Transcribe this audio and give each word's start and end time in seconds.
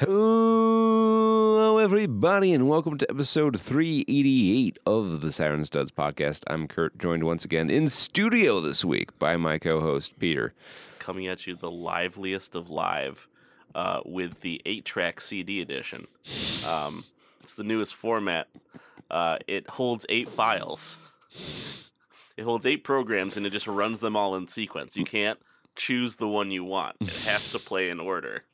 Hello, 0.00 1.78
everybody, 1.78 2.52
and 2.52 2.68
welcome 2.68 2.96
to 2.98 3.10
episode 3.10 3.60
388 3.60 4.78
of 4.86 5.20
the 5.20 5.32
Saturn 5.32 5.64
Studs 5.64 5.90
podcast. 5.90 6.44
I'm 6.46 6.68
Kurt, 6.68 6.96
joined 6.98 7.24
once 7.24 7.44
again 7.44 7.68
in 7.68 7.88
studio 7.88 8.60
this 8.60 8.84
week 8.84 9.18
by 9.18 9.36
my 9.36 9.58
co 9.58 9.80
host, 9.80 10.18
Peter. 10.18 10.54
coming 10.98 11.26
at 11.26 11.46
you 11.46 11.56
the 11.56 11.70
liveliest 11.70 12.54
of 12.54 12.70
live 12.70 13.26
uh, 13.74 14.00
with 14.04 14.40
the 14.42 14.62
eight 14.66 14.84
track 14.84 15.20
CD 15.20 15.60
edition. 15.60 16.06
Um, 16.66 17.04
it's 17.40 17.54
the 17.54 17.64
newest 17.64 17.94
format. 17.94 18.48
Uh, 19.10 19.38
it 19.46 19.68
holds 19.70 20.04
eight 20.08 20.28
files. 20.28 20.98
It 22.36 22.44
holds 22.44 22.66
eight 22.66 22.84
programs 22.84 23.36
and 23.36 23.46
it 23.46 23.50
just 23.50 23.66
runs 23.66 24.00
them 24.00 24.16
all 24.16 24.36
in 24.36 24.48
sequence. 24.48 24.96
You 24.96 25.04
can't 25.04 25.38
choose 25.76 26.16
the 26.16 26.28
one 26.28 26.50
you 26.50 26.64
want. 26.64 26.96
It 27.00 27.14
has 27.24 27.50
to 27.52 27.58
play 27.58 27.90
in 27.90 28.00
order. 28.00 28.44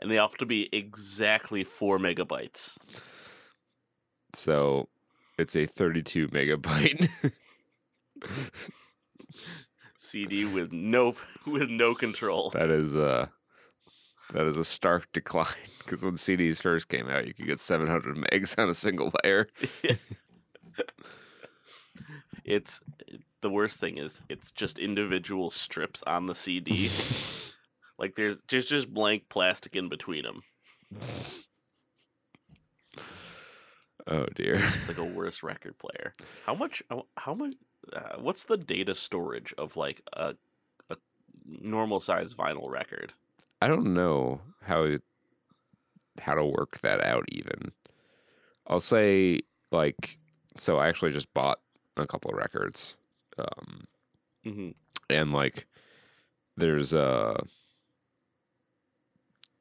And 0.00 0.10
they 0.10 0.18
all 0.18 0.28
have 0.28 0.38
to 0.38 0.46
be 0.46 0.68
exactly 0.72 1.64
four 1.64 1.98
megabytes. 1.98 2.76
So 4.34 4.88
it's 5.38 5.56
a 5.56 5.66
32 5.66 6.28
megabyte. 6.28 7.10
CD 9.96 10.44
with 10.44 10.72
no 10.72 11.14
with 11.46 11.68
no 11.68 11.94
control. 11.94 12.50
that 12.50 12.70
is 12.70 12.94
uh 12.94 13.26
that 14.32 14.46
is 14.46 14.56
a 14.56 14.64
stark 14.64 15.12
decline 15.12 15.46
because 15.78 16.02
when 16.02 16.14
CDs 16.14 16.62
first 16.62 16.88
came 16.88 17.08
out, 17.08 17.26
you 17.26 17.34
could 17.34 17.46
get 17.46 17.60
700 17.60 18.16
megs 18.16 18.58
on 18.58 18.68
a 18.68 18.74
single 18.74 19.12
layer. 19.22 19.48
It's 22.44 22.82
the 23.40 23.50
worst 23.50 23.80
thing 23.80 23.98
is 23.98 24.20
it's 24.28 24.50
just 24.50 24.78
individual 24.78 25.50
strips 25.50 26.02
on 26.02 26.26
the 26.26 26.34
CD. 26.34 26.90
like 27.98 28.16
there's 28.16 28.38
there's 28.48 28.66
just 28.66 28.92
blank 28.92 29.28
plastic 29.28 29.74
in 29.74 29.88
between 29.88 30.24
them. 30.24 30.42
Oh 34.06 34.26
dear. 34.34 34.56
It's 34.74 34.88
like 34.88 34.98
a 34.98 35.04
worse 35.04 35.42
record 35.42 35.78
player. 35.78 36.14
How 36.44 36.54
much? 36.54 36.82
How, 36.90 37.06
how 37.16 37.34
much? 37.34 37.54
Uh, 37.90 38.18
what's 38.18 38.44
the 38.44 38.58
data 38.58 38.94
storage 38.94 39.54
of 39.56 39.76
like 39.76 40.02
a 40.12 40.34
a 40.90 40.96
normal 41.46 42.00
size 42.00 42.34
vinyl 42.34 42.70
record? 42.70 43.14
I 43.64 43.68
don't 43.68 43.94
know 43.94 44.42
how 44.60 44.98
how 46.20 46.34
to 46.34 46.44
work 46.44 46.82
that 46.82 47.02
out 47.02 47.24
even. 47.28 47.72
I'll 48.66 48.78
say 48.78 49.40
like 49.72 50.18
so 50.58 50.76
I 50.76 50.88
actually 50.88 51.12
just 51.12 51.32
bought 51.32 51.60
a 51.96 52.06
couple 52.06 52.30
of 52.30 52.36
records. 52.36 52.98
Um 53.38 53.86
hmm 54.44 54.70
and 55.08 55.32
like 55.32 55.66
there's 56.58 56.92
uh 56.92 57.42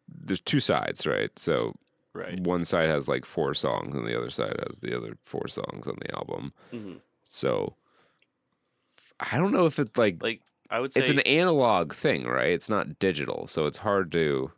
there's 0.10 0.42
two 0.42 0.60
sides, 0.60 1.08
right? 1.08 1.32
So 1.40 1.74
Right. 2.14 2.38
one 2.42 2.66
side 2.66 2.90
has 2.90 3.08
like 3.08 3.24
four 3.26 3.54
songs 3.54 3.96
and 3.96 4.06
the 4.06 4.18
other 4.18 4.30
side 4.30 4.60
has 4.68 4.80
the 4.80 4.98
other 4.98 5.18
four 5.24 5.48
songs 5.48 5.88
on 5.88 5.96
the 6.02 6.14
album. 6.14 6.52
hmm 6.72 6.96
So 7.24 7.78
I 9.22 9.38
don't 9.38 9.54
know 9.54 9.66
if 9.66 9.80
it's 9.80 9.98
like 9.98 10.22
Like 10.22 10.42
I 10.74 10.80
would 10.82 10.92
say, 10.92 11.02
it's 11.02 11.10
an 11.10 11.20
analog 11.22 11.94
thing, 11.94 12.26
right? 12.26 12.52
It's 12.52 12.70
not 12.70 13.00
digital, 13.00 13.48
so 13.48 13.66
it's 13.66 13.78
hard 13.78 14.12
to 14.14 14.52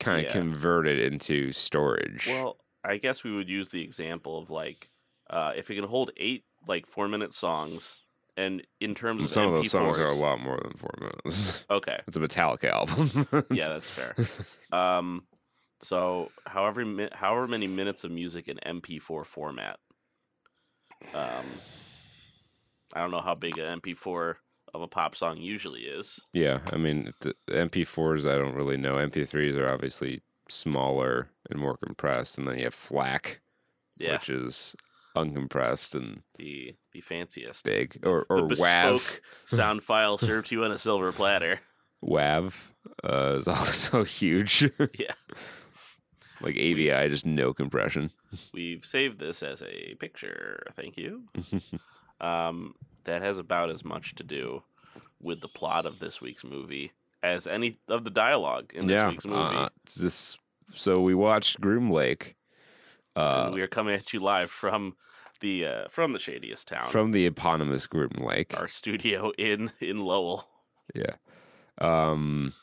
kind 0.00 0.20
of 0.20 0.26
Yeah. 0.26 0.32
convert 0.32 0.86
it 0.88 0.98
into 0.98 1.52
storage. 1.52 2.26
well, 2.26 2.58
I 2.84 2.96
guess 2.98 3.24
we 3.24 3.32
would 3.32 3.48
use 3.48 3.68
the 3.70 3.82
example 3.82 4.38
of 4.38 4.50
like 4.50 4.90
uh, 5.30 5.52
if 5.56 5.70
it 5.70 5.76
can 5.76 5.84
hold 5.84 6.10
eight 6.16 6.44
like 6.66 6.86
four 6.86 7.08
minute 7.08 7.32
songs, 7.34 7.96
and 8.36 8.66
in 8.80 8.94
terms 8.94 9.20
And 9.20 9.24
of 9.24 9.30
some 9.30 9.46
of 9.46 9.52
those 9.52 9.70
songs 9.70 9.98
are 9.98 10.10
a 10.10 10.14
lot 10.14 10.40
more 10.40 10.58
than 10.62 10.72
four 10.74 10.94
minutes. 11.00 11.64
Okay, 11.70 12.00
it's 12.06 12.16
a 12.16 12.20
Metallica 12.20 12.70
album. 12.70 13.46
yeah, 13.50 13.68
that's 13.68 13.90
fair. 13.90 14.18
Um, 14.72 15.26
so 15.80 16.32
however 16.46 17.08
however 17.12 17.48
many 17.48 17.66
minutes 17.66 18.04
of 18.04 18.10
music 18.10 18.48
in 18.48 18.58
MP4 18.58 19.24
format. 19.24 19.78
Um, 21.14 21.62
I 22.94 23.00
don't 23.00 23.10
know 23.10 23.20
how 23.20 23.34
big 23.34 23.58
an 23.58 23.66
MP4 23.80 24.41
of 24.74 24.82
a 24.82 24.88
pop 24.88 25.14
song 25.16 25.38
usually 25.38 25.82
is. 25.82 26.20
yeah, 26.32 26.60
I 26.72 26.76
mean 26.76 27.12
the 27.20 27.34
the 27.46 27.54
MP4s. 27.54 28.28
I 28.30 28.38
don't 28.38 28.54
really 28.54 28.76
know. 28.76 28.94
MP3s 28.96 29.56
are 29.56 29.72
obviously 29.72 30.22
smaller 30.48 31.28
and 31.50 31.58
more 31.60 31.76
compressed, 31.76 32.38
and 32.38 32.46
then 32.48 32.58
you 32.58 32.64
have 32.64 32.74
FLAC, 32.74 33.40
Yeah, 33.98 34.14
which 34.14 34.28
is 34.30 34.74
uncompressed 35.16 35.94
and 35.94 36.22
the 36.38 36.74
the 36.92 37.00
fanciest, 37.02 37.64
big, 37.64 37.98
or 38.02 38.26
the 38.28 38.34
or 38.34 38.48
WAV. 38.48 39.20
sound 39.44 39.82
file 39.82 40.16
served 40.18 40.48
to 40.48 40.54
you 40.56 40.64
on 40.64 40.72
a 40.72 40.78
silver 40.78 41.12
platter. 41.12 41.60
WAV 42.04 42.52
uh, 43.04 43.36
is 43.38 43.46
also 43.48 44.04
huge. 44.04 44.70
Yeah. 44.98 45.12
like 46.40 46.56
AVI, 46.56 47.08
just 47.08 47.24
no 47.24 47.54
compression. 47.54 48.10
We've 48.52 48.84
saved 48.84 49.20
this 49.20 49.42
as 49.42 49.62
a 49.62 49.94
picture. 50.00 50.64
Thank 50.74 50.96
you. 50.96 51.24
um, 52.20 52.74
that 53.04 53.22
has 53.22 53.38
about 53.38 53.70
as 53.70 53.84
much 53.84 54.14
to 54.16 54.22
do 54.22 54.62
with 55.20 55.40
the 55.40 55.48
plot 55.48 55.86
of 55.86 55.98
this 55.98 56.20
week's 56.20 56.44
movie 56.44 56.92
as 57.22 57.46
any 57.46 57.78
of 57.88 58.04
the 58.04 58.10
dialogue 58.10 58.72
in 58.74 58.86
this 58.86 58.96
yeah, 58.96 59.08
week's 59.08 59.26
movie. 59.26 59.56
uh, 59.56 59.68
this. 59.96 60.36
So 60.74 61.00
we 61.00 61.14
watched 61.14 61.60
Groom 61.60 61.90
Lake. 61.90 62.36
Uh, 63.14 63.50
we 63.52 63.60
are 63.60 63.68
coming 63.68 63.94
at 63.94 64.12
you 64.12 64.20
live 64.20 64.50
from 64.50 64.96
the 65.40 65.66
uh, 65.66 65.88
from 65.88 66.12
the 66.12 66.18
shadiest 66.18 66.68
town, 66.68 66.88
from 66.88 67.12
the 67.12 67.26
eponymous 67.26 67.86
Groom 67.86 68.12
Lake. 68.18 68.56
our 68.58 68.68
studio 68.68 69.32
in 69.38 69.70
in 69.80 70.00
Lowell. 70.00 70.48
Yeah. 70.94 71.16
Um. 71.80 72.54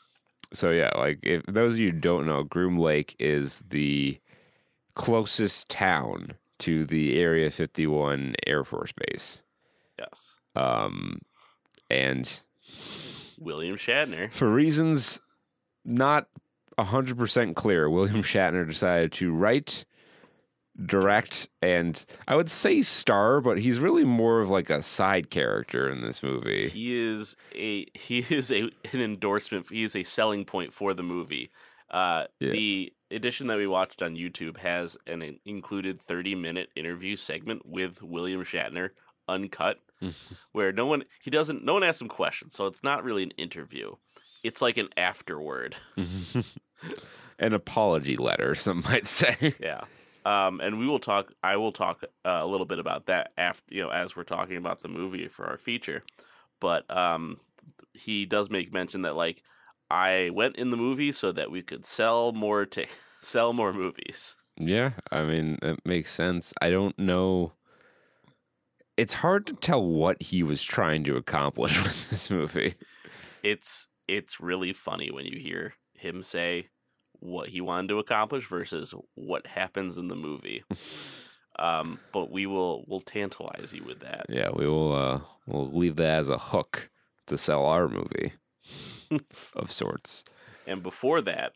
So 0.52 0.70
yeah, 0.70 0.90
like 0.96 1.20
if 1.22 1.44
those 1.46 1.74
of 1.74 1.78
you 1.78 1.92
who 1.92 1.98
don't 1.98 2.26
know, 2.26 2.42
Groom 2.42 2.78
Lake 2.78 3.14
is 3.18 3.62
the 3.70 4.18
closest 4.94 5.68
town 5.68 6.34
to 6.58 6.84
the 6.84 7.18
Area 7.18 7.50
51 7.50 8.34
Air 8.46 8.64
Force 8.64 8.92
Base. 8.92 9.42
Yes, 10.00 10.38
Um, 10.56 11.20
and 11.90 12.40
William 13.38 13.76
Shatner. 13.76 14.32
for 14.32 14.50
reasons 14.50 15.20
not 15.84 16.26
hundred 16.78 17.18
percent 17.18 17.54
clear, 17.56 17.90
William 17.90 18.22
Shatner 18.22 18.66
decided 18.66 19.12
to 19.12 19.32
write, 19.32 19.84
direct, 20.86 21.48
and 21.60 22.02
I 22.26 22.36
would 22.36 22.50
say 22.50 22.80
star, 22.82 23.40
but 23.42 23.58
he's 23.58 23.78
really 23.78 24.04
more 24.04 24.40
of 24.40 24.48
like 24.48 24.70
a 24.70 24.82
side 24.82 25.28
character 25.30 25.90
in 25.90 26.00
this 26.00 26.22
movie. 26.22 26.68
He 26.68 26.94
is 26.98 27.36
a 27.54 27.86
he 27.94 28.20
is 28.30 28.50
a 28.50 28.70
an 28.92 29.00
endorsement. 29.00 29.68
He 29.70 29.82
is 29.82 29.94
a 29.94 30.02
selling 30.02 30.44
point 30.44 30.72
for 30.72 30.94
the 30.94 31.02
movie. 31.02 31.50
Uh, 31.90 32.24
Yeah. 32.38 32.50
The 32.52 32.92
edition 33.10 33.48
that 33.48 33.58
we 33.58 33.66
watched 33.66 34.00
on 34.00 34.14
YouTube 34.16 34.56
has 34.58 34.96
an 35.06 35.38
included 35.44 36.00
thirty 36.00 36.34
minute 36.34 36.70
interview 36.76 37.16
segment 37.16 37.66
with 37.66 38.02
William 38.02 38.42
Shatner, 38.44 38.90
uncut, 39.30 39.78
where 40.52 40.72
no 40.72 40.86
one 40.86 41.04
he 41.22 41.30
doesn't 41.30 41.64
no 41.64 41.74
one 41.74 41.82
asks 41.82 42.00
him 42.00 42.08
questions, 42.08 42.54
so 42.54 42.66
it's 42.66 42.82
not 42.82 43.04
really 43.04 43.22
an 43.22 43.32
interview. 43.32 43.94
It's 44.42 44.62
like 44.62 44.76
an 44.76 44.88
afterword. 44.96 45.76
An 47.38 47.54
apology 47.54 48.16
letter, 48.16 48.54
some 48.54 48.82
might 48.82 49.06
say. 49.06 49.54
Yeah. 49.60 49.84
Um, 50.26 50.60
and 50.60 50.78
we 50.78 50.86
will 50.86 50.98
talk. 50.98 51.32
I 51.42 51.56
will 51.56 51.72
talk 51.72 52.04
uh, 52.24 52.28
a 52.28 52.46
little 52.46 52.66
bit 52.66 52.78
about 52.78 53.06
that 53.06 53.32
after 53.38 53.74
you 53.74 53.82
know 53.82 53.88
as 53.88 54.14
we're 54.14 54.24
talking 54.24 54.58
about 54.58 54.80
the 54.80 54.88
movie 54.88 55.28
for 55.28 55.46
our 55.46 55.56
feature. 55.56 56.02
But 56.60 56.84
um, 56.94 57.40
he 57.94 58.26
does 58.26 58.50
make 58.50 58.72
mention 58.72 59.02
that 59.02 59.16
like 59.16 59.42
I 59.90 60.30
went 60.34 60.56
in 60.56 60.70
the 60.70 60.76
movie 60.76 61.12
so 61.12 61.32
that 61.32 61.50
we 61.50 61.62
could 61.62 61.86
sell 61.86 62.32
more 62.32 62.66
to 62.66 62.86
sell 63.22 63.54
more 63.54 63.72
movies. 63.72 64.36
Yeah, 64.58 64.92
I 65.10 65.22
mean, 65.22 65.58
it 65.62 65.80
makes 65.86 66.12
sense. 66.12 66.52
I 66.60 66.68
don't 66.68 66.98
know. 66.98 67.52
It's 69.00 69.14
hard 69.14 69.46
to 69.46 69.54
tell 69.54 69.82
what 69.82 70.20
he 70.20 70.42
was 70.42 70.62
trying 70.62 71.04
to 71.04 71.16
accomplish 71.16 71.82
with 71.82 72.10
this 72.10 72.30
movie. 72.30 72.74
It's 73.42 73.88
it's 74.06 74.40
really 74.40 74.74
funny 74.74 75.10
when 75.10 75.24
you 75.24 75.38
hear 75.38 75.72
him 75.94 76.22
say 76.22 76.68
what 77.18 77.48
he 77.48 77.62
wanted 77.62 77.88
to 77.88 77.98
accomplish 77.98 78.46
versus 78.46 78.92
what 79.14 79.46
happens 79.46 79.96
in 79.96 80.08
the 80.08 80.16
movie. 80.16 80.64
um, 81.58 81.98
but 82.12 82.30
we 82.30 82.44
will 82.44 82.84
we'll 82.88 83.00
tantalize 83.00 83.72
you 83.72 83.84
with 83.84 84.00
that. 84.00 84.26
Yeah, 84.28 84.50
we 84.54 84.66
will. 84.66 84.92
Uh, 84.92 85.20
we'll 85.46 85.70
leave 85.72 85.96
that 85.96 86.18
as 86.18 86.28
a 86.28 86.36
hook 86.36 86.90
to 87.28 87.38
sell 87.38 87.64
our 87.64 87.88
movie 87.88 88.34
of 89.56 89.72
sorts. 89.72 90.24
And 90.66 90.82
before 90.82 91.22
that, 91.22 91.54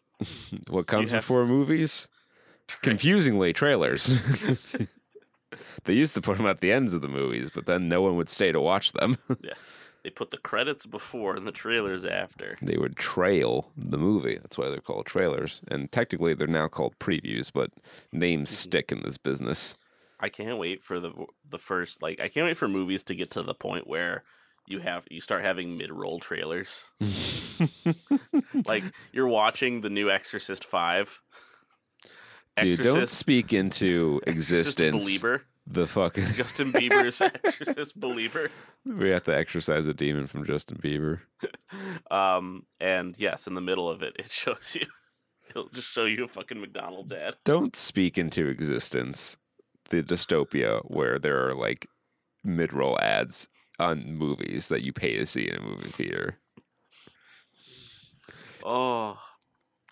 What 0.71 0.87
comes 0.87 1.13
before 1.13 1.45
movies? 1.45 2.09
Confusingly, 2.81 3.53
trailers. 3.53 4.19
they 5.85 5.95
used 5.95 6.15
to 6.15 6.21
put 6.23 6.37
them 6.37 6.47
at 6.47 6.61
the 6.61 6.73
ends 6.73 6.95
of 6.95 7.03
the 7.03 7.09
movies, 7.09 7.51
but 7.55 7.67
then 7.67 7.89
no 7.89 8.03
one 8.03 8.17
would 8.17 8.29
stay 8.29 8.53
to 8.53 8.61
watch 8.61 8.93
them. 8.93 9.17
yeah. 9.43 9.55
They 10.03 10.11
put 10.11 10.31
the 10.31 10.37
credits 10.37 10.85
before 10.85 11.35
and 11.35 11.47
the 11.47 11.53
trailers 11.53 12.05
after. 12.05 12.57
They 12.61 12.77
would 12.77 12.97
trail 12.97 13.71
the 13.75 13.97
movie. 13.97 14.37
That's 14.37 14.59
why 14.59 14.69
they're 14.69 14.81
called 14.81 15.07
trailers. 15.07 15.63
And 15.69 15.91
technically, 15.91 16.35
they're 16.35 16.47
now 16.47 16.69
called 16.69 16.99
previews, 16.99 17.51
but 17.53 17.71
names 18.13 18.51
Mm-hmm. 18.51 18.55
stick 18.55 18.93
in 18.93 19.03
this 19.03 19.17
business. 19.17 19.77
I 20.21 20.29
can't 20.29 20.59
wait 20.59 20.83
for 20.83 21.01
the 21.01 21.13
the 21.49 21.59
first 21.59 22.03
like 22.03 22.21
I 22.21 22.29
can't 22.29 22.47
wait 22.47 22.57
for 22.57 22.69
movies 22.69 23.03
to 23.05 23.15
get 23.15 23.31
to 23.33 23.43
the 23.43 23.55
point 23.55 23.87
where 23.87 24.25
you 24.67 24.79
have 24.81 25.05
you 25.11 25.21
start 25.21 25.43
having 25.43 25.77
mid 25.79 25.91
roll 25.91 26.19
trailers. 26.21 26.91
like 28.67 28.85
you're 29.13 29.29
watching 29.29 29.81
the 29.81 29.91
new 29.91 30.11
Exorcist 30.11 30.65
Five. 30.65 31.21
Dude, 32.57 32.81
don't 32.81 33.09
speak 33.09 33.53
into 33.53 34.21
existence. 34.27 35.05
Belieber. 35.05 35.41
The 35.67 35.87
fucking 35.87 36.27
Justin 36.35 36.73
Bieber's 36.73 37.21
Exorcist 37.45 37.99
Belieber. 37.99 38.51
we 38.85 39.09
have 39.09 39.25
to 39.25 39.35
exorcise 39.35 39.87
a 39.87 39.95
demon 39.95 40.27
from 40.27 40.45
Justin 40.45 40.79
Bieber. 40.79 41.21
Um, 42.11 42.67
and 42.81 43.19
yes, 43.19 43.47
in 43.49 43.55
the 43.55 43.61
middle 43.61 43.89
of 43.89 44.03
it, 44.03 44.15
it 44.19 44.31
shows 44.31 44.77
you. 44.79 44.87
It'll 45.51 45.69
just 45.71 45.91
show 45.91 46.05
you 46.05 46.25
a 46.25 46.29
fucking 46.29 46.61
McDonald's 46.61 47.13
ad. 47.13 47.37
Don't 47.45 47.75
speak 47.75 48.17
into 48.19 48.47
existence 48.47 49.37
the 49.91 50.03
dystopia 50.03 50.81
where 50.85 51.19
there 51.19 51.49
are 51.49 51.55
like 51.55 51.89
mid-roll 52.45 52.99
ads 53.01 53.49
on 53.79 54.15
movies 54.15 54.69
that 54.69 54.83
you 54.83 54.93
pay 54.93 55.17
to 55.17 55.27
see 55.27 55.49
in 55.49 55.57
a 55.57 55.61
movie 55.63 55.89
theater. 55.91 56.39
Oh, 58.63 59.19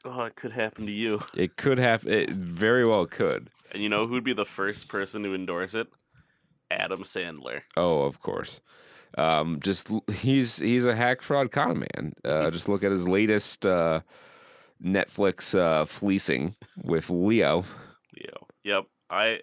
oh, 0.05 0.25
it 0.25 0.35
could 0.37 0.53
happen 0.53 0.87
to 0.87 0.93
you. 0.93 1.23
It 1.37 1.57
could 1.57 1.79
have. 1.79 2.07
It 2.07 2.31
very 2.31 2.85
well 2.87 3.07
could. 3.07 3.51
And 3.73 3.83
you 3.83 3.89
know 3.89 4.07
who'd 4.07 4.25
be 4.25 4.33
the 4.35 4.45
first 4.45 4.89
person 4.89 5.23
to 5.23 5.35
endorse 5.35 5.75
it? 5.75 5.89
Adam 6.71 7.03
Sandler. 7.03 7.63
Oh, 7.77 8.03
of 8.03 8.21
course. 8.21 8.61
Um, 9.19 9.61
just 9.61 9.91
he's 10.11 10.57
he's 10.57 10.85
a 10.87 10.95
hack 10.95 11.21
fraud 11.23 11.51
con 11.53 11.81
man. 11.81 12.13
Uh, 12.25 12.51
just 12.51 12.69
look 12.69 12.83
at 12.83 12.91
his 12.93 13.07
latest 13.07 13.67
uh, 13.67 14.01
Netflix 14.83 15.57
uh, 15.59 15.85
fleecing 15.85 16.57
with 16.83 17.11
Leo. 17.11 17.65
Leo. 18.17 18.47
Yep. 18.65 18.85
I. 19.11 19.41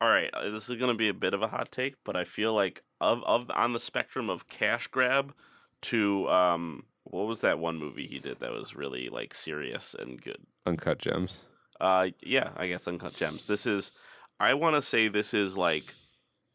All 0.00 0.08
right. 0.08 0.30
uh, 0.32 0.48
This 0.50 0.70
is 0.70 0.76
gonna 0.78 0.94
be 0.94 1.08
a 1.10 1.14
bit 1.14 1.34
of 1.34 1.42
a 1.42 1.48
hot 1.48 1.70
take, 1.70 1.96
but 2.04 2.16
I 2.16 2.24
feel 2.24 2.54
like 2.54 2.82
of 3.00 3.22
of 3.24 3.50
on 3.50 3.72
the 3.74 3.80
spectrum 3.80 4.30
of 4.30 4.48
cash 4.48 4.86
grab 4.88 5.34
to 5.82 6.28
um, 6.28 6.84
what 7.10 7.26
was 7.26 7.40
that 7.40 7.58
one 7.58 7.76
movie 7.76 8.06
he 8.06 8.18
did 8.18 8.40
that 8.40 8.52
was 8.52 8.74
really 8.74 9.08
like 9.08 9.34
serious 9.34 9.94
and 9.98 10.20
good? 10.20 10.38
Uncut 10.66 10.98
Gems. 10.98 11.40
Uh, 11.80 12.08
yeah, 12.22 12.50
I 12.56 12.68
guess 12.68 12.86
Uncut 12.86 13.14
Gems. 13.14 13.46
This 13.46 13.66
is, 13.66 13.90
I 14.38 14.54
want 14.54 14.76
to 14.76 14.82
say 14.82 15.08
this 15.08 15.34
is 15.34 15.56
like 15.56 15.94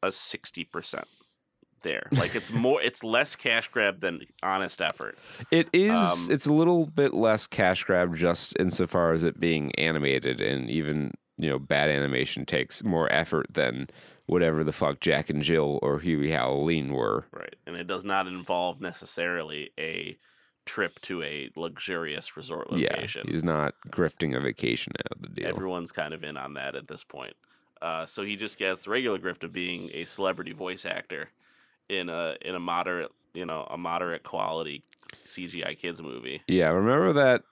a 0.01 0.11
sixty 0.11 0.63
percent 0.63 1.07
there. 1.81 2.07
Like 2.11 2.35
it's 2.35 2.51
more, 2.53 2.81
it's 2.81 3.03
less 3.03 3.35
cash 3.35 3.67
grab 3.67 3.99
than 3.99 4.21
honest 4.43 4.81
effort. 4.81 5.17
It 5.51 5.67
is. 5.73 5.91
Um, 5.91 6.27
it's 6.29 6.45
a 6.45 6.53
little 6.53 6.85
bit 6.85 7.13
less 7.13 7.47
cash 7.47 7.83
grab, 7.83 8.15
just 8.15 8.55
insofar 8.59 9.13
as 9.13 9.23
it 9.23 9.39
being 9.39 9.73
animated, 9.75 10.41
and 10.41 10.69
even 10.69 11.11
you 11.37 11.49
know, 11.49 11.59
bad 11.59 11.89
animation 11.89 12.45
takes 12.45 12.83
more 12.83 13.11
effort 13.11 13.47
than 13.53 13.87
whatever 14.25 14.63
the 14.63 14.71
fuck 14.71 14.99
Jack 15.01 15.29
and 15.29 15.43
Jill 15.43 15.79
or 15.81 15.99
Hubie 15.99 16.31
Halloween 16.31 16.93
were. 16.93 17.25
Right, 17.31 17.55
and 17.67 17.75
it 17.75 17.87
does 17.87 18.05
not 18.05 18.27
involve 18.27 18.79
necessarily 18.79 19.71
a 19.77 20.17
trip 20.65 20.99
to 21.01 21.21
a 21.23 21.49
luxurious 21.55 22.35
resort 22.35 22.71
location. 22.71 23.23
Yeah, 23.25 23.31
he's 23.31 23.43
not 23.43 23.75
grifting 23.89 24.35
a 24.35 24.39
vacation 24.39 24.93
out 24.99 25.17
of 25.17 25.21
the 25.23 25.29
deal. 25.29 25.47
Everyone's 25.47 25.91
kind 25.91 26.13
of 26.13 26.23
in 26.23 26.37
on 26.37 26.55
that 26.55 26.75
at 26.75 26.87
this 26.87 27.03
point. 27.03 27.35
Uh, 27.81 28.05
so 28.05 28.23
he 28.23 28.35
just 28.35 28.57
gets 28.57 28.85
the 28.85 28.89
regular 28.91 29.19
grift 29.19 29.43
of 29.43 29.51
being 29.53 29.89
a 29.93 30.05
celebrity 30.05 30.53
voice 30.53 30.85
actor 30.85 31.29
in 31.89 32.09
a 32.09 32.35
in 32.41 32.55
a 32.55 32.59
moderate, 32.59 33.11
you 33.33 33.45
know, 33.45 33.67
a 33.69 33.77
moderate 33.77 34.23
quality 34.23 34.83
CGI 35.25 35.77
kids 35.77 36.01
movie. 36.01 36.41
Yeah, 36.47 36.69
remember 36.69 37.13
that 37.13 37.43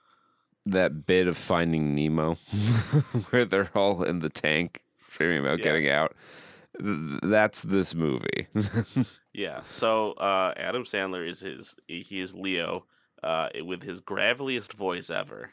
that 0.66 1.06
bit 1.06 1.28
of 1.28 1.36
Finding 1.36 1.94
Nemo 1.94 2.34
where 3.30 3.44
they're 3.44 3.70
all 3.74 4.02
in 4.02 4.20
the 4.20 4.30
tank 4.30 4.82
dreaming 5.12 5.38
about 5.44 5.58
Yeah. 5.58 5.64
getting 5.64 5.88
out. 5.88 6.16
That's 6.80 7.62
this 7.62 7.94
movie. 7.94 8.48
Yeah. 9.36 9.62
So 9.66 10.12
uh, 10.12 10.54
Adam 10.56 10.84
Sandler 10.84 11.28
is 11.28 11.40
his 11.40 11.74
he 11.88 12.20
is 12.20 12.36
Leo 12.36 12.84
uh, 13.24 13.48
with 13.62 13.82
his 13.82 14.00
graveliest 14.00 14.74
voice 14.74 15.10
ever. 15.10 15.50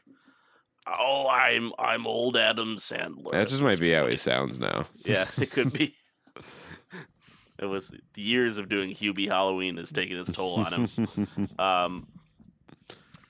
Oh, 0.87 1.27
I'm 1.29 1.71
I'm 1.79 2.05
old 2.05 2.35
Adam 2.37 2.77
Sandler. 2.77 3.31
that 3.31 3.47
just 3.47 3.61
might 3.61 3.79
be 3.79 3.91
how 3.93 4.07
he 4.07 4.15
sounds 4.15 4.59
now. 4.59 4.87
Yeah, 5.05 5.27
it 5.39 5.51
could 5.51 5.71
be. 5.71 5.95
it 7.59 7.65
was 7.65 7.93
the 8.13 8.21
years 8.21 8.57
of 8.57 8.67
doing 8.69 8.89
Hubie 8.91 9.27
Halloween 9.27 9.77
has 9.77 9.91
taken 9.91 10.17
its 10.17 10.31
toll 10.31 10.59
on 10.59 10.73
him. 10.87 11.49
um, 11.59 12.07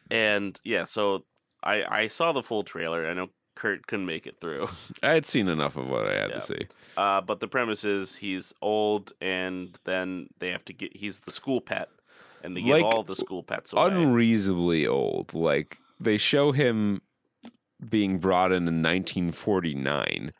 and 0.10 0.60
yeah, 0.64 0.84
so 0.86 1.26
I 1.64 1.84
I 1.84 2.08
saw 2.08 2.32
the 2.32 2.44
full 2.44 2.64
trailer. 2.64 3.08
I 3.08 3.14
know 3.14 3.30
Kurt 3.56 3.86
couldn't 3.88 4.06
make 4.06 4.26
it 4.26 4.40
through. 4.40 4.70
I 5.04 5.10
had 5.10 5.26
seen 5.26 5.48
enough 5.50 5.76
of 5.76 5.88
what 5.90 6.08
I 6.08 6.14
had 6.14 6.30
Yeah. 6.30 6.36
to 6.36 6.42
see. 6.42 6.68
Uh, 6.98 7.22
but 7.22 7.40
the 7.42 7.48
premise 7.48 7.84
is 7.84 8.16
he's 8.16 8.54
old, 8.62 9.12
and 9.22 9.78
then 9.84 10.28
they 10.40 10.50
have 10.52 10.66
to 10.66 10.74
get. 10.74 10.96
He's 10.96 11.20
the 11.22 11.32
school 11.32 11.62
pet, 11.62 11.90
and 12.44 12.56
they 12.56 12.62
give 12.62 12.70
Like, 12.72 12.86
all 12.86 13.04
the 13.04 13.16
school 13.16 13.44
pets 13.44 13.74
away. 13.74 13.88
Unreasonably 13.88 14.88
old. 14.88 15.34
Like 15.34 15.78
they 16.00 16.18
show 16.18 16.52
him 16.52 17.02
being 17.90 18.20
brought 18.20 18.52
in 18.52 18.68
in 18.68 18.82
1949 18.84 20.34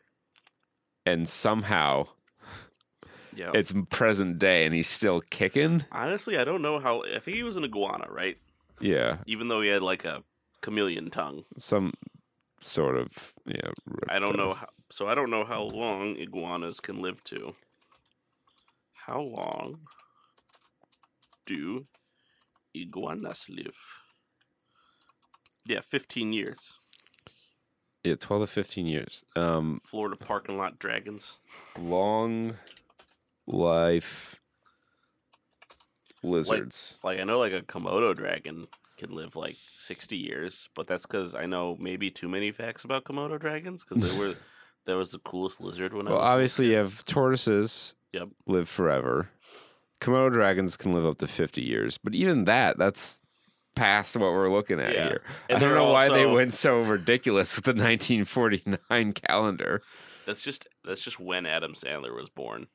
and 1.04 1.28
somehow 1.28 2.06
yeah. 3.34 3.50
it's 3.54 3.72
present 3.90 4.38
day 4.38 4.64
and 4.64 4.74
he's 4.74 4.88
still 4.88 5.20
kicking. 5.30 5.84
Honestly, 5.90 6.38
I 6.38 6.44
don't 6.44 6.62
know 6.62 6.78
how. 6.78 7.02
I 7.04 7.18
think 7.18 7.36
he 7.36 7.42
was 7.42 7.56
an 7.56 7.64
iguana, 7.64 8.06
right? 8.10 8.38
Yeah, 8.80 9.18
Even 9.26 9.48
though 9.48 9.60
he 9.60 9.68
had 9.68 9.82
like 9.82 10.04
a 10.04 10.24
chameleon 10.60 11.10
tongue. 11.10 11.44
some 11.56 11.92
sort 12.60 12.96
of 12.96 13.32
yeah. 13.46 13.70
I 14.08 14.18
don't 14.18 14.36
know 14.36 14.54
how. 14.54 14.68
So 14.90 15.08
I 15.08 15.14
don't 15.14 15.30
know 15.30 15.44
how 15.44 15.62
long 15.62 16.16
iguanas 16.16 16.80
can 16.80 17.00
live 17.00 17.22
to. 17.24 17.54
How 18.92 19.20
long 19.20 19.80
do 21.46 21.86
iguanas 22.74 23.46
live? 23.48 23.76
Yeah, 25.66 25.80
15 25.80 26.32
years. 26.32 26.74
Yeah, 28.04 28.16
12 28.18 28.42
to 28.42 28.46
15 28.48 28.86
years. 28.86 29.24
Um, 29.36 29.80
Florida 29.82 30.16
parking 30.16 30.58
lot 30.58 30.78
dragons. 30.78 31.38
long 31.78 32.56
life 33.46 34.36
lizards. 36.22 36.98
Like 37.04 37.20
I 37.20 37.24
know 37.24 37.38
like 37.38 37.52
a 37.52 37.60
Komodo 37.62 38.14
dragon 38.16 38.66
can 38.98 39.10
live 39.10 39.36
like 39.36 39.56
60 39.76 40.16
years, 40.16 40.68
but 40.74 40.86
that's 40.86 41.06
cuz 41.06 41.34
I 41.34 41.46
know 41.46 41.76
maybe 41.78 42.10
too 42.10 42.28
many 42.28 42.50
facts 42.52 42.84
about 42.84 43.04
Komodo 43.04 43.38
dragons 43.38 43.84
cuz 43.84 44.00
they 44.00 44.18
were 44.18 44.34
that 44.86 44.96
was 44.96 45.12
the 45.12 45.18
coolest 45.20 45.60
lizard 45.60 45.92
when 45.92 46.06
I 46.08 46.10
well, 46.10 46.20
was 46.20 46.28
a 46.28 46.32
obviously, 46.32 46.70
you 46.70 46.76
have 46.76 47.04
tortoises 47.04 47.94
Yep. 48.12 48.28
live 48.46 48.68
forever. 48.68 49.30
Komodo 50.02 50.32
dragons 50.32 50.76
can 50.76 50.92
live 50.92 51.06
up 51.06 51.18
to 51.18 51.26
50 51.28 51.62
years, 51.62 51.96
but 51.96 52.14
even 52.14 52.44
that, 52.44 52.76
that's 52.76 53.20
past 53.74 54.16
what 54.16 54.32
we're 54.32 54.50
looking 54.50 54.80
at 54.80 54.92
Yeah. 54.92 55.04
here. 55.08 55.22
And 55.48 55.56
I 55.58 55.60
don't 55.60 55.74
know 55.74 55.92
why 55.92 56.08
they 56.08 56.26
went 56.26 56.52
so 56.52 56.82
ridiculous 56.82 57.56
with 57.56 57.64
the 57.64 57.70
1949 57.70 59.12
calendar. 59.14 59.82
That's 60.26 60.42
just 60.42 60.68
that's 60.84 61.00
just 61.02 61.18
when 61.18 61.46
Adam 61.46 61.74
Sandler 61.74 62.14
was 62.14 62.28
born. 62.28 62.66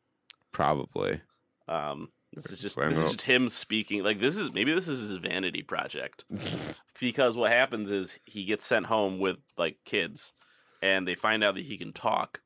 Probably. 0.52 1.22
Um, 1.68 2.10
this 2.34 2.52
is 2.52 2.60
just 2.60 2.76
this 2.76 2.98
is 2.98 3.06
just 3.06 3.22
him 3.24 3.48
speaking. 3.50 4.04
Like 4.04 4.20
this 4.20 4.38
is 4.38 4.52
maybe 4.52 4.74
this 4.74 4.88
is 4.88 5.10
his 5.10 5.18
vanity 5.18 5.64
project 5.64 6.26
because 7.00 7.38
what 7.38 7.52
happens 7.52 7.92
is 7.92 8.20
he 8.26 8.44
gets 8.46 8.66
sent 8.66 8.88
home 8.88 9.20
with 9.20 9.38
like 9.58 9.78
kids, 9.86 10.34
and 10.82 11.08
they 11.08 11.16
find 11.16 11.44
out 11.44 11.56
that 11.56 11.66
he 11.66 11.78
can 11.78 11.94
talk. 11.94 12.42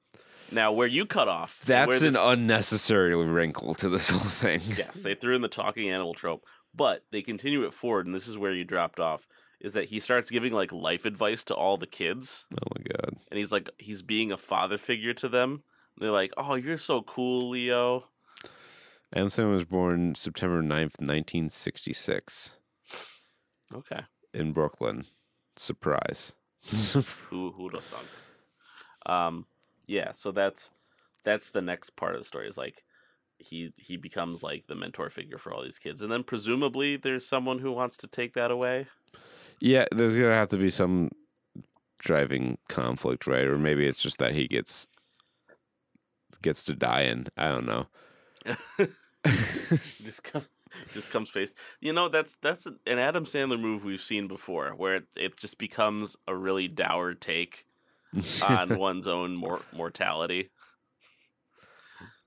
Now, 0.51 0.71
where 0.73 0.87
you 0.87 1.05
cut 1.05 1.27
off, 1.29 1.61
and 1.61 1.67
That's 1.67 2.01
an 2.01 2.13
this- 2.13 2.21
unnecessary 2.21 3.15
wrinkle 3.15 3.73
to 3.75 3.87
this 3.89 4.09
whole 4.09 4.19
thing. 4.19 4.61
yes, 4.77 5.01
they 5.01 5.15
threw 5.15 5.35
in 5.35 5.41
the 5.41 5.47
talking 5.47 5.89
animal 5.89 6.13
trope, 6.13 6.45
but 6.75 7.05
they 7.11 7.21
continue 7.21 7.63
it 7.63 7.73
forward, 7.73 8.05
and 8.05 8.13
this 8.13 8.27
is 8.27 8.37
where 8.37 8.51
you 8.53 8.63
dropped 8.65 8.99
off. 8.99 9.27
Is 9.61 9.73
that 9.73 9.85
he 9.85 9.99
starts 9.99 10.29
giving 10.31 10.53
like 10.53 10.71
life 10.71 11.05
advice 11.05 11.43
to 11.45 11.53
all 11.55 11.77
the 11.77 11.85
kids, 11.87 12.47
Oh 12.51 12.67
my 12.75 12.83
god. 12.83 13.15
and 13.29 13.37
he's 13.37 13.51
like 13.51 13.69
he's 13.77 14.01
being 14.01 14.31
a 14.31 14.37
father 14.37 14.77
figure 14.77 15.13
to 15.13 15.29
them. 15.29 15.63
They're 15.97 16.09
like, 16.11 16.33
"Oh, 16.35 16.55
you're 16.55 16.77
so 16.79 17.01
cool, 17.03 17.49
Leo." 17.49 18.05
Amson 19.13 19.51
was 19.51 19.63
born 19.65 20.15
September 20.15 20.61
9th, 20.63 20.99
1966 20.99 22.57
Okay. 23.73 24.01
in 24.33 24.51
Brooklyn. 24.51 25.05
Surprise. 25.55 26.33
who 27.29 27.51
who'd 27.55 27.73
have 27.73 27.83
thunk? 27.83 28.07
Um, 29.05 29.45
yeah. 29.91 30.13
So 30.13 30.31
that's 30.31 30.71
that's 31.23 31.49
the 31.49 31.61
next 31.61 31.91
part 31.97 32.15
of 32.15 32.21
the 32.21 32.25
story. 32.25 32.47
Is 32.47 32.57
like 32.57 32.83
he 33.37 33.73
he 33.77 33.97
becomes 33.97 34.41
like 34.41 34.67
the 34.67 34.75
mentor 34.75 35.09
figure 35.09 35.37
for 35.37 35.53
all 35.53 35.63
these 35.63 35.79
kids, 35.79 36.01
and 36.01 36.11
then 36.11 36.23
presumably 36.23 36.95
there's 36.95 37.27
someone 37.27 37.59
who 37.59 37.71
wants 37.71 37.97
to 37.97 38.07
take 38.07 38.33
that 38.33 38.51
away. 38.51 38.87
yeah, 39.59 39.85
there's 39.91 40.13
going 40.13 40.29
to 40.29 40.35
have 40.35 40.49
to 40.49 40.57
be 40.57 40.69
some 40.69 41.11
driving 41.99 42.57
conflict, 42.69 43.27
right? 43.27 43.45
Or 43.45 43.57
maybe 43.57 43.85
it's 43.85 44.01
just 44.01 44.17
that 44.19 44.33
he 44.33 44.47
gets 44.47 44.87
gets 46.41 46.63
to 46.63 46.73
die 46.73 47.03
in. 47.03 47.27
I 47.37 47.49
don't 47.49 47.67
know. 47.67 47.87
Just 50.03 50.23
come, 50.23 50.47
just 50.95 51.11
comes 51.11 51.29
face. 51.29 51.53
You 51.79 51.93
know, 51.93 52.09
that's 52.09 52.37
that's 52.41 52.65
an 52.65 52.97
Adam 52.97 53.25
Sandler 53.25 53.59
move 53.59 53.85
we've 53.85 54.01
seen 54.01 54.27
before, 54.27 54.71
where 54.71 54.95
it 54.95 55.03
it 55.15 55.37
just 55.37 55.59
becomes 55.59 56.17
a 56.27 56.35
really 56.35 56.67
dour 56.67 57.13
take 57.13 57.65
on 58.45 58.77
one's 58.77 59.07
own 59.07 59.35
mor- 59.35 59.61
mortality. 59.73 60.49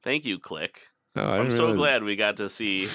Thank 0.03 0.25
you, 0.25 0.39
Click. 0.39 0.81
No, 1.17 1.25
I'm 1.25 1.51
so 1.51 1.75
glad 1.75 2.03
we 2.03 2.17
got 2.17 2.37
to 2.39 2.49
see 2.51 2.89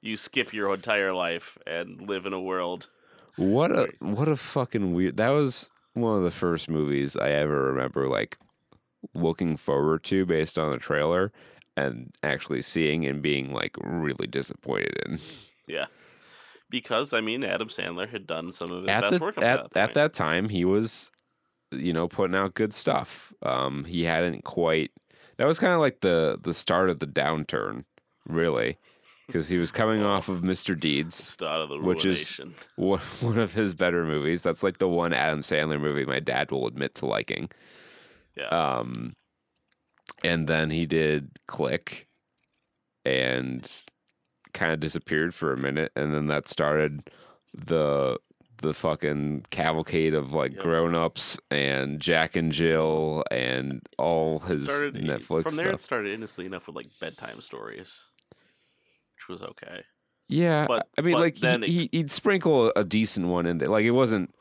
you 0.00 0.16
skip 0.16 0.52
your 0.52 0.74
entire 0.74 1.14
life 1.14 1.56
and 1.66 2.08
live 2.08 2.26
in 2.26 2.32
a 2.32 2.40
world. 2.40 2.88
What 3.36 3.72
a 3.72 3.88
what 4.00 4.28
a 4.28 4.36
fucking 4.36 4.92
weird. 4.92 5.16
That 5.16 5.30
was 5.30 5.70
one 5.94 6.18
of 6.18 6.24
the 6.24 6.30
first 6.30 6.68
movies 6.68 7.16
I 7.16 7.30
ever 7.30 7.72
remember 7.72 8.08
like 8.08 8.38
looking 9.14 9.56
forward 9.56 10.02
to 10.04 10.26
based 10.26 10.58
on 10.58 10.72
the 10.72 10.78
trailer 10.78 11.32
and 11.76 12.12
actually 12.22 12.62
seeing 12.62 13.06
and 13.06 13.22
being 13.22 13.52
like 13.52 13.76
really 13.82 14.26
disappointed 14.26 14.96
in. 15.06 15.18
Yeah. 15.66 15.86
Because 16.70 17.12
I 17.12 17.20
mean, 17.20 17.44
Adam 17.44 17.68
Sandler 17.68 18.08
had 18.08 18.26
done 18.26 18.52
some 18.52 18.70
of 18.70 18.82
his 18.82 18.90
At 18.90 19.00
best 19.02 19.12
the, 19.14 19.18
work 19.20 19.38
at, 19.38 19.72
that 19.72 19.88
at 19.88 19.94
that 19.94 20.12
time, 20.12 20.48
he 20.48 20.64
was 20.64 21.10
you 21.76 21.92
know 21.92 22.08
putting 22.08 22.36
out 22.36 22.54
good 22.54 22.72
stuff. 22.74 23.32
Um, 23.42 23.84
he 23.84 24.04
hadn't 24.04 24.44
quite. 24.44 24.90
That 25.36 25.46
was 25.46 25.58
kind 25.58 25.72
of 25.72 25.80
like 25.80 26.00
the 26.00 26.38
the 26.42 26.54
start 26.54 26.90
of 26.90 26.98
the 27.00 27.06
downturn, 27.06 27.84
really, 28.26 28.78
because 29.26 29.48
he 29.48 29.58
was 29.58 29.72
coming 29.72 30.02
off 30.02 30.28
of 30.28 30.42
Mr. 30.42 30.78
Deeds. 30.78 31.16
Start 31.16 31.62
of 31.62 31.68
the 31.70 31.78
which 31.80 32.04
is- 32.04 32.40
one 32.76 33.00
one 33.20 33.38
of 33.38 33.52
his 33.52 33.74
better 33.74 34.04
movies. 34.04 34.42
That's 34.42 34.62
like 34.62 34.78
the 34.78 34.88
one 34.88 35.12
Adam 35.12 35.40
Sandler 35.40 35.80
movie 35.80 36.04
my 36.04 36.20
dad 36.20 36.50
will 36.50 36.66
admit 36.66 36.94
to 36.96 37.06
liking. 37.06 37.50
Yeah. 38.36 38.48
Um, 38.48 39.14
and 40.22 40.46
then 40.48 40.70
he 40.70 40.86
did 40.86 41.30
Click, 41.46 42.06
and 43.04 43.68
kind 44.52 44.72
of 44.72 44.80
disappeared 44.80 45.34
for 45.34 45.52
a 45.52 45.56
minute, 45.60 45.92
and 45.96 46.14
then 46.14 46.26
that 46.26 46.48
started 46.48 47.10
the 47.52 48.18
the 48.64 48.74
fucking 48.74 49.46
cavalcade 49.50 50.14
of 50.14 50.32
like 50.32 50.52
Yep. 50.54 50.62
grown 50.62 50.96
ups 50.96 51.38
and 51.50 52.00
Jack 52.00 52.34
and 52.36 52.50
Jill 52.52 53.24
and 53.30 53.80
all 53.98 54.40
his 54.40 54.64
started 54.64 54.94
Netflix 54.96 55.42
from 55.44 55.56
there. 55.56 55.66
stuff. 55.68 55.80
It 55.80 55.82
started 55.82 56.12
innocently 56.12 56.46
enough 56.46 56.66
with 56.66 56.76
like 56.76 56.88
bedtime 57.00 57.40
stories, 57.40 58.04
which 59.16 59.28
was 59.28 59.42
okay. 59.42 59.82
Yeah, 60.28 60.66
But- 60.66 60.88
I 60.98 61.02
mean, 61.02 61.14
but 61.14 61.20
like 61.20 61.36
then 61.36 61.62
it- 61.62 61.68
he, 61.70 61.88
he, 61.92 61.98
would 61.98 62.12
sprinkle 62.12 62.72
a 62.74 62.82
decent 62.84 63.26
one 63.28 63.46
in 63.46 63.58
there. 63.58 63.68
Like 63.68 63.84
it 63.84 63.90
wasn't, 63.92 64.34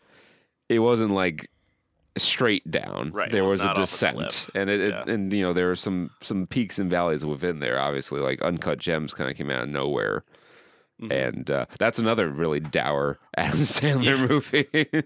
it 0.70 0.80
wasn't 0.80 1.12
like 1.12 1.50
straight 2.18 2.70
down. 2.72 3.12
Right, 3.12 3.32
There 3.32 3.44
was 3.44 3.54
was, 3.54 3.62
a 3.62 3.66
not 3.66 3.72
off 3.74 3.78
a 3.80 3.82
descent, 3.82 4.48
and 4.56 4.70
it, 4.70 4.80
it 4.80 4.90
Yeah. 4.92 5.14
and 5.14 5.34
you 5.34 5.42
know 5.42 5.52
there 5.54 5.68
were 5.68 5.76
some 5.76 6.12
some 6.22 6.48
peaks 6.48 6.80
and 6.80 6.90
valleys 6.90 7.26
within 7.26 7.60
there. 7.60 7.80
Obviously, 7.80 8.22
like 8.22 8.42
Uncut 8.42 8.80
Gems 8.80 9.14
kind 9.14 9.30
of 9.30 9.36
came 9.36 9.50
out 9.50 9.64
of 9.64 9.70
nowhere, 9.70 10.24
Mhm. 11.02 11.12
and 11.30 11.50
uh, 11.52 11.66
that's 11.80 12.00
another 12.00 12.30
really 12.30 12.60
dour 12.60 13.20
Adam 13.38 13.60
Sandler 13.62 14.30
movie. 14.30 14.68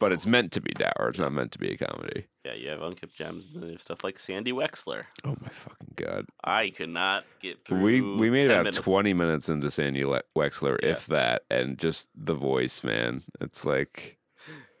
but 0.00 0.12
it's 0.12 0.26
meant 0.26 0.52
to 0.52 0.60
be 0.60 0.72
dour. 0.72 1.08
It's 1.10 1.18
not 1.18 1.32
meant 1.32 1.52
to 1.52 1.58
be 1.58 1.70
a 1.72 1.76
comedy. 1.76 2.26
Yeah, 2.44 2.54
you 2.54 2.68
have 2.70 2.82
Uncut 2.82 3.10
Gems 3.14 3.46
and 3.52 3.62
then 3.62 3.68
you 3.70 3.74
have 3.76 3.82
stuff 3.82 4.04
like 4.04 4.18
Sandy 4.18 4.52
Wexler. 4.52 5.04
Oh 5.24 5.36
my 5.40 5.48
fucking 5.48 5.94
god! 5.96 6.26
I 6.42 6.70
could 6.70 6.88
not 6.90 7.24
get 7.40 7.64
through. 7.64 7.80
We 7.82 8.00
we 8.00 8.30
made 8.30 8.42
10 8.42 8.50
about 8.50 8.58
minutes. 8.64 8.78
twenty 8.78 9.14
minutes 9.14 9.48
into 9.48 9.70
Sandy 9.70 10.04
Le- 10.04 10.22
Wexler, 10.36 10.78
Yeah. 10.82 10.90
if 10.90 11.06
that, 11.06 11.42
and 11.50 11.78
just 11.78 12.08
the 12.14 12.34
voice, 12.34 12.82
man. 12.84 13.22
It's 13.40 13.64
like 13.64 14.18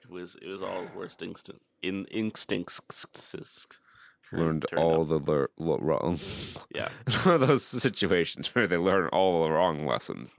It 0.02 0.10
was 0.10 0.36
it 0.42 0.48
was 0.48 0.62
all 0.62 0.82
the 0.82 0.98
worst 0.98 1.22
instinct 1.22 1.62
in 1.82 2.04
instincts. 2.06 2.80
Learned 4.38 4.66
turned 4.70 4.82
all 4.82 5.04
the 5.04 5.18
lear- 5.18 5.50
lo- 5.58 5.78
wrong. 5.80 6.18
Yeah. 6.74 6.88
It's 7.06 7.24
one 7.24 7.42
of 7.42 7.48
those 7.48 7.64
situations 7.64 8.54
where 8.54 8.66
they 8.66 8.76
learn 8.76 9.08
all 9.08 9.44
the 9.44 9.50
wrong 9.50 9.86
lessons, 9.86 10.30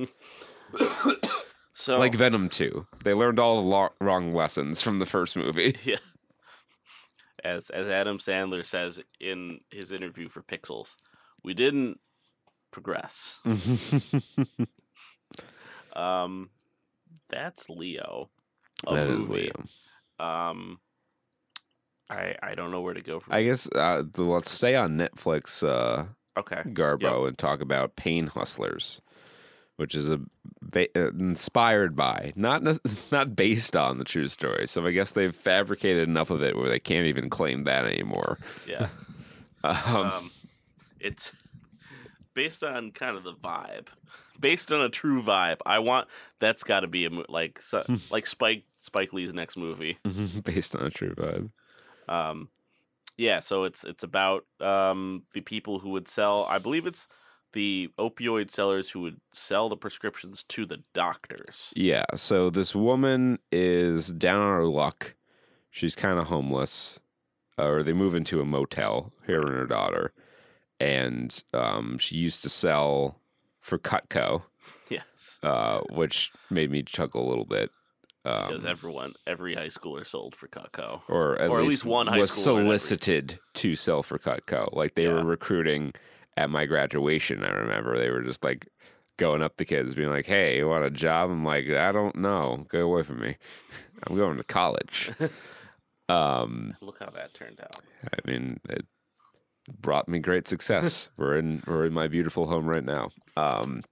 So 1.74 2.00
like 2.00 2.16
Venom 2.16 2.48
Two. 2.50 2.88
They 3.04 3.14
learned 3.14 3.40
all 3.40 3.62
the 3.62 3.68
lo- 3.68 3.94
wrong 4.00 4.34
lessons 4.34 4.82
from 4.82 5.00
the 5.00 5.06
first 5.06 5.36
movie. 5.36 5.76
yeah. 5.84 5.98
As 7.44 7.70
as 7.70 7.88
Adam 7.90 8.18
Sandler 8.18 8.64
says 8.66 9.02
in 9.20 9.60
his 9.70 9.92
interview 9.92 10.30
for 10.30 10.42
Pixels, 10.42 10.96
we 11.44 11.54
didn't 11.54 12.00
progress. 12.72 13.40
Um, 15.96 16.50
that's 17.30 17.70
Leo. 17.70 18.30
That 18.90 19.08
is. 19.08 19.30
Leo. 19.30 19.54
Um, 20.20 20.80
I 22.10 22.36
I 22.42 22.56
don't 22.56 22.72
know 22.72 22.82
where 22.82 22.94
to 22.94 23.02
go 23.02 23.20
from. 23.20 23.34
I 23.34 23.44
guess 23.44 23.68
uh, 23.76 24.04
let's 24.18 24.52
stay 24.52 24.76
on 24.76 24.98
Netflix, 24.98 25.68
uh, 25.68 26.06
okay. 26.38 26.62
Garbo, 26.68 27.28
and 27.28 27.38
talk 27.38 27.62
about 27.62 27.96
Pain 27.96 28.28
Hustlers, 28.28 29.02
which 29.78 29.96
is 29.96 30.08
a 30.10 30.20
ba- 30.62 30.88
uh, 30.96 31.10
inspired 31.12 31.96
by, 31.96 32.34
not 32.36 32.62
not 33.12 33.36
based 33.36 33.76
on 33.76 33.98
the 33.98 34.06
true 34.06 34.28
story. 34.28 34.68
So 34.68 34.86
I 34.86 34.92
guess 34.92 35.12
they've 35.12 35.36
fabricated 35.36 36.08
enough 36.08 36.30
of 36.30 36.44
it 36.44 36.56
where 36.56 36.70
they 36.70 36.80
can't 36.80 37.08
even 37.08 37.30
claim 37.30 37.64
that 37.66 37.86
anymore. 37.86 38.38
Yeah. 38.68 38.88
Um, 39.64 39.96
Um, 40.06 40.32
it's 41.00 41.32
based 42.36 42.64
on 42.64 42.92
kind 42.92 43.18
of 43.18 43.24
the 43.24 43.34
vibe, 43.34 43.88
based 44.40 44.72
on 44.72 44.80
a 44.82 44.90
true 44.90 45.24
vibe. 45.24 45.58
I 45.66 45.80
want 45.80 46.08
that's 46.40 46.64
got 46.64 46.82
to 46.82 46.88
be 46.88 47.06
a 47.06 47.10
like 47.30 47.60
so, 47.60 47.84
like 48.12 48.28
Spike 48.28 48.66
Spike 48.80 49.12
Lee's 49.12 49.34
next 49.34 49.58
movie. 49.58 49.98
based 50.44 50.76
on 50.76 50.86
a 50.86 50.90
true 50.92 51.16
vibe. 51.16 51.50
Um, 52.08 52.50
yeah, 53.18 53.40
so 53.40 53.64
it's 53.64 53.84
it's 53.84 54.04
about 54.04 54.46
um 54.60 55.24
the 55.34 55.42
people 55.42 55.80
who 55.80 55.90
would 55.92 56.08
sell. 56.08 56.46
I 56.50 56.58
believe 56.58 56.86
it's 56.86 57.08
the 57.54 57.90
opioid 57.98 58.52
sellers 58.52 58.92
who 58.92 59.00
would 59.00 59.22
sell 59.32 59.70
the 59.70 59.78
prescriptions 59.78 60.44
to 60.44 60.66
the 60.66 60.84
doctors. 60.94 61.72
Yeah. 61.76 62.04
So 62.16 62.50
this 62.50 62.76
woman 62.76 63.40
is 63.52 64.10
down 64.12 64.42
on 64.42 64.58
her 64.58 64.66
luck. 64.66 65.16
She's 65.72 65.96
kind 65.96 66.20
of 66.20 66.28
homeless, 66.28 67.00
or 67.58 67.82
they 67.82 67.94
move 67.94 68.14
into 68.14 68.42
a 68.42 68.46
motel. 68.46 69.14
Her 69.26 69.42
and 69.42 69.56
her 69.56 69.68
daughter, 69.68 70.12
and 70.80 71.42
um, 71.54 71.98
she 71.98 72.16
used 72.18 72.44
to 72.44 72.50
sell 72.50 73.20
for 73.62 73.80
Cutco, 73.80 74.44
Yes, 74.90 75.40
uh, 75.42 75.80
which 75.90 76.32
made 76.50 76.70
me 76.70 76.84
chuckle 76.84 77.26
a 77.26 77.30
little 77.30 77.46
bit. 77.46 77.72
Because 78.26 78.64
Um, 78.64 78.70
everyone, 78.70 79.14
every 79.28 79.54
high 79.54 79.68
schooler 79.68 80.06
sold 80.06 80.36
for 80.36 80.48
Cutco. 80.48 81.02
or 81.08 81.40
at, 81.40 81.50
or 81.50 81.60
at 81.60 81.66
least, 81.66 81.84
least 81.84 81.86
one 81.86 82.08
high 82.08 82.18
was 82.18 82.32
schooler 82.32 82.34
in 82.62 82.66
every- 82.66 82.80
solicited 82.80 83.40
to 83.54 83.76
sell 83.76 84.02
for 84.02 84.18
Cutco. 84.18 84.74
Like 84.74 84.96
they 84.96 85.04
Yeah. 85.04 85.14
were 85.14 85.24
recruiting 85.26 85.94
at 86.36 86.50
my 86.50 86.66
graduation. 86.66 87.44
I 87.44 87.52
remember 87.52 87.98
they 88.00 88.10
were 88.10 88.24
just 88.24 88.44
like 88.44 88.68
going 89.18 89.42
up 89.44 89.56
to 89.58 89.64
kids, 89.66 89.94
being 89.96 90.10
like, 90.10 90.26
"Hey, 90.26 90.58
you 90.58 90.68
want 90.68 90.84
a 90.84 90.90
job?" 90.90 91.30
I'm 91.30 91.46
like, 91.46 91.70
"I 91.70 91.92
don't 91.92 92.16
know. 92.16 92.66
Go 92.70 92.80
away 92.82 93.04
from 93.04 93.20
me. 93.22 93.38
I'm 94.08 94.16
going 94.18 94.38
to 94.38 94.44
college." 94.44 95.12
um, 96.10 96.76
Look 96.82 96.98
how 97.00 97.10
that 97.12 97.34
turned 97.34 97.60
out. 97.62 97.82
I 98.12 98.30
mean, 98.30 98.60
it 98.70 98.86
brought 99.82 100.08
me 100.10 100.20
great 100.20 100.48
success. 100.48 101.10
we're 101.18 101.38
in 101.38 101.64
we're 101.68 101.86
in 101.86 101.94
my 101.94 102.08
beautiful 102.08 102.48
home 102.48 102.66
right 102.68 102.84
now. 102.84 103.10
Um, 103.38 103.84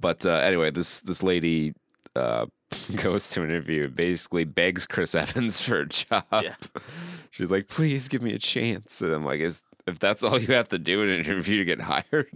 but 0.00 0.26
uh, 0.26 0.30
anyway, 0.42 0.70
this 0.70 1.00
this 1.00 1.22
lady 1.22 1.74
uh, 2.16 2.46
goes 2.96 3.28
to 3.30 3.42
an 3.42 3.50
interview, 3.50 3.84
and 3.84 3.94
basically 3.96 4.44
begs 4.44 4.86
Chris 4.86 5.14
Evans 5.16 5.60
for 5.60 5.80
a 5.80 5.86
job. 5.86 6.24
Yeah. 6.32 6.54
She's 7.30 7.50
like, 7.50 7.68
"Please 7.68 8.08
give 8.08 8.22
me 8.22 8.32
a 8.34 8.38
chance." 8.38 9.00
And 9.00 9.12
I'm 9.12 9.24
like, 9.24 9.40
"Is 9.40 9.62
if 9.86 9.98
that's 9.98 10.22
all 10.22 10.38
you 10.40 10.54
have 10.54 10.68
to 10.70 10.78
do 10.78 11.02
in 11.02 11.08
an 11.08 11.20
interview 11.20 11.58
to 11.58 11.64
get 11.64 11.80
hired?" 11.80 12.28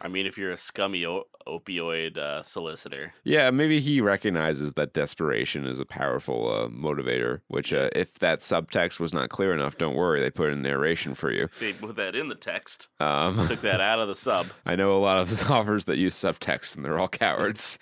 I 0.00 0.08
mean, 0.08 0.26
if 0.26 0.36
you're 0.36 0.50
a 0.52 0.56
scummy 0.58 1.06
o- 1.06 1.24
opioid 1.46 2.18
uh, 2.18 2.42
solicitor, 2.42 3.14
Yeah, 3.24 3.48
maybe 3.50 3.80
he 3.80 4.02
recognizes 4.02 4.74
that 4.74 4.92
desperation 4.92 5.66
is 5.66 5.80
a 5.80 5.86
powerful 5.86 6.52
uh, 6.52 6.68
motivator. 6.68 7.40
Which, 7.48 7.72
uh, 7.72 7.88
if 7.96 8.12
that 8.18 8.40
subtext 8.40 9.00
was 9.00 9.14
not 9.14 9.30
clear 9.30 9.54
enough, 9.54 9.78
don't 9.78 9.94
worry, 9.94 10.20
they 10.20 10.30
put 10.30 10.50
in 10.50 10.60
narration 10.60 11.14
for 11.14 11.32
you. 11.32 11.48
they 11.58 11.72
put 11.72 11.96
that 11.96 12.14
in 12.14 12.28
the 12.28 12.34
text, 12.34 12.88
Um, 13.00 13.46
took 13.48 13.62
that 13.62 13.80
out 13.80 13.98
of 13.98 14.08
the 14.08 14.14
sub. 14.14 14.48
I 14.66 14.76
know 14.76 14.94
a 14.94 15.00
lot 15.00 15.16
of 15.18 15.50
offers 15.50 15.86
that 15.86 15.96
use 15.96 16.14
subtext, 16.16 16.76
and 16.76 16.84
they're 16.84 16.98
all 16.98 17.08
cowards. 17.08 17.78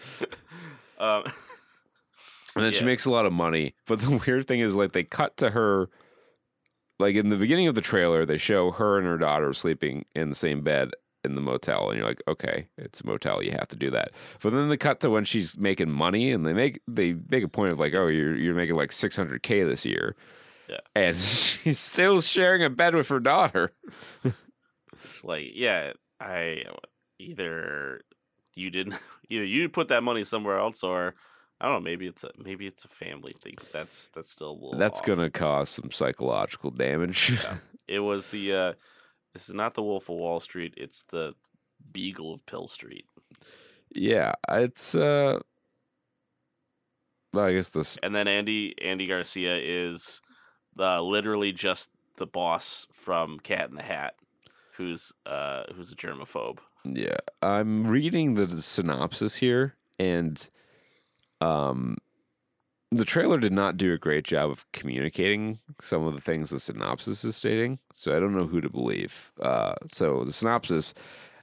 Um, 0.98 1.24
And 2.54 2.64
then 2.64 2.72
she 2.72 2.84
makes 2.84 3.04
a 3.06 3.10
lot 3.10 3.24
of 3.26 3.32
money. 3.32 3.74
But 3.86 4.00
the 4.00 4.16
weird 4.26 4.46
thing 4.46 4.60
is, 4.60 4.74
like, 4.74 4.92
they 4.92 5.04
cut 5.04 5.36
to 5.38 5.50
her. 5.50 5.88
Like 6.98 7.16
in 7.16 7.30
the 7.30 7.36
beginning 7.36 7.66
of 7.66 7.74
the 7.74 7.80
trailer, 7.80 8.24
they 8.24 8.36
show 8.36 8.70
her 8.70 8.96
and 8.98 9.06
her 9.06 9.18
daughter 9.18 9.52
sleeping 9.54 10.04
in 10.14 10.28
the 10.28 10.34
same 10.36 10.62
bed 10.62 10.90
in 11.24 11.34
the 11.34 11.40
motel, 11.40 11.88
and 11.88 11.98
you're 11.98 12.06
like, 12.06 12.22
okay, 12.28 12.68
it's 12.76 13.00
a 13.00 13.06
motel, 13.06 13.42
you 13.42 13.50
have 13.52 13.66
to 13.68 13.76
do 13.76 13.90
that. 13.90 14.12
But 14.40 14.50
then 14.52 14.68
they 14.68 14.76
cut 14.76 15.00
to 15.00 15.10
when 15.10 15.24
she's 15.24 15.58
making 15.58 15.90
money, 15.90 16.30
and 16.30 16.46
they 16.46 16.52
make 16.52 16.80
they 16.86 17.14
make 17.28 17.42
a 17.42 17.48
point 17.48 17.72
of 17.72 17.80
like, 17.80 17.94
oh, 17.94 18.06
you're 18.06 18.36
you're 18.36 18.54
making 18.54 18.76
like 18.76 18.90
600k 18.90 19.66
this 19.66 19.84
year, 19.84 20.14
Yeah. 20.68 20.78
and 20.94 21.16
she's 21.16 21.78
still 21.80 22.20
sharing 22.20 22.62
a 22.62 22.70
bed 22.70 22.94
with 22.94 23.08
her 23.08 23.20
daughter. 23.20 23.72
it's 24.24 25.24
like, 25.24 25.46
yeah, 25.54 25.92
I 26.20 26.64
either 27.18 28.02
you 28.54 28.70
didn't, 28.70 28.94
either 29.28 29.44
you 29.44 29.68
put 29.68 29.88
that 29.88 30.02
money 30.04 30.22
somewhere 30.24 30.58
else, 30.58 30.82
or 30.84 31.14
I 31.62 31.66
don't 31.68 31.74
know, 31.76 31.80
maybe 31.90 32.08
it's 32.08 32.24
a 32.24 32.30
maybe 32.36 32.66
it's 32.66 32.84
a 32.84 32.88
family 32.88 33.32
thing. 33.40 33.56
That's 33.72 34.08
that's 34.08 34.32
still 34.32 34.50
a 34.50 34.52
little. 34.52 34.76
That's 34.76 34.98
off. 35.00 35.06
gonna 35.06 35.30
cause 35.30 35.70
some 35.70 35.92
psychological 35.92 36.70
damage. 36.70 37.38
Yeah. 37.42 37.56
It 37.88 37.98
was 37.98 38.28
the. 38.28 38.52
uh 38.52 38.72
This 39.34 39.48
is 39.48 39.54
not 39.54 39.74
the 39.74 39.82
Wolf 39.82 40.08
of 40.08 40.16
Wall 40.16 40.40
Street. 40.40 40.72
It's 40.76 41.02
the 41.10 41.34
Beagle 41.92 42.32
of 42.32 42.46
Pill 42.46 42.66
Street. 42.66 43.04
Yeah, 43.94 44.32
it's 44.48 44.94
uh. 44.94 45.40
Well, 47.32 47.44
I 47.46 47.52
guess 47.54 47.70
this. 47.70 47.98
And 48.02 48.14
then 48.14 48.28
Andy 48.28 48.74
Andy 48.82 49.06
Garcia 49.06 49.56
is 49.56 50.22
uh, 50.78 51.02
literally 51.02 51.52
just 51.52 51.90
the 52.16 52.26
boss 52.26 52.86
from 52.92 53.38
Cat 53.40 53.68
in 53.68 53.76
the 53.76 53.82
Hat, 53.82 54.14
who's 54.76 55.12
uh 55.26 55.64
who's 55.74 55.92
a 55.92 55.96
germaphobe. 55.96 56.58
Yeah, 56.84 57.18
I'm 57.42 57.86
reading 57.86 58.34
the 58.34 58.62
synopsis 58.62 59.36
here, 59.36 59.76
and 59.98 60.48
um, 61.42 61.96
the 62.90 63.04
trailer 63.04 63.38
did 63.38 63.52
not 63.52 63.76
do 63.76 63.92
a 63.92 63.98
great 63.98 64.24
job 64.24 64.50
of 64.50 64.70
communicating 64.72 65.60
some 65.80 66.04
of 66.06 66.14
the 66.14 66.20
things 66.20 66.50
the 66.50 66.60
synopsis 66.60 67.24
is 67.24 67.36
stating. 67.36 67.78
So 67.94 68.16
I 68.16 68.20
don't 68.20 68.36
know 68.36 68.46
who 68.46 68.60
to 68.60 68.68
believe. 68.68 69.32
Uh, 69.40 69.74
so 69.90 70.24
the 70.24 70.32
synopsis. 70.32 70.94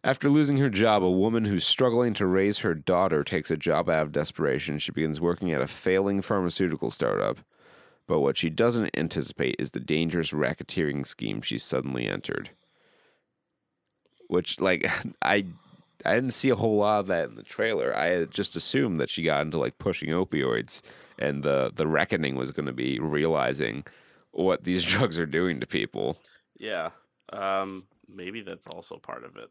After 0.01 0.29
losing 0.29 0.57
her 0.57 0.69
job, 0.69 1.03
a 1.03 1.11
woman 1.11 1.43
who's 1.43 1.65
struggling 1.65 2.13
to 2.13 2.25
raise 2.25 2.59
her 2.59 2.73
daughter 2.73 3.23
takes 3.23 3.51
a 3.51 3.57
job 3.57 3.89
out 3.89 4.03
of 4.03 4.11
desperation. 4.13 4.79
She 4.79 4.93
begins 4.93 5.19
working 5.19 5.51
at 5.51 5.61
a 5.61 5.67
failing 5.67 6.21
pharmaceutical 6.21 6.89
startup. 6.89 7.39
But 8.07 8.21
what 8.21 8.37
she 8.37 8.49
doesn't 8.49 8.97
anticipate 8.97 9.55
is 9.59 9.71
the 9.71 9.79
dangerous 9.79 10.31
racketeering 10.31 11.05
scheme 11.05 11.41
she's 11.41 11.63
suddenly 11.63 12.07
entered. 12.07 12.51
Which, 14.27 14.61
like, 14.61 14.89
I 15.21 15.47
I 16.05 16.15
didn't 16.15 16.31
see 16.31 16.49
a 16.49 16.55
whole 16.55 16.77
lot 16.77 17.01
of 17.01 17.07
that 17.07 17.29
in 17.29 17.35
the 17.35 17.43
trailer. 17.43 17.95
I 17.95 18.25
just 18.25 18.55
assumed 18.55 18.99
that 18.99 19.09
she 19.09 19.23
got 19.23 19.41
into 19.41 19.57
like 19.57 19.77
pushing 19.77 20.09
opioids, 20.09 20.81
and 21.17 21.43
the 21.43 21.71
the 21.73 21.87
reckoning 21.87 22.35
was 22.35 22.51
going 22.51 22.65
to 22.67 22.73
be 22.73 22.99
realizing 22.99 23.85
what 24.31 24.63
these 24.63 24.83
drugs 24.93 25.19
are 25.19 25.25
doing 25.25 25.59
to 25.59 25.67
people. 25.67 26.17
Yeah. 26.57 26.91
Um 27.31 27.83
maybe 28.07 28.41
that's 28.41 28.67
also 28.67 28.97
part 28.97 29.23
of 29.23 29.35
it. 29.37 29.49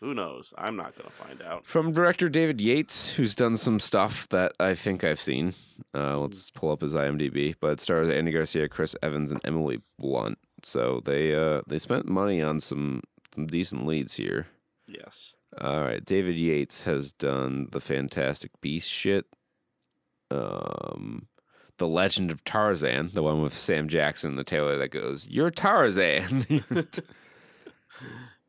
Who 0.00 0.14
knows? 0.14 0.54
I'm 0.56 0.76
not 0.76 0.94
going 0.96 1.08
to 1.08 1.12
find 1.12 1.42
out. 1.42 1.66
From 1.66 1.92
director 1.92 2.28
David 2.28 2.60
Yates, 2.60 3.10
who's 3.10 3.34
done 3.34 3.56
some 3.56 3.80
stuff 3.80 4.28
that 4.28 4.52
I 4.60 4.74
think 4.74 5.02
I've 5.02 5.18
seen. 5.20 5.54
Uh, 5.92 6.18
let's 6.18 6.50
pull 6.50 6.70
up 6.70 6.82
his 6.82 6.94
IMDb. 6.94 7.54
But 7.58 7.72
it 7.72 7.80
stars 7.80 8.08
Andy 8.08 8.30
Garcia, 8.30 8.68
Chris 8.68 8.94
Evans, 9.02 9.32
and 9.32 9.40
Emily 9.44 9.82
Blunt. 9.98 10.38
So 10.62 11.00
they 11.04 11.34
uh, 11.34 11.62
they 11.66 11.78
spent 11.78 12.06
money 12.06 12.40
on 12.42 12.60
some 12.60 13.02
some 13.34 13.46
decent 13.46 13.86
leads 13.86 14.14
here. 14.14 14.46
Yes. 14.86 15.34
All 15.60 15.82
right, 15.82 16.04
David 16.04 16.36
Yates 16.36 16.82
has 16.84 17.12
done 17.12 17.68
the 17.72 17.80
Fantastic 17.80 18.50
Beast 18.60 18.88
shit. 18.88 19.24
Um, 20.30 21.28
The 21.78 21.86
Legend 21.88 22.30
of 22.30 22.44
Tarzan, 22.44 23.10
the 23.14 23.22
one 23.22 23.40
with 23.42 23.56
Sam 23.56 23.88
Jackson, 23.88 24.36
the 24.36 24.44
tailor 24.44 24.76
that 24.78 24.88
goes, 24.90 25.26
"You're 25.28 25.50
Tarzan." 25.50 26.44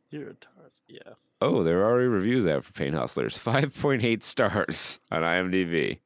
You're 0.10 0.30
a 0.30 0.34
Tarzan. 0.36 0.82
Yeah. 0.88 1.14
oh, 1.42 1.64
there 1.64 1.82
are 1.82 1.86
already 1.92 2.08
reviews 2.08 2.48
out 2.48 2.64
for 2.64 2.74
Pain 2.74 2.94
Hustlers. 2.94 3.38
Five 3.38 3.74
point 3.80 4.04
eight 4.04 4.24
stars 4.24 5.00
on 5.12 5.22
IMDb. 5.22 6.00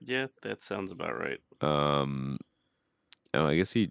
Yeah, 0.00 0.26
that 0.42 0.62
sounds 0.62 0.90
about 0.90 1.18
right. 1.18 1.40
Um, 1.60 2.38
oh, 3.32 3.46
I 3.46 3.56
guess 3.56 3.72
he 3.72 3.90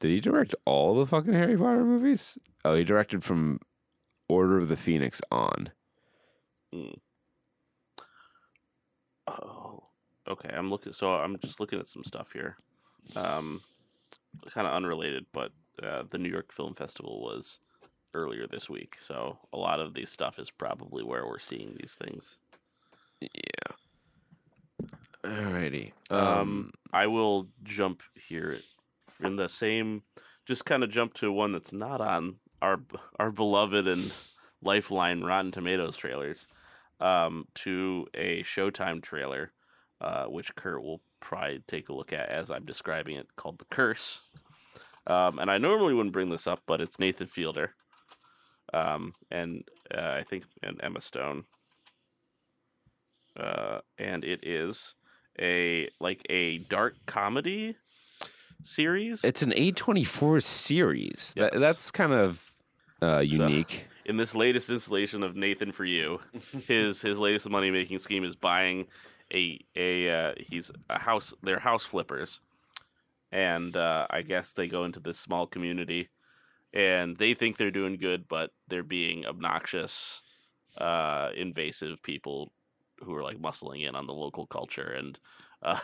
did. 0.00 0.10
He 0.10 0.20
direct 0.20 0.54
all 0.64 0.94
the 0.94 1.06
fucking 1.06 1.32
Harry 1.34 1.56
Potter 1.56 1.84
movies. 1.84 2.38
Oh, 2.64 2.74
he 2.74 2.84
directed 2.84 3.22
from 3.24 3.58
Order 4.32 4.58
of 4.58 4.68
the 4.68 4.76
Phoenix 4.76 5.20
on. 5.30 5.70
Mm. 6.74 6.98
Oh, 9.26 9.84
okay. 10.26 10.48
I'm 10.52 10.70
looking. 10.70 10.94
So 10.94 11.14
I'm 11.14 11.38
just 11.38 11.60
looking 11.60 11.78
at 11.78 11.88
some 11.88 12.02
stuff 12.02 12.32
here. 12.32 12.56
Um, 13.14 13.60
kind 14.50 14.66
of 14.66 14.74
unrelated, 14.74 15.26
but 15.32 15.52
uh, 15.82 16.04
the 16.10 16.18
New 16.18 16.30
York 16.30 16.52
Film 16.52 16.74
Festival 16.74 17.20
was 17.20 17.60
earlier 18.14 18.46
this 18.46 18.70
week, 18.70 18.96
so 18.98 19.38
a 19.52 19.58
lot 19.58 19.80
of 19.80 19.94
these 19.94 20.10
stuff 20.10 20.38
is 20.38 20.50
probably 20.50 21.04
where 21.04 21.26
we're 21.26 21.38
seeing 21.38 21.76
these 21.78 21.94
things. 21.94 22.38
Yeah. 23.20 23.74
Alrighty. 25.24 25.92
Um, 26.10 26.18
Um, 26.18 26.72
I 26.92 27.06
will 27.06 27.48
jump 27.62 28.02
here 28.14 28.58
in 29.22 29.36
the 29.36 29.48
same. 29.48 30.02
Just 30.46 30.64
kind 30.64 30.82
of 30.82 30.90
jump 30.90 31.14
to 31.14 31.30
one 31.30 31.52
that's 31.52 31.72
not 31.72 32.00
on 32.00 32.36
our 32.62 32.80
our 33.18 33.30
beloved 33.30 33.86
and 33.86 34.10
lifeline 34.62 35.20
Rotten 35.22 35.50
Tomatoes 35.50 35.96
trailers. 35.98 36.46
Um, 37.00 37.48
to 37.54 38.06
a 38.14 38.44
Showtime 38.44 39.02
trailer, 39.02 39.50
uh, 40.00 40.26
which 40.26 40.54
Kurt 40.54 40.84
will 40.84 41.00
probably 41.18 41.60
take 41.66 41.88
a 41.88 41.92
look 41.92 42.12
at 42.12 42.28
as 42.28 42.48
I'm 42.48 42.64
describing 42.64 43.16
it, 43.16 43.26
called 43.34 43.58
The 43.58 43.64
Curse. 43.64 44.20
Um, 45.08 45.40
and 45.40 45.50
I 45.50 45.58
normally 45.58 45.94
wouldn't 45.94 46.12
bring 46.12 46.28
this 46.30 46.46
up, 46.46 46.60
but 46.64 46.80
it's 46.80 47.00
Nathan 47.00 47.26
Fielder, 47.26 47.74
um, 48.72 49.14
and 49.32 49.64
uh, 49.92 50.12
I 50.20 50.22
think 50.22 50.44
and 50.62 50.78
Emma 50.80 51.00
Stone, 51.00 51.42
uh, 53.36 53.80
and 53.98 54.22
it 54.24 54.46
is 54.46 54.94
a 55.40 55.88
like 55.98 56.24
a 56.30 56.58
dark 56.58 56.94
comedy 57.06 57.74
series. 58.62 59.24
it's 59.24 59.42
an 59.42 59.52
A 59.56 59.72
twenty 59.72 60.04
four 60.04 60.40
series. 60.40 61.32
That 61.36 61.54
Yes. 61.54 61.60
that's 61.60 61.90
kind 61.90 62.12
of 62.12 62.51
uh, 63.02 63.20
unique. 63.20 63.86
in 64.04 64.16
this 64.16 64.34
latest 64.34 64.70
installation 64.70 65.22
of 65.22 65.36
Nathan 65.36 65.72
for 65.72 65.84
You, 65.84 66.20
his 66.66 67.02
his 67.02 67.18
latest 67.18 67.48
money 67.48 67.70
making 67.70 67.98
scheme 67.98 68.24
is 68.24 68.36
buying 68.36 68.86
a 69.32 69.58
a 69.76 70.10
uh, 70.10 70.32
he's 70.38 70.70
a 70.88 70.98
house. 70.98 71.34
They're 71.42 71.58
house 71.58 71.84
flippers, 71.84 72.40
and 73.30 73.76
uh, 73.76 74.06
I 74.10 74.22
guess 74.22 74.52
they 74.52 74.68
go 74.68 74.84
into 74.84 75.00
this 75.00 75.18
small 75.18 75.46
community, 75.46 76.10
and 76.72 77.16
they 77.16 77.34
think 77.34 77.56
they're 77.56 77.70
doing 77.70 77.96
good, 77.96 78.28
but 78.28 78.50
they're 78.68 78.82
being 78.82 79.26
obnoxious, 79.26 80.22
uh, 80.78 81.30
invasive 81.36 82.02
people 82.02 82.52
who 83.02 83.14
are 83.14 83.22
like 83.22 83.38
muscling 83.38 83.86
in 83.88 83.94
on 83.94 84.06
the 84.06 84.14
local 84.14 84.46
culture, 84.46 84.92
and 84.96 85.18
uh, 85.62 85.78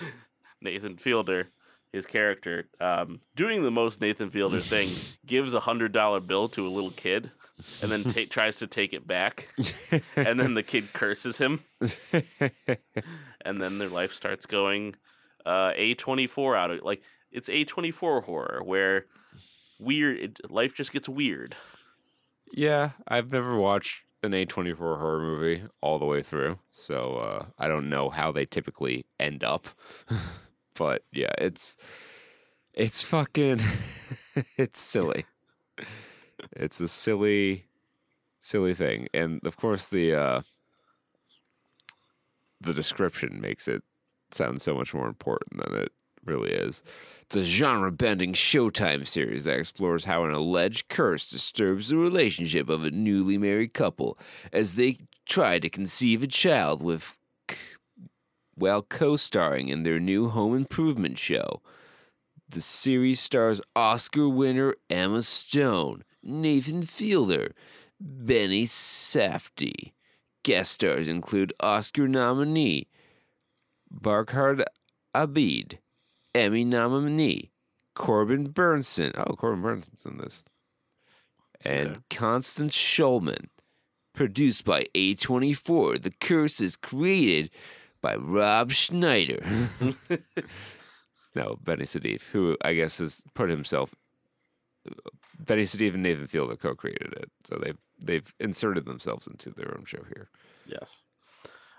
Nathan 0.60 0.96
Fielder. 0.96 1.50
His 1.92 2.04
character, 2.06 2.68
um, 2.80 3.20
doing 3.34 3.62
the 3.62 3.70
most 3.70 4.00
Nathan 4.00 4.30
Fielder 4.30 4.60
thing, 4.60 4.90
gives 5.26 5.54
a 5.54 5.60
hundred 5.60 5.92
dollar 5.92 6.20
bill 6.20 6.48
to 6.50 6.66
a 6.66 6.68
little 6.68 6.90
kid, 6.90 7.30
and 7.80 7.90
then 7.90 8.04
ta- 8.04 8.28
tries 8.28 8.56
to 8.58 8.66
take 8.66 8.92
it 8.92 9.06
back, 9.06 9.48
and 10.16 10.38
then 10.38 10.54
the 10.54 10.62
kid 10.62 10.92
curses 10.92 11.38
him, 11.38 11.60
and 13.44 13.62
then 13.62 13.78
their 13.78 13.88
life 13.88 14.12
starts 14.12 14.46
going 14.46 14.94
uh, 15.46 15.72
a 15.74 15.94
twenty 15.94 16.26
four 16.26 16.54
out 16.56 16.70
of 16.70 16.82
like 16.82 17.02
it's 17.30 17.48
a 17.48 17.64
twenty 17.64 17.90
four 17.90 18.20
horror 18.20 18.62
where 18.62 19.06
weird 19.78 20.18
it, 20.18 20.50
life 20.50 20.74
just 20.74 20.92
gets 20.92 21.08
weird. 21.08 21.54
yeah, 22.52 22.90
I've 23.08 23.30
never 23.32 23.56
watched 23.56 24.02
an 24.22 24.34
A 24.34 24.44
twenty 24.44 24.74
four 24.74 24.98
horror 24.98 25.20
movie 25.20 25.64
all 25.80 25.98
the 25.98 26.04
way 26.04 26.22
through, 26.22 26.58
so 26.72 27.14
uh, 27.16 27.46
I 27.58 27.68
don't 27.68 27.88
know 27.88 28.10
how 28.10 28.32
they 28.32 28.44
typically 28.44 29.06
end 29.18 29.44
up. 29.44 29.68
But 30.76 31.02
yeah, 31.12 31.32
it's 31.38 31.76
it's 32.74 33.02
fucking 33.02 33.60
it's 34.56 34.80
silly. 34.80 35.24
it's 36.52 36.80
a 36.80 36.88
silly, 36.88 37.66
silly 38.40 38.74
thing, 38.74 39.08
and 39.14 39.40
of 39.44 39.56
course 39.56 39.88
the 39.88 40.14
uh, 40.14 40.42
the 42.60 42.74
description 42.74 43.40
makes 43.40 43.68
it 43.68 43.82
sound 44.30 44.60
so 44.60 44.74
much 44.74 44.92
more 44.92 45.08
important 45.08 45.64
than 45.64 45.80
it 45.80 45.92
really 46.24 46.50
is. 46.50 46.82
It's 47.22 47.36
a 47.36 47.44
genre 47.44 47.90
bending 47.90 48.32
Showtime 48.32 49.06
series 49.06 49.44
that 49.44 49.58
explores 49.58 50.04
how 50.04 50.24
an 50.24 50.32
alleged 50.32 50.88
curse 50.88 51.28
disturbs 51.28 51.88
the 51.88 51.96
relationship 51.96 52.68
of 52.68 52.84
a 52.84 52.90
newly 52.90 53.38
married 53.38 53.74
couple 53.74 54.18
as 54.52 54.74
they 54.74 54.98
try 55.24 55.58
to 55.58 55.68
conceive 55.68 56.22
a 56.22 56.28
child 56.28 56.82
with. 56.82 57.16
While 58.56 58.82
co 58.82 59.16
starring 59.16 59.68
in 59.68 59.82
their 59.82 60.00
new 60.00 60.28
home 60.30 60.56
improvement 60.56 61.18
show. 61.18 61.62
The 62.48 62.60
series 62.60 63.20
stars 63.20 63.60
Oscar 63.74 64.28
winner 64.28 64.74
Emma 64.88 65.22
Stone, 65.22 66.04
Nathan 66.22 66.82
Fielder, 66.82 67.52
Benny 68.00 68.64
Safdie. 68.64 69.92
Guest 70.42 70.72
stars 70.72 71.08
include 71.08 71.52
Oscar 71.60 72.06
nominee 72.06 72.86
Barkhad 73.92 74.62
Abdi, 75.14 75.66
Emmy 76.34 76.64
nominee 76.64 77.50
Corbin 77.94 78.52
Bernsen. 78.52 79.12
Oh, 79.16 79.34
Corbin 79.34 79.62
Bernsen's 79.62 80.04
in 80.04 80.18
this. 80.18 80.44
And 81.64 81.88
Okay. 81.88 82.00
Constance 82.10 82.76
Shulman. 82.76 83.48
Produced 84.14 84.64
by 84.64 84.84
A24. 84.94 86.00
The 86.00 86.12
Curse 86.12 86.60
is 86.60 86.76
created 86.76 87.50
by 88.06 88.14
Rob 88.14 88.70
Schneider. 88.70 89.44
no, 91.34 91.58
Benny 91.60 91.82
Safdie, 91.82 92.22
who 92.30 92.56
I 92.62 92.74
guess 92.74 92.98
has 92.98 93.24
put 93.34 93.50
himself. 93.50 93.96
Benny 95.40 95.62
Safdie 95.62 95.92
and 95.92 96.04
Nathan 96.04 96.28
Fielder 96.28 96.54
co-created 96.54 97.14
it, 97.14 97.32
so 97.42 97.58
they've 97.60 97.78
they've 98.00 98.32
inserted 98.38 98.84
themselves 98.84 99.26
into 99.26 99.50
their 99.50 99.76
own 99.76 99.86
show 99.86 100.04
here. 100.06 100.28
Yes. 100.66 101.02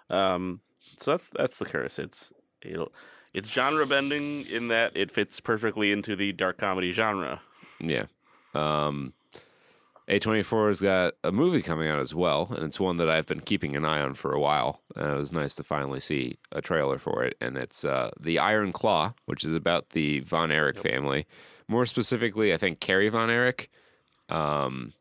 Um. 0.09 0.59
So 0.97 1.11
that's 1.11 1.29
that's 1.29 1.55
the 1.55 1.65
curse. 1.65 1.97
It's 1.97 2.33
it'll, 2.61 2.91
it's 3.33 3.49
genre 3.49 3.85
bending 3.85 4.45
in 4.47 4.67
that 4.67 4.97
it 4.97 5.11
fits 5.11 5.39
perfectly 5.39 5.93
into 5.93 6.17
the 6.17 6.33
dark 6.33 6.57
comedy 6.57 6.91
genre. 6.91 7.39
Yeah. 7.79 8.07
Um 8.53 9.13
A24 10.09 10.67
has 10.69 10.79
got 10.79 11.15
a 11.23 11.31
movie 11.31 11.61
coming 11.61 11.89
out 11.89 11.99
as 11.99 12.15
well, 12.15 12.47
and 12.55 12.63
it's 12.63 12.79
one 12.79 12.95
that 12.97 13.09
I've 13.09 13.25
been 13.25 13.41
keeping 13.41 13.75
an 13.75 13.83
eye 13.83 13.99
on 13.99 14.13
for 14.13 14.31
a 14.31 14.39
while. 14.39 14.81
And 14.95 15.11
it 15.13 15.17
was 15.17 15.33
nice 15.33 15.53
to 15.55 15.63
finally 15.63 15.99
see 15.99 16.37
a 16.51 16.61
trailer 16.61 16.97
for 16.97 17.23
it. 17.23 17.35
And 17.41 17.57
it's 17.57 17.83
uh, 17.83 18.11
The 18.19 18.39
Iron 18.39 18.71
Claw, 18.71 19.13
which 19.25 19.43
is 19.43 19.53
about 19.53 19.89
the 19.89 20.21
Von 20.21 20.49
Erich 20.51 20.79
family. 20.79 21.25
More 21.67 21.85
specifically, 21.85 22.53
I 22.53 22.57
think 22.57 22.79
Kerry 22.79 23.09
Von 23.09 23.29
Erich. 23.29 23.69
Um, 24.29 24.93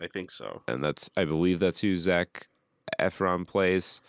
I 0.00 0.06
think 0.06 0.30
so. 0.30 0.62
and 0.68 0.84
that's 0.84 1.10
I 1.16 1.24
believe 1.24 1.58
that's 1.58 1.80
who 1.80 1.96
Zac 1.96 2.48
Efron 3.00 3.46
plays. 3.46 4.00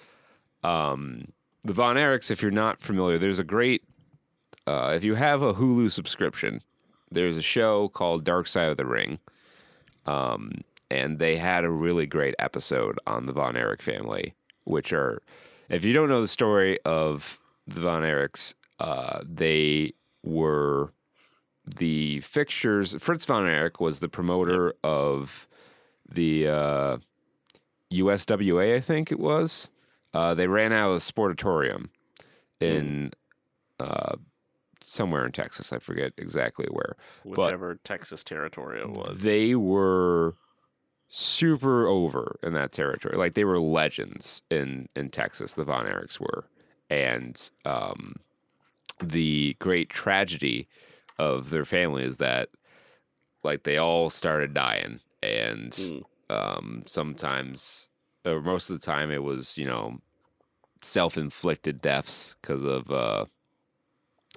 Um, 0.64 1.32
the 1.64 1.74
Von 1.74 1.96
Erichs, 1.96 2.30
if 2.30 2.42
you're 2.42 2.52
not 2.52 2.82
familiar, 2.82 3.18
there's 3.18 3.40
a 3.40 3.44
great. 3.46 3.84
Uh, 4.68 4.94
if 4.96 5.04
you 5.04 5.16
have 5.16 5.42
a 5.42 5.54
Hulu 5.54 5.92
subscription, 5.92 6.62
there's 7.10 7.38
a 7.38 7.42
show 7.42 7.88
called 7.88 8.24
Dark 8.24 8.46
Side 8.48 8.70
of 8.70 8.78
the 8.78 8.86
Ring, 8.86 9.20
um, 10.10 10.62
and 10.90 11.20
they 11.20 11.38
had 11.38 11.64
a 11.64 11.70
really 11.70 12.08
great 12.08 12.34
episode 12.40 12.98
on 13.06 13.28
the 13.28 13.32
Von 13.32 13.56
Erich 13.56 13.82
family, 13.82 14.34
which 14.64 14.92
are, 14.92 15.22
if 15.70 15.84
you 15.84 15.94
don't 15.94 16.10
know 16.10 16.22
the 16.22 16.28
story 16.28 16.80
of 16.84 17.40
the 17.68 17.82
Von 17.82 18.02
Erichs, 18.02 18.56
uh, 18.80 19.20
they 19.24 19.94
were 20.24 20.92
the 21.64 22.22
fixtures. 22.22 22.96
Fritz 22.98 23.26
Von 23.26 23.48
Erich 23.48 23.80
was 23.80 24.00
the 24.00 24.10
promoter 24.10 24.74
of 24.84 25.48
the 26.12 26.48
uh, 26.48 26.98
USWA, 27.94 28.76
I 28.76 28.80
think 28.80 29.12
it 29.12 29.20
was. 29.20 29.70
Uh, 30.12 30.34
they 30.34 30.48
ran 30.48 30.74
out 30.74 30.90
of 30.90 31.06
the 31.06 31.14
sportatorium 31.14 31.90
in 32.60 33.12
uh, 33.80 34.16
somewhere 34.90 35.26
in 35.26 35.32
Texas. 35.32 35.72
I 35.72 35.80
forget 35.80 36.14
exactly 36.18 36.68
where. 36.72 36.96
Whichever 37.24 37.80
Texas 37.84 38.24
territory 38.24 38.80
it 38.82 38.90
was. 38.90 39.20
They 39.22 39.56
were 39.56 40.36
super 41.08 41.88
over 41.88 42.40
in 42.44 42.54
that 42.54 42.72
territory. 42.72 43.18
Like 43.18 43.34
they 43.34 43.46
were 43.46 43.60
legends 43.60 44.42
in 44.50 44.88
in 44.96 45.10
Texas. 45.10 45.54
The 45.54 45.64
Von 45.64 45.86
Erichs 45.86 46.20
were, 46.20 46.46
and 46.90 47.50
um, 47.66 48.16
the 49.02 49.56
great 49.60 49.90
tragedy 49.90 50.68
of 51.18 51.50
their 51.50 51.66
family 51.66 52.04
is 52.04 52.18
that 52.18 52.50
like 53.44 53.64
they 53.64 53.78
all 53.78 54.10
started 54.10 54.54
dying, 54.54 55.00
and 55.24 55.72
Mm. 55.72 56.04
um, 56.30 56.84
sometimes 56.86 57.90
or 58.26 58.42
most 58.42 58.70
of 58.70 58.80
the 58.80 58.86
time 58.86 59.10
it 59.12 59.24
was 59.24 59.58
you 59.58 59.66
know 59.66 60.00
self-inflicted 60.82 61.82
deaths 61.82 62.36
because 62.42 62.64
of 62.64 62.90
uh, 62.92 63.26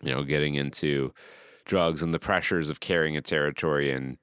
you 0.03 0.13
know 0.13 0.23
getting 0.23 0.55
into 0.55 1.13
drugs 1.65 2.03
and 2.03 2.13
the 2.13 2.19
pressures 2.19 2.69
of 2.71 2.81
carrying 2.81 3.17
a 3.17 3.23
territory 3.23 3.91
and 3.91 4.19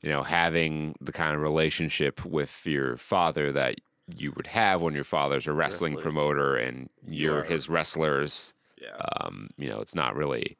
you 0.00 0.10
know 0.10 0.22
having 0.22 0.94
the 1.00 1.12
kind 1.12 1.34
of 1.34 1.40
relationship 1.40 2.24
with 2.24 2.64
your 2.64 2.96
father 2.96 3.52
that 3.52 3.76
you 4.16 4.32
would 4.36 4.46
have 4.46 4.80
when 4.80 4.94
your 4.94 5.04
father's 5.04 5.46
a 5.46 5.52
wrestling 5.52 5.94
Wrestling. 5.94 6.02
promoter 6.02 6.56
and 6.56 6.88
you're 7.06 7.40
are- 7.40 7.44
his 7.44 7.68
wrestlers 7.68 8.54
yeah. 8.80 8.96
um, 9.20 9.50
you 9.58 9.68
know 9.68 9.80
it's 9.80 9.94
not 9.94 10.14
really 10.14 10.56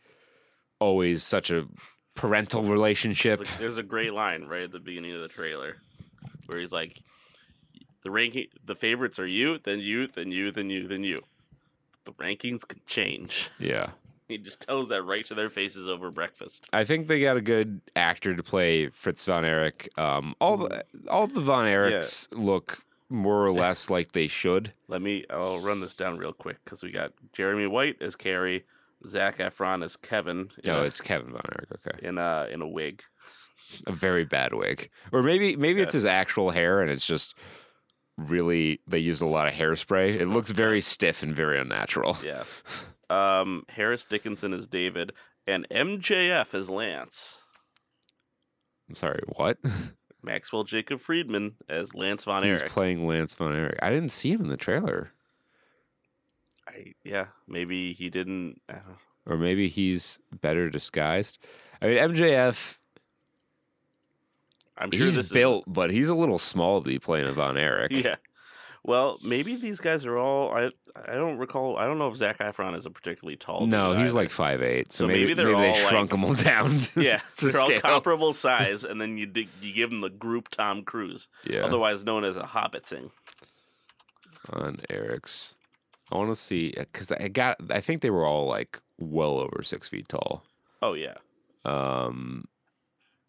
always 0.81 1.23
such 1.23 1.51
a 1.51 1.66
parental 2.14 2.64
relationship 2.64 3.38
like- 3.38 3.59
there's 3.59 3.79
a 3.79 3.83
great 3.83 4.12
line 4.12 4.44
right 4.44 4.62
at 4.64 4.73
the 4.73 4.81
beginning 4.81 5.14
of 5.14 5.21
the 5.21 5.29
trailer 5.29 5.77
where 6.47 6.59
he's 6.59 6.73
like, 6.73 6.99
"The 8.03 8.11
ranking, 8.11 8.47
the 8.64 8.75
favorites 8.75 9.18
are 9.18 9.27
you, 9.27 9.59
then 9.62 9.81
you, 9.81 10.07
then 10.07 10.31
you, 10.33 10.51
then 10.51 10.71
you, 10.71 10.88
then 10.88 11.05
you. 11.05 11.23
The 12.07 12.12
rankings 12.12 12.66
can 12.66 12.81
change." 12.87 13.51
yeah 13.59 13.90
He 14.34 14.36
just 14.38 14.60
tells 14.60 14.90
that 14.90 15.02
right 15.04 15.24
to 15.26 15.34
their 15.34 15.48
faces 15.48 15.88
over 15.88 16.10
breakfast. 16.10 16.68
I 16.72 16.84
think 16.84 17.06
they 17.08 17.20
got 17.20 17.38
a 17.38 17.40
good 17.40 17.80
actor 17.96 18.36
to 18.36 18.42
play 18.42 18.88
Fritz 18.88 19.24
von 19.24 19.44
Erich. 19.44 19.88
Um, 19.96 20.34
all 20.38 20.58
the 20.58 20.84
all 21.08 21.26
the 21.26 21.40
von 21.40 21.64
Erichs 21.64 22.28
look 22.32 22.80
more 23.08 23.46
or 23.46 23.52
less 23.64 23.88
like 23.88 24.12
they 24.12 24.26
should. 24.26 24.72
Let 24.86 25.00
me. 25.00 25.24
I'll 25.30 25.60
run 25.60 25.80
this 25.80 25.94
down 25.94 26.18
real 26.18 26.34
quick 26.34 26.58
because 26.62 26.82
we 26.82 26.90
got 26.90 27.12
Jeremy 27.32 27.66
White 27.66 27.96
as 28.02 28.16
Kerry, 28.16 28.66
Zac 29.06 29.38
Efron 29.38 29.82
as 29.82 29.96
Kevin. 29.96 30.50
In 30.62 30.72
No, 30.72 30.80
a, 30.80 30.84
it's 30.84 31.00
Kevin 31.00 31.32
von 31.32 31.40
Erich. 31.50 31.70
Okay, 31.86 32.06
in 32.06 32.18
a 32.18 32.48
in 32.50 32.60
a 32.60 32.68
wig. 32.68 33.02
a 33.86 33.92
very 33.92 34.24
bad 34.26 34.52
wig, 34.52 34.90
or 35.10 35.22
maybe 35.22 35.56
maybe 35.56 35.80
it's 35.80 35.94
his 35.94 36.04
actual 36.04 36.50
hair, 36.50 36.82
and 36.82 36.90
it's 36.90 37.06
just 37.06 37.34
really 38.18 38.80
they 38.86 38.98
used 38.98 39.22
a 39.22 39.26
lot 39.26 39.48
of 39.48 39.54
hairspray. 39.54 40.20
It 40.20 40.26
looks 40.26 40.50
very 40.50 40.82
stiff 40.82 41.22
and 41.22 41.34
very 41.34 41.58
unnatural. 41.58 42.18
Yeah. 42.22 42.44
Um, 43.11 43.64
Harris 43.68 44.05
Dickinson 44.05 44.53
is 44.53 44.66
David 44.66 45.12
and 45.47 45.66
MJF 45.71 46.55
is 46.55 46.68
Lance. 46.68 47.38
I'm 48.88 48.94
sorry, 48.94 49.21
what? 49.37 49.59
Maxwell 50.23 50.64
Jacob 50.64 51.01
Friedman 51.01 51.55
as 51.68 51.94
Lance 51.94 52.25
Von 52.25 52.44
Erich. 52.44 52.62
He's 52.62 52.73
playing 52.73 53.07
Lance 53.07 53.35
von 53.35 53.55
Erich. 53.55 53.79
I 53.81 53.90
didn't 53.90 54.11
see 54.11 54.33
him 54.33 54.40
in 54.42 54.49
the 54.49 54.57
trailer, 54.57 55.12
I, 56.66 56.94
yeah, 57.05 57.29
maybe 57.47 57.92
he 57.92 58.11
didn't. 58.11 58.61
Or 59.27 59.37
maybe 59.37 59.68
he's 59.68 60.18
better 60.40 60.71
disguised. 60.71 61.38
I 61.81 61.87
mean, 61.87 61.99
MJF. 61.99 62.77
I'm 64.77 64.90
sure 64.90 65.07
he's 65.07 65.33
built, 65.33 65.64
but 65.66 65.90
he's 65.90 66.09
a 66.09 66.14
little 66.14 66.38
small 66.38 66.81
to 66.83 66.88
be 66.88 66.99
playing 66.99 67.27
a 67.27 67.33
Von 67.33 67.57
Erich. 67.57 67.92
Yeah. 68.05 68.16
Well, 68.88 69.18
maybe 69.22 69.55
these 69.57 69.81
guys 69.81 70.07
are 70.07 70.16
all. 70.16 70.51
I 70.55 70.70
I 70.96 71.14
don't 71.14 71.37
recall. 71.37 71.77
I 71.77 71.85
don't 71.85 71.98
know 71.98 72.09
if 72.09 72.16
Zac 72.16 72.38
Efron 72.38 72.74
is 72.74 72.87
a 72.87 72.90
particularly 72.90 73.37
tall. 73.37 73.66
No, 73.66 73.92
he's 73.92 74.07
either. 74.09 74.12
like 74.14 74.31
five 74.31 74.62
eight. 74.62 74.92
So, 74.92 75.05
So 75.05 75.09
maybe, 75.09 75.20
maybe 75.20 75.35
they're 75.35 75.53
maybe 75.53 75.74
they 75.79 75.88
shrunk 75.88 76.11
like- 76.12 76.18
him 76.18 76.24
all 76.24 76.35
down. 76.35 76.81
Yeah, 76.96 77.20
they're 77.38 77.61
all 77.61 77.81
comparable 77.81 78.33
size, 78.46 78.85
and 78.85 78.98
then 78.98 79.18
you 79.18 79.27
dig, 79.27 79.48
you 79.61 79.74
give 79.74 79.90
them 79.90 80.01
the 80.01 80.09
group 80.09 80.48
Tom 80.48 80.85
Cruise, 80.85 81.29
Yeah, 81.44 81.66
otherwise 81.66 82.03
known 82.03 82.24
as 82.24 82.38
a 82.38 82.46
Hobbiting. 82.46 83.11
on 84.51 84.79
Eric's. 84.88 85.55
I 86.11 86.16
want 86.16 86.31
to 86.31 86.35
see 86.35 86.72
because 86.77 87.12
I 87.12 87.29
got. 87.29 87.59
I 87.70 87.81
think 87.83 88.01
they 88.01 88.11
were 88.11 88.24
all 88.24 88.46
like 88.46 88.81
well 88.98 89.38
over 89.38 89.62
six 89.62 89.88
feet 89.88 90.09
tall. 90.09 90.42
Oh 90.81 90.94
yeah, 90.94 91.16
Um, 91.66 92.46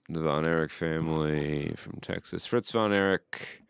the 0.08 0.22
Von 0.22 0.46
Erich 0.46 0.72
family 0.72 1.74
from 1.76 2.00
Texas. 2.02 2.46
Fritz 2.46 2.72
Von 2.72 2.94
Erich 2.94 3.62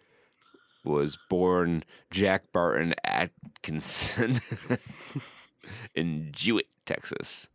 was 0.83 1.17
born 1.29 1.83
Jack 2.11 2.51
Barton 2.53 2.93
Atkinson 3.03 4.39
in 5.95 6.29
Jewett, 6.31 6.67
Texas. 6.85 7.47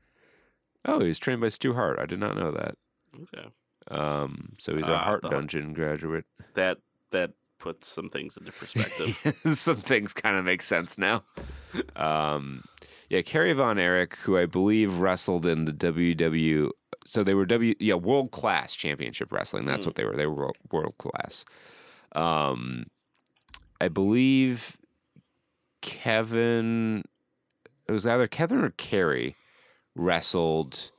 Oh, 0.84 1.00
he 1.00 1.08
was 1.08 1.18
trained 1.18 1.40
by 1.40 1.48
Stu 1.48 1.74
Hart. 1.74 1.98
I 1.98 2.06
did 2.06 2.18
not 2.20 2.36
know 2.36 2.52
that. 2.52 2.76
okay. 3.22 3.48
Um, 3.88 4.54
so 4.58 4.74
he's 4.76 4.86
a 4.86 4.92
Ah, 4.92 5.04
Hart 5.04 5.22
the- 5.22 5.28
Dungeon 5.28 5.72
graduate. 5.74 6.24
That 6.54 6.78
that 7.10 7.32
puts 7.58 7.88
some 7.88 8.08
things 8.10 8.36
into 8.36 8.52
perspective. 8.52 9.34
Some 9.56 9.76
things 9.76 10.12
kind 10.12 10.36
of 10.36 10.44
make 10.44 10.60
sense 10.62 10.98
now. 10.98 11.22
Um, 11.96 12.64
yeah, 13.08 13.22
Kerry 13.22 13.52
Von 13.54 13.78
Erich, 13.78 14.16
who 14.16 14.36
I 14.36 14.44
believe 14.46 14.98
wrestled 14.98 15.46
in 15.46 15.64
the 15.64 15.72
WW, 15.72 16.68
so 17.06 17.22
they 17.24 17.32
were 17.34 17.46
W, 17.46 17.74
yeah, 17.80 17.94
world 17.94 18.32
class 18.32 18.74
championship 18.74 19.32
wrestling. 19.32 19.64
That's 19.64 19.84
Mm. 19.84 19.86
what 19.88 19.94
they 19.96 20.04
were. 20.04 20.14
They 20.16 20.26
were 20.26 20.34
world, 20.34 20.56
world 20.70 20.94
class. 20.98 21.44
Um, 22.12 22.86
I 23.80 23.88
believe 23.88 24.76
Kevin, 25.80 27.04
it 27.86 27.92
was 27.92 28.06
either 28.06 28.26
Kevin 28.26 28.64
or 28.64 28.70
Kerry 28.70 29.36
wrestled 29.94 30.90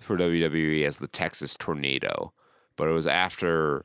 for 0.00 0.16
WWE 0.16 0.84
as 0.84 0.98
the 0.98 1.08
Texas 1.08 1.56
Tornado, 1.56 2.32
but 2.76 2.88
it 2.88 2.92
was 2.92 3.06
after 3.06 3.84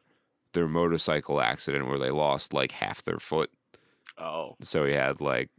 their 0.54 0.68
motorcycle 0.68 1.42
accident 1.42 1.88
where 1.88 2.00
they 2.00 2.10
lost 2.10 2.54
like 2.54 2.72
half 2.72 3.04
their 3.04 3.20
foot. 3.20 3.52
oh, 4.18 4.56
So 4.62 4.86
he 4.86 4.94
had 4.94 5.22
like 5.22 5.50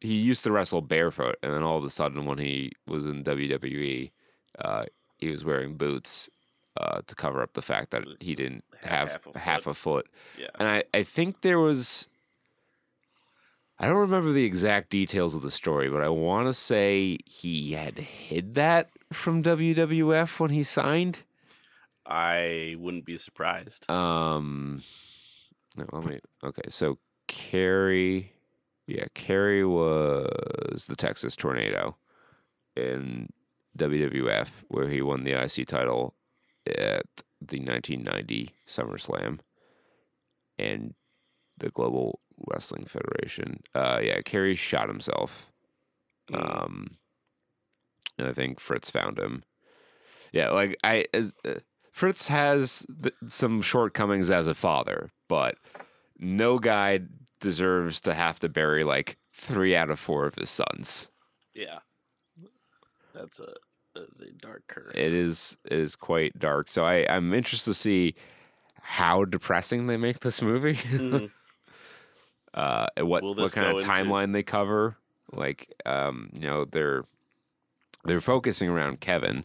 he 0.00 0.14
used 0.14 0.44
to 0.44 0.52
wrestle 0.52 0.80
barefoot, 0.80 1.36
and 1.42 1.52
then 1.52 1.62
all 1.62 1.76
of 1.76 1.84
a 1.84 1.90
sudden, 1.90 2.24
when 2.24 2.38
he 2.38 2.72
was 2.86 3.04
in 3.04 3.22
WWE, 3.22 4.10
uh, 4.58 4.86
he 5.18 5.28
was 5.28 5.44
wearing 5.44 5.76
boots 5.76 6.30
uh, 6.80 7.02
to 7.06 7.14
cover 7.14 7.42
up 7.42 7.52
the 7.52 7.62
fact 7.62 7.90
that 7.90 8.04
he 8.20 8.34
didn't 8.34 8.64
Have 8.82 9.10
half 9.10 9.26
a 9.26 9.38
half 9.38 9.66
a 9.66 9.74
foot. 9.74 10.08
yeah. 10.38 10.48
And 10.58 10.68
I, 10.68 10.84
I 10.94 11.02
think 11.02 11.42
there 11.42 11.58
was. 11.58 12.08
I 13.78 13.86
don't 13.86 13.96
remember 13.96 14.32
the 14.32 14.44
exact 14.44 14.90
details 14.90 15.34
of 15.34 15.40
the 15.40 15.50
story, 15.50 15.88
but 15.88 16.02
I 16.02 16.10
want 16.10 16.48
to 16.48 16.54
say 16.54 17.16
he 17.24 17.72
had 17.72 17.98
hid 17.98 18.54
that 18.54 18.90
from 19.10 19.42
WWF 19.42 20.38
when 20.38 20.50
he 20.50 20.62
signed. 20.62 21.22
I 22.06 22.76
wouldn't 22.78 23.06
be 23.06 23.16
surprised. 23.16 23.90
Um, 23.90 24.82
no, 25.76 25.86
let 25.92 26.04
me. 26.04 26.20
Okay, 26.44 26.68
so 26.68 26.98
Kerry, 27.26 28.32
yeah, 28.86 29.06
Kerry 29.14 29.64
was 29.64 30.86
the 30.86 30.96
Texas 30.96 31.36
Tornado 31.36 31.96
in 32.76 33.30
WWF, 33.78 34.48
where 34.68 34.88
he 34.88 35.00
won 35.00 35.24
the 35.24 35.32
IC 35.32 35.68
title 35.68 36.14
at 36.66 37.06
the 37.40 37.58
1990 37.58 38.54
SummerSlam 38.66 39.40
and 40.58 40.94
the 41.58 41.70
Global 41.70 42.20
Wrestling 42.46 42.84
Federation. 42.84 43.62
Uh, 43.74 44.00
yeah, 44.02 44.20
Kerry 44.22 44.54
shot 44.54 44.88
himself. 44.88 45.50
Mm. 46.30 46.64
Um, 46.64 46.96
and 48.18 48.28
I 48.28 48.32
think 48.32 48.60
Fritz 48.60 48.90
found 48.90 49.18
him. 49.18 49.44
Yeah, 50.32 50.50
like 50.50 50.76
I, 50.84 51.06
as, 51.12 51.32
uh, 51.44 51.54
Fritz 51.92 52.28
has 52.28 52.86
th- 53.02 53.14
some 53.28 53.62
shortcomings 53.62 54.30
as 54.30 54.46
a 54.46 54.54
father, 54.54 55.10
but 55.28 55.56
no 56.18 56.58
guy 56.58 57.00
deserves 57.40 58.00
to 58.02 58.14
have 58.14 58.38
to 58.40 58.48
bury 58.48 58.84
like 58.84 59.16
three 59.32 59.74
out 59.74 59.90
of 59.90 59.98
four 59.98 60.26
of 60.26 60.36
his 60.36 60.50
sons. 60.50 61.08
Yeah. 61.54 61.80
That's 63.14 63.40
a 63.40 63.52
that's 63.94 64.20
a 64.20 64.30
dark 64.32 64.64
curse. 64.68 64.94
It 64.94 65.12
is 65.12 65.56
it 65.64 65.78
is 65.78 65.96
quite 65.96 66.38
dark. 66.38 66.68
So 66.68 66.84
I 66.84 67.06
I'm 67.08 67.32
interested 67.34 67.70
to 67.70 67.74
see 67.74 68.14
how 68.82 69.24
depressing 69.24 69.86
they 69.86 69.96
make 69.96 70.20
this 70.20 70.40
movie. 70.42 70.74
Mhm. 70.74 71.30
uh, 72.54 72.86
what 72.98 73.22
what 73.22 73.52
kind 73.52 73.66
of 73.68 73.72
go 73.74 73.78
into- 73.78 73.84
timeline 73.90 74.32
they 74.32 74.42
cover. 74.42 74.96
Like, 75.32 75.72
um, 75.86 76.30
you 76.32 76.40
know, 76.40 76.64
they're 76.64 77.04
they're 78.04 78.20
focusing 78.20 78.68
around 78.68 79.00
Kevin, 79.00 79.44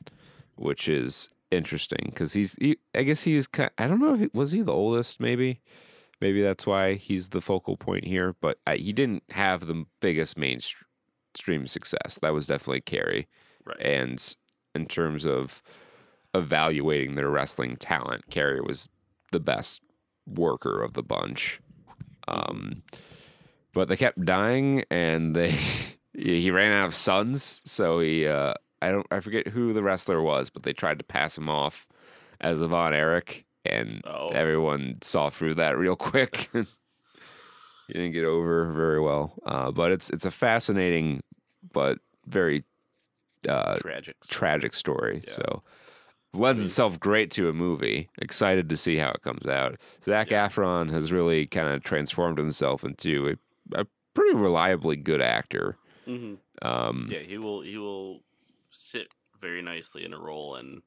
which 0.55 0.87
is 0.87 1.29
interesting 1.51 2.05
because 2.05 2.33
he's. 2.33 2.53
He, 2.59 2.77
I 2.95 3.03
guess 3.03 3.23
he's. 3.23 3.45
Kind, 3.45 3.69
I 3.77 3.85
don't 3.87 3.99
know 3.99 4.15
if 4.15 4.19
he, 4.21 4.29
was 4.33 4.51
he 4.51 4.61
the 4.61 4.73
oldest. 4.73 5.19
Maybe, 5.19 5.61
maybe 6.21 6.41
that's 6.41 6.65
why 6.65 6.95
he's 6.95 7.29
the 7.29 7.41
focal 7.41 7.77
point 7.77 8.05
here. 8.05 8.35
But 8.41 8.57
uh, 8.65 8.77
he 8.77 8.93
didn't 8.93 9.23
have 9.29 9.67
the 9.67 9.85
biggest 9.99 10.37
mainstream 10.39 11.67
success. 11.67 12.17
That 12.21 12.33
was 12.33 12.47
definitely 12.47 12.81
Kerry. 12.81 13.27
Right. 13.65 13.81
And 13.81 14.35
in 14.73 14.85
terms 14.85 15.25
of 15.25 15.61
evaluating 16.33 17.15
their 17.15 17.29
wrestling 17.29 17.77
talent, 17.77 18.29
Kerry 18.29 18.61
was 18.61 18.89
the 19.31 19.39
best 19.39 19.81
worker 20.27 20.81
of 20.81 20.93
the 20.93 21.03
bunch. 21.03 21.59
Um, 22.27 22.83
but 23.73 23.87
they 23.87 23.97
kept 23.97 24.23
dying, 24.25 24.83
and 24.89 25.35
they 25.35 25.55
he 26.13 26.49
ran 26.51 26.71
out 26.71 26.87
of 26.87 26.95
sons. 26.95 27.61
So 27.65 27.99
he, 27.99 28.27
uh, 28.27 28.53
I 28.81 28.91
don't, 28.91 29.07
I 29.11 29.19
forget 29.19 29.47
who 29.47 29.73
the 29.73 29.83
wrestler 29.83 30.21
was, 30.21 30.49
but 30.49 30.63
they 30.63 30.73
tried 30.73 30.99
to 30.99 31.05
pass 31.05 31.37
him 31.37 31.49
off 31.49 31.87
as 32.41 32.59
Von 32.61 32.93
Erich, 32.93 33.45
and 33.63 34.01
Oh. 34.05 34.29
everyone 34.29 34.97
saw 35.01 35.29
through 35.29 35.55
that 35.55 35.77
real 35.77 35.95
quick. 35.95 36.49
he 37.87 37.93
didn't 37.93 38.11
get 38.13 38.25
over 38.25 38.71
very 38.71 38.99
well. 38.99 39.33
Uh, 39.45 39.71
but 39.71 39.91
it's 39.91 40.09
it's 40.09 40.25
a 40.25 40.31
fascinating, 40.31 41.21
but 41.71 41.99
very 42.25 42.63
uh, 43.47 43.75
Tragic. 43.77 44.15
tragic 44.27 44.73
story. 44.73 45.23
Yeah. 45.27 45.33
So 45.33 45.63
lends 46.33 46.63
itself 46.63 46.99
great 46.99 47.31
to 47.31 47.47
a 47.49 47.53
movie. 47.53 48.09
Excited 48.19 48.67
to 48.69 48.77
see 48.77 48.97
how 48.97 49.09
it 49.11 49.21
comes 49.21 49.45
out. 49.47 49.79
Zac 50.03 50.29
Efron 50.29 50.91
has 50.91 51.11
really 51.11 51.45
kind 51.47 51.69
of 51.69 51.83
transformed 51.83 52.37
himself 52.37 52.83
into 52.83 53.37
a, 53.73 53.81
a 53.81 53.85
pretty 54.13 54.35
reliably 54.35 54.95
good 54.97 55.21
actor. 55.21 55.77
hmm 56.05 56.35
Um, 56.61 57.07
Yeah, 57.11 57.19
he 57.19 57.37
will 57.37 57.61
he 57.61 57.77
will 57.77 58.21
sit 58.71 59.07
very 59.39 59.61
nicely 59.61 60.03
in 60.03 60.13
a 60.13 60.19
role 60.19 60.55
and 60.55 60.81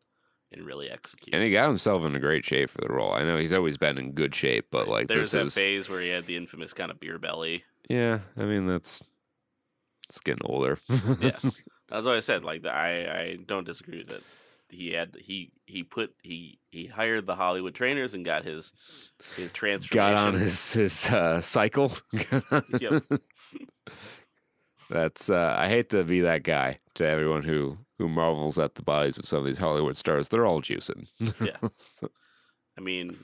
and 0.52 0.64
really 0.64 0.90
execute. 0.90 1.34
And 1.34 1.42
he 1.44 1.50
got 1.50 1.68
himself 1.68 2.02
in 2.04 2.16
a 2.16 2.20
great 2.20 2.44
shape 2.44 2.70
for 2.70 2.80
the 2.80 2.88
role. 2.92 3.12
I 3.14 3.22
know 3.22 3.36
he's 3.36 3.52
always 3.52 3.76
been 3.76 3.98
in 3.98 4.12
good 4.12 4.34
shape, 4.34 4.66
but 4.70 4.88
like 4.88 5.06
There's 5.06 5.30
this 5.30 5.40
that 5.40 5.46
is 5.46 5.54
phase 5.54 5.88
where 5.90 6.00
he 6.00 6.08
had 6.08 6.24
the 6.26 6.36
infamous 6.36 6.72
kind 6.74 6.90
of 6.90 6.98
beer 7.00 7.18
belly. 7.18 7.64
yeah. 7.88 8.20
I 8.36 8.44
mean 8.44 8.66
that's 8.66 9.02
it's 10.08 10.20
getting 10.20 10.44
older. 10.46 10.78
Yes. 11.20 11.50
That's 11.88 12.06
what 12.06 12.16
I 12.16 12.20
said. 12.20 12.44
Like 12.44 12.62
the, 12.62 12.72
I, 12.72 13.20
I 13.20 13.38
don't 13.46 13.64
disagree 13.64 14.02
that 14.04 14.22
he 14.70 14.92
had 14.92 15.16
he 15.18 15.52
he 15.66 15.82
put 15.82 16.14
he 16.22 16.58
he 16.70 16.86
hired 16.86 17.26
the 17.26 17.34
Hollywood 17.34 17.74
trainers 17.74 18.14
and 18.14 18.24
got 18.24 18.44
his 18.44 18.72
his 19.36 19.52
transformation. 19.52 20.14
got 20.14 20.26
on 20.28 20.34
his 20.34 20.72
his 20.74 21.06
uh, 21.08 21.40
cycle. 21.40 21.92
Yep. 22.80 23.04
That's 24.90 25.28
uh, 25.28 25.54
I 25.56 25.68
hate 25.68 25.90
to 25.90 26.02
be 26.04 26.20
that 26.22 26.42
guy 26.42 26.78
to 26.94 27.06
everyone 27.06 27.42
who 27.42 27.78
who 27.98 28.08
marvels 28.08 28.58
at 28.58 28.74
the 28.74 28.82
bodies 28.82 29.18
of 29.18 29.24
some 29.26 29.40
of 29.40 29.46
these 29.46 29.58
Hollywood 29.58 29.96
stars. 29.96 30.28
They're 30.28 30.46
all 30.46 30.62
juicing. 30.62 31.06
Yeah. 31.40 31.56
I 32.78 32.80
mean, 32.80 33.18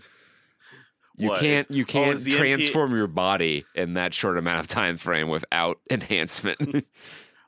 You 1.16 1.29
What, 1.29 1.40
can't 1.40 1.70
you 1.70 1.85
oh, 1.85 1.87
can't 1.87 2.18
MPA 2.18 2.37
transform 2.37 2.94
your 2.96 3.07
body 3.07 3.64
in 3.74 3.94
that 3.94 4.12
short 4.12 4.37
amount 4.37 4.61
of 4.61 4.66
time 4.66 4.96
frame 4.96 5.29
without 5.29 5.79
enhancement. 5.90 6.87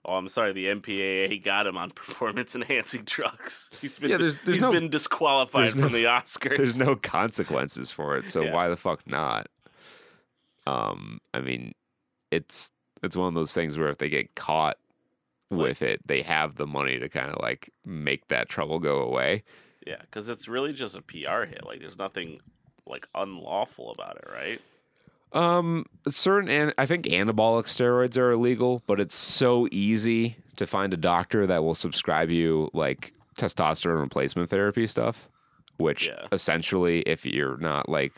Oh, 0.07 0.15
I'm 0.15 0.29
sorry. 0.29 0.53
The 0.53 0.67
MPAA 0.67 1.43
got 1.45 1.67
him 1.67 1.77
on 1.77 1.91
performance 1.91 2.55
enhancing 2.55 3.03
drugs. 3.05 3.69
He's 3.81 3.99
been 3.99 4.11
Yeah, 4.11 4.17
there's- 4.19 4.39
there's 4.45 4.57
he's 4.57 4.63
no- 4.63 4.73
been 4.73 4.89
disqualified 4.89 5.73
from 5.73 5.81
no- 5.81 5.89
the 5.89 6.05
Oscars. 6.05 6.57
There's 6.57 6.79
no 6.79 6.97
consequences 6.97 7.93
for 7.93 8.17
it, 8.17 8.31
so 8.31 8.43
Yeah. 8.43 8.53
why 8.55 8.69
the 8.69 8.77
fuck 8.77 9.07
not? 9.07 9.49
Um, 10.67 11.21
I 11.35 11.41
mean, 11.41 11.75
it's 12.31 12.71
it's 13.03 13.17
one 13.17 13.29
of 13.29 13.35
those 13.35 13.53
things 13.53 13.77
where 13.79 13.89
if 13.89 13.99
they 13.99 14.09
get 14.09 14.35
caught 14.35 14.79
It's 15.51 15.59
like- 15.59 15.69
with 15.69 15.83
it, 15.83 16.01
they 16.07 16.23
have 16.23 16.57
the 16.57 16.67
money 16.67 16.99
to 16.99 17.09
kind 17.09 17.31
of 17.31 17.41
like 17.41 17.71
make 17.85 18.29
that 18.29 18.49
trouble 18.49 18.79
go 18.79 19.01
away. 19.03 19.45
Yeah, 19.87 20.01
because 20.01 20.29
it's 20.29 20.49
really 20.49 20.73
just 20.73 20.97
a 20.97 21.03
PR 21.03 21.45
hit. 21.45 21.65
Like, 21.65 21.79
there's 21.81 21.99
nothing 21.99 22.41
like 22.87 23.07
unlawful 23.15 23.93
about 23.93 24.17
it, 24.17 24.25
right? 24.33 24.61
Um, 25.33 25.85
certain 26.09 26.49
and 26.49 26.73
I 26.79 26.87
think 26.87 27.07
anabolic 27.07 27.65
steroids 27.65 28.17
are 28.17 28.33
illegal, 28.33 28.83
but 28.87 29.01
it's 29.01 29.15
so 29.15 29.69
easy 29.71 30.37
to 30.57 30.67
find 30.67 30.95
a 30.95 30.97
doctor 30.97 31.47
that 31.47 31.63
will 31.63 31.75
subscribe 31.75 32.31
you 32.31 32.71
like 32.73 33.13
testosterone 33.37 34.01
replacement 34.01 34.49
therapy 34.49 34.87
stuff, 34.87 35.29
which 35.77 36.07
Yeah. 36.09 36.27
essentially, 36.33 37.01
if 37.03 37.27
you're 37.27 37.59
not 37.59 37.89
like, 37.89 38.13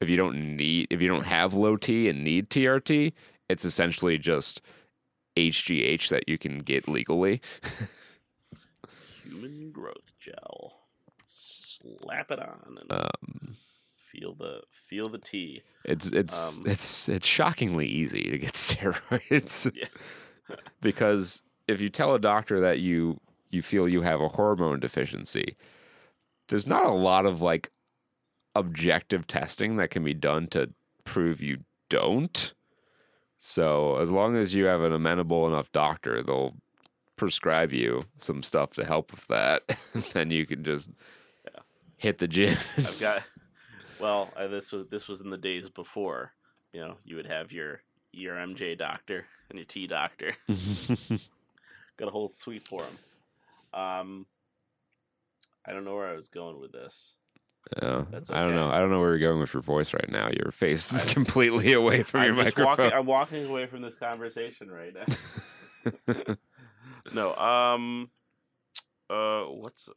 if 0.00 0.08
you 0.08 0.16
don't 0.16 0.56
need, 0.56 0.88
if 0.90 1.00
you 1.00 1.08
don't 1.08 1.26
have 1.26 1.54
low 1.54 1.76
T 1.76 2.08
and 2.08 2.24
need 2.24 2.50
TRT, 2.50 3.12
it's 3.48 3.64
essentially 3.64 4.18
just 4.18 4.60
HGH 5.36 6.08
that 6.08 6.28
you 6.28 6.38
can 6.38 6.58
get 6.60 6.88
legally. 6.88 7.40
Human 9.24 9.70
growth 9.70 10.14
gel. 10.18 10.72
Slap 11.28 12.30
it 12.32 12.40
on 12.40 12.78
and 12.80 12.92
Um, 12.92 13.56
feel 14.10 14.34
the 14.34 14.60
feel 14.70 15.08
the 15.08 15.18
tea. 15.18 15.62
It's 15.84 16.06
it's 16.08 16.58
Um, 16.58 16.64
it's 16.66 17.08
it's 17.08 17.26
shockingly 17.26 17.86
easy 17.86 18.24
to 18.30 18.38
get 18.38 18.52
steroids. 18.54 19.70
Yeah. 20.48 20.56
because 20.80 21.42
if 21.68 21.80
you 21.80 21.88
tell 21.90 22.14
a 22.14 22.18
doctor 22.18 22.60
that 22.60 22.80
you 22.80 23.20
you 23.50 23.62
feel 23.62 23.88
you 23.88 24.02
have 24.02 24.20
a 24.20 24.28
hormone 24.28 24.80
deficiency, 24.80 25.56
there's 26.48 26.66
not 26.66 26.84
a 26.86 26.92
lot 26.92 27.24
of 27.26 27.40
like 27.40 27.70
objective 28.56 29.26
testing 29.26 29.76
that 29.76 29.90
can 29.90 30.02
be 30.02 30.14
done 30.14 30.46
to 30.48 30.70
prove 31.04 31.40
you 31.40 31.58
don't. 31.88 32.52
So 33.38 33.96
as 33.98 34.10
long 34.10 34.36
as 34.36 34.54
you 34.54 34.66
have 34.66 34.82
an 34.82 34.92
amenable 34.92 35.46
enough 35.46 35.70
doctor, 35.72 36.22
they'll 36.22 36.56
prescribe 37.16 37.72
you 37.72 38.02
some 38.16 38.42
stuff 38.42 38.72
to 38.72 38.84
help 38.84 39.12
with 39.12 39.26
that. 39.28 39.62
then 40.14 40.30
you 40.30 40.46
can 40.46 40.64
just 40.64 40.90
Yeah. 41.44 41.60
hit 41.96 42.18
the 42.18 42.28
gym. 42.28 42.56
I've 42.76 42.98
got. 43.00 43.22
Well, 44.00 44.30
I, 44.36 44.46
this 44.46 44.72
was 44.72 44.86
this 44.88 45.08
was 45.08 45.20
in 45.20 45.30
the 45.30 45.36
days 45.38 45.68
before. 45.68 46.32
You 46.72 46.80
know, 46.80 46.94
you 47.04 47.16
would 47.16 47.26
have 47.26 47.52
your 47.52 47.82
your 48.12 48.34
MJ 48.36 48.76
doctor 48.78 49.26
and 49.50 49.58
your 49.58 49.66
T 49.66 49.86
doctor. 49.86 50.32
Got 50.48 52.08
a 52.08 52.10
whole 52.10 52.28
suite 52.28 52.66
for 52.66 52.82
them. 52.82 52.98
Um, 53.80 54.26
I 55.66 55.72
don't 55.72 55.84
know 55.84 55.94
where 55.94 56.08
I 56.08 56.14
was 56.14 56.28
going 56.28 56.58
with 56.60 56.72
this. 56.72 57.14
Oh, 57.82 58.06
That's 58.10 58.30
I 58.30 58.40
don't 58.40 58.54
know. 58.54 58.70
I 58.70 58.78
don't 58.78 58.90
know 58.90 59.00
where 59.00 59.10
you're 59.10 59.28
going 59.28 59.38
with 59.40 59.52
your 59.52 59.62
voice 59.62 59.92
right 59.92 60.08
now. 60.10 60.30
Your 60.42 60.50
face 60.50 60.90
is 60.92 61.04
I- 61.04 61.06
completely 61.06 61.72
away 61.74 62.02
from 62.02 62.22
your 62.22 62.30
I'm 62.30 62.36
just 62.44 62.56
microphone. 62.56 62.84
walking. 62.86 62.98
I'm 62.98 63.06
walking 63.06 63.46
away 63.46 63.66
from 63.66 63.82
this 63.82 63.94
conversation 63.96 64.70
right 64.70 64.94
now. 66.14 66.34
no. 67.12 67.34
Um. 67.36 68.10
Uh. 69.10 69.42
What's 69.44 69.88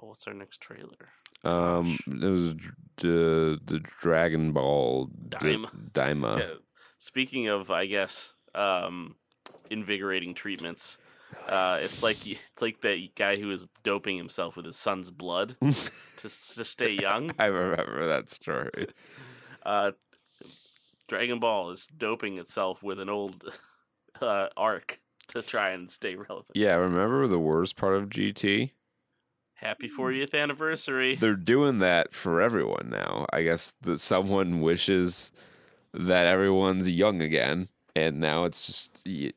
What's 0.00 0.26
our 0.26 0.34
next 0.34 0.60
trailer? 0.60 1.10
Um, 1.44 1.96
it 2.06 2.24
was 2.24 2.54
the 2.98 3.58
the 3.64 3.80
Dragon 4.00 4.52
Ball 4.52 5.08
Daima. 5.28 5.90
Daima. 5.92 6.38
Yeah. 6.38 6.54
Speaking 6.98 7.48
of, 7.48 7.70
I 7.70 7.86
guess, 7.86 8.34
um, 8.54 9.16
invigorating 9.70 10.34
treatments. 10.34 10.98
Uh, 11.48 11.78
it's 11.80 12.02
like 12.02 12.26
it's 12.26 12.60
like 12.60 12.80
that 12.82 13.08
guy 13.16 13.36
who 13.36 13.48
was 13.48 13.68
doping 13.82 14.16
himself 14.16 14.56
with 14.56 14.66
his 14.66 14.76
son's 14.76 15.10
blood 15.10 15.56
to 15.60 16.22
to 16.22 16.64
stay 16.64 16.92
young. 16.92 17.30
I 17.38 17.46
remember 17.46 18.08
that 18.08 18.30
story. 18.30 18.88
Uh, 19.64 19.92
Dragon 21.06 21.38
Ball 21.38 21.70
is 21.70 21.86
doping 21.86 22.38
itself 22.38 22.82
with 22.82 22.98
an 22.98 23.08
old 23.08 23.44
uh, 24.20 24.48
arc 24.56 24.98
to 25.28 25.40
try 25.40 25.70
and 25.70 25.88
stay 25.88 26.16
relevant. 26.16 26.50
Yeah, 26.56 26.74
remember 26.74 27.28
the 27.28 27.38
worst 27.38 27.76
part 27.76 27.94
of 27.94 28.08
GT? 28.08 28.72
Happy 29.62 29.88
40th 29.88 30.34
anniversary. 30.34 31.14
They're 31.14 31.36
doing 31.36 31.78
that 31.78 32.12
for 32.12 32.40
everyone 32.40 32.88
now. 32.90 33.26
I 33.32 33.42
guess 33.44 33.74
that 33.82 34.00
someone 34.00 34.60
wishes 34.60 35.30
that 35.94 36.26
everyone's 36.26 36.90
young 36.90 37.22
again, 37.22 37.68
and 37.94 38.18
now 38.18 38.44
it's 38.44 38.66
just 38.66 39.04
they 39.04 39.32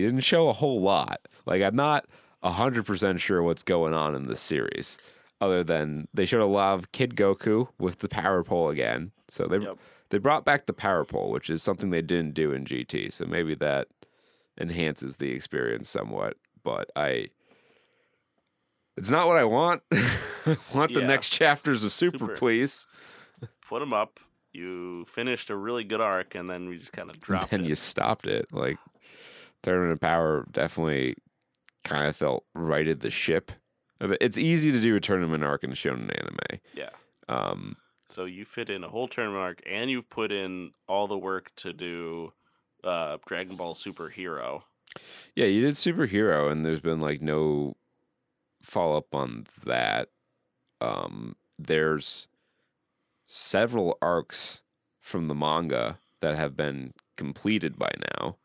didn't 0.00 0.20
show 0.20 0.48
a 0.48 0.52
whole 0.52 0.82
lot. 0.82 1.20
Like 1.46 1.62
I'm 1.62 1.76
not 1.76 2.06
hundred 2.42 2.84
percent 2.84 3.22
sure 3.22 3.42
what's 3.42 3.62
going 3.62 3.94
on 3.94 4.14
in 4.14 4.24
this 4.24 4.40
series, 4.40 4.98
other 5.40 5.64
than 5.64 6.08
they 6.12 6.26
showed 6.26 6.42
a 6.42 6.46
lot 6.46 6.74
of 6.74 6.92
Kid 6.92 7.16
Goku 7.16 7.68
with 7.78 8.00
the 8.00 8.08
power 8.08 8.44
pole 8.44 8.68
again. 8.68 9.12
So 9.28 9.46
they 9.46 9.58
Yep. 9.60 9.78
they 10.10 10.18
brought 10.18 10.44
back 10.44 10.66
the 10.66 10.74
power 10.74 11.06
pole, 11.06 11.30
which 11.30 11.48
is 11.48 11.62
something 11.62 11.88
they 11.88 12.02
didn't 12.02 12.34
do 12.34 12.52
in 12.52 12.66
GT. 12.66 13.10
So 13.10 13.24
maybe 13.24 13.54
that 13.54 13.88
enhances 14.60 15.16
the 15.16 15.30
experience 15.30 15.88
somewhat. 15.88 16.36
But 16.62 16.90
I, 16.96 17.28
it's 18.96 19.10
not 19.10 19.26
what 19.28 19.36
I 19.36 19.44
want. 19.44 19.82
Want 20.74 20.92
the 20.94 21.02
next 21.02 21.30
chapters 21.30 21.84
of 21.84 21.92
Super, 21.92 22.18
Super. 22.18 22.36
please. 22.36 22.86
Put 23.66 23.80
them 23.80 23.92
up. 23.92 24.20
You 24.52 25.04
finished 25.06 25.50
a 25.50 25.56
really 25.56 25.84
good 25.84 26.00
arc, 26.00 26.34
and 26.34 26.48
then 26.48 26.68
we 26.68 26.78
just 26.78 26.92
kind 26.92 27.10
of 27.10 27.20
dropped 27.20 27.52
and 27.52 27.64
it. 27.64 27.68
you 27.68 27.74
stopped 27.74 28.26
it. 28.26 28.46
Like 28.52 28.78
Tournament 29.62 29.92
of 29.92 30.00
Power 30.00 30.46
definitely 30.50 31.16
kind 31.82 32.06
of 32.08 32.14
felt 32.16 32.44
righted 32.54 33.00
the 33.00 33.10
ship. 33.10 33.50
of 34.00 34.12
it. 34.12 34.18
It's 34.20 34.38
easy 34.38 34.70
to 34.70 34.80
do 34.80 34.94
a 34.96 35.00
tournament 35.00 35.42
arc 35.44 35.64
in 35.64 35.72
a 35.72 35.74
shonen 35.74 36.10
anime. 36.16 36.60
Yeah. 36.74 36.90
Um, 37.28 37.76
So 38.06 38.26
you 38.26 38.44
fit 38.44 38.68
in 38.70 38.84
a 38.84 38.88
whole 38.88 39.08
tournament 39.08 39.40
arc, 39.42 39.62
and 39.66 39.90
you've 39.90 40.08
put 40.10 40.30
in 40.30 40.72
all 40.86 41.06
the 41.08 41.18
work 41.18 41.50
to 41.56 41.72
do 41.72 42.32
uh, 42.84 43.16
Dragon 43.26 43.56
Ball 43.56 43.74
Superhero. 43.74 44.62
yeah, 45.34 45.46
you 45.46 45.62
did 45.62 45.74
superhero, 45.74 46.52
and 46.52 46.64
there's 46.64 46.80
been 46.80 47.00
like 47.00 47.20
no 47.22 47.74
follow 48.64 48.96
up 48.96 49.14
on 49.14 49.46
that. 49.64 50.08
Um, 50.80 51.36
there's 51.58 52.26
several 53.26 53.98
arcs 54.02 54.62
from 55.00 55.28
the 55.28 55.34
manga 55.34 55.98
that 56.20 56.36
have 56.36 56.56
been 56.56 56.94
completed 57.16 57.78
by 57.78 57.90
now 58.16 58.36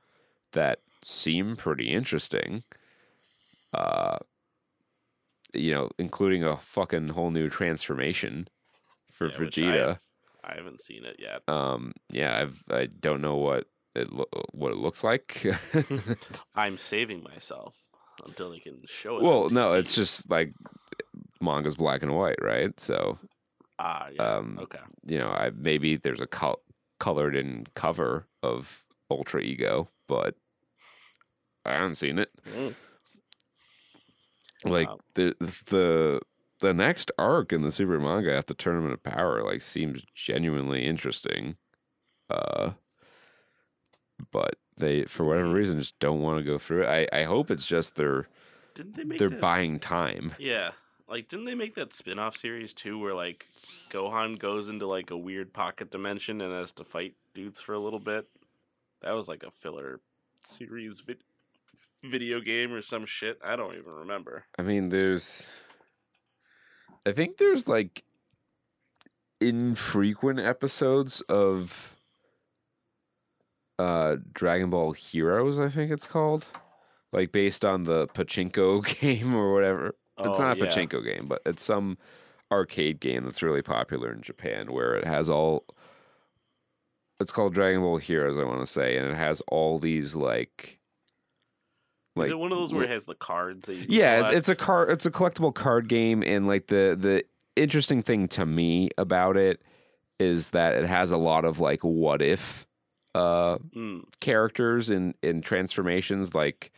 that 0.52 0.80
seem 1.02 1.56
pretty 1.56 1.90
interesting. 1.90 2.64
Uh, 3.74 4.18
you 5.54 5.72
know, 5.74 5.90
including 5.98 6.44
a 6.44 6.58
fucking 6.58 7.10
whole 7.10 7.32
new 7.32 7.50
transformation 7.50 8.48
for 9.12 9.28
yeah, 9.28 9.38
Vegeta. 9.38 9.98
I 10.44 10.56
haven't 10.56 10.82
seen 10.82 11.06
it 11.06 11.18
yet. 11.20 11.42
Um, 11.48 11.94
yeah, 12.12 12.38
I've 12.38 12.64
I 12.70 12.86
don't 12.88 13.22
know 13.22 13.36
what 13.36 13.66
it 13.96 14.12
lo- 14.12 14.26
what 14.52 14.72
it 14.72 14.78
looks 14.78 15.04
like. 15.04 15.46
I'm 16.56 16.78
saving 16.78 17.24
myself 17.24 17.76
until 18.26 18.52
they 18.52 18.60
can 18.60 18.82
show 18.86 19.18
it. 19.18 19.24
well, 19.24 19.50
no, 19.50 19.74
it's 19.74 19.94
just 19.96 20.30
like 20.30 20.54
manga's 21.42 21.76
black 21.76 22.04
and 22.04 22.16
white, 22.16 22.42
right? 22.42 22.78
So, 22.80 23.18
ah, 23.80 24.08
yeah. 24.14 24.22
um, 24.38 24.60
okay. 24.62 24.80
you 25.06 25.18
know, 25.18 25.30
I 25.30 25.52
maybe 25.56 25.96
there's 25.98 26.20
a 26.22 26.28
col- 26.28 26.62
colored 27.00 27.36
in 27.36 27.66
cover 27.76 28.28
of 28.44 28.84
Ultra 29.10 29.42
Ego, 29.42 29.90
but 30.08 30.36
I 31.66 31.74
haven't 31.74 31.96
seen 31.96 32.20
it. 32.20 32.30
Mm. 32.56 32.76
Like 34.66 34.90
Wow. 34.90 35.00
the 35.16 35.36
the 35.68 36.22
the 36.60 36.74
next 36.74 37.12
arc 37.18 37.54
in 37.54 37.62
the 37.62 37.72
Super 37.72 38.00
manga 38.00 38.36
at 38.36 38.48
the 38.48 38.54
Tournament 38.54 38.94
of 38.94 39.02
Power 39.04 39.44
like 39.44 39.62
seems 39.62 40.04
genuinely 40.14 40.86
interesting. 40.86 41.56
Uh 42.30 42.72
but 44.32 44.56
they 44.80 45.04
for 45.04 45.24
whatever 45.24 45.50
reason 45.52 45.80
just 45.80 46.00
don't 46.00 46.22
want 46.22 46.40
to 46.40 46.44
go 46.44 46.58
through 46.58 46.84
it. 46.84 47.10
I, 47.14 47.22
I 47.22 47.24
hope 47.24 47.52
it's 47.52 47.66
just 47.66 47.96
they're 47.96 48.28
Didn't 48.74 48.96
they 48.96 49.04
make 49.04 49.20
they're 49.20 49.30
that? 49.30 49.40
buying 49.42 49.80
time. 49.80 50.34
Yeah. 50.40 50.72
Like, 51.08 51.28
didn't 51.28 51.46
they 51.46 51.56
make 51.56 51.74
that 51.76 51.94
spin 51.94 52.20
off 52.20 52.38
series 52.38 52.72
too 52.72 53.00
where, 53.00 53.16
like, 53.16 53.48
Gohan 53.90 54.38
goes 54.38 54.70
into, 54.70 54.86
like, 54.86 55.10
a 55.10 55.18
weird 55.18 55.54
pocket 55.54 55.90
dimension 55.90 56.40
and 56.40 56.54
has 56.54 56.72
to 56.74 56.84
fight 56.84 57.16
dudes 57.34 57.60
for 57.60 57.74
a 57.74 57.80
little 57.80 58.00
bit? 58.00 58.28
That 59.02 59.14
was, 59.14 59.28
like, 59.28 59.42
a 59.42 59.50
filler 59.50 60.02
series 60.44 61.00
vid- 61.00 61.24
video 62.04 62.40
game 62.42 62.72
or 62.72 62.82
some 62.82 63.08
shit. 63.08 63.40
I 63.44 63.56
don't 63.56 63.74
even 63.76 63.92
remember. 63.92 64.46
I 64.60 64.62
mean, 64.62 64.90
there's. 64.90 65.62
I 67.08 67.12
think 67.12 67.38
there's 67.38 67.68
like 67.68 68.04
infrequent 69.42 70.40
episodes 70.40 71.22
of 71.22 71.96
uh 73.80 74.18
Dragon 74.34 74.70
Ball 74.70 74.92
Heroes, 74.92 75.60
I 75.60 75.70
think 75.70 75.92
it's 75.92 76.06
called. 76.08 76.46
Like 77.12 77.32
based 77.32 77.66
on 77.66 77.86
the 77.86 78.08
pachinko 78.10 79.00
game 79.02 79.34
or 79.34 79.52
whatever. 79.54 79.96
It's 80.20 80.38
Oh, 80.38 80.44
not 80.44 80.58
a 80.58 80.60
yeah. 80.60 80.66
pachinko 80.66 81.04
game, 81.04 81.26
but 81.28 81.42
it's 81.46 81.64
some 81.64 81.98
arcade 82.52 83.00
game 83.00 83.24
that's 83.24 83.42
really 83.42 83.62
popular 83.64 84.12
in 84.12 84.22
Japan 84.22 84.72
where 84.72 84.96
it 84.96 85.06
has 85.06 85.30
all 85.30 85.64
it's 87.20 87.32
called 87.32 87.54
Dragon 87.54 87.82
Ball 87.82 87.98
Heroes, 87.98 88.38
I 88.38 88.44
want 88.44 88.60
to 88.62 88.66
say, 88.66 88.98
and 88.98 89.08
it 89.08 89.16
has 89.16 89.42
all 89.48 89.80
these 89.80 90.16
like 90.16 90.80
Is 92.18 92.30
it 92.30 92.38
one 92.40 92.52
of 92.52 92.58
those 92.58 92.74
where 92.74 92.84
it 92.84 92.90
has 92.90 93.06
the 93.06 93.16
cards 93.16 93.66
that 93.68 93.76
you 93.76 93.86
yeah, 93.90 94.16
it's, 94.20 94.22
collect? 94.28 94.38
it's 94.38 94.50
a 94.50 94.56
card. 94.56 94.92
It's 94.92 95.06
a 95.06 95.12
collectible 95.12 95.54
card 95.54 95.88
game, 95.88 96.22
and 96.24 96.48
like 96.48 96.68
the 96.68 96.98
the 97.00 97.24
interesting 97.56 98.02
thing 98.04 98.28
to 98.30 98.46
me 98.46 98.90
about 98.98 99.36
it 99.38 99.62
is 100.20 100.52
that 100.52 100.76
it 100.76 100.86
has 100.86 101.12
a 101.12 101.18
lot 101.18 101.44
of 101.46 101.60
like 101.60 101.82
what 101.82 102.22
if 102.22 102.66
uh 103.16 103.58
Mm, 103.76 104.04
characters 104.20 104.90
in 104.90 105.16
in 105.22 105.42
transformations, 105.42 106.34
like 106.36 106.72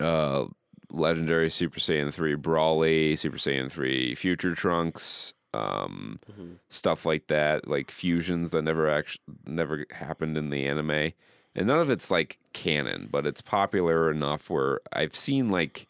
uh 0.00 0.46
legendary 0.90 1.50
Super 1.50 1.80
Saiyan 1.80 2.12
three 2.12 2.36
Broly, 2.36 3.18
Super 3.18 3.38
Saiyan 3.38 3.70
three 3.70 4.14
Future 4.14 4.54
Trunks, 4.54 5.34
um 5.52 6.18
mhm. 6.30 6.58
stuff 6.68 7.06
like 7.06 7.26
that, 7.28 7.68
like 7.68 7.90
fusions 7.90 8.50
that 8.50 8.62
never 8.62 8.88
actually 8.88 9.22
never 9.46 9.86
happened 9.90 10.36
in 10.36 10.50
the 10.50 10.66
anime. 10.66 11.12
And 11.56 11.68
none 11.68 11.78
of 11.78 11.90
it's 11.90 12.10
like 12.10 12.38
canon, 12.52 13.08
but 13.10 13.26
it's 13.26 13.40
popular 13.40 14.10
enough 14.10 14.50
where 14.50 14.80
I've 14.92 15.14
seen 15.14 15.50
like 15.50 15.86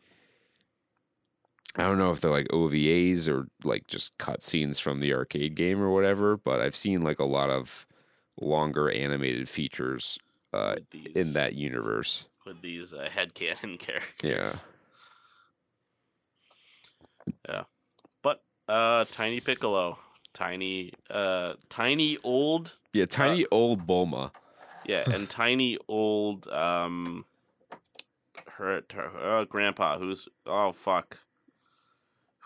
I 1.77 1.83
don't 1.83 1.99
know 1.99 2.11
if 2.11 2.21
they're 2.21 2.31
like 2.31 2.49
OVAs 2.49 3.29
or 3.29 3.49
like 3.65 3.87
just 3.89 4.17
cutscenes 4.19 4.81
from 4.81 5.01
the 5.01 5.13
arcade 5.13 5.57
game 5.57 5.81
or 5.83 5.91
whatever, 5.91 6.37
but 6.37 6.61
I've 6.61 6.77
seen 6.77 7.03
like 7.03 7.19
a 7.19 7.25
lot 7.25 7.51
of 7.51 7.87
longer 8.41 8.91
animated 8.91 9.49
features 9.49 10.19
uh, 10.53 10.77
these, 10.91 11.09
in 11.15 11.33
that 11.35 11.55
universe. 11.55 12.27
with 12.47 12.61
these 12.63 12.93
uh, 12.93 13.09
headcanon 13.11 13.79
characters. 13.87 14.31
Yeah. 14.31 14.53
Yeah. 17.49 17.63
But 18.23 18.43
uh 18.69 19.05
Tiny 19.11 19.41
Piccolo, 19.41 19.99
tiny 20.33 20.93
uh 21.11 21.55
tiny 21.69 22.19
old 22.25 22.77
Yeah, 22.93 23.07
tiny 23.07 23.47
old 23.51 23.87
Bulma. 23.87 24.33
yeah, 24.87 25.05
and 25.11 25.29
tiny 25.43 25.79
old 25.89 26.49
um 26.49 27.25
her, 28.57 28.83
her 28.93 29.39
uh, 29.41 29.45
grandpa 29.45 29.99
who's 29.99 30.29
oh 30.47 30.73
fuck. 30.73 31.19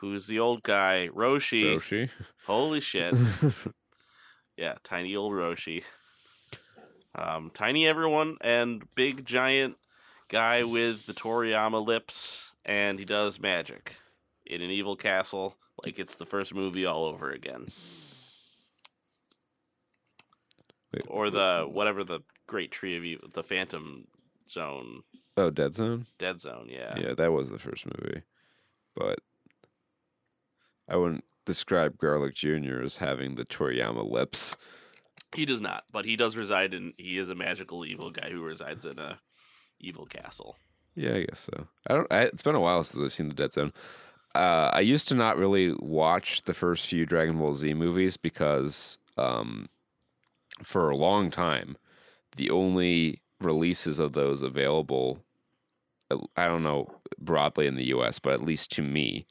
Who's 0.00 0.28
the 0.28 0.38
old 0.38 0.62
guy? 0.62 1.08
Roshi. 1.12 1.64
Roshi. 1.76 2.10
Holy 2.46 2.80
shit. 2.80 3.14
Yeah, 4.58 4.74
tiny 4.82 5.16
old 5.16 5.32
Roshi. 5.32 5.84
Um, 7.14 7.50
tiny 7.52 7.88
everyone 7.88 8.36
and 8.42 8.84
big 8.94 9.24
giant 9.26 9.76
guy 10.28 10.62
with 10.62 11.06
the 11.06 11.14
Toriyama 11.14 11.84
lips, 11.84 12.52
and 12.64 12.96
he 12.96 13.04
does 13.04 13.40
magic 13.40 13.96
in 14.46 14.62
an 14.62 14.70
evil 14.70 14.94
castle 14.94 15.56
like 15.84 15.98
it's 15.98 16.14
the 16.14 16.26
first 16.26 16.54
movie 16.54 16.86
all 16.86 17.06
over 17.06 17.30
again. 17.30 17.68
Wait, 20.92 21.04
Or 21.08 21.30
the 21.30 21.66
whatever 21.68 22.04
the 22.04 22.20
Great 22.46 22.70
Tree 22.70 22.96
of 22.96 23.04
Evil, 23.04 23.28
the 23.32 23.42
Phantom 23.42 24.06
Zone, 24.48 25.02
oh, 25.36 25.50
Dead 25.50 25.74
Zone. 25.74 26.06
Dead 26.18 26.40
Zone. 26.40 26.68
Yeah, 26.70 26.98
Yeah, 26.98 27.14
that 27.14 27.32
was 27.32 27.50
the 27.50 27.58
first 27.58 27.84
movie. 27.86 28.22
But 28.94 29.18
I 30.88 30.96
wouldn't 30.96 31.24
describe 31.48 31.98
Garlic 31.98 32.34
Jr. 32.34 32.82
as 32.84 32.98
having 32.98 33.34
the 33.34 33.44
Toriyama 33.44 34.08
lips. 34.08 34.56
he 35.34 35.44
does 35.44 35.60
not, 35.60 35.84
but 35.90 36.04
he 36.04 36.14
does 36.14 36.36
reside 36.36 36.74
in. 36.74 36.92
He 36.98 37.18
is 37.18 37.30
a 37.30 37.34
magical 37.34 37.84
evil 37.84 38.10
guy 38.10 38.28
who 38.30 38.42
resides 38.42 38.84
in 38.84 38.98
a 38.98 39.18
evil 39.80 40.06
castle. 40.06 40.56
Yeah, 40.94 41.14
I 41.14 41.22
guess 41.24 41.40
so. 41.40 41.66
I 41.86 41.94
don't. 41.94 42.06
I, 42.12 42.22
it's 42.24 42.42
been 42.42 42.54
a 42.54 42.60
while 42.60 42.84
since 42.84 43.02
I've 43.02 43.12
seen 43.12 43.28
the 43.28 43.34
Dead 43.34 43.52
Zone. 43.52 43.72
Uh, 44.34 44.70
I 44.72 44.80
used 44.80 45.08
to 45.08 45.14
not 45.14 45.38
really 45.38 45.72
watch 45.78 46.42
the 46.42 46.54
first 46.54 46.86
few 46.86 47.06
Dragon 47.06 47.38
Ball 47.38 47.54
Z 47.54 47.72
movies 47.74 48.16
because, 48.16 48.98
um, 49.16 49.68
for 50.62 50.90
a 50.90 50.96
long 50.96 51.30
time, 51.30 51.76
the 52.36 52.50
only 52.50 53.22
releases 53.40 53.98
of 53.98 54.12
those 54.12 54.42
available, 54.42 55.24
I 56.36 56.46
don't 56.46 56.62
know 56.62 56.88
broadly 57.18 57.66
in 57.66 57.76
the 57.76 57.86
U.S., 57.86 58.18
but 58.18 58.34
at 58.34 58.44
least 58.44 58.70
to 58.72 58.82
me, 58.82 59.26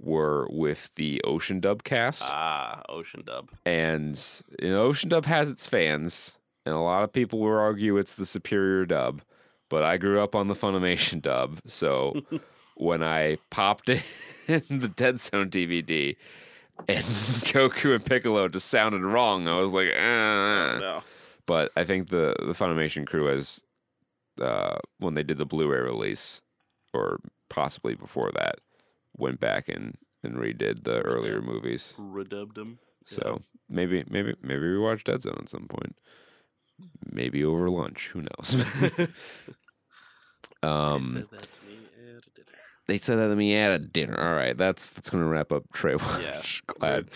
were 0.00 0.48
with 0.50 0.90
the 0.96 1.20
Ocean 1.24 1.60
Dub 1.60 1.84
cast. 1.84 2.22
Ah, 2.26 2.82
Ocean 2.88 3.22
Dub. 3.24 3.50
and 3.66 4.18
you 4.60 4.70
know, 4.70 4.84
Ocean 4.84 5.08
Dub 5.10 5.26
has 5.26 5.50
its 5.50 5.68
fans, 5.68 6.38
and 6.64 6.74
a 6.74 6.78
lot 6.78 7.04
of 7.04 7.12
people 7.12 7.38
will 7.38 7.58
argue 7.58 7.96
it's 7.96 8.16
the 8.16 8.26
superior 8.26 8.86
dub. 8.86 9.22
But 9.68 9.84
I 9.84 9.98
grew 9.98 10.20
up 10.20 10.34
on 10.34 10.48
the 10.48 10.54
Funimation 10.54 11.20
dub, 11.30 11.60
so 11.66 12.22
when 12.76 13.02
I 13.02 13.38
popped 13.50 13.88
in 13.90 14.00
the 14.46 14.92
Dead 14.94 15.20
Zone 15.20 15.50
DVD 15.50 16.16
and 16.88 17.04
Goku 17.04 17.94
and 17.94 18.04
Piccolo 18.04 18.48
just 18.48 18.68
sounded 18.68 19.02
wrong, 19.02 19.46
I 19.46 19.58
was 19.60 19.72
like, 19.72 19.92
ah. 19.96 20.78
No. 20.80 21.02
But 21.46 21.72
I 21.76 21.84
think 21.84 22.08
the 22.08 22.34
the 22.38 22.52
Funimation 22.52 23.06
crew 23.06 23.26
has, 23.26 23.62
uh, 24.40 24.78
when 24.98 25.14
they 25.14 25.22
did 25.22 25.36
the 25.38 25.46
Blu-ray 25.46 25.80
release, 25.80 26.40
or 26.94 27.20
possibly 27.48 27.94
before 27.94 28.30
that, 28.34 28.60
went 29.20 29.40
back 29.40 29.68
and 29.68 29.96
and 30.22 30.34
redid 30.36 30.84
the 30.84 31.00
earlier 31.00 31.40
movies. 31.40 31.94
Redubbed 31.98 32.54
them. 32.54 32.78
So 33.04 33.42
maybe 33.68 34.04
maybe 34.08 34.34
maybe 34.42 34.70
we 34.70 34.78
watch 34.78 35.04
Dead 35.04 35.22
Zone 35.22 35.38
at 35.40 35.48
some 35.48 35.66
point. 35.68 35.96
Maybe 37.10 37.44
over 37.44 37.68
lunch. 37.68 38.10
Who 38.12 38.22
knows? 38.22 39.08
Um, 40.62 41.06
said 41.06 41.30
that 41.30 41.42
to 41.52 41.66
me 41.66 41.78
at 42.16 42.34
dinner. 42.34 42.58
They 42.86 42.98
said 42.98 43.16
that 43.16 43.28
to 43.28 43.36
me 43.36 43.56
at 43.56 43.70
a 43.70 43.78
dinner. 43.78 44.20
All 44.20 44.34
right, 44.34 44.56
that's 44.56 44.90
that's 44.90 45.08
gonna 45.10 45.26
wrap 45.26 45.52
up 45.52 45.64
Trae 45.72 45.98
Watch. 45.98 46.62
Glad 46.66 47.08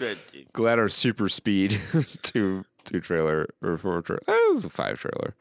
glad 0.53 0.79
our 0.79 0.89
super 0.89 1.29
speed 1.29 1.79
two 2.23 2.65
two 2.85 3.01
trailer 3.01 3.49
or 3.63 3.77
four 3.77 4.01
trailer. 4.03 4.23
That 4.27 4.51
was 4.53 4.65
a 4.65 4.71
five 4.71 4.99
trailer. 4.99 5.35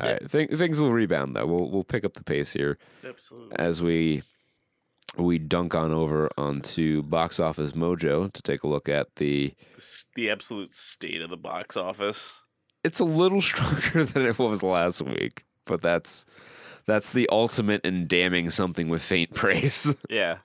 All 0.00 0.08
right, 0.08 0.30
th- 0.30 0.50
things 0.50 0.80
will 0.80 0.92
rebound 0.92 1.34
though. 1.34 1.46
We'll 1.46 1.70
we'll 1.70 1.84
pick 1.84 2.04
up 2.04 2.14
the 2.14 2.24
pace 2.24 2.52
here 2.52 2.78
Absolutely. 3.04 3.56
as 3.58 3.82
we 3.82 4.22
we 5.16 5.38
dunk 5.38 5.74
on 5.74 5.92
over 5.92 6.30
onto 6.36 7.02
Box 7.02 7.40
Office 7.40 7.72
Mojo 7.72 8.32
to 8.32 8.42
take 8.42 8.62
a 8.62 8.68
look 8.68 8.88
at 8.88 9.16
the. 9.16 9.54
The 10.14 10.30
absolute 10.30 10.74
state 10.74 11.22
of 11.22 11.30
the 11.30 11.36
box 11.36 11.76
office. 11.76 12.32
It's 12.84 13.00
a 13.00 13.04
little 13.04 13.40
stronger 13.42 14.04
than 14.04 14.26
it 14.26 14.38
was 14.38 14.62
last 14.62 15.02
week, 15.02 15.44
but 15.64 15.82
that's 15.82 16.26
that's 16.86 17.12
the 17.12 17.28
ultimate 17.30 17.84
in 17.84 18.06
damning 18.06 18.50
something 18.50 18.88
with 18.88 19.02
faint 19.02 19.34
praise. 19.34 19.94
Yeah, 20.08 20.38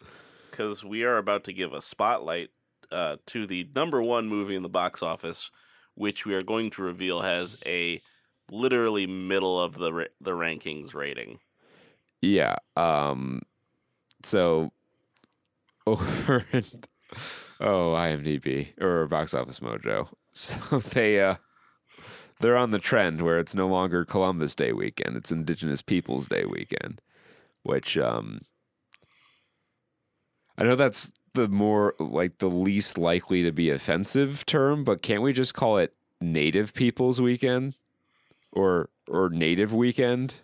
because 0.50 0.84
we 0.84 1.04
are 1.04 1.18
about 1.18 1.44
to 1.46 1.54
give 1.54 1.74
a 1.74 1.82
spotlight 1.82 2.50
uh, 2.92 3.18
to 3.28 3.46
the 3.46 3.70
number 3.76 4.02
one 4.02 4.28
movie 4.28 4.56
in 4.56 4.64
the 4.64 4.70
box 4.70 5.02
office, 5.04 5.52
which 5.96 6.26
we 6.26 6.34
are 6.34 6.42
going 6.42 6.70
to 6.72 6.82
reveal 6.82 7.22
has 7.22 7.58
a 7.66 8.02
literally 8.50 9.08
middle 9.08 9.62
of 9.62 9.76
the 9.76 9.94
ra- 9.94 10.06
the 10.20 10.32
rankings 10.32 10.94
rating. 10.94 11.40
Yeah. 12.22 12.56
Um. 12.76 13.42
So 14.26 14.72
over 15.88 16.46
in, 16.54 16.64
oh 17.60 17.94
IMDb 17.94 18.80
or 18.82 19.08
Box 19.08 19.34
Office 19.34 19.60
Mojo. 19.60 20.10
So 20.34 20.80
they 20.80 21.20
uh 21.20 21.36
they're 22.40 22.56
on 22.56 22.72
the 22.72 22.80
trend 22.80 23.22
where 23.22 23.38
it's 23.38 23.54
no 23.54 23.68
longer 23.68 24.06
Columbus 24.06 24.56
Day 24.56 24.72
weekend; 24.72 25.18
it's 25.18 25.30
Indigenous 25.30 25.82
Peoples 25.82 26.30
Day 26.30 26.46
weekend, 26.46 27.02
which 27.64 27.98
um 27.98 28.40
I 30.58 30.64
know 30.64 30.76
that's 30.76 31.12
the 31.34 31.48
more 31.48 31.96
like 32.00 32.38
the 32.38 32.50
least 32.50 32.98
likely 32.98 33.44
to 33.44 33.52
be 33.52 33.70
offensive 33.70 34.46
term, 34.46 34.84
but 34.84 35.02
can't 35.02 35.22
we 35.22 35.34
just 35.34 35.54
call 35.54 35.78
it 35.78 35.94
Native 36.20 36.74
Peoples 36.74 37.22
Weekend 37.22 37.76
or 38.52 38.90
or 39.08 39.30
Native 39.30 39.74
Weekend? 39.74 40.36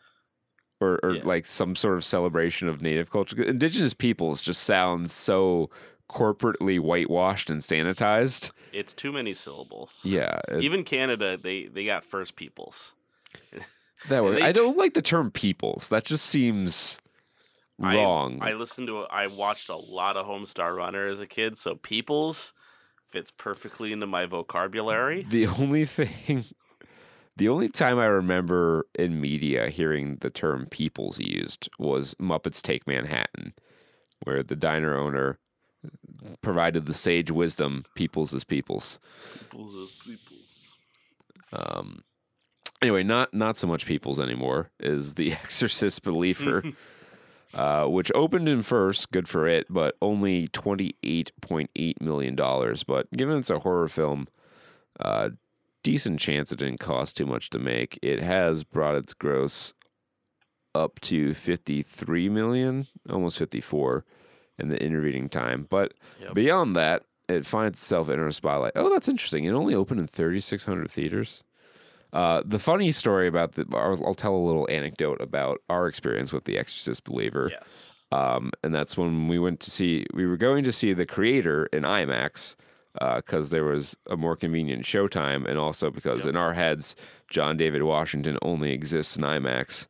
Or, 0.80 1.00
or 1.04 1.16
Yeah. 1.16 1.22
like 1.24 1.46
some 1.46 1.76
sort 1.76 1.98
of 1.98 2.04
celebration 2.06 2.68
of 2.68 2.82
native 2.82 3.10
culture. 3.10 3.42
Indigenous 3.42 3.94
peoples 3.94 4.44
just 4.44 4.64
sounds 4.64 5.12
so 5.12 5.70
corporately 6.10 6.80
whitewashed 6.80 7.50
and 7.50 7.62
sanitized. 7.62 8.52
It's 8.72 8.94
too 8.94 9.12
many 9.12 9.34
syllables. 9.34 10.02
Yeah, 10.04 10.40
it- 10.50 10.62
Even 10.64 10.84
Canada, 10.84 11.38
they 11.38 11.66
they 11.66 11.86
got 11.86 12.04
First 12.06 12.36
Peoples. 12.36 12.94
that 14.10 14.22
they 14.36 14.42
I 14.42 14.52
don't 14.52 14.78
like 14.78 14.94
the 14.94 15.02
term 15.02 15.32
peoples. 15.32 15.90
That 15.90 16.06
just 16.06 16.26
seems 16.26 17.00
I- 17.82 17.96
wrong. 17.96 18.40
I, 18.42 18.54
listened 18.54 18.88
to. 18.88 19.00
I 19.10 19.28
watched 19.28 19.70
a 19.70 19.76
lot 19.76 20.16
of 20.18 20.26
Homestar 20.28 20.76
Runner 20.76 21.08
as 21.08 21.20
a 21.20 21.28
kid, 21.28 21.58
so 21.58 21.76
Peoples 21.76 22.54
fits 23.08 23.32
perfectly 23.32 23.92
into 23.94 24.06
my 24.08 24.26
vocabulary. 24.26 25.26
the 25.30 25.48
only 25.48 25.86
thing, 25.86 26.44
the 27.38 27.50
only 27.50 27.70
time 27.70 28.00
I 28.00 28.06
remember 28.06 28.88
in 28.96 29.22
media 29.22 29.70
hearing 29.70 30.18
the 30.22 30.30
term 30.30 30.66
peoples 30.66 31.20
used 31.20 31.70
was 31.78 32.16
Muppets 32.16 32.62
Take 32.62 32.88
Manhattan, 32.88 33.54
where 34.24 34.42
the 34.42 34.56
diner 34.56 34.98
owner 34.98 35.38
provided 36.42 36.88
the 36.88 36.94
sage 36.94 37.30
wisdom 37.30 37.86
peoples 37.96 38.34
is 38.34 38.44
peoples. 38.44 39.00
Peoples 39.40 39.74
is 39.76 40.00
Peoples. 40.04 40.74
Um, 41.54 42.04
anyway, 42.82 43.04
not 43.04 43.34
not 43.34 43.56
so 43.56 43.68
much 43.68 43.86
people's 43.86 44.20
anymore 44.20 44.72
is 44.80 45.16
the 45.16 45.32
Exorcist 45.44 46.04
Believer, 46.04 46.64
uh, 47.54 47.86
which 47.86 48.12
opened 48.16 48.50
in 48.50 48.64
first, 48.64 49.12
good 49.12 49.30
for 49.30 49.48
it, 49.48 49.68
but 49.70 49.96
only 50.02 50.48
twenty 50.48 50.96
eight 51.04 51.32
point 51.42 51.70
eight 51.76 52.02
million 52.02 52.36
dollars. 52.36 52.84
But 52.84 53.12
given 53.12 53.38
it's 53.38 53.52
a 53.52 53.60
horror 53.60 53.88
film, 53.88 54.28
uh, 55.00 55.30
decent 55.92 56.20
chance 56.20 56.52
it 56.52 56.60
didn't 56.60 56.80
cost 56.80 57.16
too 57.18 57.26
much 57.26 57.50
to 57.52 57.60
make. 57.60 57.98
It 58.02 58.22
has 58.22 58.64
brought 58.64 58.96
its 58.96 59.14
gross 59.14 59.74
up 60.76 61.00
to 61.02 61.34
fifty 61.34 61.82
three 61.82 62.30
million, 62.30 62.88
almost 63.10 63.38
fifty 63.38 63.62
four, 63.62 64.04
in 64.60 64.70
the 64.70 64.82
intervening 64.84 65.30
time. 65.30 65.66
But 65.70 65.94
Yep. 66.22 66.34
beyond 66.34 66.76
that, 66.76 67.04
it 67.30 67.46
finds 67.46 67.78
itself 67.80 68.10
in 68.10 68.20
a 68.20 68.32
spotlight. 68.34 68.74
Oh, 68.76 68.90
that's 68.90 69.08
interesting. 69.08 69.46
It 69.46 69.52
only 69.52 69.76
opened 69.76 70.00
in 70.00 70.08
3,600 70.08 70.90
theaters. 70.90 71.44
Uh, 72.14 72.42
the 72.46 72.58
funny 72.60 72.92
story 72.94 73.28
about 73.28 73.54
the, 73.54 73.66
I'll, 73.74 74.02
I'll 74.06 74.16
tell 74.16 74.34
a 74.34 74.46
little 74.48 74.66
anecdote 74.72 75.20
about 75.22 75.60
our 75.70 75.88
experience 75.88 76.32
with 76.32 76.46
The 76.46 76.58
Exorcist 76.58 77.04
Believer. 77.04 77.50
Yes. 77.52 77.94
Um, 78.14 78.52
and 78.64 78.74
that's 78.74 78.96
when 78.98 79.28
we 79.28 79.40
went 79.40 79.60
to 79.62 79.72
see, 79.72 80.06
we 80.14 80.26
were 80.26 80.38
going 80.38 80.64
to 80.64 80.72
see 80.72 80.94
The 80.94 81.06
Creator 81.06 81.66
in 81.74 81.84
IMAX 81.84 82.56
because 83.00 83.50
there 83.50 83.64
was 83.66 83.96
a 84.10 84.18
more 84.18 84.36
convenient 84.36 84.84
showtime, 84.84 85.48
and 85.48 85.58
also 85.58 85.90
because 85.92 86.22
Yep. 86.26 86.30
in 86.32 86.36
our 86.38 86.54
heads, 86.54 86.96
John 87.30 87.58
David 87.58 87.84
Washington 87.84 88.38
only 88.42 88.72
exists 88.72 89.16
in 89.18 89.24
IMAX, 89.24 89.88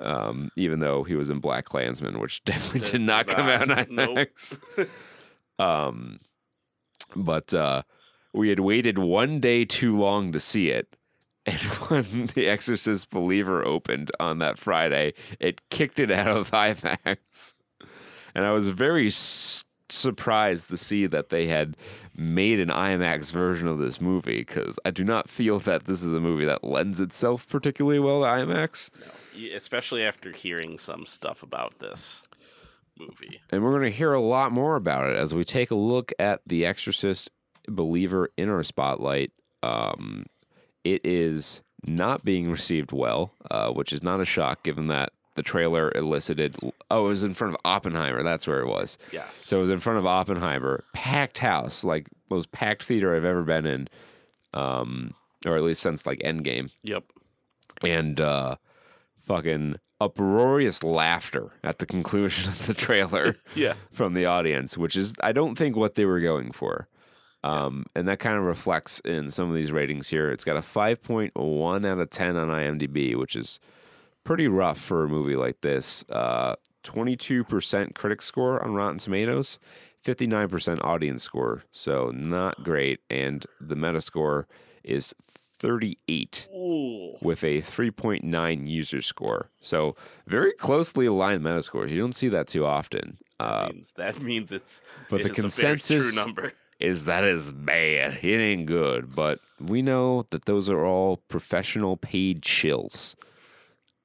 um, 0.00 0.50
even 0.56 0.80
though 0.80 1.02
he 1.04 1.14
was 1.14 1.30
in 1.30 1.38
Black 1.38 1.64
Klansman, 1.64 2.18
which 2.18 2.42
definitely 2.44 2.80
Did 2.80 2.92
did 2.92 3.00
not 3.02 3.26
come 3.26 3.46
out 3.48 3.62
in 3.62 3.68
not. 3.68 3.90
Nope. 3.90 4.18
IMAX. 4.18 4.88
um, 5.58 6.20
but 7.14 7.52
uh, 7.54 7.82
we 8.32 8.48
had 8.48 8.60
waited 8.60 8.98
one 8.98 9.40
day 9.40 9.64
too 9.64 9.96
long 9.96 10.32
to 10.32 10.40
see 10.40 10.68
it. 10.70 10.96
And 11.44 11.60
when 11.60 12.26
The 12.34 12.46
Exorcist 12.48 13.10
Believer 13.10 13.64
opened 13.66 14.12
on 14.20 14.38
that 14.38 14.58
Friday, 14.58 15.14
it 15.40 15.60
kicked 15.70 15.98
it 15.98 16.10
out 16.10 16.36
of 16.36 16.50
IMAX. 16.52 17.54
And 18.34 18.46
I 18.46 18.52
was 18.52 18.68
very 18.68 19.08
s- 19.08 19.64
surprised 19.88 20.68
to 20.70 20.76
see 20.76 21.06
that 21.06 21.30
they 21.30 21.48
had 21.48 21.76
made 22.14 22.60
an 22.60 22.68
IMAX 22.68 23.32
version 23.32 23.66
of 23.68 23.78
this 23.78 24.00
movie 24.00 24.38
because 24.38 24.78
I 24.84 24.90
do 24.90 25.04
not 25.04 25.28
feel 25.28 25.58
that 25.60 25.84
this 25.84 26.02
is 26.02 26.12
a 26.12 26.20
movie 26.20 26.44
that 26.44 26.64
lends 26.64 27.00
itself 27.00 27.48
particularly 27.48 27.98
well 27.98 28.20
to 28.20 28.26
IMAX. 28.26 28.90
Y- 29.34 29.50
especially 29.54 30.02
after 30.02 30.32
hearing 30.32 30.78
some 30.78 31.06
stuff 31.06 31.42
about 31.42 31.78
this 31.78 32.22
movie. 32.98 33.40
And 33.50 33.62
we're 33.62 33.70
going 33.70 33.90
to 33.90 33.96
hear 33.96 34.12
a 34.12 34.20
lot 34.20 34.52
more 34.52 34.76
about 34.76 35.10
it 35.10 35.16
as 35.16 35.34
we 35.34 35.44
take 35.44 35.70
a 35.70 35.76
look 35.76 36.12
at 36.18 36.42
The 36.46 36.66
Exorcist 36.66 37.30
Believer 37.66 38.30
in 38.36 38.48
our 38.48 38.62
spotlight. 38.62 39.32
Um, 39.62 40.26
it 40.84 41.00
is 41.04 41.62
not 41.86 42.24
being 42.24 42.50
received 42.50 42.92
well, 42.92 43.32
uh, 43.50 43.70
which 43.70 43.92
is 43.92 44.02
not 44.02 44.20
a 44.20 44.24
shock 44.26 44.62
given 44.62 44.88
that 44.88 45.12
the 45.34 45.42
trailer 45.42 45.90
elicited. 45.94 46.56
Oh, 46.90 47.06
it 47.06 47.08
was 47.08 47.22
in 47.22 47.34
front 47.34 47.54
of 47.54 47.60
Oppenheimer. 47.64 48.22
That's 48.22 48.46
where 48.46 48.60
it 48.60 48.66
was. 48.68 48.98
Yes. 49.12 49.36
So 49.36 49.58
it 49.58 49.62
was 49.62 49.70
in 49.70 49.78
front 49.78 49.98
of 49.98 50.06
Oppenheimer, 50.06 50.84
packed 50.92 51.38
house, 51.38 51.84
like 51.84 52.08
most 52.30 52.52
packed 52.52 52.82
theater 52.84 53.14
I've 53.16 53.24
ever 53.24 53.42
been 53.42 53.66
in, 53.66 53.88
um, 54.54 55.14
or 55.46 55.56
at 55.56 55.62
least 55.62 55.80
since 55.82 56.06
like 56.06 56.18
Endgame 56.20 56.70
yep. 56.82 57.04
and 57.82 58.20
uh, 58.20 58.56
fucking 59.20 59.76
uproarious 60.00 60.82
laughter 60.82 61.52
at 61.62 61.78
the 61.78 61.86
conclusion 61.94 62.48
of 62.50 62.66
the 62.66 62.74
trailer 62.74 63.36
Yeah. 63.54 63.74
from 63.92 64.14
the 64.14 64.26
audience, 64.26 64.76
which 64.76 64.96
is 64.96 65.14
I 65.22 65.32
don't 65.32 65.56
think 65.56 65.76
what 65.76 65.94
they 65.94 66.04
were 66.04 66.20
going 66.20 66.52
for. 66.52 66.88
Um, 67.44 67.86
and 67.96 68.06
that 68.06 68.20
kind 68.20 68.36
of 68.38 68.44
reflects 68.44 69.00
in 69.00 69.30
some 69.30 69.48
of 69.48 69.56
these 69.56 69.72
ratings 69.72 70.08
here. 70.08 70.30
It's 70.30 70.44
got 70.44 70.56
a 70.56 70.60
5.1 70.60 71.86
out 71.86 71.98
of 71.98 72.10
10 72.10 72.36
on 72.36 72.48
IMDb, 72.48 73.16
which 73.16 73.34
is 73.34 73.58
pretty 74.24 74.48
rough 74.48 74.78
for 74.78 75.04
a 75.04 75.08
movie 75.08 75.36
like 75.36 75.60
this. 75.60 76.04
Uh, 76.08 76.56
22% 76.84 77.94
critic 77.94 78.22
score 78.22 78.62
on 78.62 78.74
Rotten 78.74 78.98
Tomatoes, 78.98 79.58
59% 80.04 80.84
audience 80.84 81.22
score. 81.22 81.64
So 81.70 82.10
not 82.14 82.62
great. 82.64 83.00
And 83.08 83.46
the 83.60 83.76
Metascore 83.76 84.46
is 84.82 85.14
38 85.62 86.48
Ooh. 86.54 87.16
with 87.22 87.44
a 87.44 87.62
3.9 87.62 88.68
user 88.68 89.00
score. 89.00 89.50
So 89.60 89.94
very 90.26 90.52
closely 90.54 91.06
aligned 91.06 91.42
Metascores. 91.42 91.90
You 91.90 92.00
don't 92.00 92.14
see 92.14 92.28
that 92.28 92.48
too 92.48 92.66
often. 92.66 93.18
Uh, 93.38 93.68
means 93.72 93.92
that 93.96 94.20
means 94.20 94.52
it's 94.52 94.82
but 95.08 95.22
the 95.22 95.24
is 95.24 95.30
a 95.30 95.32
very 95.32 95.34
consensus- 95.34 96.14
true 96.14 96.24
number. 96.24 96.52
is 96.80 97.04
that 97.04 97.22
is 97.22 97.52
bad. 97.52 98.18
It 98.22 98.40
ain't 98.40 98.66
good. 98.66 99.14
But 99.14 99.38
we 99.60 99.82
know 99.82 100.26
that 100.30 100.46
those 100.46 100.68
are 100.68 100.84
all 100.84 101.18
professional 101.28 101.96
paid 101.96 102.42
shills. 102.42 103.14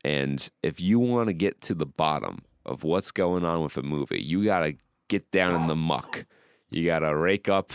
And 0.07 0.49
if 0.63 0.79
you 0.79 0.99
want 0.99 1.27
to 1.27 1.33
get 1.33 1.59
to 1.63 1.73
the 1.73 1.85
bottom 1.85 2.43
of 2.65 2.85
what's 2.85 3.11
going 3.11 3.43
on 3.43 3.61
with 3.61 3.75
a 3.75 3.83
movie, 3.83 4.21
you 4.23 4.45
got 4.45 4.61
to 4.61 4.75
get 5.09 5.29
down 5.31 5.61
in 5.61 5.67
the 5.67 5.75
muck. 5.75 6.25
You 6.69 6.85
got 6.85 6.99
to 6.99 7.13
rake 7.13 7.49
up, 7.49 7.73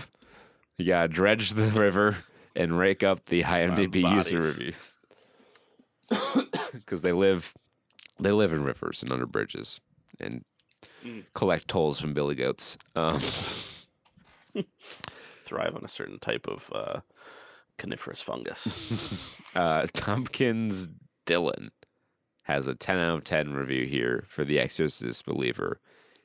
you 0.78 0.86
got 0.86 1.02
to 1.02 1.08
dredge 1.08 1.50
the 1.50 1.66
river 1.86 2.16
and 2.56 2.78
rake 2.78 3.02
up 3.02 3.26
the 3.26 3.42
IMDb 3.42 4.00
user 4.16 4.38
reviews. 4.38 4.94
Because 6.72 7.02
they 7.02 7.12
live, 7.12 7.52
they 8.18 8.32
live 8.32 8.50
in 8.54 8.64
rivers 8.64 9.02
and 9.02 9.12
under 9.12 9.26
bridges 9.26 9.80
and 10.18 10.42
Mm. 11.04 11.24
collect 11.34 11.66
tolls 11.68 12.00
from 12.00 12.14
billy 12.14 12.34
goats. 12.36 12.78
Um, 12.94 13.18
Thrive 15.44 15.74
on 15.74 15.84
a 15.84 15.88
certain 15.88 16.18
type 16.20 16.46
of 16.46 16.70
uh, 16.72 17.00
coniferous 17.76 18.22
fungus. 18.22 19.34
uh, 19.56 19.86
Tompkins 19.94 20.88
Dylan 21.26 21.70
has 22.42 22.66
a 22.66 22.74
10 22.74 22.98
out 22.98 23.18
of 23.18 23.24
10 23.24 23.52
review 23.52 23.86
here 23.86 24.24
for 24.28 24.44
The 24.44 24.58
Exorcist 24.58 25.24
Believer. 25.24 25.80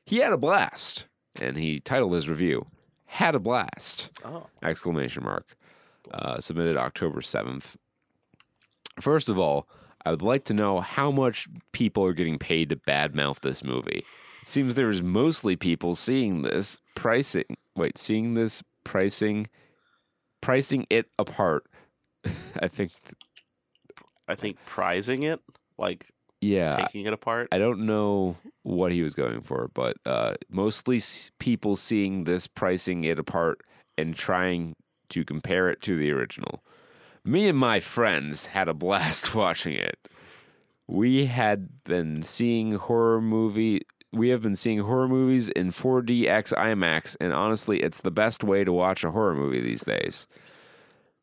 he 0.05 0.17
had 0.17 0.33
a 0.33 0.37
blast, 0.37 1.05
and 1.39 1.57
he 1.57 1.79
titled 1.79 2.13
his 2.13 2.27
review 2.29 2.65
"Had 3.05 3.35
a 3.35 3.39
Blast!" 3.39 4.09
Oh, 4.25 4.47
exclamation 4.63 5.23
mark. 5.23 5.55
Uh, 6.11 6.39
submitted 6.39 6.77
October 6.77 7.21
seventh. 7.21 7.77
First 8.99 9.29
of 9.29 9.37
all, 9.37 9.67
I 10.05 10.11
would 10.11 10.21
like 10.21 10.45
to 10.45 10.53
know 10.53 10.79
how 10.79 11.11
much 11.11 11.47
people 11.73 12.05
are 12.05 12.13
getting 12.13 12.39
paid 12.39 12.69
to 12.69 12.75
badmouth 12.77 13.41
this 13.41 13.63
movie. 13.63 14.03
It 14.41 14.47
seems 14.47 14.75
there's 14.75 15.01
mostly 15.03 15.55
people 15.57 15.95
seeing 15.95 16.41
this 16.43 16.79
pricing. 16.95 17.57
Wait, 17.75 17.97
seeing 17.97 18.33
this 18.33 18.63
pricing, 18.85 19.49
pricing 20.41 20.87
it 20.89 21.07
apart. 21.19 21.65
I 22.59 22.67
think, 22.69 22.91
I 24.27 24.35
think 24.35 24.57
prizing 24.65 25.23
it, 25.23 25.41
like 25.77 26.07
yeah. 26.41 26.75
taking 26.77 27.05
it 27.05 27.13
apart. 27.13 27.47
I 27.51 27.57
don't 27.57 27.85
know 27.85 28.37
what 28.63 28.91
he 28.91 29.01
was 29.01 29.13
going 29.13 29.41
for, 29.41 29.69
but 29.73 29.97
uh, 30.05 30.35
mostly 30.49 30.97
s- 30.97 31.31
people 31.39 31.75
seeing 31.75 32.23
this, 32.23 32.47
pricing 32.47 33.03
it 33.03 33.19
apart, 33.19 33.61
and 33.97 34.15
trying 34.15 34.75
to 35.09 35.23
compare 35.23 35.69
it 35.69 35.81
to 35.83 35.97
the 35.97 36.11
original. 36.11 36.63
Me 37.23 37.47
and 37.49 37.57
my 37.57 37.79
friends 37.79 38.47
had 38.47 38.67
a 38.67 38.73
blast 38.73 39.33
watching 39.35 39.73
it. 39.73 40.07
We 40.87 41.25
had 41.25 41.83
been 41.83 42.21
seeing 42.21 42.73
horror 42.73 43.21
movie. 43.21 43.81
We 44.13 44.29
have 44.29 44.41
been 44.41 44.55
seeing 44.55 44.79
horror 44.79 45.09
movies 45.09 45.49
in 45.49 45.71
4DX 45.71 46.53
IMAX, 46.53 47.17
and 47.19 47.33
honestly, 47.33 47.81
it's 47.81 47.99
the 48.01 48.11
best 48.11 48.43
way 48.43 48.63
to 48.63 48.71
watch 48.71 49.03
a 49.03 49.11
horror 49.11 49.35
movie 49.35 49.59
these 49.59 49.83
days. 49.83 50.27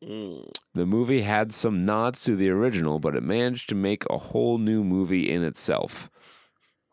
Mm. 0.03 0.49
The 0.73 0.85
movie 0.85 1.21
had 1.21 1.53
some 1.53 1.85
nods 1.85 2.23
to 2.23 2.35
the 2.35 2.49
original, 2.49 2.99
but 2.99 3.15
it 3.15 3.23
managed 3.23 3.69
to 3.69 3.75
make 3.75 4.03
a 4.09 4.17
whole 4.17 4.57
new 4.57 4.83
movie 4.83 5.29
in 5.29 5.43
itself. 5.43 6.09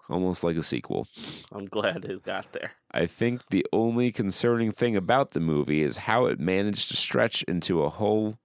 Almost 0.08 0.44
like 0.44 0.56
a 0.56 0.62
sequel. 0.62 1.06
I'm 1.52 1.66
glad 1.66 2.04
it 2.04 2.22
got 2.22 2.52
there. 2.52 2.72
I 2.92 3.06
think 3.06 3.48
the 3.48 3.66
only 3.72 4.12
concerning 4.12 4.72
thing 4.72 4.94
about 4.94 5.30
the 5.30 5.40
movie 5.40 5.82
is 5.82 5.98
how 5.98 6.26
it 6.26 6.38
managed 6.38 6.90
to 6.90 6.96
stretch 6.96 7.42
into 7.44 7.82
a 7.82 7.88
whole 7.88 8.38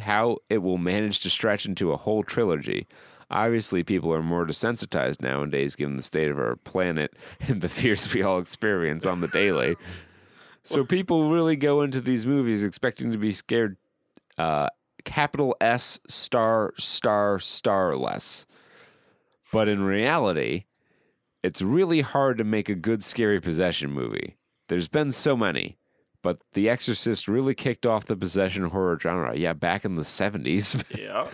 how 0.00 0.38
it 0.50 0.58
will 0.58 0.76
manage 0.78 1.20
to 1.20 1.30
stretch 1.30 1.66
into 1.66 1.92
a 1.92 1.96
whole 1.96 2.24
trilogy. 2.24 2.86
Obviously, 3.30 3.82
people 3.84 4.12
are 4.12 4.22
more 4.22 4.44
desensitized 4.44 5.22
nowadays 5.22 5.76
given 5.76 5.94
the 5.94 6.02
state 6.02 6.30
of 6.30 6.38
our 6.38 6.56
planet 6.56 7.14
and 7.40 7.60
the 7.60 7.68
fears 7.68 8.12
we 8.12 8.22
all 8.22 8.38
experience 8.38 9.06
on 9.06 9.20
the 9.20 9.28
daily. 9.28 9.76
So 10.66 10.82
people 10.82 11.28
really 11.28 11.56
go 11.56 11.82
into 11.82 12.00
these 12.00 12.24
movies 12.24 12.64
expecting 12.64 13.12
to 13.12 13.18
be 13.18 13.32
scared 13.32 13.76
uh, 14.38 14.68
capital 15.04 15.56
S 15.60 15.98
star 16.08 16.72
star 16.78 17.38
star 17.38 17.96
less. 17.96 18.46
But 19.52 19.68
in 19.68 19.82
reality, 19.82 20.64
it's 21.42 21.62
really 21.62 22.00
hard 22.00 22.38
to 22.38 22.44
make 22.44 22.68
a 22.68 22.74
good 22.74 23.04
scary 23.04 23.40
possession 23.40 23.90
movie. 23.90 24.36
There's 24.68 24.88
been 24.88 25.12
so 25.12 25.36
many, 25.36 25.78
but 26.22 26.38
The 26.54 26.68
Exorcist 26.68 27.28
really 27.28 27.54
kicked 27.54 27.86
off 27.86 28.06
the 28.06 28.16
possession 28.16 28.64
horror 28.64 28.98
genre. 29.00 29.36
Yeah, 29.36 29.52
back 29.52 29.84
in 29.84 29.94
the 29.94 30.02
70s. 30.02 30.82
Yeah. 30.98 31.28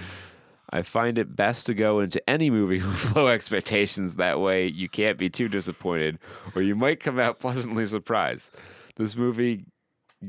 I 0.73 0.83
find 0.83 1.19
it 1.19 1.35
best 1.35 1.67
to 1.67 1.75
go 1.75 1.99
into 1.99 2.23
any 2.31 2.49
movie 2.49 2.79
with 2.87 3.17
low 3.17 3.27
expectations. 3.27 4.17
That 4.17 4.39
way, 4.41 4.69
you 4.69 4.89
can't 4.89 5.19
be 5.19 5.29
too 5.29 5.49
disappointed, 5.49 6.19
or 6.55 6.63
you 6.63 6.77
might 6.77 7.01
come 7.01 7.19
out 7.19 7.39
pleasantly 7.41 7.87
surprised. 7.87 8.53
This 8.97 9.17
movie 9.17 9.65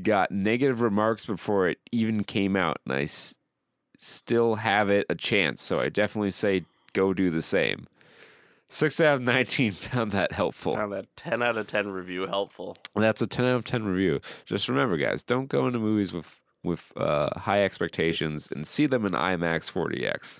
got 0.02 0.30
negative 0.30 0.80
remarks 0.80 1.26
before 1.26 1.68
it 1.68 1.78
even 1.90 2.24
came 2.24 2.56
out, 2.56 2.78
and 2.86 2.94
I 2.94 3.02
s- 3.02 3.34
still 3.98 4.56
have 4.56 4.88
it 4.88 5.06
a 5.10 5.14
chance. 5.14 5.62
So 5.62 5.80
I 5.80 5.88
definitely 5.88 6.30
say 6.30 6.64
go 6.92 7.12
do 7.12 7.30
the 7.30 7.42
same. 7.42 7.86
Six 8.68 9.00
out 9.00 9.16
of 9.16 9.22
nineteen 9.22 9.72
found 9.72 10.12
that 10.12 10.32
helpful. 10.32 10.74
Found 10.74 10.92
that 10.92 11.14
10 11.16 11.42
out 11.42 11.58
of 11.58 11.66
10 11.66 11.88
review 11.88 12.26
helpful. 12.26 12.76
That's 12.94 13.20
a 13.20 13.26
ten 13.26 13.44
out 13.44 13.56
of 13.56 13.64
ten 13.64 13.84
review. 13.84 14.20
Just 14.46 14.68
remember, 14.68 14.96
guys, 14.96 15.22
don't 15.22 15.48
go 15.48 15.66
into 15.66 15.78
movies 15.78 16.12
with 16.12 16.40
with 16.64 16.92
uh, 16.96 17.38
high 17.40 17.64
expectations 17.64 18.50
and 18.52 18.66
see 18.66 18.86
them 18.86 19.04
in 19.04 19.12
IMAX 19.12 19.70
4DX. 19.72 20.38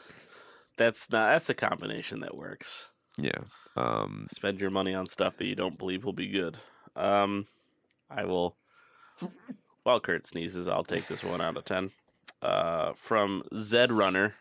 That's 0.79 1.11
not. 1.11 1.31
That's 1.33 1.51
a 1.51 1.55
combination 1.55 2.21
that 2.21 2.37
works. 2.37 2.89
Yeah. 3.19 3.41
Um, 3.77 4.29
Spend 4.31 4.61
your 4.61 4.71
money 4.71 4.95
on 4.95 5.07
stuff 5.07 5.37
that 5.37 5.47
you 5.47 5.55
don't 5.55 5.77
believe 5.79 6.05
will 6.05 6.13
be 6.13 6.29
good. 6.29 6.57
Um, 6.97 7.47
I 8.09 8.25
will. 8.25 8.57
While 9.83 10.01
Kurt 10.01 10.27
sneezes, 10.27 10.69
I'll 10.69 10.85
take 10.85 11.09
this 11.09 11.25
one 11.25 11.41
out 11.41 11.57
of 11.57 11.65
ten. 11.65 11.91
Uh, 12.41 12.93
from 12.95 13.43
Zed 13.59 13.93
Runner, 13.93 14.35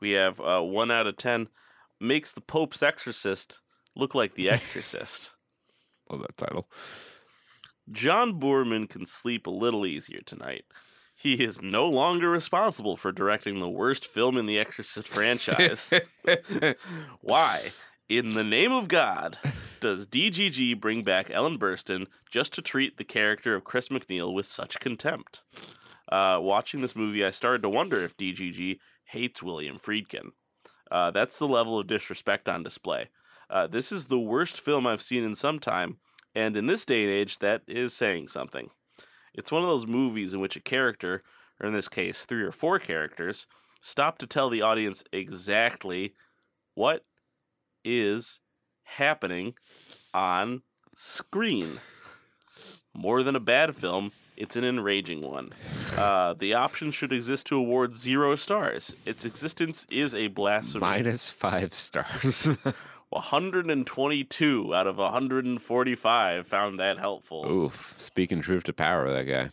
we 0.00 0.12
have 0.12 0.40
uh, 0.40 0.62
one 0.62 0.90
out 0.90 1.06
of 1.06 1.16
ten. 1.16 1.48
Makes 2.00 2.32
the 2.32 2.40
Pope's 2.40 2.82
Exorcist 2.82 3.60
look 3.96 4.14
like 4.14 4.34
the 4.34 4.50
Exorcist. 4.50 5.34
love 6.10 6.20
that 6.22 6.36
title. 6.36 6.68
John 7.90 8.38
Boorman 8.38 8.88
can 8.88 9.06
sleep 9.06 9.46
a 9.46 9.50
little 9.50 9.86
easier 9.86 10.20
tonight. 10.24 10.64
He 11.16 11.42
is 11.42 11.60
no 11.60 11.88
longer 11.88 12.30
responsible 12.30 12.96
for 12.96 13.10
directing 13.10 13.58
the 13.58 13.68
worst 13.68 14.06
film 14.06 14.36
in 14.36 14.46
the 14.46 14.58
Exorcist 14.58 15.08
franchise. 15.08 15.92
Why, 17.20 17.72
in 18.08 18.32
the 18.32 18.44
name 18.44 18.72
of 18.72 18.88
God, 18.88 19.38
does 19.80 20.06
DGG 20.06 20.80
bring 20.80 21.02
back 21.02 21.30
Ellen 21.30 21.58
Burstyn 21.58 22.06
just 22.30 22.52
to 22.54 22.62
treat 22.62 22.96
the 22.96 23.04
character 23.04 23.54
of 23.54 23.64
Chris 23.64 23.88
MacNeil 23.88 24.32
with 24.32 24.46
such 24.46 24.80
contempt? 24.80 25.42
Uh, 26.10 26.38
watching 26.40 26.80
this 26.80 26.96
movie, 26.96 27.24
I 27.24 27.30
started 27.30 27.62
to 27.62 27.68
wonder 27.68 28.02
if 28.02 28.16
DGG 28.16 28.78
hates 29.04 29.42
William 29.42 29.78
Friedkin. 29.78 30.30
Uh, 30.90 31.10
that's 31.10 31.38
the 31.38 31.46
level 31.46 31.78
of 31.78 31.86
disrespect 31.86 32.48
on 32.48 32.62
display. 32.62 33.10
Uh, 33.50 33.66
this 33.66 33.92
is 33.92 34.06
the 34.06 34.18
worst 34.18 34.60
film 34.60 34.86
I've 34.86 35.02
seen 35.02 35.22
in 35.22 35.34
some 35.34 35.58
time, 35.58 35.98
and 36.34 36.56
in 36.56 36.66
this 36.66 36.86
day 36.86 37.04
and 37.04 37.12
age, 37.12 37.38
that 37.40 37.62
is 37.66 37.94
saying 37.94 38.28
something. 38.28 38.70
It's 39.34 39.52
one 39.52 39.62
of 39.62 39.68
those 39.68 39.86
movies 39.86 40.32
in 40.32 40.40
which 40.40 40.56
a 40.56 40.60
character, 40.60 41.22
or 41.60 41.68
in 41.68 41.74
this 41.74 41.88
case, 41.88 42.24
three 42.24 42.42
or 42.42 42.52
four 42.52 42.78
characters, 42.78 43.46
stop 43.82 44.18
to 44.18 44.26
tell 44.26 44.48
the 44.48 44.62
audience 44.62 45.04
exactly 45.12 46.14
what 46.74 47.04
is 47.88 48.40
happening 48.82 49.54
on 50.12 50.62
screen. 50.94 51.80
More 52.94 53.22
than 53.22 53.36
a 53.36 53.40
bad 53.40 53.76
film, 53.76 54.12
it's 54.36 54.56
an 54.56 54.64
enraging 54.64 55.22
one. 55.22 55.52
Uh, 55.96 56.34
the 56.34 56.54
option 56.54 56.90
should 56.90 57.12
exist 57.12 57.46
to 57.46 57.56
award 57.56 57.96
zero 57.96 58.36
stars. 58.36 58.94
Its 59.06 59.24
existence 59.24 59.86
is 59.90 60.14
a 60.14 60.28
blasphemy. 60.28 60.80
Minus 60.80 61.30
five 61.30 61.72
stars. 61.74 62.48
122 63.10 64.74
out 64.74 64.86
of 64.86 64.98
145 64.98 66.46
found 66.46 66.78
that 66.78 66.98
helpful. 66.98 67.46
Oof. 67.50 67.94
Speaking 67.96 68.42
truth 68.42 68.64
to 68.64 68.72
power, 68.72 69.10
that 69.12 69.24
guy. 69.24 69.50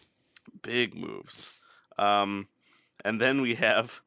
Big 0.62 0.94
moves. 0.94 1.50
Um, 1.98 2.48
and 3.06 3.22
then 3.22 3.40
we 3.40 3.56
have, 3.56 4.02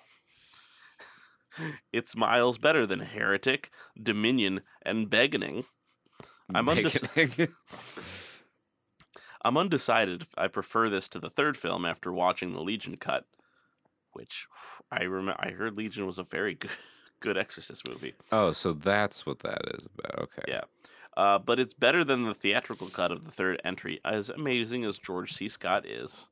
it's 1.93 2.15
miles 2.15 2.57
better 2.57 2.85
than 2.85 2.99
Heretic, 3.01 3.69
Dominion, 4.01 4.61
and 4.83 5.09
Beginning. 5.09 5.65
I'm 6.53 6.65
undec- 6.67 7.15
Making- 7.15 7.53
I'm 9.43 9.57
undecided 9.57 10.23
if 10.23 10.29
I 10.37 10.47
prefer 10.47 10.89
this 10.89 11.07
to 11.09 11.19
the 11.19 11.29
third 11.29 11.55
film 11.55 11.85
after 11.85 12.11
watching 12.11 12.53
the 12.53 12.61
Legion 12.63 12.97
cut, 12.97 13.25
which 14.13 14.47
I 14.91 15.03
remember 15.03 15.39
I 15.39 15.51
heard 15.51 15.77
Legion 15.77 16.05
was 16.07 16.17
a 16.17 16.23
very 16.23 16.55
good 16.55 16.71
good 17.19 17.37
Exorcist 17.37 17.87
movie. 17.87 18.13
oh, 18.31 18.51
so 18.51 18.73
that's 18.73 19.25
what 19.25 19.39
that 19.39 19.61
is 19.77 19.85
about. 19.85 20.19
Okay. 20.23 20.43
Yeah. 20.47 20.63
Uh, 21.15 21.37
but 21.39 21.59
it's 21.59 21.73
better 21.73 22.03
than 22.03 22.23
the 22.23 22.33
theatrical 22.33 22.87
cut 22.87 23.11
of 23.11 23.23
the 23.23 23.31
third 23.31 23.61
entry, 23.63 24.01
as 24.03 24.29
amazing 24.29 24.83
as 24.83 24.99
George 24.99 25.31
C. 25.33 25.47
Scott 25.47 25.85
is. 25.85 26.27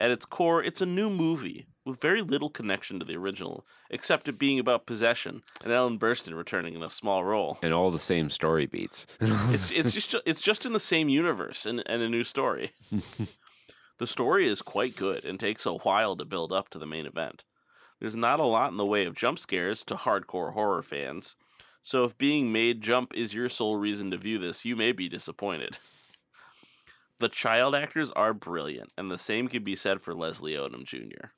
At 0.00 0.10
its 0.10 0.24
core, 0.24 0.62
it's 0.64 0.80
a 0.80 0.86
new 0.86 1.10
movie 1.10 1.66
with 1.84 2.00
very 2.00 2.22
little 2.22 2.48
connection 2.48 2.98
to 2.98 3.04
the 3.04 3.16
original, 3.16 3.66
except 3.90 4.28
it 4.28 4.38
being 4.38 4.58
about 4.58 4.86
possession 4.86 5.42
and 5.62 5.72
Ellen 5.72 5.98
Burstyn 5.98 6.34
returning 6.34 6.74
in 6.74 6.82
a 6.82 6.88
small 6.88 7.22
role. 7.22 7.58
And 7.62 7.74
all 7.74 7.90
the 7.90 7.98
same 7.98 8.30
story 8.30 8.66
beats. 8.66 9.06
It's 9.20 9.70
it's 9.70 9.92
just 9.92 10.14
it's 10.24 10.40
just 10.40 10.64
in 10.64 10.72
the 10.72 10.80
same 10.80 11.08
universe 11.08 11.66
and, 11.66 11.82
and 11.86 12.02
a 12.02 12.08
new 12.08 12.24
story. 12.24 12.72
the 13.98 14.06
story 14.06 14.48
is 14.48 14.62
quite 14.62 14.96
good 14.96 15.24
and 15.24 15.38
takes 15.38 15.66
a 15.66 15.74
while 15.74 16.16
to 16.16 16.24
build 16.24 16.52
up 16.52 16.70
to 16.70 16.78
the 16.78 16.86
main 16.86 17.04
event. 17.04 17.44
There's 18.00 18.16
not 18.16 18.40
a 18.40 18.46
lot 18.46 18.70
in 18.70 18.78
the 18.78 18.86
way 18.86 19.04
of 19.04 19.14
jump 19.14 19.38
scares 19.38 19.84
to 19.84 19.94
hardcore 19.96 20.54
horror 20.54 20.82
fans, 20.82 21.36
so 21.82 22.04
if 22.04 22.16
being 22.16 22.52
made 22.52 22.80
jump 22.80 23.12
is 23.14 23.34
your 23.34 23.48
sole 23.48 23.76
reason 23.76 24.10
to 24.10 24.16
view 24.16 24.38
this, 24.38 24.64
you 24.64 24.76
may 24.76 24.92
be 24.92 25.08
disappointed. 25.08 25.78
The 27.20 27.28
child 27.28 27.74
actors 27.74 28.10
are 28.12 28.32
brilliant, 28.32 28.92
and 28.96 29.10
the 29.10 29.18
same 29.18 29.48
can 29.48 29.62
be 29.62 29.76
said 29.76 30.00
for 30.00 30.14
Leslie 30.14 30.54
Odom 30.54 30.84
Jr. 30.84 31.28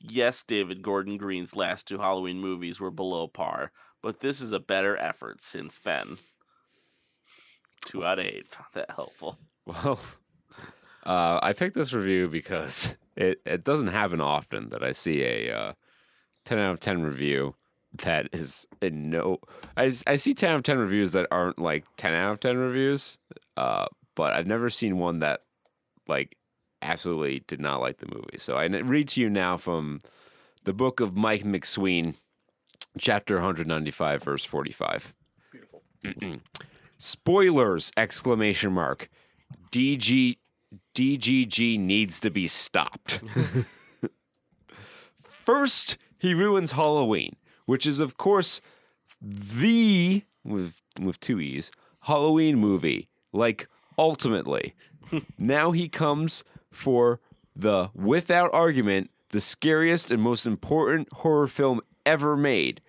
Yes, 0.00 0.42
David 0.42 0.82
Gordon 0.82 1.16
Green's 1.16 1.54
last 1.54 1.86
two 1.86 1.98
Halloween 1.98 2.40
movies 2.40 2.80
were 2.80 2.90
below 2.90 3.28
par, 3.28 3.70
but 4.02 4.20
this 4.20 4.40
is 4.40 4.50
a 4.50 4.58
better 4.58 4.96
effort 4.96 5.40
since 5.40 5.78
then. 5.78 6.18
Two 7.84 8.04
out 8.04 8.18
of 8.18 8.26
eight 8.26 8.48
found 8.48 8.66
that 8.74 8.90
helpful. 8.90 9.38
Well, 9.66 10.00
uh, 11.06 11.38
I 11.42 11.52
picked 11.52 11.76
this 11.76 11.92
review 11.92 12.28
because 12.28 12.96
it, 13.16 13.40
it 13.46 13.62
doesn't 13.62 13.88
happen 13.88 14.20
often 14.20 14.70
that 14.70 14.82
I 14.82 14.92
see 14.92 15.22
a 15.22 15.52
uh, 15.52 15.72
10 16.44 16.58
out 16.58 16.72
of 16.72 16.80
10 16.80 17.02
review 17.02 17.54
that 18.02 18.28
is 18.32 18.66
in 18.82 19.10
no. 19.10 19.38
I, 19.76 19.92
I 20.06 20.16
see 20.16 20.34
10 20.34 20.50
out 20.50 20.56
of 20.56 20.62
10 20.64 20.78
reviews 20.78 21.12
that 21.12 21.28
aren't 21.30 21.58
like 21.58 21.84
10 21.98 22.14
out 22.14 22.32
of 22.32 22.40
10 22.40 22.56
reviews, 22.56 23.18
uh, 23.56 23.86
but 24.18 24.32
I've 24.32 24.48
never 24.48 24.68
seen 24.68 24.98
one 24.98 25.20
that 25.20 25.44
like 26.08 26.36
absolutely 26.82 27.44
did 27.46 27.60
not 27.60 27.80
like 27.80 27.98
the 27.98 28.12
movie. 28.12 28.38
So 28.38 28.56
I 28.56 28.66
read 28.66 29.06
to 29.10 29.20
you 29.20 29.30
now 29.30 29.56
from 29.56 30.00
the 30.64 30.72
book 30.72 30.98
of 30.98 31.16
Mike 31.16 31.44
McSween, 31.44 32.16
chapter 32.98 33.36
195, 33.36 34.24
verse 34.24 34.44
45. 34.44 35.14
Beautiful. 35.52 35.82
Spoilers! 36.98 37.92
Exclamation 37.96 38.72
mark. 38.72 39.08
DG 39.70 40.38
DGG 40.96 41.78
needs 41.78 42.18
to 42.18 42.28
be 42.28 42.48
stopped. 42.48 43.20
First, 45.22 45.96
he 46.18 46.34
ruins 46.34 46.72
Halloween, 46.72 47.36
which 47.66 47.86
is 47.86 48.00
of 48.00 48.16
course 48.16 48.60
the 49.22 50.24
with 50.44 50.82
with 51.00 51.20
two 51.20 51.38
e's 51.38 51.70
Halloween 52.00 52.58
movie. 52.58 53.06
Like 53.32 53.68
ultimately, 53.98 54.74
now 55.38 55.72
he 55.72 55.88
comes 55.88 56.44
for 56.70 57.20
the 57.54 57.90
without 57.94 58.52
argument 58.54 59.10
the 59.30 59.40
scariest 59.40 60.10
and 60.10 60.22
most 60.22 60.46
important 60.46 61.08
horror 61.12 61.48
film 61.48 61.80
ever 62.06 62.36
made. 62.36 62.80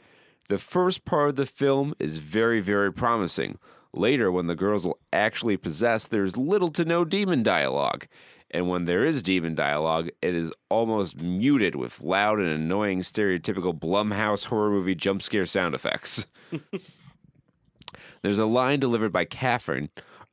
The 0.47 0.57
first 0.57 1.05
part 1.05 1.29
of 1.29 1.35
the 1.35 1.45
film 1.45 1.93
is 1.99 2.17
very, 2.17 2.59
very 2.59 2.93
promising. 2.93 3.57
Later, 3.91 4.31
when 4.31 4.47
the 4.47 4.55
girls 4.55 4.85
will 4.85 4.99
actually 5.11 5.57
possess, 5.57 6.07
there's 6.07 6.37
little 6.37 6.69
to 6.71 6.85
no 6.85 7.03
demon 7.03 7.43
dialogue. 7.43 8.07
And 8.51 8.67
when 8.67 8.85
there 8.85 9.05
is 9.05 9.21
demon 9.21 9.53
dialogue, 9.53 10.09
it 10.21 10.33
is 10.33 10.51
almost 10.69 11.21
muted 11.21 11.75
with 11.75 12.01
loud 12.01 12.39
and 12.39 12.49
annoying 12.49 13.01
stereotypical 13.01 13.77
Blumhouse 13.77 14.45
horror 14.45 14.71
movie 14.71 14.95
jump 14.95 15.21
scare 15.21 15.45
sound 15.45 15.75
effects. 15.75 16.25
There's 18.21 18.39
a 18.39 18.45
line 18.45 18.79
delivered 18.79 19.13
by 19.13 19.25
Catherine. 19.25 19.89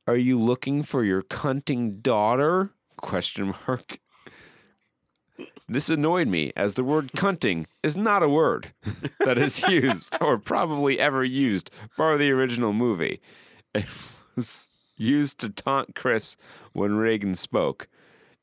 Are 0.07 0.15
you 0.15 0.39
looking 0.39 0.83
for 0.83 1.03
your 1.03 1.21
cunting 1.21 2.01
daughter? 2.01 2.71
Question 2.95 3.53
mark. 3.67 3.99
This 5.67 5.89
annoyed 5.89 6.29
me 6.29 6.53
as 6.55 6.75
the 6.75 6.83
word 6.85 7.11
cunting 7.11 7.65
is 7.83 7.97
not 7.97 8.23
a 8.23 8.29
word 8.29 8.71
that 9.19 9.37
is 9.37 9.61
used 9.67 10.15
or 10.21 10.37
probably 10.37 10.97
ever 10.97 11.25
used 11.25 11.69
bar 11.97 12.17
the 12.17 12.31
original 12.31 12.71
movie. 12.71 13.19
It 13.75 13.85
was 14.37 14.69
used 14.95 15.39
to 15.39 15.49
taunt 15.49 15.93
Chris 15.93 16.37
when 16.71 16.95
Regan 16.95 17.35
spoke 17.35 17.89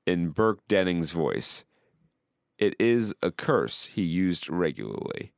in 0.07 0.29
Burke 0.29 0.69
Denning's 0.69 1.12
voice. 1.12 1.65
It 2.59 2.77
is 2.79 3.15
a 3.23 3.31
curse 3.31 3.87
he 3.87 4.03
used 4.03 4.51
regularly. 4.51 5.34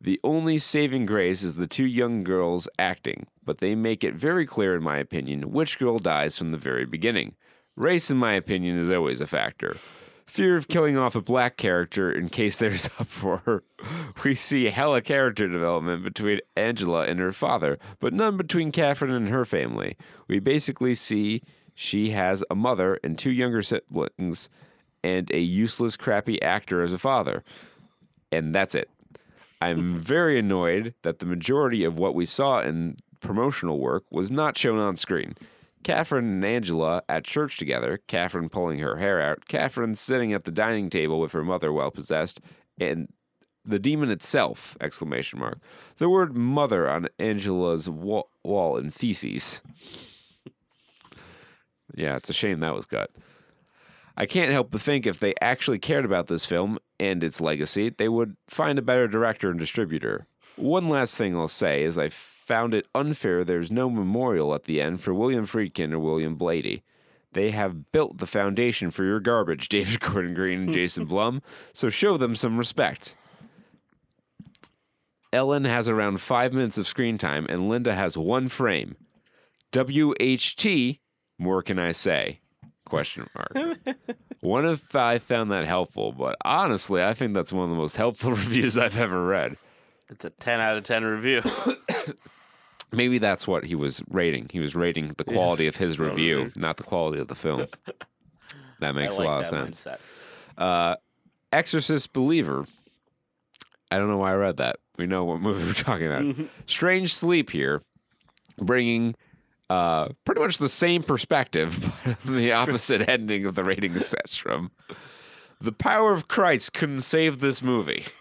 The 0.00 0.20
only 0.22 0.58
saving 0.58 1.06
grace 1.06 1.42
is 1.42 1.56
the 1.56 1.66
two 1.66 1.86
young 1.86 2.22
girls 2.22 2.68
acting, 2.78 3.26
but 3.44 3.58
they 3.58 3.74
make 3.74 4.04
it 4.04 4.14
very 4.14 4.46
clear, 4.46 4.76
in 4.76 4.82
my 4.82 4.98
opinion, 4.98 5.50
which 5.50 5.78
girl 5.78 5.98
dies 5.98 6.38
from 6.38 6.52
the 6.52 6.58
very 6.58 6.84
beginning. 6.84 7.34
Race, 7.74 8.08
in 8.08 8.16
my 8.16 8.34
opinion, 8.34 8.78
is 8.78 8.90
always 8.90 9.20
a 9.20 9.26
factor. 9.26 9.76
Fear 10.26 10.56
of 10.56 10.68
killing 10.68 10.96
off 10.96 11.16
a 11.16 11.20
black 11.20 11.56
character 11.56 12.12
in 12.12 12.28
case 12.28 12.58
there's 12.58 12.86
uproar. 13.00 13.64
We 14.22 14.36
see 14.36 14.66
hella 14.66 15.00
character 15.00 15.48
development 15.48 16.04
between 16.04 16.40
Angela 16.56 17.06
and 17.06 17.18
her 17.18 17.32
father, 17.32 17.78
but 17.98 18.12
none 18.12 18.36
between 18.36 18.70
Catherine 18.70 19.10
and 19.10 19.28
her 19.30 19.44
family. 19.44 19.96
We 20.28 20.38
basically 20.38 20.94
see 20.94 21.42
she 21.74 22.10
has 22.10 22.44
a 22.50 22.54
mother 22.54 23.00
and 23.02 23.18
two 23.18 23.30
younger 23.32 23.62
siblings 23.62 24.48
and 25.02 25.30
a 25.32 25.40
useless, 25.40 25.96
crappy 25.96 26.40
actor 26.42 26.82
as 26.82 26.92
a 26.92 26.98
father. 26.98 27.42
And 28.30 28.54
that's 28.54 28.74
it. 28.74 28.90
I'm 29.60 29.96
very 29.96 30.38
annoyed 30.38 30.94
that 31.02 31.18
the 31.18 31.26
majority 31.26 31.84
of 31.84 31.98
what 31.98 32.14
we 32.14 32.26
saw 32.26 32.60
in 32.60 32.96
promotional 33.20 33.78
work 33.78 34.04
was 34.10 34.30
not 34.30 34.56
shown 34.56 34.78
on 34.78 34.96
screen. 34.96 35.34
Catherine 35.82 36.26
and 36.26 36.44
Angela 36.44 37.02
at 37.08 37.24
church 37.24 37.56
together, 37.56 38.00
Catherine 38.06 38.48
pulling 38.48 38.78
her 38.80 38.96
hair 38.96 39.20
out, 39.20 39.46
Catherine 39.48 39.94
sitting 39.94 40.32
at 40.32 40.44
the 40.44 40.50
dining 40.50 40.90
table 40.90 41.20
with 41.20 41.32
her 41.32 41.44
mother 41.44 41.72
well 41.72 41.90
possessed, 41.90 42.40
and 42.78 43.08
the 43.64 43.78
demon 43.78 44.10
itself! 44.10 44.76
Exclamation 44.80 45.38
mark. 45.38 45.58
The 45.98 46.08
word 46.08 46.36
mother 46.36 46.88
on 46.88 47.08
Angela's 47.18 47.88
wa- 47.88 48.24
wall 48.42 48.76
in 48.76 48.90
feces. 48.90 49.60
yeah, 51.94 52.16
it's 52.16 52.30
a 52.30 52.34
shame 52.34 52.60
that 52.60 52.74
was 52.74 52.86
cut. 52.86 53.10
I 54.20 54.26
can't 54.26 54.50
help 54.50 54.72
but 54.72 54.80
think 54.80 55.06
if 55.06 55.20
they 55.20 55.32
actually 55.40 55.78
cared 55.78 56.04
about 56.04 56.26
this 56.26 56.44
film 56.44 56.80
and 56.98 57.22
its 57.22 57.40
legacy, 57.40 57.90
they 57.90 58.08
would 58.08 58.36
find 58.48 58.76
a 58.76 58.82
better 58.82 59.06
director 59.06 59.48
and 59.48 59.60
distributor. 59.60 60.26
One 60.56 60.88
last 60.88 61.16
thing 61.16 61.36
I'll 61.36 61.46
say 61.46 61.84
is 61.84 61.96
I 61.96 62.08
found 62.08 62.74
it 62.74 62.88
unfair 62.96 63.44
there's 63.44 63.70
no 63.70 63.88
memorial 63.88 64.52
at 64.56 64.64
the 64.64 64.80
end 64.82 65.00
for 65.00 65.14
William 65.14 65.46
Friedkin 65.46 65.92
or 65.92 66.00
William 66.00 66.36
Blatty. 66.36 66.82
They 67.30 67.52
have 67.52 67.92
built 67.92 68.18
the 68.18 68.26
foundation 68.26 68.90
for 68.90 69.04
your 69.04 69.20
garbage, 69.20 69.68
David 69.68 70.00
Gordon 70.00 70.34
Green 70.34 70.62
and 70.62 70.72
Jason 70.72 71.04
Blum, 71.06 71.40
so 71.72 71.88
show 71.88 72.16
them 72.16 72.34
some 72.34 72.58
respect. 72.58 73.14
Ellen 75.32 75.64
has 75.64 75.88
around 75.88 76.20
five 76.20 76.52
minutes 76.52 76.76
of 76.76 76.88
screen 76.88 77.18
time, 77.18 77.46
and 77.48 77.68
Linda 77.68 77.94
has 77.94 78.18
one 78.18 78.48
frame. 78.48 78.96
WHT, 79.72 80.98
more 81.38 81.62
can 81.62 81.78
I 81.78 81.92
say? 81.92 82.40
Question 82.88 83.26
mark. 83.34 83.78
one 84.40 84.66
if 84.66 84.94
I 84.96 85.18
found 85.18 85.50
that 85.50 85.64
helpful, 85.66 86.12
but 86.12 86.36
honestly, 86.44 87.02
I 87.04 87.12
think 87.14 87.34
that's 87.34 87.52
one 87.52 87.64
of 87.64 87.70
the 87.70 87.76
most 87.76 87.96
helpful 87.96 88.30
reviews 88.32 88.78
I've 88.78 88.96
ever 88.96 89.24
read. 89.26 89.56
It's 90.08 90.24
a 90.24 90.30
10 90.30 90.60
out 90.60 90.76
of 90.78 90.84
10 90.84 91.04
review. 91.04 91.42
Maybe 92.92 93.18
that's 93.18 93.46
what 93.46 93.64
he 93.64 93.74
was 93.74 94.02
rating. 94.08 94.48
He 94.50 94.60
was 94.60 94.74
rating 94.74 95.08
the 95.18 95.24
quality 95.24 95.66
of 95.66 95.76
his 95.76 96.00
review, 96.00 96.50
not 96.56 96.78
the 96.78 96.82
quality 96.84 97.20
of 97.20 97.28
the 97.28 97.34
film. 97.34 97.66
That 98.80 98.94
makes 98.94 99.14
I 99.14 99.16
a 99.16 99.18
like 99.18 99.26
lot 99.26 99.44
of 99.44 99.50
that 99.50 99.74
sense. 99.74 99.84
mindset. 99.84 99.98
Uh, 100.56 100.96
Exorcist 101.52 102.12
Believer. 102.12 102.64
I 103.90 103.98
don't 103.98 104.08
know 104.08 104.18
why 104.18 104.30
I 104.30 104.34
read 104.36 104.58
that. 104.58 104.76
We 104.96 105.06
know 105.06 105.24
what 105.24 105.40
movie 105.40 105.64
we're 105.66 105.72
talking 105.72 106.06
about. 106.06 106.36
Strange 106.66 107.12
Sleep 107.12 107.50
here, 107.50 107.82
bringing 108.56 109.16
uh, 109.70 110.08
pretty 110.24 110.40
much 110.40 110.58
the 110.58 110.68
same 110.68 111.02
perspective, 111.02 111.92
but 112.04 112.20
the 112.24 112.52
opposite 112.52 113.08
ending 113.08 113.46
of 113.46 113.54
the 113.54 113.64
rating 113.64 113.98
spectrum. 113.98 114.70
The 115.60 115.72
power 115.72 116.12
of 116.12 116.28
Christ 116.28 116.72
couldn't 116.72 117.00
save 117.00 117.40
this 117.40 117.62
movie. 117.62 118.04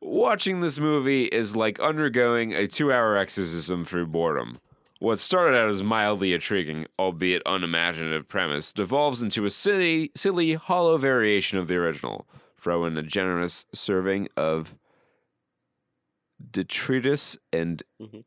Watching 0.00 0.60
this 0.60 0.78
movie 0.78 1.24
is 1.24 1.56
like 1.56 1.80
undergoing 1.80 2.54
a 2.54 2.66
two 2.66 2.92
hour 2.92 3.16
exorcism 3.16 3.84
through 3.84 4.06
boredom. 4.06 4.58
What 4.98 5.18
started 5.18 5.58
out 5.58 5.68
as 5.68 5.82
mildly 5.82 6.32
intriguing, 6.32 6.86
albeit 6.98 7.42
unimaginative 7.44 8.28
premise, 8.28 8.72
devolves 8.72 9.22
into 9.22 9.44
a 9.44 9.50
silly, 9.50 10.10
silly, 10.14 10.54
hollow 10.54 10.96
variation 10.96 11.58
of 11.58 11.68
the 11.68 11.76
original. 11.76 12.26
Throw 12.58 12.86
in 12.86 12.96
a 12.96 13.02
generous 13.02 13.66
serving 13.72 14.28
of 14.36 14.74
detritus 16.50 17.36
and 17.52 17.82
Mhm. 18.00 18.24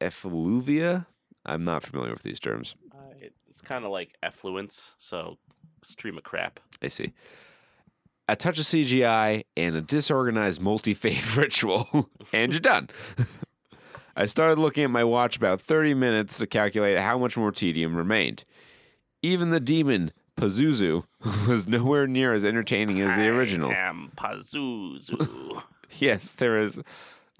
Effluvia. 0.00 1.06
I'm 1.46 1.64
not 1.64 1.82
familiar 1.82 2.12
with 2.12 2.22
these 2.22 2.40
terms. 2.40 2.74
Uh, 2.94 2.98
it- 3.20 3.34
it's 3.48 3.60
kind 3.60 3.84
of 3.84 3.90
like 3.90 4.14
effluence, 4.22 4.94
so 4.98 5.38
stream 5.82 6.16
of 6.16 6.22
crap. 6.22 6.60
I 6.80 6.88
see. 6.88 7.12
A 8.28 8.36
touch 8.36 8.60
of 8.60 8.64
CGI 8.64 9.42
and 9.56 9.74
a 9.74 9.80
disorganized 9.80 10.60
multi 10.60 10.94
faith 10.94 11.36
ritual, 11.36 12.08
and 12.32 12.52
you're 12.52 12.60
done. 12.60 12.90
I 14.16 14.26
started 14.26 14.58
looking 14.60 14.84
at 14.84 14.90
my 14.90 15.02
watch 15.02 15.36
about 15.36 15.60
30 15.60 15.94
minutes 15.94 16.38
to 16.38 16.46
calculate 16.46 16.98
how 16.98 17.18
much 17.18 17.36
more 17.36 17.50
tedium 17.50 17.96
remained. 17.96 18.44
Even 19.22 19.50
the 19.50 19.60
demon, 19.60 20.12
Pazuzu, 20.36 21.04
was 21.48 21.66
nowhere 21.66 22.06
near 22.06 22.32
as 22.32 22.44
entertaining 22.44 23.00
as 23.00 23.16
the 23.16 23.26
original. 23.28 23.70
I 23.70 23.74
am 23.74 24.12
Pazuzu. 24.16 25.62
Yes, 25.98 26.34
there 26.36 26.60
is 26.62 26.80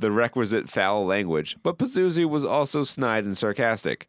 the 0.01 0.11
requisite 0.11 0.69
foul 0.69 1.07
language, 1.07 1.57
but 1.63 1.79
Pazuzu 1.79 2.29
was 2.29 2.45
also 2.45 2.83
snide 2.83 3.25
and 3.25 3.37
sarcastic. 3.37 4.09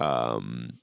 Um, 0.00 0.78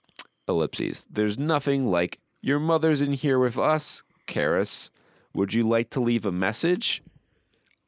ellipses. 0.48 1.08
There's 1.10 1.38
nothing 1.38 1.90
like 1.90 2.20
your 2.42 2.60
mother's 2.60 3.02
in 3.02 3.14
here 3.14 3.40
with 3.40 3.58
us, 3.58 4.04
Karras. 4.28 4.90
Would 5.34 5.54
you 5.54 5.64
like 5.64 5.90
to 5.92 6.00
leave 6.00 6.26
a 6.26 6.32
message? 6.32 7.02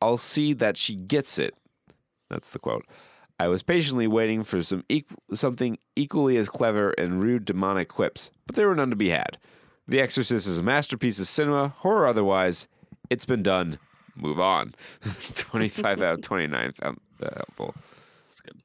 I'll 0.02 0.18
see 0.18 0.54
that 0.54 0.78
she 0.78 0.96
gets 0.96 1.38
it. 1.38 1.56
That's 2.30 2.50
the 2.52 2.60
quote. 2.60 2.86
I 3.40 3.48
was 3.48 3.64
patiently 3.64 4.08
waiting 4.08 4.44
for 4.44 4.62
some 4.64 4.84
equ- 4.90 5.06
something 5.34 5.78
equally 5.96 6.38
as 6.38 6.50
clever 6.50 6.92
and 6.92 7.24
rude 7.24 7.46
demonic 7.46 7.90
quips, 7.90 8.32
but 8.46 8.56
there 8.56 8.68
were 8.68 8.76
none 8.76 8.90
to 8.90 8.96
be 8.96 9.10
had. 9.10 9.38
The 9.88 10.00
Exorcist 10.00 10.48
is 10.48 10.58
a 10.58 10.64
masterpiece 10.64 11.20
of 11.20 11.28
cinema, 11.28 11.70
horror 11.80 12.08
otherwise. 12.08 12.68
It's 13.10 13.26
been 13.26 13.44
done. 13.44 13.80
Move 14.16 14.40
on. 14.40 14.76
25 15.36 16.02
out 16.02 16.14
of 16.16 16.22
29 16.22 16.74
found 16.74 17.00
that 17.20 17.34
helpful. 17.34 17.76
That's 18.28 18.42
good. 18.42 18.62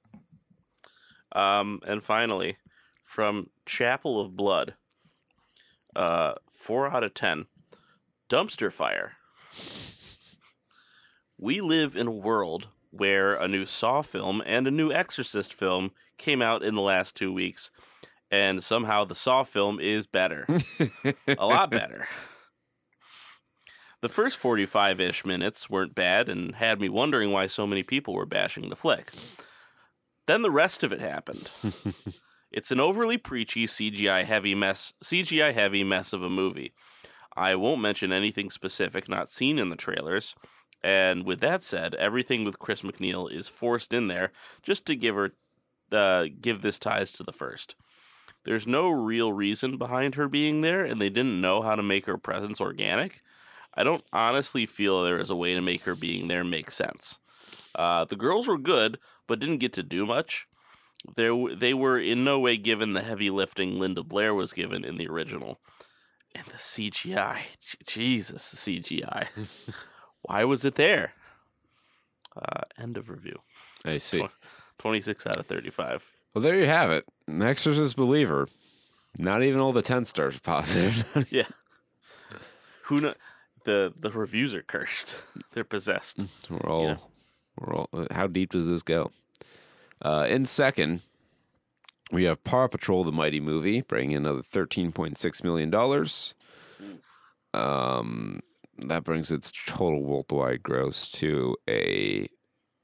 Um, 1.33 1.81
and 1.87 2.03
finally, 2.03 2.57
from 3.05 3.51
Chapel 3.67 4.21
of 4.21 4.37
Blood, 4.37 4.75
uh, 5.97 6.35
four 6.49 6.89
out 6.89 7.05
of 7.05 7.15
ten. 7.15 7.47
Dumpster 8.29 8.71
fire. 8.71 9.13
We 11.39 11.61
live 11.61 11.97
in 11.97 12.07
a 12.07 12.13
world 12.13 12.69
where 12.91 13.35
a 13.35 13.49
new 13.49 13.65
Saw 13.65 14.03
film 14.03 14.43
and 14.45 14.67
a 14.67 14.71
new 14.71 14.93
Exorcist 14.93 15.55
film 15.55 15.93
came 16.19 16.43
out 16.43 16.63
in 16.63 16.75
the 16.75 16.83
last 16.83 17.17
two 17.17 17.33
weeks, 17.33 17.71
and 18.31 18.63
somehow 18.63 19.05
the 19.05 19.15
Saw 19.15 19.45
film 19.45 19.81
is 19.81 20.07
better. 20.07 20.47
a 21.27 21.47
lot 21.47 21.71
better. 21.71 22.07
The 24.01 24.09
first 24.09 24.39
45 24.39 25.01
ish 25.01 25.27
minutes 25.27 25.69
weren't 25.69 25.95
bad 25.95 26.29
and 26.29 26.55
had 26.55 26.81
me 26.81 26.89
wondering 26.89 27.33
why 27.33 27.49
so 27.49 27.67
many 27.67 27.83
people 27.83 28.15
were 28.15 28.27
bashing 28.27 28.69
the 28.69 28.77
flick. 28.77 29.11
Then 30.27 30.43
the 30.43 30.51
rest 30.51 30.85
of 30.85 30.93
it 30.93 31.01
happened. 31.01 31.51
it's 32.53 32.71
an 32.71 32.79
overly 32.79 33.19
preachy 33.19 33.67
CGI 33.67 34.25
heavy 34.25 34.55
mess 34.55 34.93
CGI 35.03 35.53
heavy 35.53 35.83
mess 35.83 36.13
of 36.13 36.23
a 36.23 36.31
movie. 36.31 36.75
I 37.37 37.57
won't 37.57 37.81
mention 37.81 38.13
anything 38.13 38.51
specific 38.51 39.09
not 39.09 39.31
seen 39.31 39.59
in 39.59 39.71
the 39.71 39.77
trailers. 39.77 40.35
And 40.83 41.25
with 41.25 41.41
that 41.41 41.65
said, 41.65 41.95
everything 41.95 42.45
with 42.45 42.61
Chris 42.61 42.83
MacNeil 42.83 43.33
is 43.33 43.49
forced 43.49 43.93
in 43.93 44.07
there 44.07 44.33
just 44.63 44.87
to 44.87 44.95
give 44.95 45.17
her 45.17 45.33
uh, 45.91 46.27
give 46.41 46.63
this 46.63 46.79
ties 46.79 47.11
to 47.13 47.25
the 47.25 47.33
first. 47.33 47.75
There's 48.45 48.67
no 48.67 48.89
real 48.91 49.33
reason 49.33 49.77
behind 49.77 50.15
her 50.15 50.29
being 50.29 50.61
there, 50.61 50.85
and 50.85 51.01
they 51.01 51.09
didn't 51.09 51.41
know 51.41 51.63
how 51.63 51.75
to 51.75 51.83
make 51.83 52.07
her 52.07 52.17
presence 52.17 52.61
organic. 52.61 53.21
I 53.79 53.85
don't 53.85 54.03
honestly 54.13 54.67
feel 54.67 55.05
there 55.05 55.21
is 55.21 55.31
a 55.31 55.37
way 55.37 55.55
to 55.55 55.61
make 55.61 55.83
her 55.83 55.95
being 55.95 56.27
there 56.27 56.43
make 56.43 56.73
sense. 56.73 57.21
Uh, 57.77 58.05
the 58.05 58.17
girls 58.17 58.49
were 58.49 58.59
good, 58.59 58.99
but 59.29 59.39
didn't 59.39 59.59
get 59.59 59.73
to 59.75 59.85
do 59.85 60.05
much. 60.05 60.49
There, 61.15 61.33
they 61.55 61.73
were 61.75 61.97
in 61.97 62.25
no 62.25 62.41
way 62.41 62.57
given 62.57 62.95
the 62.95 63.03
heavy 63.03 63.31
lifting 63.31 63.79
Linda 63.79 64.03
Blair 64.03 64.35
was 64.35 64.53
given 64.53 64.85
in 64.85 64.97
the 64.97 65.07
original. 65.07 65.61
And 66.35 66.45
the 66.47 66.59
CGI, 66.59 67.39
Jesus, 67.87 68.49
the 68.49 68.57
CGI. 68.57 69.29
Why 70.23 70.43
was 70.43 70.65
it 70.65 70.75
there? 70.75 71.13
Uh, 72.37 72.63
end 72.77 72.97
of 72.97 73.09
review. 73.09 73.39
I 73.85 73.99
see. 73.99 74.27
26 74.79 75.25
out 75.25 75.37
of 75.37 75.47
35. 75.47 76.05
Well, 76.35 76.43
there 76.43 76.59
you 76.59 76.67
have 76.67 76.91
it. 76.91 77.05
An 77.29 77.43
Exorcist 77.43 77.95
believer. 77.95 78.49
Not 79.17 79.45
even 79.45 79.61
all 79.61 79.73
the 79.73 79.83
10 79.83 80.05
stars 80.05 80.35
are 80.35 80.41
positive. 80.41 81.27
Yeah. 81.31 81.47
Who 82.87 83.01
know? 83.01 83.15
The 83.65 83.93
the 83.99 84.11
reviews 84.11 84.55
are 84.55 84.63
cursed. 84.63 85.17
They're 85.53 85.65
possessed. 85.65 86.27
we're 86.49 86.71
all, 86.71 86.85
Yeah. 86.85 86.97
we're 87.59 87.75
all, 87.75 87.89
how 88.11 88.27
deep 88.27 88.53
does 88.53 88.67
this 88.69 88.83
go? 88.83 89.11
Uh, 90.01 90.27
in 90.29 90.45
second, 90.45 91.03
we 92.13 92.25
have 92.25 92.43
Paw 92.45 92.69
Patrol, 92.69 93.05
the 93.05 93.13
mighty 93.13 93.41
movie, 93.41 93.81
bringing 93.83 94.17
another 94.17 94.41
$13.6 94.43 95.45
million. 95.45 95.75
Um, 97.55 98.41
that 98.79 99.05
brings 99.05 99.33
its 99.33 99.53
total 99.67 100.03
worldwide 100.03 100.63
gross 100.63 101.11
to 101.11 101.57
a 101.69 102.29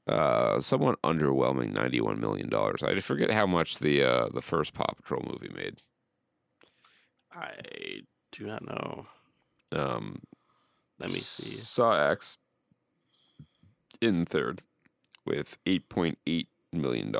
uh, 0.07 0.59
somewhat 0.59 1.01
underwhelming 1.03 1.73
$91 1.73 2.17
million. 2.19 2.49
I 2.53 2.99
forget 2.99 3.31
how 3.31 3.45
much 3.47 3.79
the 3.79 4.03
uh, 4.03 4.29
the 4.33 4.41
first 4.41 4.73
Paw 4.73 4.91
Patrol 4.95 5.23
movie 5.25 5.53
made. 5.53 5.81
I 7.33 8.01
do 8.31 8.45
not 8.45 8.65
know. 8.65 9.07
Um, 9.71 10.21
Let 10.99 11.09
me 11.09 11.17
see. 11.17 11.49
Saw 11.49 12.09
X 12.09 12.37
in 14.01 14.25
third 14.25 14.61
with 15.25 15.57
$8.8 15.65 16.47
million 16.71 17.15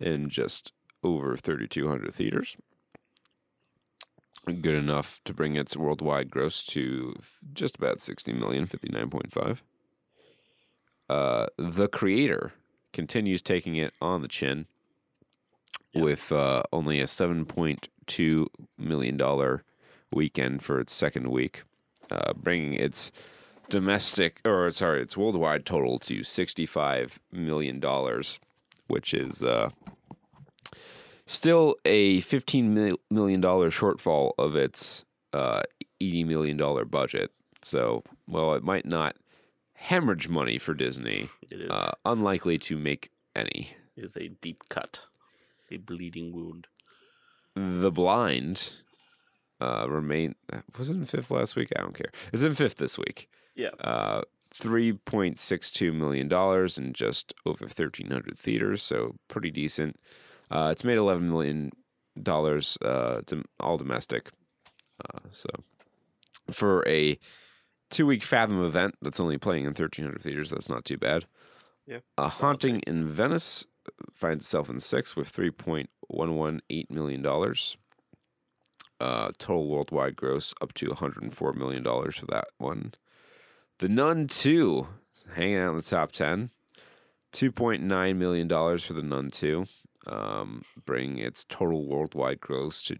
in 0.00 0.28
just 0.28 0.72
over 1.04 1.36
3,200 1.36 2.14
theaters. 2.14 2.56
Good 4.46 4.74
enough 4.74 5.20
to 5.24 5.32
bring 5.32 5.54
its 5.54 5.76
worldwide 5.76 6.30
gross 6.30 6.64
to 6.64 7.14
just 7.52 7.76
about 7.76 8.00
60 8.00 8.32
million, 8.32 8.66
59.5. 8.66 9.60
Uh, 11.08 11.46
the 11.56 11.86
creator 11.86 12.52
continues 12.92 13.40
taking 13.40 13.76
it 13.76 13.92
on 14.00 14.22
the 14.22 14.28
chin 14.28 14.66
with 15.94 16.32
uh, 16.32 16.62
only 16.72 17.00
a 17.00 17.04
$7.2 17.04 18.46
million 18.78 19.60
weekend 20.10 20.62
for 20.62 20.80
its 20.80 20.92
second 20.92 21.28
week 21.28 21.62
uh, 22.10 22.32
bringing 22.34 22.74
its 22.74 23.12
domestic 23.68 24.40
or 24.44 24.70
sorry, 24.70 25.02
its 25.02 25.16
worldwide 25.16 25.64
total 25.64 25.98
to 26.00 26.22
sixty-five 26.22 27.18
million 27.32 27.80
dollars, 27.80 28.38
which 28.88 29.14
is 29.14 29.42
uh, 29.42 29.70
still 31.26 31.76
a 31.84 32.20
fifteen 32.20 32.74
mil- 32.74 33.00
million 33.10 33.40
dollar 33.40 33.70
shortfall 33.70 34.32
of 34.38 34.56
its 34.56 35.04
uh, 35.32 35.62
eighty 36.00 36.24
million 36.24 36.56
dollar 36.56 36.84
budget. 36.84 37.30
So, 37.62 38.02
well, 38.26 38.54
it 38.54 38.64
might 38.64 38.84
not 38.86 39.16
hemorrhage 39.74 40.28
money 40.28 40.58
for 40.58 40.74
Disney. 40.74 41.28
It 41.52 41.60
is 41.60 41.70
Uh, 41.70 41.92
unlikely 42.06 42.56
to 42.58 42.78
make 42.78 43.10
any. 43.36 43.76
is 43.94 44.16
a 44.16 44.28
deep 44.28 44.64
cut, 44.70 45.06
a 45.70 45.76
bleeding 45.76 46.32
wound. 46.32 46.66
The 47.54 47.90
Blind 47.90 48.72
uh, 49.62 49.86
remain 49.88 50.34
was 50.76 50.90
it 50.90 50.94
in 50.94 51.04
fifth 51.04 51.30
last 51.30 51.54
week? 51.54 51.72
I 51.76 51.80
don't 51.80 51.94
care. 51.94 52.10
It's 52.32 52.42
in 52.42 52.54
fifth 52.54 52.76
this 52.76 52.98
week. 52.98 53.28
Yeah. 53.54 53.70
Uh, 53.80 54.22
three 54.52 54.92
point 54.92 55.38
six 55.38 55.70
two 55.70 55.92
million 55.92 56.28
dollars 56.28 56.76
in 56.78 56.92
just 56.92 57.32
over 57.46 57.68
thirteen 57.68 58.10
hundred 58.10 58.38
theaters, 58.38 58.82
so 58.82 59.14
pretty 59.28 59.50
decent. 59.50 59.98
Uh, 60.50 60.70
it's 60.72 60.84
made 60.84 60.98
eleven 60.98 61.28
million 61.28 61.70
dollars, 62.20 62.76
uh, 62.82 63.20
all 63.60 63.78
domestic. 63.78 64.30
Uh, 65.02 65.20
so 65.30 65.48
for 66.50 66.86
a 66.88 67.18
two 67.90 68.06
week 68.06 68.24
Fathom 68.24 68.64
event 68.64 68.96
that's 69.00 69.20
only 69.20 69.38
playing 69.38 69.64
in 69.64 69.74
thirteen 69.74 70.04
hundred 70.04 70.22
theaters, 70.22 70.50
that's 70.50 70.68
not 70.68 70.84
too 70.84 70.98
bad. 70.98 71.26
Yeah. 71.86 71.98
A 72.18 72.28
haunting 72.28 72.80
in 72.80 73.06
Venice 73.06 73.66
finds 74.12 74.44
itself 74.44 74.68
in 74.68 74.80
sixth 74.80 75.16
with 75.16 75.28
three 75.28 75.50
point 75.50 75.90
one 76.08 76.36
one 76.36 76.60
eight 76.68 76.90
million 76.90 77.22
dollars. 77.22 77.76
Uh, 79.02 79.32
total 79.36 79.66
worldwide 79.66 80.14
gross 80.14 80.54
up 80.62 80.72
to 80.74 80.86
104 80.86 81.52
million 81.54 81.82
dollars 81.82 82.16
for 82.16 82.26
that 82.26 82.46
one. 82.58 82.94
The 83.80 83.88
Nun 83.88 84.28
2 84.28 84.86
hanging 85.34 85.56
out 85.56 85.70
in 85.70 85.76
the 85.76 85.82
top 85.82 86.12
10. 86.12 86.50
$2.9 87.32 88.16
million 88.16 88.48
for 88.78 88.92
The 88.92 89.02
Nun 89.02 89.30
2, 89.30 89.64
um, 90.06 90.62
bringing 90.84 91.18
its 91.18 91.44
total 91.44 91.84
worldwide 91.84 92.40
gross 92.40 92.80
to 92.84 92.98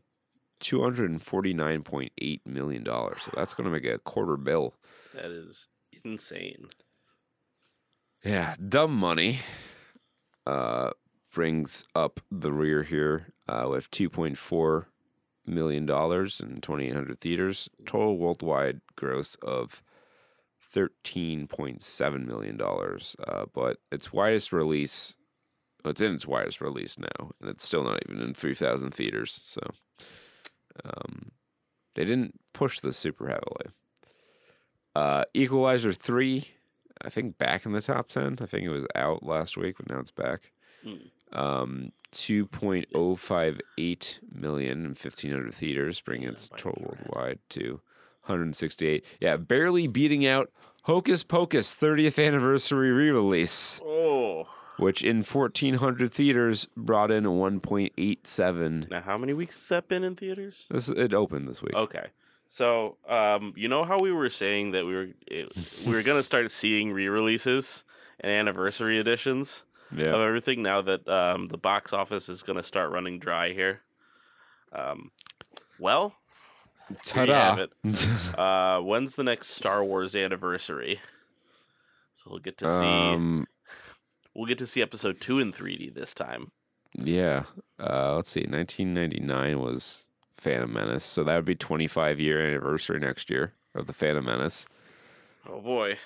$249.8 0.61 2.41
million. 2.47 2.85
So 2.85 3.31
that's 3.37 3.55
going 3.55 3.67
to 3.67 3.71
make 3.71 3.85
a 3.85 3.99
quarter 3.99 4.37
bill. 4.37 4.75
That 5.15 5.31
is 5.31 5.69
insane. 6.05 6.67
Yeah, 8.25 8.57
dumb 8.57 8.97
money 8.97 9.39
uh, 10.47 10.91
brings 11.33 11.85
up 11.95 12.21
the 12.29 12.53
rear 12.53 12.83
here 12.83 13.29
uh, 13.49 13.67
with 13.69 13.89
$2.4 13.93 14.87
million 15.47 15.87
dollars 15.87 16.41
in 16.41 16.61
2,800 16.61 17.19
theaters. 17.19 17.69
Total 17.87 18.17
worldwide 18.17 18.81
gross 18.97 19.37
of 19.43 19.83
$13.7 20.75 22.27
million. 22.27 22.61
Uh, 22.61 23.45
but 23.53 23.79
its 23.91 24.13
widest 24.13 24.53
release, 24.53 25.17
well, 25.85 25.91
it's 25.91 26.01
in 26.01 26.15
its 26.15 26.27
widest 26.27 26.61
release 26.61 26.99
now, 26.99 27.31
and 27.41 27.51
it's 27.51 27.67
still 27.67 27.85
not 27.85 28.01
even 28.09 28.23
in 28.23 28.35
3,000 28.35 28.93
theaters. 28.93 29.41
So 29.45 29.61
um, 30.85 31.33
they 31.95 32.05
didn't 32.05 32.41
push 32.53 32.81
this 32.81 32.97
super 32.97 33.27
heavily. 33.29 33.67
Uh, 34.95 35.25
Equalizer 35.35 35.93
3 35.93 36.47
I 37.05 37.11
think 37.11 37.39
back 37.39 37.67
in 37.67 37.73
the 37.73 37.81
top 37.81 38.09
ten. 38.09 38.39
I 38.41 38.47
think 38.47 38.65
it 38.65 38.71
was 38.71 38.87
out 38.95 39.23
last 39.23 39.57
week, 39.57 39.77
but 39.77 39.89
now 39.89 39.99
it's 39.99 40.11
back. 40.11 40.53
Mm. 40.85 41.11
Um, 41.33 41.93
two 42.11 42.47
point 42.47 42.87
oh 42.95 43.17
five 43.17 43.61
eight 43.79 44.19
million 44.33 44.85
in 44.87 44.95
fifteen 44.95 45.31
hundred 45.31 45.55
theaters, 45.55 46.01
bringing 46.01 46.29
its 46.29 46.49
total 46.57 46.83
worldwide 46.83 47.39
to 47.51 47.81
168. 48.27 49.05
Yeah, 49.21 49.37
barely 49.37 49.87
beating 49.89 50.25
out 50.27 50.51
Hocus 50.83 51.23
Pocus 51.25 51.75
30th 51.75 52.25
anniversary 52.25 52.91
re-release, 52.93 53.81
Oh. 53.85 54.45
which 54.79 55.03
in 55.03 55.23
1400 55.25 56.13
theaters 56.13 56.67
brought 56.77 57.11
in 57.11 57.25
1.87. 57.25 58.91
Now, 58.91 59.01
how 59.01 59.19
many 59.19 59.33
weeks 59.33 59.55
has 59.57 59.69
that 59.69 59.89
been 59.89 60.05
in 60.05 60.15
theaters? 60.17 60.67
This 60.71 60.89
it 60.89 61.15
opened 61.15 61.49
this 61.49 61.63
week. 61.63 61.75
Okay. 61.75 62.07
So, 62.49 62.97
um, 63.09 63.55
you 63.57 63.69
know 63.69 63.85
how 63.85 63.99
we 63.99 64.13
were 64.13 64.29
saying 64.29 64.73
that 64.73 64.85
we 64.87 64.95
were 64.95 65.09
it, 65.27 65.53
we 65.87 65.93
were 65.93 66.03
gonna 66.03 66.23
start 66.23 66.51
seeing 66.51 66.93
re-releases 66.93 67.85
and 68.21 68.31
anniversary 68.31 68.99
editions 68.99 69.65
Yeah. 69.95 70.15
of 70.15 70.21
everything 70.21 70.63
now 70.63 70.81
that 70.83 71.09
um, 71.09 71.47
the 71.49 71.59
box 71.59 71.93
office 71.93 72.29
is 72.29 72.43
gonna 72.43 72.63
start 72.63 72.91
running 72.91 73.19
dry 73.19 73.53
here. 73.53 73.81
Um, 74.73 75.11
well, 75.79 76.15
Ta-da. 77.05 77.67
uh, 78.39 78.81
when's 78.81 79.17
the 79.17 79.25
next 79.25 79.51
Star 79.51 79.85
Wars 79.85 80.15
anniversary? 80.15 81.01
So 82.15 82.31
we'll 82.31 82.41
get 82.41 82.59
to 82.59 82.69
see 82.69 82.85
um, 82.85 83.47
we'll 84.35 84.47
get 84.47 84.59
to 84.59 84.67
see 84.67 84.83
Episode 84.83 85.21
two 85.21 85.39
in 85.39 85.53
3D 85.53 85.95
this 85.95 86.15
time. 86.15 86.53
yeah. 86.95 87.45
Uh, 87.81 88.15
let's 88.17 88.31
see. 88.31 88.41
1999 88.43 89.59
was 89.61 90.09
Phantom 90.37 90.73
Menace, 90.73 91.05
so 91.05 91.25
that 91.25 91.35
would 91.37 91.45
be 91.45 91.55
25 91.57 92.21
year 92.21 92.41
anniversary 92.47 93.01
next 93.01 93.29
year 93.29 93.55
of 93.75 93.87
the 93.89 93.93
Phantom 93.93 94.25
Menace. 94.25 94.67
Oh 95.49 95.61
boy, 95.61 95.97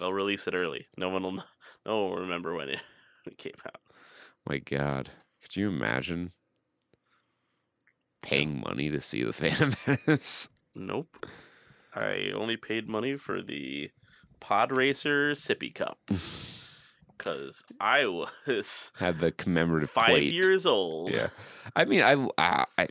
they'll 0.00 0.12
release 0.12 0.48
it 0.48 0.54
early. 0.54 0.88
No 0.96 1.08
one 1.08 1.22
will. 1.22 1.30
kn- 1.36 1.44
No 1.86 2.02
one 2.02 2.10
will 2.10 2.20
remember 2.22 2.54
when 2.54 2.68
it, 2.70 2.80
it 3.26 3.38
came 3.38 3.52
out. 3.66 3.80
My 4.46 4.58
God, 4.58 5.10
could 5.42 5.56
you 5.56 5.68
imagine 5.68 6.32
paying 8.22 8.60
money 8.60 8.90
to 8.90 9.00
see 9.00 9.22
the 9.24 9.32
Phantom 9.32 9.74
Menace? 10.06 10.48
Nope. 10.74 11.26
I 11.94 12.30
only 12.34 12.56
paid 12.56 12.88
money 12.88 13.16
for 13.16 13.42
the 13.42 13.90
Pod 14.40 14.76
Racer 14.76 15.32
Sippy 15.32 15.74
Cup 15.74 15.98
because 17.18 17.64
I 17.80 18.06
was 18.06 18.92
Had 18.98 19.18
the 19.18 19.30
commemorative 19.30 19.90
five 19.90 20.06
plate. 20.08 20.32
years 20.32 20.64
old. 20.66 21.10
Yeah, 21.12 21.28
I 21.76 21.84
mean, 21.84 22.02
I, 22.02 22.14
I, 22.38 22.64
I 22.78 22.88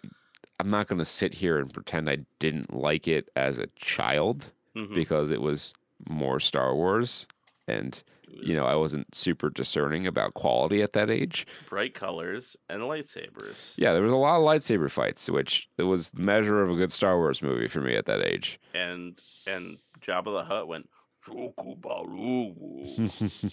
I'm 0.60 0.70
not 0.70 0.88
gonna 0.88 1.04
sit 1.06 1.34
here 1.34 1.58
and 1.58 1.74
pretend 1.74 2.10
I 2.10 2.20
didn't 2.40 2.74
like 2.74 3.08
it 3.08 3.30
as 3.36 3.58
a 3.58 3.68
child 3.76 4.52
Mhm. 4.78 4.94
because 4.94 5.32
it 5.32 5.42
was 5.42 5.74
more 6.08 6.40
Star 6.40 6.74
Wars, 6.76 7.28
and 7.68 8.02
you 8.34 8.56
know 8.56 8.66
I 8.66 8.76
wasn't 8.76 9.14
super 9.16 9.50
discerning 9.50 10.08
about 10.08 10.34
quality 10.34 10.82
at 10.82 10.94
that 10.94 11.10
age. 11.10 11.46
bright 11.68 11.94
colors 11.94 12.56
and 12.70 12.82
lightsabers. 12.84 13.74
Yeah, 13.78 13.94
there 13.94 14.04
was 14.04 14.12
a 14.12 14.16
lot 14.18 14.38
of 14.40 14.44
lightsaber 14.46 14.90
fights, 14.90 15.30
which 15.30 15.70
it 15.78 15.84
was 15.84 16.12
the 16.12 16.24
measure 16.24 16.62
of 16.62 16.70
a 16.70 16.76
good 16.76 16.92
Star 16.92 17.18
Wars 17.18 17.42
movie 17.42 17.68
for 17.68 17.82
me 17.82 17.96
at 17.96 18.06
that 18.06 18.26
age. 18.26 18.60
And 18.74 19.20
and 19.46 19.78
Jabba 20.02 20.40
the 20.40 20.44
Hutt 20.46 20.68
went. 20.68 20.90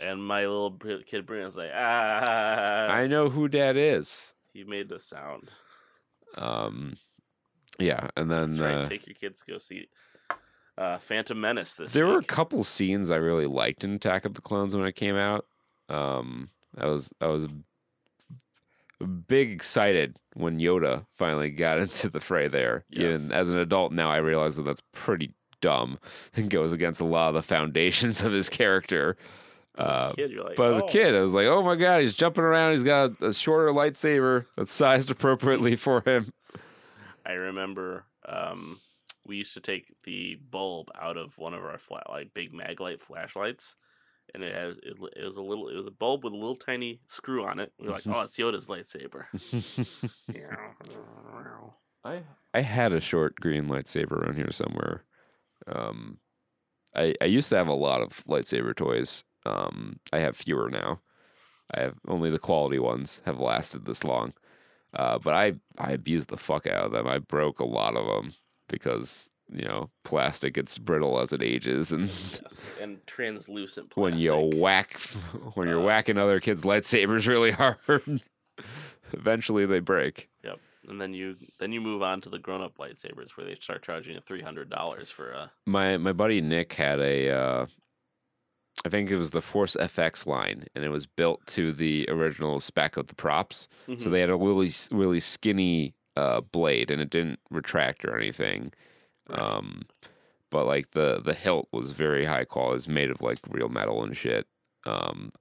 And 0.00 0.24
my 0.24 0.40
little 0.46 0.70
kid 1.06 1.26
brain 1.26 1.44
was 1.44 1.56
like, 1.56 1.70
ah. 1.74 2.86
I 2.88 3.06
know 3.06 3.28
who 3.28 3.46
Dad 3.48 3.76
is. 3.76 4.32
he 4.54 4.64
made 4.64 4.88
the 4.88 4.98
sound. 4.98 5.50
Um, 6.34 6.96
yeah, 7.78 8.08
and 8.16 8.30
then 8.30 8.56
right. 8.56 8.74
uh, 8.74 8.86
Take 8.86 9.06
your 9.06 9.14
kids 9.14 9.42
to 9.42 9.52
go 9.52 9.58
see 9.58 9.88
uh, 10.78 10.96
Phantom 10.98 11.38
Menace 11.40 11.74
this 11.74 11.92
there 11.92 12.06
were 12.06 12.18
a 12.18 12.22
couple 12.24 12.62
scenes 12.64 13.10
I 13.10 13.16
really 13.16 13.46
liked 13.46 13.84
in 13.84 13.94
Attack 13.94 14.24
of 14.24 14.34
the 14.34 14.40
Clones 14.40 14.74
when 14.76 14.86
it 14.86 14.94
came 14.94 15.16
out. 15.16 15.44
Um, 15.88 16.50
I 16.76 16.86
was 16.86 17.10
I 17.20 17.26
was 17.26 17.46
big 19.26 19.50
excited 19.52 20.16
when 20.34 20.58
Yoda 20.58 21.06
finally 21.16 21.50
got 21.50 21.78
into 21.80 22.08
the 22.08 22.20
fray 22.20 22.48
there. 22.48 22.84
Yes. 22.90 23.20
Even 23.20 23.32
as 23.32 23.50
an 23.50 23.58
adult 23.58 23.92
now, 23.92 24.10
I 24.10 24.18
realize 24.18 24.56
that 24.56 24.64
that's 24.64 24.82
pretty 24.92 25.32
dumb 25.60 25.98
and 26.36 26.48
goes 26.50 26.72
against 26.72 27.00
a 27.00 27.04
lot 27.04 27.28
of 27.28 27.34
the 27.34 27.42
foundations 27.42 28.20
of 28.22 28.32
his 28.32 28.48
character. 28.48 29.16
A 29.76 29.82
Uh, 29.82 30.12
kid, 30.14 30.32
like, 30.34 30.56
but 30.56 30.70
as 30.72 30.76
a 30.78 30.84
"Oh." 30.84 30.88
kid, 30.88 31.14
I 31.14 31.20
was 31.20 31.34
like, 31.34 31.46
"Oh 31.46 31.62
my 31.62 31.76
god, 31.76 32.00
he's 32.00 32.14
jumping 32.14 32.42
around! 32.44 32.72
He's 32.72 32.82
got 32.84 33.20
a 33.22 33.32
shorter 33.32 33.70
lightsaber 33.72 34.46
that's 34.56 34.72
sized 34.72 35.10
appropriately 35.14 35.76
for 35.76 36.00
him." 36.04 36.32
I 37.24 37.32
remember 37.32 38.04
um, 38.26 38.80
we 39.28 39.36
used 39.36 39.54
to 39.54 39.60
take 39.60 39.94
the 40.04 40.36
bulb 40.50 40.88
out 41.00 41.16
of 41.16 41.36
one 41.38 41.54
of 41.54 41.62
our 41.62 41.78
flat, 41.78 42.04
like 42.08 42.34
big 42.34 42.52
maglite 42.52 43.00
flashlights, 43.00 43.76
and 44.34 44.42
it 44.42 44.54
has 44.54 44.78
it, 44.78 44.96
it 45.16 45.24
was 45.24 45.36
a 45.36 45.42
little 45.42 45.68
it 45.68 45.76
was 45.76 45.86
a 45.86 45.92
bulb 45.92 46.24
with 46.24 46.32
a 46.32 46.36
little 46.36 46.56
tiny 46.56 47.00
screw 47.06 47.46
on 47.46 47.60
it. 47.60 47.72
We 47.78 47.86
were 47.86 47.92
like, 47.92 48.06
oh, 48.06 48.22
it's 48.22 48.36
Yoda's 48.36 48.66
lightsaber. 48.66 49.26
I 52.04 52.22
I 52.54 52.62
had 52.62 52.92
a 52.92 53.00
short 53.00 53.36
green 53.36 53.68
lightsaber 53.68 54.12
around 54.12 54.36
here 54.36 54.50
somewhere. 54.50 55.04
Um, 55.66 56.18
I 56.96 57.14
I 57.20 57.26
used 57.26 57.50
to 57.50 57.56
have 57.56 57.68
a 57.68 57.74
lot 57.74 58.00
of 58.00 58.24
lightsaber 58.26 58.74
toys. 58.74 59.24
Um, 59.44 60.00
I 60.12 60.20
have 60.20 60.36
fewer 60.36 60.70
now. 60.70 61.00
I 61.74 61.82
have 61.82 61.96
only 62.08 62.30
the 62.30 62.38
quality 62.38 62.78
ones 62.78 63.20
have 63.26 63.38
lasted 63.38 63.84
this 63.84 64.02
long. 64.02 64.32
Uh, 64.94 65.18
but 65.18 65.34
I 65.34 65.54
I 65.76 65.92
abused 65.92 66.30
the 66.30 66.38
fuck 66.38 66.66
out 66.66 66.86
of 66.86 66.92
them. 66.92 67.06
I 67.06 67.18
broke 67.18 67.60
a 67.60 67.66
lot 67.66 67.94
of 67.94 68.06
them 68.06 68.32
because 68.68 69.30
you 69.52 69.64
know 69.64 69.90
plastic 70.04 70.54
gets 70.54 70.78
brittle 70.78 71.18
as 71.20 71.32
it 71.32 71.42
ages, 71.42 71.90
and 71.92 72.02
yes, 72.08 72.64
and 72.80 73.06
translucent 73.06 73.90
plastic. 73.90 74.02
when 74.02 74.18
you 74.52 74.58
whack 74.60 74.98
when 75.54 75.68
you're 75.68 75.80
Uh. 75.80 75.84
whacking 75.84 76.18
other 76.18 76.40
kids' 76.40 76.62
lightsabers 76.62 77.26
really 77.26 77.50
hard, 77.62 78.22
eventually 79.12 79.66
they 79.66 79.80
break. 79.80 80.28
Yep. 80.44 80.58
And 80.88 81.00
then 81.00 81.12
you 81.12 81.36
then 81.58 81.72
you 81.72 81.80
move 81.80 82.02
on 82.02 82.20
to 82.22 82.28
the 82.30 82.38
grown 82.38 82.62
up 82.62 82.78
lightsabers 82.78 83.36
where 83.36 83.46
they 83.46 83.54
start 83.56 83.82
charging 83.82 84.14
you 84.14 84.20
three 84.20 84.42
hundred 84.42 84.70
dollars 84.70 85.10
for 85.10 85.30
a 85.30 85.50
my 85.66 85.96
my 85.98 86.12
buddy 86.12 86.40
Nick 86.40 86.72
had 86.74 86.98
a 87.00 87.30
uh 87.30 87.66
I 88.86 88.88
think 88.90 89.10
it 89.10 89.16
was 89.16 89.32
the 89.32 89.42
Force 89.42 89.76
FX 89.78 90.24
line 90.24 90.66
and 90.74 90.84
it 90.84 90.90
was 90.90 91.04
built 91.04 91.44
to 91.48 91.72
the 91.72 92.06
original 92.08 92.60
spec 92.60 92.96
of 92.96 93.08
the 93.08 93.14
props. 93.14 93.66
Mm-hmm. 93.88 94.00
So 94.00 94.08
they 94.08 94.20
had 94.20 94.30
a 94.30 94.36
really 94.36 94.70
really 94.90 95.20
skinny 95.20 95.94
uh 96.18 96.40
blade 96.40 96.90
and 96.90 97.00
it 97.00 97.10
didn't 97.10 97.40
retract 97.50 98.04
or 98.04 98.18
anything. 98.18 98.72
Right. 99.28 99.38
Um 99.38 99.82
but 100.50 100.66
like 100.66 100.90
the 100.90 101.20
the 101.24 101.34
hilt 101.34 101.68
was 101.72 101.92
very 101.92 102.24
high 102.24 102.44
quality. 102.44 102.72
It 102.72 102.74
was 102.74 102.88
made 102.88 103.10
of 103.10 103.20
like 103.20 103.38
real 103.48 103.68
metal 103.68 104.02
and 104.02 104.16
shit. 104.16 104.46
Um 104.84 105.32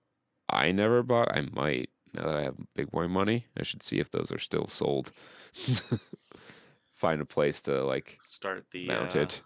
I 0.49 0.71
never 0.71 1.03
bought 1.03 1.35
I 1.35 1.41
might 1.51 1.89
now 2.13 2.27
that 2.27 2.37
I 2.37 2.43
have 2.43 2.55
big 2.75 2.91
boy 2.91 3.07
money. 3.07 3.47
I 3.57 3.63
should 3.63 3.83
see 3.83 3.99
if 3.99 4.11
those 4.11 4.31
are 4.31 4.39
still 4.39 4.67
sold. 4.67 5.11
Find 6.93 7.21
a 7.21 7.25
place 7.25 7.61
to 7.63 7.83
like 7.83 8.17
start 8.21 8.65
the 8.71 8.87
mount 8.87 9.15
uh, 9.15 9.21
it. 9.21 9.41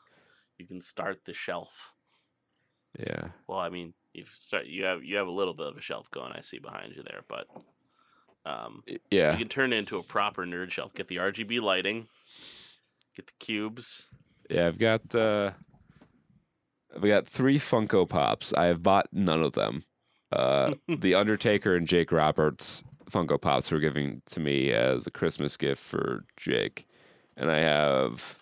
You 0.57 0.67
can 0.67 0.81
start 0.81 1.25
the 1.25 1.33
shelf. 1.33 1.93
Yeah. 2.97 3.29
Well, 3.47 3.59
I 3.59 3.69
mean, 3.69 3.93
you 4.13 4.25
start 4.39 4.65
you 4.67 4.85
have 4.85 5.03
you 5.03 5.17
have 5.17 5.27
a 5.27 5.31
little 5.31 5.53
bit 5.53 5.67
of 5.67 5.77
a 5.77 5.81
shelf 5.81 6.09
going. 6.11 6.31
I 6.33 6.41
see 6.41 6.59
behind 6.59 6.93
you 6.95 7.03
there, 7.03 7.21
but 7.27 7.47
um, 8.45 8.83
Yeah. 9.09 9.31
you 9.33 9.37
can 9.39 9.47
turn 9.49 9.73
it 9.73 9.77
into 9.77 9.97
a 9.97 10.03
proper 10.03 10.45
nerd 10.45 10.71
shelf. 10.71 10.93
Get 10.93 11.07
the 11.07 11.17
RGB 11.17 11.61
lighting, 11.61 12.07
get 13.15 13.27
the 13.27 13.33
cubes. 13.39 14.07
Yeah, 14.49 14.67
I've 14.67 14.77
got 14.79 15.13
uh 15.15 15.51
I've 16.95 17.01
got 17.03 17.27
three 17.27 17.57
Funko 17.59 18.07
Pops. 18.09 18.53
I 18.53 18.65
have 18.65 18.83
bought 18.83 19.07
none 19.11 19.41
of 19.41 19.53
them. 19.53 19.83
Uh 20.31 20.73
The 20.87 21.15
Undertaker 21.15 21.75
and 21.75 21.87
Jake 21.87 22.11
Roberts 22.11 22.83
Funko 23.09 23.39
Pops 23.39 23.71
were 23.71 23.79
given 23.79 24.21
to 24.27 24.39
me 24.39 24.71
as 24.71 25.05
a 25.07 25.11
Christmas 25.11 25.55
gift 25.57 25.81
for 25.83 26.25
Jake. 26.37 26.85
And 27.37 27.49
I 27.51 27.59
have 27.59 28.37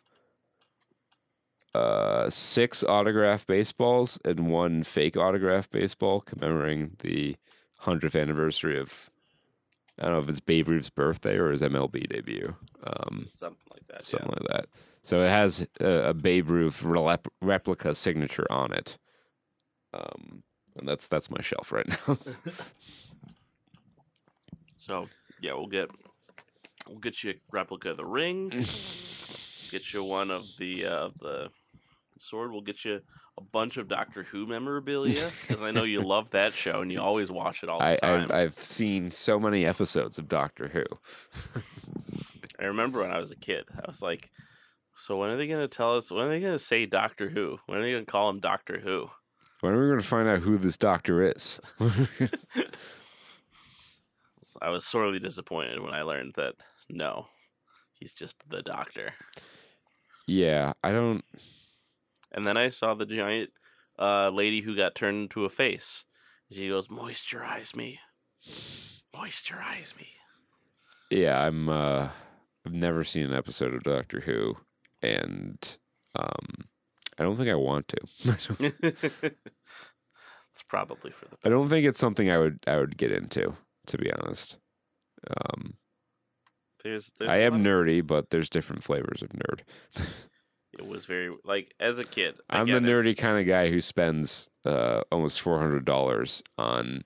uh 1.75 2.29
six 2.29 2.83
autograph 2.83 3.45
baseballs 3.45 4.17
and 4.25 4.49
one 4.49 4.81
fake 4.83 5.15
autograph 5.15 5.69
baseball 5.69 6.21
commemorating 6.21 6.95
the 6.99 7.35
100th 7.83 8.19
anniversary 8.19 8.79
of 8.79 9.09
I 9.99 10.05
don't 10.05 10.13
know 10.13 10.19
if 10.19 10.29
it's 10.29 10.39
Babe 10.39 10.67
Ruth's 10.69 10.89
birthday 10.89 11.35
or 11.37 11.51
his 11.51 11.61
MLB 11.61 12.07
debut. 12.09 12.55
Um 12.83 13.27
Something 13.31 13.59
like 13.71 13.87
that. 13.87 14.03
something 14.03 14.29
like 14.29 14.47
that. 14.49 14.65
So 15.03 15.21
it 15.21 15.29
has 15.29 15.67
a, 15.79 16.09
a 16.09 16.13
Babe 16.13 16.49
Ruth 16.49 16.81
relep- 16.83 17.27
replica 17.41 17.95
signature 17.95 18.45
on 18.51 18.73
it. 18.73 18.97
Um, 19.93 20.43
and 20.77 20.87
that's 20.87 21.07
that's 21.07 21.29
my 21.31 21.41
shelf 21.41 21.71
right 21.71 21.87
now. 21.87 22.17
So 24.77 25.07
yeah, 25.41 25.53
we'll 25.53 25.67
get 25.67 25.89
we'll 26.87 26.99
get 26.99 27.23
you 27.23 27.31
a 27.31 27.33
replica 27.51 27.91
of 27.91 27.97
the 27.97 28.05
ring. 28.05 28.49
get 29.71 29.93
you 29.93 30.03
one 30.03 30.31
of 30.31 30.45
the 30.57 30.85
uh, 30.85 31.09
the 31.19 31.51
sword. 32.21 32.51
We'll 32.51 32.61
get 32.61 32.85
you 32.85 33.01
a 33.37 33.41
bunch 33.41 33.77
of 33.77 33.87
Doctor 33.87 34.23
Who 34.23 34.45
memorabilia 34.45 35.31
because 35.41 35.63
I 35.63 35.71
know 35.71 35.83
you 35.83 36.01
love 36.01 36.31
that 36.31 36.53
show 36.53 36.81
and 36.81 36.91
you 36.91 37.01
always 37.01 37.31
watch 37.31 37.63
it 37.63 37.69
all 37.69 37.79
the 37.79 37.85
I, 37.85 37.95
time. 37.95 38.23
I've, 38.25 38.31
I've 38.31 38.63
seen 38.63 39.11
so 39.11 39.39
many 39.39 39.65
episodes 39.65 40.17
of 40.17 40.27
Doctor 40.27 40.67
Who. 40.69 40.83
I 42.59 42.65
remember 42.65 43.01
when 43.01 43.11
I 43.11 43.19
was 43.19 43.31
a 43.31 43.37
kid, 43.37 43.65
I 43.73 43.87
was 43.87 44.01
like, 44.01 44.29
"So 44.95 45.17
when 45.17 45.29
are 45.29 45.37
they 45.37 45.47
going 45.47 45.61
to 45.61 45.67
tell 45.67 45.95
us? 45.97 46.11
When 46.11 46.25
are 46.25 46.29
they 46.29 46.41
going 46.41 46.53
to 46.53 46.59
say 46.59 46.85
Doctor 46.85 47.29
Who? 47.29 47.57
When 47.65 47.79
are 47.79 47.81
they 47.81 47.91
going 47.91 48.05
to 48.05 48.11
call 48.11 48.29
him 48.29 48.39
Doctor 48.39 48.79
Who?" 48.79 49.09
When 49.61 49.73
are 49.73 49.81
we 49.81 49.87
going 49.87 49.99
to 49.99 50.05
find 50.05 50.29
out 50.29 50.39
who 50.39 50.57
this 50.57 50.77
doctor 50.77 51.21
is? 51.21 51.59
I 54.61 54.69
was 54.69 54.85
sorely 54.85 55.19
disappointed 55.19 55.81
when 55.81 55.93
I 55.93 56.01
learned 56.03 56.33
that 56.37 56.55
no, 56.89 57.27
he's 57.93 58.13
just 58.13 58.37
the 58.49 58.61
doctor. 58.61 59.13
yeah, 60.27 60.73
I 60.83 60.91
don't. 60.91 61.23
And 62.31 62.45
then 62.45 62.57
I 62.57 62.69
saw 62.69 62.93
the 62.93 63.05
giant 63.05 63.51
uh, 63.97 64.29
lady 64.29 64.61
who 64.61 64.75
got 64.75 64.95
turned 64.95 65.23
into 65.23 65.45
a 65.45 65.49
face. 65.49 66.05
She 66.51 66.67
goes, 66.67 66.87
"Moisturize 66.87 67.75
me, 67.75 67.99
moisturize 69.15 69.95
me." 69.97 70.09
Yeah, 71.09 71.41
I'm. 71.41 71.69
uh 71.69 72.09
I've 72.65 72.73
never 72.73 73.03
seen 73.03 73.25
an 73.25 73.33
episode 73.33 73.73
of 73.73 73.83
Doctor 73.83 74.19
Who, 74.19 74.57
and 75.01 75.77
um, 76.15 76.67
I 77.17 77.23
don't 77.23 77.37
think 77.37 77.49
I 77.49 77.55
want 77.55 77.87
to. 77.87 77.97
it's 78.59 79.33
probably 80.67 81.11
for 81.11 81.25
the. 81.25 81.37
I 81.43 81.49
don't 81.49 81.69
think 81.69 81.85
it's 81.85 81.99
something 81.99 82.29
I 82.29 82.37
would 82.37 82.59
I 82.67 82.77
would 82.77 82.97
get 82.97 83.11
into, 83.11 83.55
to 83.87 83.97
be 83.97 84.11
honest. 84.11 84.57
Um, 85.29 85.75
There's, 86.83 87.11
there's 87.17 87.31
I 87.31 87.37
am 87.37 87.63
nerdy, 87.63 88.05
but 88.05 88.29
there's 88.29 88.49
different 88.49 88.83
flavors 88.83 89.23
of 89.23 89.29
nerd. 89.29 89.61
It 90.79 90.87
was 90.87 91.05
very 91.05 91.29
like 91.43 91.73
as 91.77 91.99
a 91.99 92.05
kid. 92.05 92.35
I'm 92.49 92.67
the 92.67 92.79
nerdy 92.79 93.15
kind 93.17 93.37
of 93.37 93.45
guy 93.45 93.69
who 93.69 93.81
spends 93.81 94.49
uh, 94.63 95.01
almost 95.11 95.41
four 95.41 95.59
hundred 95.59 95.83
dollars 95.83 96.41
on 96.57 97.03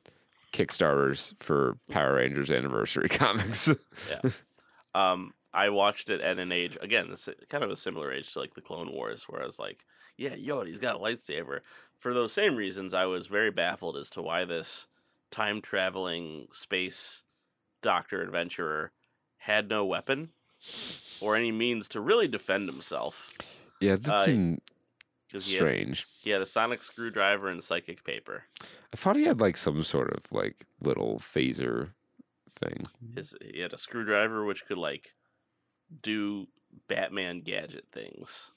Kickstarters 0.54 1.34
for 1.40 1.78
Power 1.90 2.18
Rangers 2.18 2.52
anniversary 2.52 3.10
comics. 3.10 3.72
Um, 4.94 5.34
I 5.56 5.70
watched 5.70 6.12
it 6.12 6.22
at 6.22 6.38
an 6.38 6.52
age 6.52 6.78
again, 6.82 7.10
this 7.10 7.28
kind 7.50 7.64
of 7.64 7.72
a 7.72 7.76
similar 7.76 8.14
age 8.14 8.32
to 8.34 8.40
like 8.40 8.54
the 8.54 8.62
Clone 8.62 8.92
Wars, 8.92 9.24
where 9.24 9.42
I 9.42 9.46
was 9.48 9.58
like, 9.58 9.86
"Yeah, 10.18 10.36
yo, 10.36 10.64
he's 10.64 10.78
got 10.78 10.98
a 10.98 11.00
lightsaber." 11.00 11.62
For 11.98 12.14
those 12.14 12.32
same 12.32 12.56
reasons, 12.56 12.94
I 12.94 13.06
was 13.06 13.26
very 13.26 13.50
baffled 13.50 13.98
as 13.98 14.12
to 14.12 14.22
why 14.22 14.46
this 14.46 14.88
time 15.32 15.62
traveling 15.62 16.48
space 16.52 17.24
doctor 17.82 18.22
adventurer 18.22 18.92
had 19.38 19.68
no 19.68 19.84
weapon 19.84 20.30
or 21.20 21.36
any 21.36 21.52
means 21.52 21.90
to 21.90 22.00
really 22.00 22.28
defend 22.28 22.70
himself. 22.70 23.30
Yeah, 23.84 23.96
that 23.98 24.14
Uh, 24.14 24.26
seemed 24.26 24.62
'Cause 25.32 25.48
he 25.48 25.54
had, 25.56 25.60
strange. 25.62 26.08
he 26.22 26.30
had 26.30 26.42
a 26.42 26.46
sonic 26.46 26.84
screwdriver 26.84 27.50
and 27.50 27.64
psychic 27.64 28.04
paper. 28.04 28.46
I 28.94 28.96
thought 28.98 29.16
he 29.16 29.24
had 29.26 29.42
like 29.42 29.58
some 29.58 29.84
sort 29.84 30.12
of 30.16 30.32
like 30.32 30.66
little 30.80 31.20
phaser 31.20 31.94
thing. 32.56 32.86
His 33.16 33.36
he 33.42 33.60
had 33.60 33.74
a 33.74 33.78
screwdriver 33.78 34.46
which 34.46 34.66
could 34.66 34.78
like 34.78 35.14
do 36.02 36.48
Batman 36.88 37.42
gadget 37.42 37.86
things. 37.92 38.52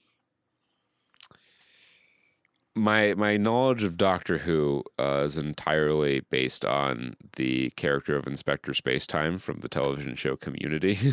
My 2.74 3.14
my 3.14 3.38
knowledge 3.38 3.82
of 3.84 3.96
Doctor 3.96 4.38
Who 4.38 4.84
uh, 4.98 5.22
is 5.24 5.38
entirely 5.38 6.20
based 6.20 6.62
on 6.66 7.16
the 7.36 7.70
character 7.70 8.16
of 8.16 8.26
Inspector 8.26 8.70
Spacetime 8.72 9.40
from 9.40 9.60
the 9.60 9.68
television 9.68 10.14
show 10.14 10.36
Community. 10.36 10.96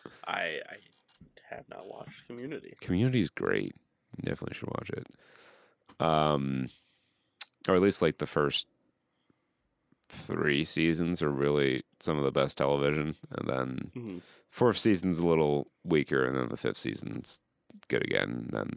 I 0.26 0.60
I 0.64 0.76
have 1.50 1.68
not 1.68 1.86
watched 1.86 2.26
Community. 2.26 2.74
Community 2.80 3.20
is 3.20 3.30
great. 3.30 3.74
You 4.16 4.22
definitely 4.30 4.54
should 4.58 4.68
watch 4.70 4.90
it. 4.90 5.06
Um, 6.04 6.68
or 7.68 7.74
at 7.76 7.82
least 7.82 8.00
like 8.02 8.18
the 8.18 8.26
first 8.26 8.66
three 10.26 10.64
seasons 10.64 11.22
are 11.22 11.30
really 11.30 11.82
some 12.00 12.18
of 12.18 12.24
the 12.24 12.32
best 12.32 12.58
television, 12.58 13.16
and 13.30 13.48
then 13.48 13.90
Mm-hmm. 13.96 14.18
fourth 14.50 14.78
season's 14.78 15.18
a 15.18 15.26
little 15.26 15.68
weaker, 15.84 16.24
and 16.26 16.36
then 16.36 16.48
the 16.48 16.56
fifth 16.56 16.78
season's 16.78 17.40
good 17.88 18.02
again. 18.02 18.30
And 18.30 18.50
then 18.50 18.70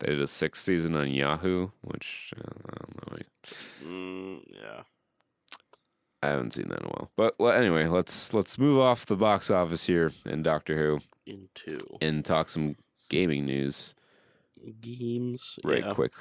they 0.00 0.08
did 0.08 0.20
a 0.20 0.26
sixth 0.26 0.64
season 0.64 0.94
on 0.96 1.10
Yahoo, 1.10 1.68
which 1.82 2.32
uh, 2.36 2.50
I 2.70 2.76
don't 2.84 3.12
know. 3.12 3.18
Mm, 3.86 4.40
yeah. 4.48 4.82
I 6.26 6.30
haven't 6.30 6.54
seen 6.54 6.68
that 6.68 6.80
in 6.80 6.86
a 6.86 6.88
while. 6.88 7.10
But 7.16 7.38
well, 7.38 7.52
anyway, 7.52 7.86
let's 7.86 8.34
let's 8.34 8.58
move 8.58 8.78
off 8.78 9.06
the 9.06 9.16
box 9.16 9.50
office 9.50 9.86
here 9.86 10.12
in 10.24 10.42
Doctor 10.42 10.76
Who 10.76 11.00
Into 11.26 11.78
and 12.00 12.24
talk 12.24 12.48
some 12.50 12.76
gaming 13.08 13.46
news. 13.46 13.94
games. 14.80 15.58
right 15.64 15.84
yeah. 15.84 15.94
quick 15.94 16.12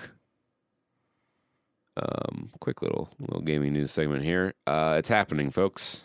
um 1.98 2.52
quick 2.60 2.82
little 2.82 3.10
little 3.20 3.42
gaming 3.42 3.74
news 3.74 3.92
segment 3.92 4.22
here 4.24 4.54
uh 4.68 4.96
it's 5.00 5.08
happening 5.08 5.50
folks 5.50 6.04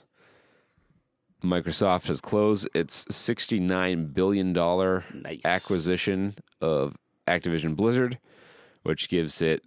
microsoft 1.43 2.07
has 2.07 2.21
closed 2.21 2.69
its 2.75 3.05
69 3.11 4.07
billion 4.07 4.53
dollar 4.53 5.05
Nice 5.13 5.45
acquisition 5.45 6.37
of 6.61 6.97
activision 7.27 7.75
blizzard 7.75 8.19
which 8.85 9.09
gives 9.09 9.43
it 9.43 9.65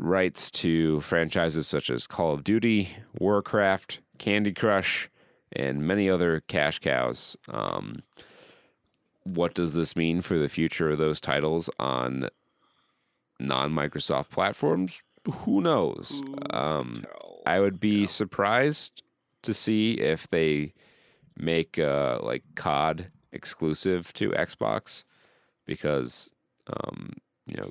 rights 0.00 0.50
to 0.50 1.00
franchises 1.00 1.66
such 1.66 1.90
as 1.90 2.06
call 2.06 2.34
of 2.34 2.42
duty 2.42 2.96
warcraft 3.18 4.00
candy 4.18 4.52
crush 4.52 5.10
and 5.52 5.82
many 5.82 6.08
other 6.08 6.42
cash 6.48 6.78
cows 6.78 7.36
um 7.48 8.02
what 9.24 9.54
does 9.54 9.74
this 9.74 9.96
mean 9.96 10.22
for 10.22 10.38
the 10.38 10.48
future 10.48 10.90
of 10.90 10.98
those 10.98 11.20
titles 11.20 11.68
on 11.78 12.28
non-Microsoft 13.38 14.30
platforms? 14.30 15.02
Who 15.30 15.60
knows? 15.60 16.22
Um, 16.50 17.04
I 17.46 17.60
would 17.60 17.80
be 17.80 18.06
surprised 18.06 19.02
to 19.42 19.54
see 19.54 19.94
if 19.94 20.28
they 20.28 20.74
make 21.36 21.78
uh, 21.78 22.20
like 22.22 22.42
COD 22.54 23.10
exclusive 23.32 24.12
to 24.14 24.30
Xbox 24.30 25.04
because 25.66 26.32
um, 26.66 27.12
you 27.46 27.56
know 27.56 27.70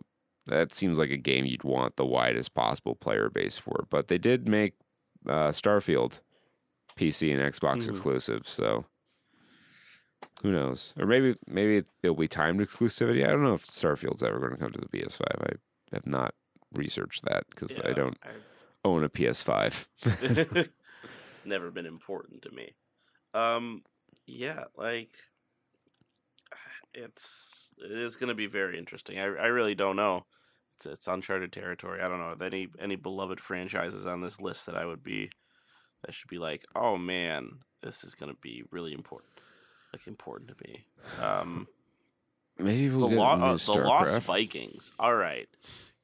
that 0.50 0.74
seems 0.74 0.98
like 0.98 1.10
a 1.12 1.18
game 1.18 1.46
you'd 1.46 1.64
want 1.64 1.96
the 1.96 2.06
widest 2.06 2.54
possible 2.54 2.96
player 2.96 3.30
base 3.30 3.58
for. 3.58 3.86
But 3.90 4.08
they 4.08 4.18
did 4.18 4.48
make 4.48 4.74
uh, 5.28 5.50
Starfield 5.50 6.20
PC 6.96 7.32
and 7.32 7.42
Xbox 7.42 7.84
Mhm. 7.86 7.90
exclusive, 7.90 8.48
so 8.48 8.86
who 10.42 10.52
knows? 10.52 10.94
Or 10.98 11.06
maybe 11.06 11.36
maybe 11.48 11.86
it'll 12.04 12.16
be 12.16 12.28
timed 12.28 12.60
exclusivity. 12.62 13.24
I 13.26 13.28
don't 13.32 13.44
know 13.44 13.54
if 13.54 13.66
Starfield's 13.66 14.24
ever 14.24 14.40
going 14.40 14.52
to 14.52 14.58
come 14.58 14.72
to 14.72 14.80
the 14.82 14.88
PS5. 14.88 15.22
I 15.42 15.52
have 15.96 16.08
not 16.08 16.34
researched 16.74 17.24
that 17.26 17.44
because 17.50 17.80
I 17.84 17.94
don't 17.94 18.18
own 18.86 19.04
a 19.04 19.10
PS5. 19.10 19.88
Never 21.46 21.72
been 21.72 21.86
important 21.86 22.42
to 22.44 22.52
me. 22.52 22.76
Um, 23.34 23.84
yeah, 24.26 24.66
like 24.76 25.10
it's 26.94 27.72
it 27.78 27.92
is 27.92 28.16
going 28.16 28.30
to 28.30 28.36
be 28.36 28.48
very 28.48 28.78
interesting. 28.78 29.20
I 29.20 29.24
I 29.26 29.48
really 29.48 29.76
don't 29.76 29.96
know. 29.96 30.26
It's 30.80 30.86
it's 30.86 31.08
uncharted 31.10 31.52
territory. 31.52 32.02
I 32.02 32.08
don't 32.08 32.20
know 32.20 32.46
any 32.46 32.70
any 32.80 32.96
beloved 32.96 33.42
franchises 33.42 34.08
on 34.08 34.22
this 34.22 34.40
list 34.40 34.66
that 34.68 34.78
I 34.78 34.86
would 34.86 35.04
be 35.04 35.30
that 36.06 36.14
should 36.14 36.30
be 36.30 36.38
like, 36.38 36.64
oh 36.74 36.98
man, 36.98 37.60
this 37.84 38.06
is 38.06 38.16
going 38.16 38.32
to 38.32 38.38
be 38.40 38.64
really 38.72 38.94
important. 38.94 39.32
Like 39.92 40.08
important 40.08 40.52
to 40.52 40.56
me. 40.66 40.86
Um, 41.22 41.68
maybe 42.58 42.90
we'll 42.90 43.10
the, 43.10 43.16
get 43.16 43.20
lo- 43.20 43.26
uh, 43.26 43.58
the 43.58 43.74
Lost 43.74 44.22
Vikings. 44.22 44.94
All 44.98 45.14
right. 45.16 45.50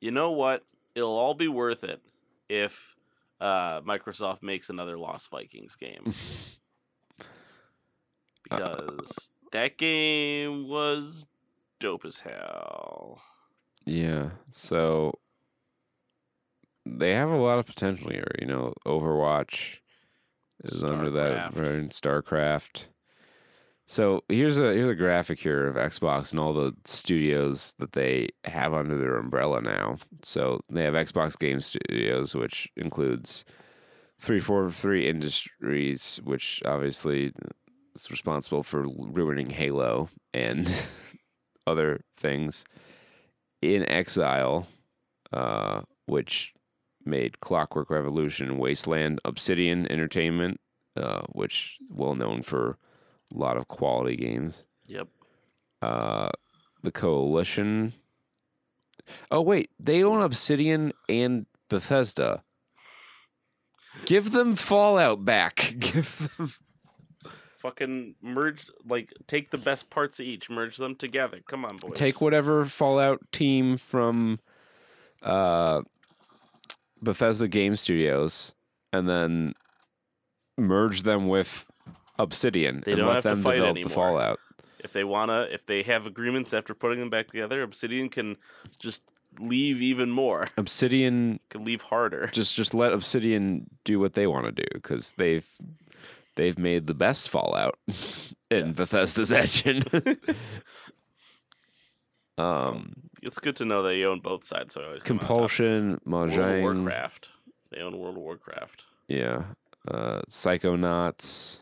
You 0.01 0.11
know 0.11 0.31
what? 0.31 0.65
It'll 0.93 1.17
all 1.17 1.35
be 1.35 1.47
worth 1.47 1.85
it 1.85 2.01
if 2.49 2.95
uh, 3.39 3.79
Microsoft 3.81 4.43
makes 4.43 4.69
another 4.69 4.97
Lost 4.97 5.29
Vikings 5.29 5.77
game. 5.77 6.03
because 8.43 9.31
that 9.53 9.77
game 9.77 10.67
was 10.67 11.25
dope 11.79 12.03
as 12.03 12.19
hell. 12.19 13.21
Yeah. 13.85 14.31
So 14.51 15.19
they 16.85 17.11
have 17.13 17.29
a 17.29 17.37
lot 17.37 17.59
of 17.59 17.65
potential 17.65 18.09
here. 18.09 18.31
You 18.39 18.47
know, 18.47 18.73
Overwatch 18.85 19.77
is 20.63 20.83
under 20.83 21.09
that 21.11 21.51
StarCraft. 21.51 21.59
right? 21.59 21.89
StarCraft. 21.89 22.87
So 23.87 24.23
here's 24.29 24.57
a 24.57 24.73
here's 24.73 24.89
a 24.89 24.95
graphic 24.95 25.39
here 25.39 25.67
of 25.67 25.75
Xbox 25.75 26.31
and 26.31 26.39
all 26.39 26.53
the 26.53 26.73
studios 26.85 27.75
that 27.77 27.91
they 27.91 28.29
have 28.45 28.73
under 28.73 28.97
their 28.97 29.17
umbrella 29.17 29.61
now. 29.61 29.97
So 30.23 30.61
they 30.69 30.83
have 30.83 30.95
Xbox 30.95 31.37
Game 31.37 31.59
Studios, 31.61 32.33
which 32.33 32.67
includes 32.75 33.45
343 34.19 35.07
Industries, 35.07 36.19
which 36.23 36.63
obviously 36.65 37.31
is 37.95 38.09
responsible 38.09 38.63
for 38.63 38.87
ruining 38.87 39.51
Halo 39.51 40.09
and 40.33 40.71
other 41.67 42.01
things. 42.17 42.65
inXile, 43.65 44.65
uh, 45.33 45.81
which 46.05 46.53
made 47.05 47.39
Clockwork 47.39 47.89
Revolution, 47.89 48.57
Wasteland, 48.57 49.19
Obsidian 49.23 49.89
Entertainment, 49.91 50.59
uh, 50.95 51.21
which 51.31 51.77
well 51.89 52.15
known 52.15 52.41
for 52.41 52.77
a 53.33 53.37
lot 53.37 53.57
of 53.57 53.67
quality 53.67 54.15
games. 54.15 54.65
Yep. 54.87 55.07
Uh, 55.81 56.29
the 56.81 56.91
Coalition. 56.91 57.93
Oh 59.29 59.41
wait, 59.41 59.69
they 59.79 60.03
own 60.03 60.21
Obsidian 60.21 60.93
and 61.07 61.45
Bethesda. 61.69 62.43
Give 64.05 64.31
them 64.31 64.55
Fallout 64.55 65.23
back. 65.23 65.75
Give 65.79 66.35
them 66.37 66.51
fucking 67.65 68.15
merge 68.21 68.67
like 68.87 69.11
take 69.27 69.49
the 69.49 69.57
best 69.57 69.89
parts 69.89 70.19
of 70.19 70.25
each, 70.25 70.49
merge 70.49 70.77
them 70.77 70.95
together. 70.95 71.39
Come 71.47 71.65
on, 71.65 71.77
boys. 71.77 71.93
Take 71.95 72.21
whatever 72.21 72.65
Fallout 72.65 73.19
team 73.31 73.77
from 73.77 74.39
uh, 75.23 75.81
Bethesda 77.01 77.47
Game 77.47 77.75
Studios 77.75 78.53
and 78.93 79.09
then 79.09 79.53
merge 80.57 81.03
them 81.03 81.27
with 81.27 81.69
Obsidian 82.19 82.83
They 82.85 82.93
and 82.93 82.99
don't 82.99 83.07
let 83.13 83.23
have 83.23 83.35
to 83.35 83.41
fight 83.41 83.55
develop 83.55 83.75
the 83.75 83.81
anymore. 83.81 83.95
Fallout. 83.95 84.39
if 84.79 84.93
they 84.93 85.03
wanna 85.03 85.47
if 85.51 85.65
they 85.65 85.81
have 85.83 86.05
agreements 86.05 86.53
after 86.53 86.73
putting 86.75 86.99
them 86.99 87.09
back 87.09 87.27
together, 87.27 87.61
Obsidian 87.63 88.09
can 88.09 88.37
just 88.77 89.01
leave 89.39 89.81
even 89.81 90.11
more. 90.11 90.47
Obsidian 90.57 91.39
Can 91.49 91.65
leave 91.65 91.81
harder. 91.81 92.27
just 92.31 92.55
just 92.55 92.73
let 92.73 92.93
Obsidian 92.93 93.69
do 93.83 93.99
what 93.99 94.13
they 94.13 94.27
want 94.27 94.45
to 94.45 94.51
do 94.51 94.67
because 94.73 95.13
they've 95.17 95.47
they've 96.35 96.57
made 96.59 96.87
the 96.87 96.93
best 96.93 97.29
Fallout 97.29 97.77
in 98.51 98.67
Yes. 98.67 98.75
Bethesda's 98.75 99.31
engine. 99.31 99.83
um, 102.37 102.93
It's 103.21 103.39
good 103.39 103.55
to 103.57 103.65
know 103.65 103.81
they 103.81 104.03
own 104.03 104.19
both 104.19 104.43
sides. 104.45 104.73
So 104.73 104.81
I 104.81 104.85
always 104.85 105.03
come 105.03 105.17
out 105.17 105.23
on. 105.23 105.27
Compulsion, 105.27 106.01
World 106.05 106.31
of 106.33 106.61
Warcraft. 106.61 107.29
They 107.71 107.81
own 107.81 107.97
World 107.97 108.17
of 108.17 108.23
Warcraft. 108.23 108.83
yeah, 109.07 109.45
uh, 109.87 110.21
Psychonauts, 110.29 111.59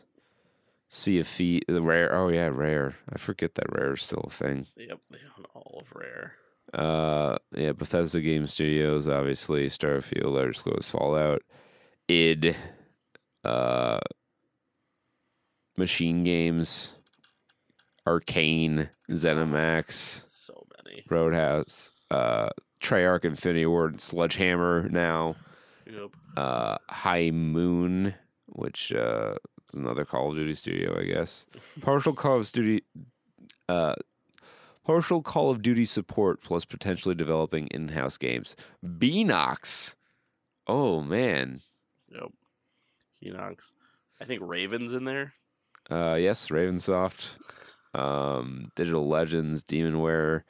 Sea 0.88 1.18
of 1.20 1.26
Thieves, 1.28 1.64
the 1.68 1.82
Rare. 1.82 2.14
Oh 2.14 2.28
yeah, 2.28 2.48
Rare. 2.52 2.96
I 3.12 3.18
forget 3.18 3.54
that 3.56 3.72
Rare 3.72 3.94
is 3.94 4.02
still 4.02 4.24
a 4.26 4.30
thing. 4.30 4.66
Yep, 4.76 4.98
they 5.10 5.18
own 5.38 5.44
all 5.54 5.80
of 5.80 5.92
Rare. 5.94 6.34
Uh, 6.72 7.36
yeah, 7.54 7.72
Bethesda 7.72 8.20
Game 8.20 8.46
Studios, 8.48 9.06
obviously, 9.06 9.66
Starfield, 9.68 10.24
Elder 10.24 10.52
Scrolls 10.52 10.90
Fallout, 10.90 11.42
id, 12.08 12.56
uh, 13.44 14.00
Machine 15.76 16.22
Games, 16.24 16.92
Arcane, 18.06 18.90
ZeniMax, 19.10 20.22
So 20.28 20.66
many. 20.84 21.04
Roadhouse, 21.10 21.92
uh, 22.10 22.50
Treyarch 22.80 23.24
Infinity 23.24 23.66
Ward, 23.66 24.00
Sledgehammer 24.00 24.88
now, 24.88 25.36
Yep. 25.90 26.10
uh, 26.36 26.78
High 26.88 27.30
Moon, 27.30 28.14
which 28.46 28.92
uh, 28.92 29.34
is 29.72 29.80
another 29.80 30.04
Call 30.04 30.30
of 30.30 30.36
Duty 30.36 30.54
studio, 30.54 30.98
I 31.00 31.04
guess. 31.04 31.46
Partial 31.80 32.12
Call 32.14 32.38
of 32.40 32.52
Duty, 32.52 32.84
uh, 33.68 33.94
partial 34.84 35.22
Call 35.22 35.50
of 35.50 35.62
Duty 35.62 35.86
support 35.86 36.42
plus 36.42 36.64
potentially 36.66 37.14
developing 37.14 37.66
in-house 37.68 38.16
games. 38.18 38.54
Beenox. 38.84 39.94
Oh 40.66 41.00
man. 41.02 41.62
Yep. 42.12 42.32
Enox. 43.24 43.72
I 44.20 44.24
think 44.26 44.42
Raven's 44.44 44.92
in 44.92 45.04
there. 45.04 45.32
Uh, 45.90 46.14
yes, 46.18 46.48
Ravensoft, 46.48 47.30
um, 47.94 48.70
Digital 48.74 49.06
Legends, 49.06 49.62
Demonware, 49.62 50.42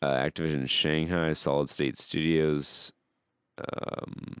uh, 0.00 0.14
Activision 0.14 0.68
Shanghai, 0.68 1.32
Solid 1.32 1.68
State 1.68 1.98
Studios, 1.98 2.92
um, 3.58 4.36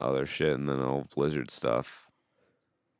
other 0.00 0.26
shit, 0.26 0.52
and 0.54 0.68
then 0.68 0.80
all 0.80 1.06
Blizzard 1.14 1.50
stuff, 1.50 2.06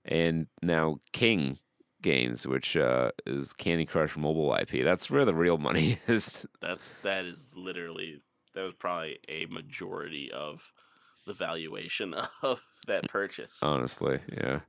and 0.04 0.46
now 0.62 1.00
King 1.12 1.58
Games, 2.02 2.46
which 2.46 2.76
uh, 2.76 3.10
is 3.26 3.52
Candy 3.52 3.84
Crush 3.84 4.16
mobile 4.16 4.54
IP. 4.54 4.84
That's 4.84 5.10
where 5.10 5.24
the 5.24 5.34
real 5.34 5.58
money 5.58 5.98
is. 6.06 6.46
That's 6.60 6.94
that 7.02 7.24
is 7.24 7.50
literally 7.54 8.22
that 8.54 8.62
was 8.62 8.74
probably 8.74 9.18
a 9.28 9.46
majority 9.46 10.30
of 10.32 10.72
the 11.26 11.34
valuation 11.34 12.14
of 12.42 12.60
that 12.86 13.06
purchase. 13.08 13.58
honestly 13.62 14.18
yeah 14.32 14.60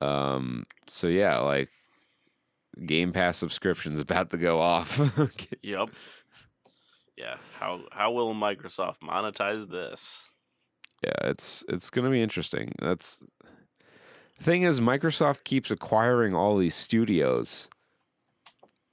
um 0.00 0.64
so 0.86 1.06
yeah 1.06 1.38
like 1.38 1.68
game 2.86 3.12
pass 3.12 3.38
subscriptions 3.38 3.98
about 4.00 4.30
to 4.30 4.36
go 4.36 4.60
off 4.60 4.98
Yep. 5.62 5.90
Yeah. 7.16 7.36
How 7.58 7.80
how 7.92 8.10
will 8.12 8.34
Microsoft 8.34 8.98
monetize 9.02 9.68
this? 9.70 10.28
yeah 11.02 11.28
it's 11.30 11.64
it's 11.68 11.90
gonna 11.90 12.10
be 12.10 12.22
interesting 12.22 12.72
that's 12.80 13.20
thing 14.40 14.62
is 14.62 14.80
microsoft 14.80 15.44
keeps 15.44 15.70
acquiring 15.70 16.34
all 16.34 16.56
these 16.56 16.74
studios 16.74 17.68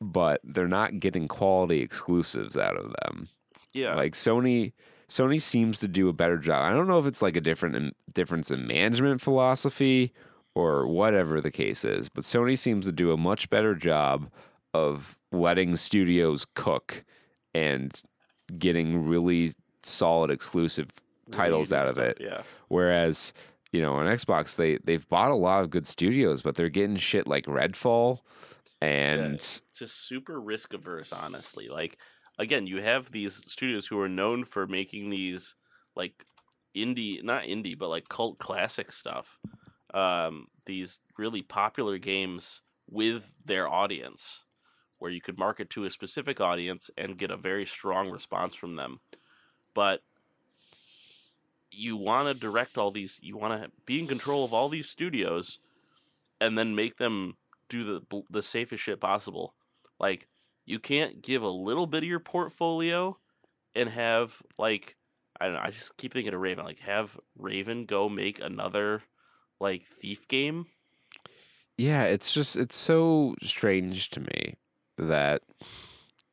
but 0.02 0.42
they're 0.44 0.68
not 0.68 1.00
getting 1.00 1.28
quality 1.28 1.82
exclusives 1.82 2.58
out 2.58 2.76
of 2.76 2.94
them 3.04 3.30
Yeah. 3.74 3.96
Like 3.96 4.14
Sony, 4.14 4.74
Sony 5.10 5.42
seems 5.42 5.80
to 5.80 5.88
do 5.88 6.10
a 6.10 6.14
better 6.14 6.38
job. 6.38 6.64
I 6.70 6.74
don't 6.76 6.88
know 6.88 7.00
if 7.00 7.06
it's 7.06 7.22
like 7.22 7.36
a 7.38 7.42
different 7.42 7.76
in, 7.76 7.92
difference 8.14 8.52
in 8.52 8.68
management 8.68 9.22
philosophy 9.22 10.12
or 10.56 10.88
whatever 10.88 11.40
the 11.40 11.52
case 11.52 11.86
is, 11.86 12.10
but 12.10 12.24
Sony 12.24 12.58
seems 12.58 12.86
to 12.86 12.92
do 12.92 13.12
a 13.12 13.18
much 13.18 13.50
better 13.50 13.76
job 13.76 14.30
of 14.74 15.18
letting 15.32 15.76
studios 15.76 16.46
cook 16.56 17.04
and 17.54 18.02
getting 18.58 19.08
really 19.08 19.54
solid 19.84 20.30
exclusive 20.30 20.90
titles 21.32 21.72
out 21.72 21.88
of 21.88 21.94
stuff, 21.94 22.06
it. 22.06 22.18
Yeah. 22.20 22.42
Whereas, 22.68 23.34
you 23.72 23.82
know, 23.82 23.94
on 23.94 24.06
Xbox 24.06 24.56
they 24.56 24.78
they've 24.84 25.08
bought 25.08 25.32
a 25.32 25.36
lot 25.36 25.62
of 25.62 25.70
good 25.70 25.88
studios, 25.88 26.42
but 26.42 26.56
they're 26.56 26.70
getting 26.70 26.98
shit 26.98 27.28
like 27.28 27.46
Redfall 27.46 28.20
and 28.82 29.40
Just 29.74 30.08
super 30.08 30.40
risk 30.40 30.74
averse, 30.74 31.14
honestly. 31.14 31.70
Like 31.70 31.98
again, 32.38 32.68
you 32.68 32.82
have 32.82 33.12
these 33.12 33.44
studios 33.48 33.88
who 33.88 34.00
are 34.00 34.10
known 34.10 34.44
for 34.44 34.68
making 34.68 35.10
these 35.10 35.56
like 35.96 36.26
indie 36.76 37.24
not 37.24 37.44
indie, 37.44 37.78
but 37.78 37.90
like 37.90 38.10
cult 38.10 38.38
classic 38.38 38.92
stuff. 38.92 39.40
Um, 39.94 40.48
these 40.66 41.00
really 41.18 41.42
popular 41.42 41.98
games 41.98 42.62
with 42.90 43.34
their 43.44 43.68
audience 43.68 44.44
where 45.00 45.12
you 45.12 45.20
could 45.20 45.38
market 45.38 45.70
to 45.72 45.84
a 45.84 45.90
specific 45.90 46.40
audience 46.40 46.92
and 46.96 47.18
get 47.18 47.32
a 47.32 47.38
very 47.38 47.66
strong 47.66 48.10
response 48.10 48.56
from 48.56 48.76
them. 48.76 49.00
But 49.74 50.02
you 51.72 51.96
want 51.96 52.28
to 52.28 52.34
direct 52.34 52.78
all 52.78 52.92
these 52.92 53.20
you 53.24 53.38
want 53.38 53.62
to 53.62 53.72
be 53.86 54.00
in 54.00 54.08
control 54.08 54.44
of 54.44 54.54
all 54.54 54.70
these 54.70 54.90
studios 54.90 55.60
and 56.40 56.58
then 56.58 56.76
make 56.76 56.98
them 56.98 57.38
do 57.70 57.84
the 57.84 58.24
the 58.30 58.42
safest 58.42 58.84
shit 58.84 59.00
possible 59.00 59.54
like 60.00 60.28
you 60.66 60.80
can't 60.80 61.22
give 61.22 61.42
a 61.42 61.50
little 61.50 61.88
bit 61.88 62.04
of 62.04 62.10
your 62.10 62.20
portfolio 62.20 63.18
and 63.74 63.90
have 63.90 64.42
like 64.58 64.96
i 65.40 65.46
don't 65.46 65.54
know 65.54 65.62
i 65.64 65.72
just 65.72 65.96
keep 65.98 66.12
thinking 66.12 66.34
of 66.34 66.42
raven 66.42 66.66
like 66.66 66.80
have 66.80 67.18
raven 67.38 67.86
go 67.86 68.10
make 68.10 68.42
another 68.42 69.04
like 69.62 69.86
thief 69.86 70.28
game 70.28 70.66
Yeah, 71.78 72.04
it's 72.04 72.34
just 72.34 72.56
it's 72.58 72.76
so 72.76 73.36
strange 73.42 74.10
to 74.12 74.20
me 74.20 74.56
that 74.98 75.42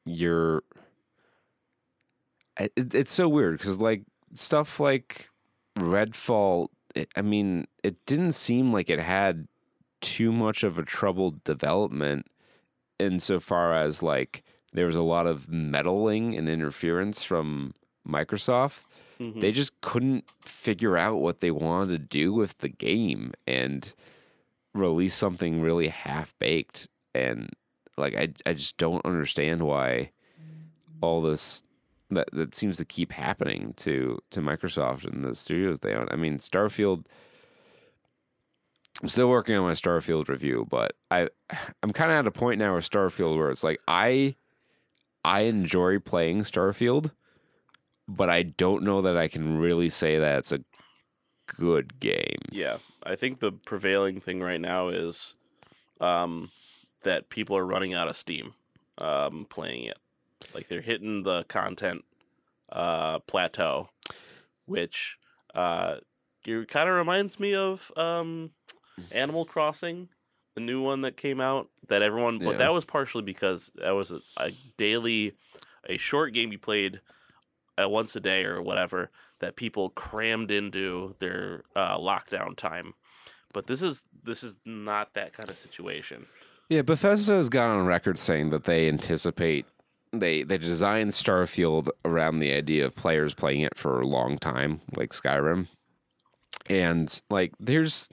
you're. 0.04 0.62
It, 2.58 2.94
it's 2.94 3.12
so 3.12 3.28
weird 3.28 3.58
because 3.58 3.80
like 3.80 4.02
stuff 4.34 4.80
like 4.80 5.28
Redfall. 5.78 6.68
It, 6.94 7.10
I 7.16 7.22
mean, 7.22 7.66
it 7.82 8.04
didn't 8.06 8.32
seem 8.32 8.72
like 8.72 8.90
it 8.90 9.00
had 9.00 9.46
too 10.00 10.32
much 10.32 10.62
of 10.62 10.78
a 10.78 10.84
troubled 10.84 11.44
development 11.44 12.26
insofar 12.98 13.74
as 13.74 14.02
like 14.02 14.42
there 14.72 14.86
was 14.86 14.96
a 14.96 15.02
lot 15.02 15.26
of 15.26 15.48
meddling 15.48 16.36
and 16.36 16.48
interference 16.48 17.22
from 17.22 17.74
Microsoft 18.06 18.82
Mhm. 19.20 19.40
they 19.40 19.52
just 19.52 19.80
couldn't 19.80 20.24
figure 20.40 20.96
out 20.96 21.16
what 21.16 21.40
they 21.40 21.50
wanted 21.50 21.88
to 21.92 21.98
do 21.98 22.32
with 22.32 22.56
the 22.58 22.68
game 22.68 23.32
and 23.46 23.94
release 24.74 25.14
something 25.14 25.60
really 25.60 25.88
half 25.88 26.38
baked 26.38 26.88
and 27.14 27.50
like 27.96 28.14
I 28.14 28.28
I 28.46 28.52
just 28.54 28.76
don't 28.76 29.04
understand 29.04 29.62
why 29.62 30.12
all 31.00 31.20
this 31.22 31.64
that 32.10 32.28
that 32.32 32.54
seems 32.54 32.76
to 32.78 32.84
keep 32.84 33.12
happening 33.12 33.74
to 33.78 34.18
to 34.30 34.40
Microsoft 34.40 35.04
and 35.04 35.24
the 35.24 35.34
studios 35.34 35.80
they 35.80 35.94
own. 35.94 36.06
I 36.10 36.16
mean 36.16 36.38
Starfield 36.38 37.04
I'm 39.02 39.08
still 39.08 39.28
working 39.28 39.54
on 39.54 39.62
my 39.64 39.72
Starfield 39.72 40.28
review, 40.28 40.66
but 40.68 40.94
I 41.10 41.28
I'm 41.82 41.92
kind 41.92 42.10
of 42.12 42.18
at 42.18 42.26
a 42.26 42.30
point 42.30 42.58
now 42.58 42.74
with 42.76 42.88
Starfield 42.88 43.36
where 43.36 43.50
it's 43.50 43.64
like 43.64 43.80
I 43.88 44.36
I 45.24 45.40
enjoy 45.42 45.98
playing 45.98 46.42
Starfield, 46.42 47.10
but 48.08 48.28
I 48.30 48.42
don't 48.42 48.82
know 48.82 49.02
that 49.02 49.16
I 49.16 49.28
can 49.28 49.58
really 49.58 49.88
say 49.90 50.18
that 50.18 50.38
it's 50.38 50.52
a 50.52 50.60
good 51.56 51.98
game. 51.98 52.36
yeah 52.52 52.76
i 53.02 53.16
think 53.16 53.40
the 53.40 53.50
prevailing 53.50 54.20
thing 54.20 54.40
right 54.40 54.60
now 54.60 54.88
is 54.88 55.34
um 55.98 56.50
that 57.04 57.30
people 57.30 57.56
are 57.56 57.64
running 57.64 57.94
out 57.94 58.06
of 58.06 58.14
steam 58.16 58.52
um 58.98 59.46
playing 59.48 59.84
it 59.84 59.96
like 60.52 60.68
they're 60.68 60.82
hitting 60.82 61.22
the 61.22 61.44
content 61.44 62.04
uh 62.70 63.18
plateau 63.20 63.88
which 64.66 65.16
uh 65.54 65.96
kind 66.44 66.88
of 66.90 66.94
reminds 66.96 67.40
me 67.40 67.54
of 67.54 67.90
um 67.96 68.50
animal 69.10 69.46
crossing 69.46 70.08
the 70.54 70.60
new 70.60 70.82
one 70.82 71.00
that 71.00 71.16
came 71.16 71.40
out 71.40 71.70
that 71.88 72.02
everyone 72.02 72.38
but 72.38 72.52
Yeah. 72.52 72.56
that 72.58 72.72
was 72.74 72.84
partially 72.84 73.22
because 73.22 73.70
that 73.76 73.92
was 73.92 74.10
a, 74.10 74.20
a 74.36 74.50
daily 74.76 75.32
a 75.88 75.96
short 75.96 76.34
game 76.34 76.52
you 76.52 76.58
played 76.58 77.00
uh, 77.80 77.88
once 77.88 78.16
a 78.16 78.20
day 78.20 78.44
or 78.44 78.60
whatever 78.62 79.10
that 79.40 79.56
people 79.56 79.90
crammed 79.90 80.50
into 80.50 81.14
their 81.20 81.64
uh, 81.76 81.96
lockdown 81.96 82.56
time 82.56 82.94
But 83.52 83.66
this 83.66 83.82
is 83.82 84.04
this 84.24 84.42
is 84.42 84.56
not 84.64 85.14
that 85.14 85.32
kind 85.32 85.48
of 85.48 85.56
situation. 85.56 86.26
Yeah, 86.68 86.82
Bethesda 86.82 87.34
has 87.34 87.48
gone 87.48 87.78
on 87.78 87.86
record 87.86 88.18
saying 88.18 88.50
that 88.50 88.64
they 88.64 88.88
anticipate 88.88 89.66
they 90.12 90.42
they 90.42 90.58
designed 90.58 91.12
Starfield 91.12 91.88
around 92.04 92.38
the 92.38 92.52
idea 92.52 92.84
of 92.84 92.94
players 92.94 93.34
playing 93.34 93.62
it 93.62 93.76
for 93.76 94.00
a 94.00 94.06
long 94.06 94.38
time, 94.38 94.80
like 94.96 95.10
Skyrim. 95.10 95.68
And 96.66 97.20
like 97.30 97.52
there's 97.58 98.10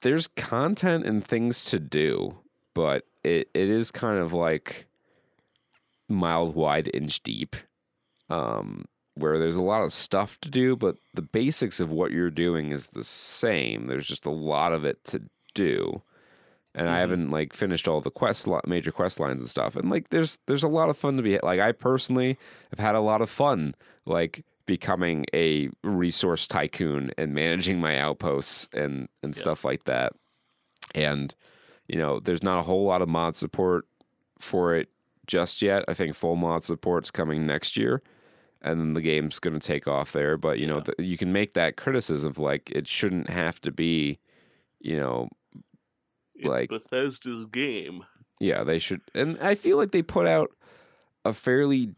there's 0.00 0.26
content 0.26 1.06
and 1.06 1.24
things 1.24 1.64
to 1.66 1.78
do, 1.78 2.38
but 2.74 3.04
it, 3.22 3.48
it 3.54 3.68
is 3.68 3.90
kind 3.90 4.18
of 4.18 4.32
like 4.32 4.86
mild 6.08 6.54
wide 6.54 6.90
inch 6.94 7.22
deep. 7.22 7.56
Um 8.30 8.84
where 9.14 9.38
there's 9.38 9.56
a 9.56 9.62
lot 9.62 9.82
of 9.82 9.92
stuff 9.92 10.38
to 10.40 10.48
do, 10.48 10.76
but 10.76 10.96
the 11.14 11.22
basics 11.22 11.80
of 11.80 11.90
what 11.90 12.12
you're 12.12 12.30
doing 12.30 12.70
is 12.70 12.90
the 12.90 13.02
same. 13.02 13.88
There's 13.88 14.06
just 14.06 14.26
a 14.26 14.30
lot 14.30 14.72
of 14.72 14.84
it 14.84 15.02
to 15.06 15.22
do 15.54 16.02
and 16.74 16.88
I 16.88 16.98
haven't 17.00 17.30
like 17.32 17.52
finished 17.52 17.88
all 17.88 18.00
the 18.00 18.10
quest 18.12 18.46
li- 18.46 18.60
major 18.64 18.92
quest 18.92 19.18
lines 19.18 19.40
and 19.40 19.50
stuff. 19.50 19.74
And 19.74 19.90
like, 19.90 20.10
there's 20.10 20.38
there's 20.46 20.62
a 20.62 20.68
lot 20.68 20.88
of 20.90 20.96
fun 20.96 21.16
to 21.16 21.22
be 21.24 21.36
like. 21.42 21.58
I 21.58 21.72
personally 21.72 22.38
have 22.70 22.78
had 22.78 22.94
a 22.94 23.00
lot 23.00 23.20
of 23.20 23.28
fun 23.28 23.74
like 24.06 24.44
becoming 24.66 25.24
a 25.34 25.70
resource 25.82 26.46
tycoon 26.46 27.10
and 27.18 27.34
managing 27.34 27.80
my 27.80 27.98
outposts 27.98 28.68
and 28.72 29.08
and 29.24 29.34
Yeah. 29.34 29.40
stuff 29.40 29.64
like 29.64 29.84
that. 29.84 30.12
And 30.94 31.34
you 31.88 31.98
know, 31.98 32.20
there's 32.20 32.42
not 32.44 32.60
a 32.60 32.62
whole 32.62 32.84
lot 32.84 33.02
of 33.02 33.08
mod 33.08 33.34
support 33.34 33.86
for 34.38 34.74
it 34.76 34.88
just 35.26 35.62
yet. 35.62 35.84
I 35.88 35.94
think 35.94 36.14
full 36.14 36.36
mod 36.36 36.62
support's 36.62 37.10
coming 37.10 37.44
next 37.44 37.76
year. 37.76 38.02
And 38.60 38.80
then 38.80 38.92
the 38.94 39.00
game's 39.00 39.38
going 39.38 39.58
to 39.58 39.64
take 39.64 39.86
off 39.86 40.12
there, 40.12 40.36
but 40.36 40.58
you 40.58 40.66
know 40.66 40.78
Yeah. 40.78 40.82
th- 40.96 41.08
you 41.08 41.16
can 41.16 41.32
make 41.32 41.54
that 41.54 41.76
criticism 41.76 42.30
of 42.30 42.38
like 42.38 42.70
it 42.70 42.86
shouldn't 42.88 43.30
have 43.30 43.60
to 43.62 43.70
be, 43.70 44.18
you 44.80 44.96
know, 44.96 45.28
It's 46.34 46.46
Like- 46.46 46.68
Bethesda's 46.70 47.46
game. 47.46 48.04
Yeah, 48.40 48.62
they 48.62 48.78
should. 48.78 49.00
And 49.14 49.36
I 49.40 49.56
feel 49.56 49.76
like 49.76 49.90
they 49.90 50.02
put 50.02 50.26
out 50.26 50.50
a 51.24 51.32
fairly 51.32 51.94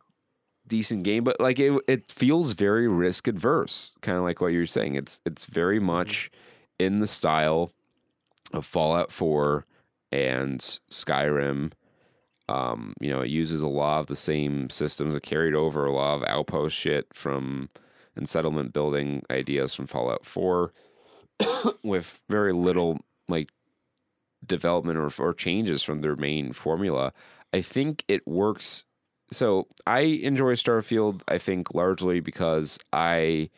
decent 0.66 1.02
game, 1.02 1.24
but 1.24 1.38
like 1.40 1.58
it, 1.58 1.78
it 1.86 2.10
feels 2.10 2.52
very 2.52 2.88
risk 2.88 3.28
adverse, 3.28 3.94
kind 4.00 4.16
of 4.16 4.24
like 4.24 4.40
what 4.40 4.52
you're 4.54 4.64
saying. 4.66 4.94
It's 4.94 5.20
it's 5.26 5.44
very 5.44 5.76
mm-hmm. 5.76 5.86
much 5.86 6.30
in 6.78 6.98
the 6.98 7.06
style 7.06 7.72
of 8.52 8.64
Fallout 8.64 9.12
4 9.12 9.66
and 10.10 10.60
Skyrim. 10.90 11.72
Um, 12.50 12.94
you 13.00 13.10
know, 13.10 13.20
it 13.20 13.28
uses 13.30 13.62
a 13.62 13.68
lot 13.68 14.00
of 14.00 14.06
the 14.06 14.16
same 14.16 14.70
systems. 14.70 15.14
It 15.14 15.22
carried 15.22 15.54
over 15.54 15.84
a 15.86 15.92
lot 15.92 16.16
of 16.16 16.24
outpost 16.24 16.74
shit 16.76 17.06
from 17.12 17.68
and 18.16 18.28
settlement 18.28 18.72
building 18.72 19.22
ideas 19.30 19.74
from 19.74 19.86
Fallout 19.86 20.26
4 20.26 20.72
with 21.84 22.20
very 22.28 22.52
little 22.52 22.98
like 23.28 23.50
development 24.44 24.98
or, 24.98 25.10
or 25.22 25.32
changes 25.34 25.82
from 25.82 26.00
their 26.00 26.16
main 26.16 26.52
formula. 26.52 27.12
I 27.52 27.60
think 27.60 28.04
it 28.08 28.26
works. 28.26 28.84
So 29.32 29.68
I 29.86 30.00
enjoy 30.00 30.54
Starfield. 30.54 31.22
I 31.28 31.38
think 31.38 31.72
largely 31.74 32.18
because 32.20 32.78
I, 32.92 33.50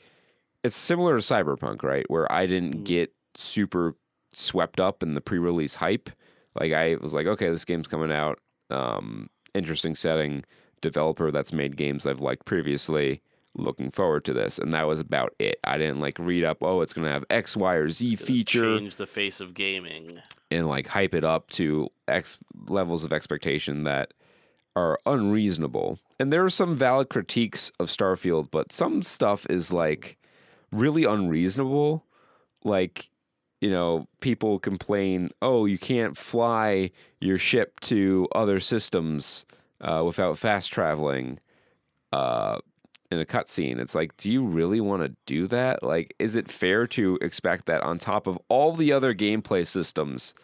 it's 0.62 0.77
similar 0.77 1.19
to 1.19 1.23
Cyberpunk, 1.23 1.82
right? 1.82 2.05
Where 2.10 2.31
I 2.31 2.47
didn't 2.47 2.81
Mm. 2.81 2.85
get 2.85 3.14
super 3.35 3.94
swept 4.35 4.81
up 4.81 5.02
in 5.02 5.14
the 5.14 5.20
pre-release 5.20 5.77
hype. 5.77 6.10
Like 6.59 6.73
I 6.73 6.97
was 6.97 7.14
like, 7.14 7.27
okay, 7.27 7.48
this 7.48 7.64
game's 7.64 7.89
coming 7.89 8.12
out. 8.12 8.39
Um, 8.72 9.30
interesting 9.54 9.94
setting. 9.94 10.44
Developer 10.80 11.30
that's 11.30 11.52
made 11.52 11.76
games 11.76 12.06
I've 12.06 12.20
liked 12.20 12.44
previously. 12.44 13.22
Looking 13.54 13.90
forward 13.90 14.24
to 14.24 14.32
this, 14.32 14.58
and 14.58 14.72
that 14.72 14.86
was 14.86 14.98
about 14.98 15.34
it. 15.38 15.60
I 15.62 15.76
didn't 15.76 16.00
like 16.00 16.18
read 16.18 16.42
up. 16.42 16.62
Oh, 16.62 16.80
it's 16.80 16.94
gonna 16.94 17.10
have 17.12 17.24
X, 17.28 17.54
Y, 17.56 17.74
or 17.74 17.90
Z 17.90 18.16
feature 18.16 18.78
change 18.78 18.96
the 18.96 19.06
face 19.06 19.40
of 19.42 19.52
gaming. 19.52 20.20
and 20.50 20.66
like 20.66 20.88
hype 20.88 21.14
it 21.14 21.22
up 21.22 21.50
to 21.50 21.90
X 22.08 22.38
levels 22.66 23.04
of 23.04 23.12
expectation 23.12 23.84
that 23.84 24.14
are 24.74 24.98
unreasonable. 25.04 25.98
And 26.18 26.32
there 26.32 26.42
are 26.44 26.50
some 26.50 26.76
valid 26.76 27.10
critiques 27.10 27.70
of 27.78 27.88
Starfield, 27.88 28.50
but 28.50 28.72
some 28.72 29.02
stuff 29.02 29.46
is 29.50 29.70
like 29.70 30.16
really 30.70 31.04
unreasonable. 31.04 32.06
Like, 32.64 33.10
you 33.62 33.70
know, 33.70 34.09
people 34.18 34.59
complain, 34.59 35.30
oh, 35.40 35.66
you 35.66 35.78
can't 35.78 36.18
fly 36.18 36.90
your 37.20 37.39
ship 37.39 37.78
to 37.78 38.26
other 38.34 38.59
systems 38.59 39.47
uh, 39.80 40.02
without 40.05 40.36
fast 40.36 40.72
traveling 40.72 41.39
uh, 42.12 42.59
in 43.12 43.20
a 43.20 43.24
cutscene. 43.24 43.78
It's 43.78 43.94
like, 43.94 44.16
do 44.16 44.32
you 44.32 44.43
really 44.44 44.80
want 44.80 45.05
to 45.05 45.14
do 45.26 45.47
that? 45.47 45.84
Like, 45.84 46.12
is 46.18 46.34
it 46.34 46.51
fair 46.51 46.89
to 46.89 47.16
expect 47.22 47.66
that 47.66 47.84
on 47.84 48.01
top 48.01 48.26
of 48.26 48.36
all 48.48 48.72
the 48.72 48.93
other 48.93 49.14
gameplay 49.14 49.64
systems 49.64 50.34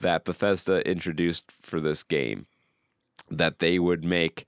that 0.00 0.26
Bethesda 0.26 0.86
introduced 0.86 1.50
for 1.50 1.80
this 1.80 2.02
game, 2.02 2.46
that 3.30 3.58
they 3.58 3.78
would 3.78 4.04
make 4.04 4.46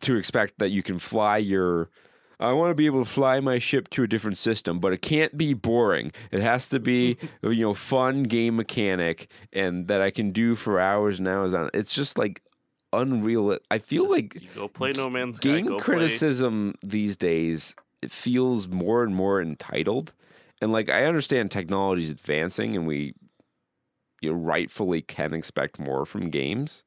to 0.00 0.16
expect 0.16 0.54
that 0.60 0.70
you 0.70 0.82
can 0.82 0.98
fly 0.98 1.36
your 1.36 1.90
I 2.40 2.52
want 2.52 2.70
to 2.70 2.74
be 2.74 2.86
able 2.86 3.04
to 3.04 3.10
fly 3.10 3.40
my 3.40 3.58
ship 3.58 3.88
to 3.90 4.02
a 4.04 4.06
different 4.06 4.36
system, 4.36 4.78
but 4.78 4.92
it 4.92 5.02
can't 5.02 5.36
be 5.36 5.54
boring. 5.54 6.12
It 6.30 6.40
has 6.40 6.68
to 6.68 6.78
be, 6.78 7.16
you 7.42 7.62
know, 7.62 7.74
fun 7.74 8.22
game 8.24 8.56
mechanic 8.56 9.28
and 9.52 9.88
that 9.88 10.00
I 10.00 10.10
can 10.10 10.30
do 10.30 10.54
for 10.54 10.78
hours 10.78 11.18
and 11.18 11.26
hours 11.26 11.52
on. 11.54 11.70
It's 11.74 11.92
just 11.92 12.16
like 12.16 12.42
unreal. 12.92 13.58
I 13.70 13.78
feel 13.78 14.04
Just- 14.04 14.12
like 14.12 14.34
you 14.42 14.48
go 14.54 14.68
play 14.68 14.92
No 14.92 15.10
Man's 15.10 15.36
Sky. 15.38 15.60
game 15.60 15.78
criticism 15.80 16.74
these 16.82 17.16
days 17.16 17.74
it 18.00 18.12
feels 18.12 18.68
more 18.68 19.02
and 19.02 19.14
more 19.14 19.42
entitled 19.42 20.12
and 20.62 20.70
like 20.70 20.88
i 20.88 21.04
understand 21.04 21.50
technology 21.50 22.02
is 22.02 22.10
advancing 22.10 22.76
and 22.76 22.86
we 22.86 23.12
you 24.20 24.30
know, 24.30 24.36
rightfully 24.36 25.02
can 25.02 25.34
expect 25.34 25.78
more 25.80 26.06
from 26.06 26.30
games 26.30 26.84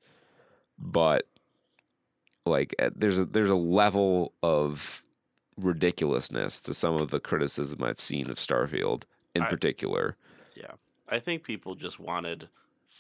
but 0.77 1.27
like 2.45 2.73
there's 2.95 3.19
a 3.19 3.25
there's 3.25 3.49
a 3.49 3.55
level 3.55 4.33
of 4.41 5.03
ridiculousness 5.57 6.59
to 6.61 6.73
some 6.73 6.95
of 6.95 7.09
the 7.11 7.19
criticism 7.19 7.83
i've 7.83 7.99
seen 7.99 8.29
of 8.29 8.37
starfield 8.37 9.03
in 9.35 9.43
I- 9.43 9.49
particular 9.49 10.15
Yeah, 10.55 10.71
I 11.07 11.19
think 11.19 11.43
people 11.43 11.75
just 11.75 11.99
wanted. 11.99 12.49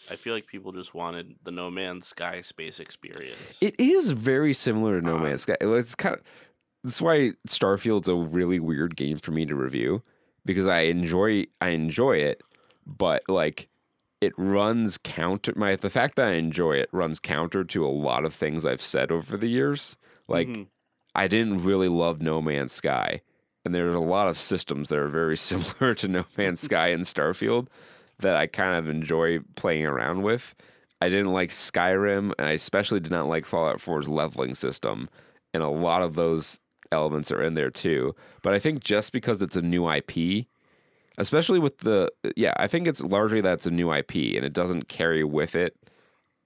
I 0.09 0.15
feel 0.15 0.33
like 0.33 0.47
people 0.47 0.71
just 0.71 0.93
wanted 0.95 1.35
the 1.43 1.51
No 1.51 1.69
Man's 1.69 2.07
Sky 2.07 2.41
space 2.41 2.79
experience. 2.79 3.57
It 3.61 3.79
is 3.79 4.11
very 4.13 4.53
similar 4.53 4.99
to 4.99 5.05
No 5.05 5.17
Uh, 5.17 5.19
Man's 5.23 5.43
Sky. 5.43 5.55
It's 5.61 5.93
kind 5.95 6.15
of 6.15 6.21
that's 6.83 7.01
why 7.01 7.33
Starfield's 7.47 8.07
a 8.07 8.15
really 8.15 8.59
weird 8.59 8.95
game 8.95 9.17
for 9.17 9.31
me 9.31 9.45
to 9.45 9.53
review 9.55 10.01
because 10.45 10.65
I 10.67 10.81
enjoy 10.81 11.45
I 11.61 11.69
enjoy 11.69 12.17
it, 12.17 12.41
but 12.85 13.21
like 13.27 13.67
it 14.21 14.33
runs 14.37 14.97
counter 14.97 15.53
my 15.55 15.75
the 15.75 15.89
fact 15.89 16.15
that 16.15 16.29
I 16.29 16.33
enjoy 16.33 16.73
it 16.77 16.89
runs 16.91 17.19
counter 17.19 17.63
to 17.65 17.85
a 17.85 17.89
lot 18.07 18.25
of 18.25 18.33
things 18.33 18.65
I've 18.65 18.81
said 18.81 19.11
over 19.11 19.37
the 19.37 19.47
years. 19.49 19.97
Like 20.27 20.47
Mhm. 20.47 20.67
I 21.15 21.27
didn't 21.27 21.63
really 21.63 21.89
love 21.89 22.21
No 22.21 22.41
Man's 22.41 22.71
Sky, 22.71 23.21
and 23.65 23.75
there's 23.75 23.95
a 23.95 23.99
lot 23.99 24.27
of 24.27 24.37
systems 24.37 24.89
that 24.89 24.99
are 24.99 25.07
very 25.07 25.37
similar 25.37 25.93
to 25.95 26.07
No 26.07 26.25
Man's 26.37 26.59
Sky 26.61 26.89
and 26.89 27.03
Starfield 27.03 27.67
that 28.19 28.35
I 28.35 28.47
kind 28.47 28.77
of 28.77 28.87
enjoy 28.87 29.39
playing 29.55 29.85
around 29.85 30.21
with. 30.21 30.55
I 31.01 31.09
didn't 31.09 31.33
like 31.33 31.49
Skyrim, 31.49 32.33
and 32.37 32.47
I 32.47 32.51
especially 32.51 32.99
did 32.99 33.11
not 33.11 33.27
like 33.27 33.45
Fallout 33.45 33.79
4's 33.79 34.07
leveling 34.07 34.53
system, 34.53 35.09
and 35.53 35.63
a 35.63 35.69
lot 35.69 36.03
of 36.03 36.13
those 36.13 36.61
elements 36.91 37.31
are 37.31 37.41
in 37.41 37.55
there 37.55 37.71
too. 37.71 38.15
But 38.43 38.53
I 38.53 38.59
think 38.59 38.83
just 38.83 39.11
because 39.11 39.41
it's 39.41 39.55
a 39.55 39.61
new 39.61 39.89
IP, 39.89 40.45
especially 41.17 41.59
with 41.59 41.79
the 41.79 42.11
yeah, 42.35 42.53
I 42.57 42.67
think 42.67 42.87
it's 42.87 43.01
largely 43.01 43.41
that 43.41 43.53
it's 43.53 43.65
a 43.65 43.71
new 43.71 43.91
IP 43.93 44.15
and 44.15 44.45
it 44.45 44.53
doesn't 44.53 44.87
carry 44.87 45.23
with 45.23 45.55
it 45.55 45.75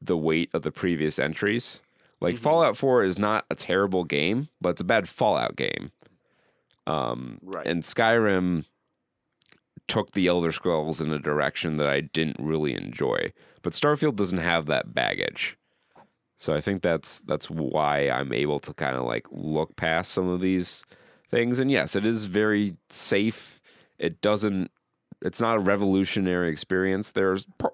the 0.01 0.17
weight 0.17 0.49
of 0.53 0.61
the 0.61 0.71
previous 0.71 1.19
entries. 1.19 1.81
Like 2.21 2.35
Mhm. 2.35 2.39
Fallout 2.39 2.77
4 2.77 3.03
is 3.03 3.19
not 3.19 3.45
a 3.49 3.55
terrible 3.55 4.03
game, 4.03 4.49
but 4.61 4.69
it's 4.69 4.81
a 4.81 4.85
bad 4.85 5.07
Fallout 5.09 5.55
game. 5.55 5.91
Um, 6.87 7.39
Right. 7.41 7.65
And 7.67 7.83
Skyrim 7.83 8.65
took 9.87 10.11
the 10.11 10.27
Elder 10.27 10.51
Scrolls 10.51 10.99
in 11.01 11.11
a 11.11 11.19
direction 11.19 11.77
that 11.77 11.87
I 11.87 12.01
didn't 12.01 12.37
really 12.39 12.73
enjoy. 12.73 13.33
But 13.61 13.73
Starfield 13.73 14.15
doesn't 14.15 14.39
have 14.39 14.65
that 14.67 14.93
baggage. 14.93 15.57
So 16.37 16.53
I 16.53 16.61
think 16.61 16.81
that's 16.81 17.19
that's 17.21 17.49
why 17.49 18.09
I'm 18.09 18.33
able 18.33 18.59
to 18.61 18.73
kind 18.73 18.95
of 18.95 19.03
like 19.05 19.25
look 19.31 19.75
past 19.75 20.11
some 20.11 20.27
of 20.27 20.41
these 20.41 20.85
things. 21.29 21.59
And 21.59 21.71
yes, 21.71 21.95
it 21.95 22.05
is 22.05 22.25
very 22.25 22.75
safe. 22.89 23.61
It 23.97 24.21
doesn't. 24.21 24.69
It's 25.21 25.41
not 25.41 25.57
a 25.57 25.59
revolutionary 25.59 26.49
experience. 26.49 27.11
There's 27.11 27.45
p- 27.59 27.67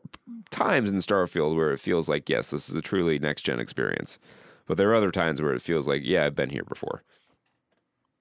times 0.52 0.92
in 0.92 0.98
Starfield 0.98 1.56
where 1.56 1.72
it 1.72 1.80
feels 1.80 2.08
like 2.08 2.30
yes, 2.30 2.50
this 2.50 2.70
is 2.70 2.76
a 2.76 2.82
truly 2.82 3.20
next 3.20 3.44
gen 3.44 3.60
experience. 3.60 4.20
But 4.68 4.78
there 4.78 4.90
are 4.90 4.96
other 4.96 5.12
times 5.12 5.42
where 5.42 5.54
it 5.54 5.62
feels 5.62 5.88
like 5.88 6.02
yeah, 6.04 6.26
I've 6.26 6.36
been 6.36 6.50
here 6.50 6.64
before. 6.68 7.04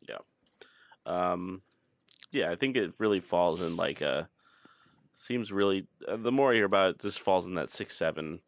Yeah, 0.09 0.19
um, 1.07 1.63
yeah, 2.33 2.51
I 2.51 2.57
think 2.57 2.77
it 2.77 2.93
really 2.99 3.21
falls 3.21 3.61
in 3.61 3.77
like 3.77 4.01
a. 4.01 4.29
Seems 5.15 5.53
really. 5.53 5.87
Uh, 6.09 6.17
the 6.17 6.33
more 6.33 6.53
I 6.53 6.57
hear 6.57 6.65
about 6.65 6.91
it, 6.91 6.97
it 6.97 7.03
just 7.03 7.21
falls 7.21 7.47
in 7.47 7.55
that 7.55 7.69
six 7.69 7.97
seven 7.97 8.41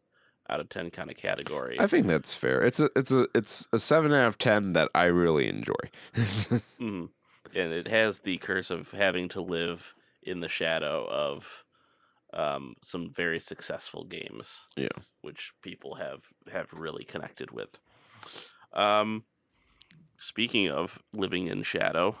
out 0.49 0.59
of 0.59 0.69
ten 0.69 0.89
kind 0.89 1.09
of 1.11 1.15
category. 1.15 1.79
I 1.79 1.87
think 1.87 2.07
that's 2.07 2.33
fair. 2.33 2.61
It's 2.63 2.79
a 2.79 2.89
it's 2.95 3.11
a 3.11 3.27
it's 3.35 3.67
a 3.71 3.79
seven 3.79 4.11
out 4.11 4.27
of 4.27 4.37
ten 4.37 4.73
that 4.73 4.89
I 4.95 5.05
really 5.05 5.47
enjoy. 5.47 5.73
Mhm. 6.79 7.09
And 7.55 7.71
it 7.71 7.87
has 7.87 8.19
the 8.19 8.37
curse 8.39 8.71
of 8.71 8.91
having 8.91 9.29
to 9.29 9.41
live 9.41 9.93
in 10.25 10.39
the 10.39 10.47
shadow 10.49 11.05
of 11.09 11.63
um, 12.33 12.75
some 12.83 13.11
very 13.11 13.39
successful 13.39 14.03
games. 14.03 14.61
Yeah. 14.75 14.97
which 15.21 15.53
people 15.61 15.95
have 15.95 16.23
have 16.51 16.73
really 16.73 17.03
connected 17.03 17.51
with. 17.51 17.79
Um, 18.73 19.23
speaking 20.17 20.69
of 20.69 20.99
living 21.13 21.47
in 21.47 21.63
shadow 21.63 22.15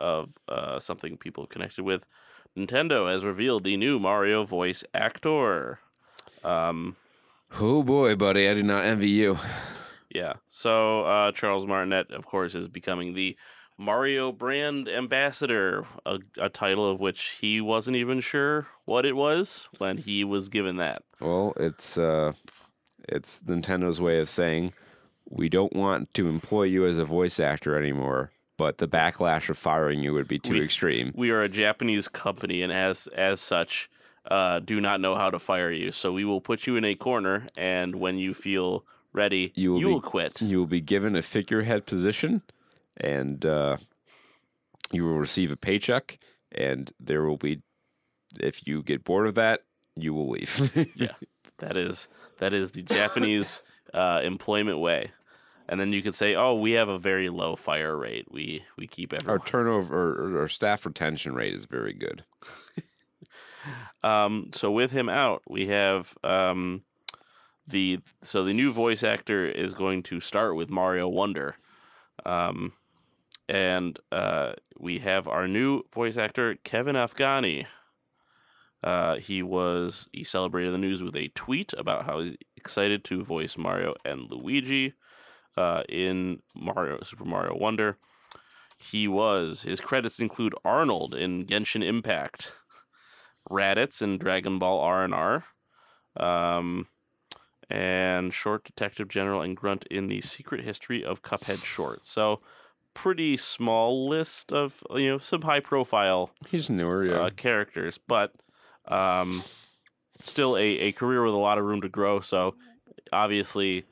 of 0.00 0.34
uh, 0.48 0.78
something 0.78 1.16
people 1.16 1.46
connected 1.46 1.82
with, 1.82 2.06
Nintendo 2.56 3.10
has 3.10 3.24
revealed 3.24 3.64
the 3.64 3.76
new 3.76 3.98
Mario 3.98 4.44
voice 4.44 4.84
actor. 4.94 5.80
Um, 6.44 6.96
Oh 7.60 7.82
boy, 7.82 8.16
buddy, 8.16 8.48
I 8.48 8.54
do 8.54 8.62
not 8.62 8.84
envy 8.84 9.08
you. 9.08 9.38
yeah, 10.10 10.34
so 10.48 11.04
uh, 11.04 11.32
Charles 11.32 11.64
Martinet, 11.66 12.10
of 12.10 12.26
course, 12.26 12.54
is 12.54 12.68
becoming 12.68 13.14
the 13.14 13.36
Mario 13.78 14.32
brand 14.32 14.88
ambassador, 14.88 15.84
a, 16.04 16.18
a 16.40 16.48
title 16.48 16.90
of 16.90 16.98
which 17.00 17.36
he 17.40 17.60
wasn't 17.60 17.96
even 17.96 18.20
sure 18.20 18.66
what 18.84 19.04
it 19.04 19.14
was 19.16 19.68
when 19.78 19.98
he 19.98 20.24
was 20.24 20.48
given 20.48 20.76
that. 20.76 21.02
Well, 21.20 21.52
it's 21.58 21.98
uh, 21.98 22.32
it's 23.08 23.40
Nintendo's 23.40 24.00
way 24.00 24.18
of 24.18 24.28
saying 24.28 24.72
we 25.28 25.48
don't 25.48 25.74
want 25.74 26.12
to 26.14 26.28
employ 26.28 26.64
you 26.64 26.86
as 26.86 26.98
a 26.98 27.04
voice 27.04 27.38
actor 27.40 27.76
anymore, 27.78 28.30
but 28.56 28.78
the 28.78 28.88
backlash 28.88 29.48
of 29.50 29.58
firing 29.58 30.00
you 30.00 30.14
would 30.14 30.28
be 30.28 30.38
too 30.38 30.54
We- 30.54 30.62
extreme. 30.62 31.12
we 31.14 31.30
are 31.30 31.42
a 31.42 31.48
Japanese 31.48 32.08
company, 32.08 32.62
and 32.62 32.72
as 32.72 33.06
as 33.08 33.40
such, 33.40 33.90
uh, 34.30 34.60
do 34.60 34.80
not 34.80 35.00
know 35.00 35.16
how 35.16 35.28
to 35.30 35.38
fire 35.38 35.70
you. 35.70 35.92
So 35.92 36.12
we 36.12 36.24
will 36.24 36.40
put 36.40 36.66
you 36.66 36.76
in 36.76 36.84
a 36.84 36.94
corner, 36.94 37.46
and 37.58 37.96
when 37.96 38.16
you 38.18 38.32
feel 38.34 38.84
ready, 39.12 39.52
You 39.54 39.78
you 39.78 39.86
will 39.86 39.94
will, 39.94 40.00
quit. 40.00 40.40
You 40.40 40.58
will 40.60 40.66
be 40.66 40.80
given 40.80 41.14
a 41.16 41.22
figurehead 41.22 41.86
position, 41.86 42.42
and 42.98 43.44
uh, 43.44 43.76
you 44.92 45.04
will 45.04 45.18
receive 45.18 45.50
a 45.50 45.56
paycheck, 45.56 46.18
and 46.52 46.92
there 47.00 47.24
will 47.24 47.36
be, 47.36 47.62
if 48.40 48.66
you 48.66 48.82
get 48.82 49.04
bored 49.04 49.26
of 49.26 49.34
that, 49.34 49.62
you 49.94 50.14
will 50.14 50.28
leave. 50.28 50.70
Yeah. 50.94 51.14
That 51.58 51.78
is 51.78 52.08
that 52.38 52.52
is 52.52 52.72
the 52.72 52.82
Japanese 52.82 53.62
uh, 53.94 54.20
employment 54.22 54.78
way. 54.78 55.12
And 55.68 55.80
then 55.80 55.94
you 55.94 56.02
could 56.02 56.14
say, 56.14 56.34
"Oh, 56.34 56.54
we 56.54 56.72
have 56.72 56.90
a 56.90 56.98
very 56.98 57.30
low 57.30 57.56
fire 57.56 57.96
rate. 57.96 58.26
We 58.30 58.62
we 58.76 58.86
keep 58.86 59.14
our 59.14 59.20
everyone." 59.20 59.46
turnover, 59.46 60.34
or 60.36 60.40
our 60.40 60.48
staff 60.48 60.84
retention 60.84 61.34
rate 61.34 61.54
is 61.54 61.64
very 61.64 61.94
good. 61.94 62.24
Um, 64.02 64.50
so 64.52 64.70
with 64.70 64.92
him 64.92 65.08
out, 65.08 65.42
we 65.48 65.66
have 65.66 66.16
um, 66.22 66.82
the 67.66 68.00
so 68.22 68.44
the 68.44 68.52
new 68.52 68.72
voice 68.72 69.02
actor 69.02 69.44
is 69.46 69.74
going 69.74 70.02
to 70.04 70.20
start 70.20 70.54
with 70.54 70.70
Mario 70.70 71.08
Wonder, 71.08 71.56
um, 72.24 72.72
and 73.48 73.98
uh, 74.10 74.52
we 74.78 74.98
have 75.00 75.28
our 75.28 75.46
new 75.46 75.82
voice 75.92 76.16
actor 76.16 76.56
Kevin 76.64 76.96
Afghani. 76.96 77.66
Uh, 78.82 79.16
he 79.16 79.42
was 79.42 80.08
he 80.12 80.22
celebrated 80.22 80.72
the 80.72 80.78
news 80.78 81.02
with 81.02 81.16
a 81.16 81.28
tweet 81.28 81.72
about 81.76 82.04
how 82.06 82.20
he's 82.20 82.36
excited 82.56 83.04
to 83.04 83.24
voice 83.24 83.56
Mario 83.56 83.94
and 84.04 84.30
Luigi 84.30 84.94
uh, 85.56 85.82
in 85.88 86.42
Mario 86.54 86.98
Super 87.02 87.24
Mario 87.24 87.56
Wonder. 87.56 87.98
He 88.78 89.08
was 89.08 89.62
his 89.62 89.80
credits 89.80 90.20
include 90.20 90.54
Arnold 90.64 91.14
in 91.14 91.46
Genshin 91.46 91.82
Impact. 91.82 92.52
Raditz 93.50 94.02
in 94.02 94.18
Dragon 94.18 94.58
Ball 94.58 94.80
R 94.80 95.04
and 95.04 95.14
R, 95.14 95.44
um, 96.16 96.88
and 97.70 98.32
Short 98.32 98.64
Detective 98.64 99.08
General 99.08 99.40
and 99.40 99.56
Grunt 99.56 99.86
in 99.90 100.08
the 100.08 100.20
Secret 100.20 100.64
History 100.64 101.04
of 101.04 101.22
Cuphead 101.22 101.64
short. 101.64 102.06
So, 102.06 102.40
pretty 102.96 103.36
small 103.36 104.08
list 104.08 104.52
of 104.52 104.82
you 104.94 105.08
know 105.10 105.18
some 105.18 105.42
high 105.42 105.60
profile 105.60 106.30
He's 106.48 106.70
newer, 106.70 107.04
yeah. 107.04 107.20
uh, 107.20 107.30
characters, 107.30 107.98
but 108.08 108.32
um, 108.88 109.44
still 110.20 110.56
a, 110.56 110.62
a 110.88 110.92
career 110.92 111.22
with 111.22 111.34
a 111.34 111.36
lot 111.38 111.58
of 111.58 111.64
room 111.64 111.82
to 111.82 111.88
grow. 111.90 112.20
So, 112.20 112.54
obviously, 113.12 113.84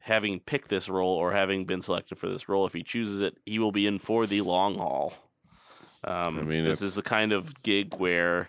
having 0.00 0.40
picked 0.40 0.68
this 0.68 0.88
role 0.88 1.14
or 1.14 1.32
having 1.32 1.66
been 1.66 1.82
selected 1.82 2.18
for 2.18 2.28
this 2.28 2.48
role, 2.48 2.66
if 2.66 2.72
he 2.72 2.82
chooses 2.82 3.20
it, 3.20 3.36
he 3.46 3.58
will 3.60 3.72
be 3.72 3.86
in 3.86 3.98
for 4.00 4.26
the 4.26 4.40
long 4.40 4.76
haul. 4.78 5.12
Um, 6.04 6.38
I 6.38 6.42
mean, 6.42 6.64
this 6.64 6.78
it's- 6.78 6.82
is 6.90 6.94
the 6.96 7.02
kind 7.02 7.32
of 7.32 7.62
gig 7.62 7.94
where, 7.96 8.48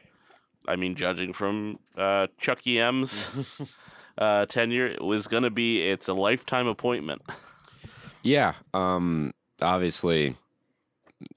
I 0.68 0.76
mean, 0.76 0.96
judging 0.96 1.34
from 1.34 1.80
uh, 1.98 2.28
Chucky 2.40 2.80
M's 2.80 3.30
uh, 4.18 4.46
tenure, 4.48 4.88
it 4.88 5.04
was 5.04 5.28
going 5.28 5.44
to 5.44 5.50
be 5.52 5.82
it's 5.88 6.08
a 6.08 6.14
lifetime 6.14 6.68
appointment. 6.68 7.22
Yeah. 8.24 8.54
Um 8.74 9.32
obviously, 9.62 10.36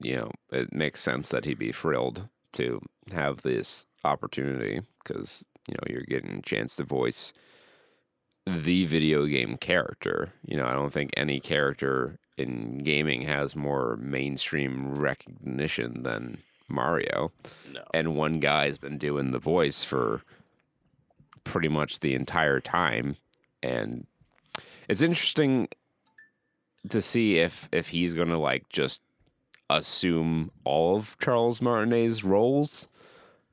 you 0.01 0.15
know, 0.15 0.31
it 0.51 0.73
makes 0.73 1.01
sense 1.01 1.29
that 1.29 1.45
he'd 1.45 1.59
be 1.59 1.71
thrilled 1.71 2.27
to 2.53 2.81
have 3.11 3.41
this 3.41 3.85
opportunity 4.03 4.81
because, 5.03 5.45
you 5.67 5.73
know, 5.73 5.93
you're 5.93 6.03
getting 6.03 6.37
a 6.37 6.41
chance 6.41 6.75
to 6.75 6.83
voice 6.83 7.33
the 8.45 8.85
video 8.85 9.25
game 9.25 9.57
character. 9.57 10.33
You 10.45 10.57
know, 10.57 10.65
I 10.65 10.73
don't 10.73 10.93
think 10.93 11.11
any 11.15 11.39
character 11.39 12.19
in 12.37 12.79
gaming 12.79 13.23
has 13.23 13.55
more 13.55 13.97
mainstream 14.01 14.95
recognition 14.95 16.03
than 16.03 16.39
Mario. 16.67 17.31
No. 17.71 17.83
And 17.93 18.15
one 18.15 18.39
guy's 18.39 18.77
been 18.77 18.97
doing 18.97 19.31
the 19.31 19.39
voice 19.39 19.83
for 19.83 20.21
pretty 21.43 21.67
much 21.67 21.99
the 21.99 22.15
entire 22.15 22.59
time. 22.59 23.17
And 23.61 24.07
it's 24.89 25.01
interesting 25.01 25.67
to 26.89 27.01
see 27.01 27.37
if 27.39 27.69
if 27.71 27.89
he's 27.89 28.13
gonna 28.13 28.37
like 28.39 28.67
just 28.69 29.01
assume 29.69 30.51
all 30.63 30.97
of 30.97 31.17
Charles 31.19 31.61
Martinet's 31.61 32.23
roles. 32.23 32.87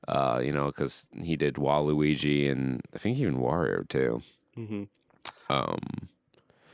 Uh, 0.09 0.41
you 0.43 0.51
know, 0.51 0.67
because 0.67 1.07
he 1.23 1.37
did 1.37 1.55
Waluigi 1.55 2.51
and 2.51 2.81
I 2.95 2.99
think 2.99 3.19
even 3.19 3.37
Wario 3.37 3.89
too. 3.89 4.23
hmm 4.55 4.85
Um, 5.49 5.79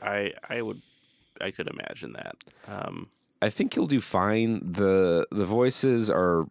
I 0.01 0.33
I 0.49 0.61
would 0.61 0.81
I 1.39 1.51
could 1.51 1.67
imagine 1.67 2.13
that. 2.13 2.35
Um, 2.67 3.09
I 3.41 3.49
think 3.51 3.73
he'll 3.75 3.85
do 3.85 4.01
fine. 4.01 4.71
the 4.73 5.27
The 5.31 5.45
voices 5.45 6.09
are 6.09 6.47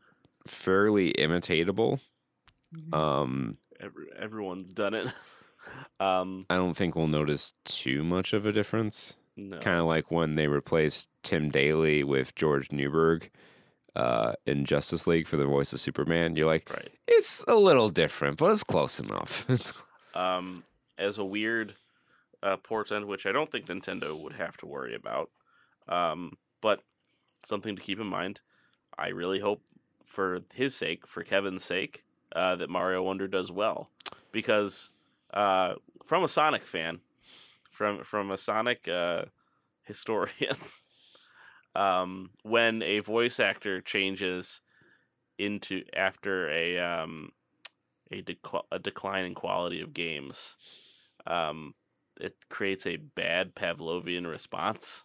fairly 0.46 1.12
imitatable. 1.14 1.98
Um, 2.92 3.56
every, 3.80 4.06
everyone's 4.16 4.72
done 4.72 4.94
it. 4.94 5.08
um, 6.00 6.46
I 6.50 6.56
don't 6.56 6.74
think 6.74 6.94
we'll 6.94 7.08
notice 7.08 7.52
too 7.64 8.04
much 8.04 8.32
of 8.32 8.46
a 8.46 8.52
difference. 8.52 9.16
No. 9.36 9.58
Kind 9.58 9.78
of 9.78 9.86
like 9.86 10.10
when 10.10 10.34
they 10.34 10.46
replaced 10.46 11.08
Tim 11.22 11.50
Daly 11.50 12.02
with 12.02 12.34
George 12.34 12.72
Newbern 12.72 13.22
uh, 13.94 14.32
in 14.46 14.64
Justice 14.64 15.06
League 15.06 15.26
for 15.26 15.36
the 15.36 15.44
voice 15.44 15.72
of 15.72 15.80
Superman. 15.80 16.36
You're 16.36 16.46
like, 16.46 16.70
right. 16.70 16.90
it's 17.06 17.44
a 17.46 17.54
little 17.54 17.90
different, 17.90 18.38
but 18.38 18.52
it's 18.52 18.64
close 18.64 18.98
enough. 18.98 19.44
It's, 19.50 19.72
um, 20.14 20.64
as 20.96 21.18
a 21.18 21.24
weird 21.24 21.74
uh, 22.42 22.56
portent, 22.56 23.06
which 23.06 23.26
I 23.26 23.32
don't 23.32 23.50
think 23.50 23.66
Nintendo 23.66 24.18
would 24.18 24.34
have 24.34 24.56
to 24.58 24.66
worry 24.66 24.94
about. 24.94 25.30
Um, 25.88 26.38
but 26.62 26.82
something 27.44 27.76
to 27.76 27.82
keep 27.82 28.00
in 28.00 28.06
mind. 28.06 28.40
I 28.98 29.08
really 29.08 29.40
hope, 29.40 29.62
for 30.04 30.40
his 30.54 30.74
sake, 30.74 31.06
for 31.06 31.22
Kevin's 31.22 31.64
sake, 31.64 32.04
uh, 32.34 32.56
that 32.56 32.70
Mario 32.70 33.02
Wonder 33.02 33.28
does 33.28 33.52
well, 33.52 33.90
because 34.32 34.90
uh, 35.32 35.74
from 36.04 36.24
a 36.24 36.28
Sonic 36.28 36.62
fan, 36.62 37.00
from 37.76 38.02
from 38.02 38.30
a 38.30 38.38
Sonic 38.38 38.88
uh, 38.88 39.26
historian, 39.82 40.56
um, 41.76 42.30
when 42.42 42.82
a 42.82 43.00
voice 43.00 43.38
actor 43.38 43.80
changes 43.82 44.62
into 45.38 45.82
after 45.94 46.48
a 46.50 46.78
um, 46.78 47.32
a, 48.10 48.24
a 48.72 48.78
decline 48.78 49.26
in 49.26 49.34
quality 49.34 49.82
of 49.82 49.92
games, 49.92 50.56
um, 51.26 51.74
it 52.18 52.34
creates 52.48 52.86
a 52.86 52.96
bad 52.96 53.54
Pavlovian 53.54 54.26
response. 54.26 55.04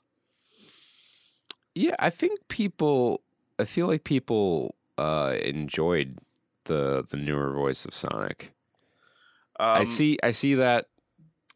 yeah, 1.76 1.96
I 2.00 2.10
think 2.10 2.48
people. 2.48 3.22
I 3.60 3.66
feel 3.66 3.88
like 3.88 4.06
people 4.06 4.76
uh, 4.98 5.36
enjoyed 5.44 6.20
the 6.66 7.06
the 7.10 7.18
newer 7.18 7.52
voice 7.52 7.86
of 7.86 7.94
Sonic. 7.94 8.54
Um, 9.60 9.82
I 9.82 9.84
see. 9.84 10.18
I 10.24 10.32
see 10.32 10.56
that. 10.56 10.88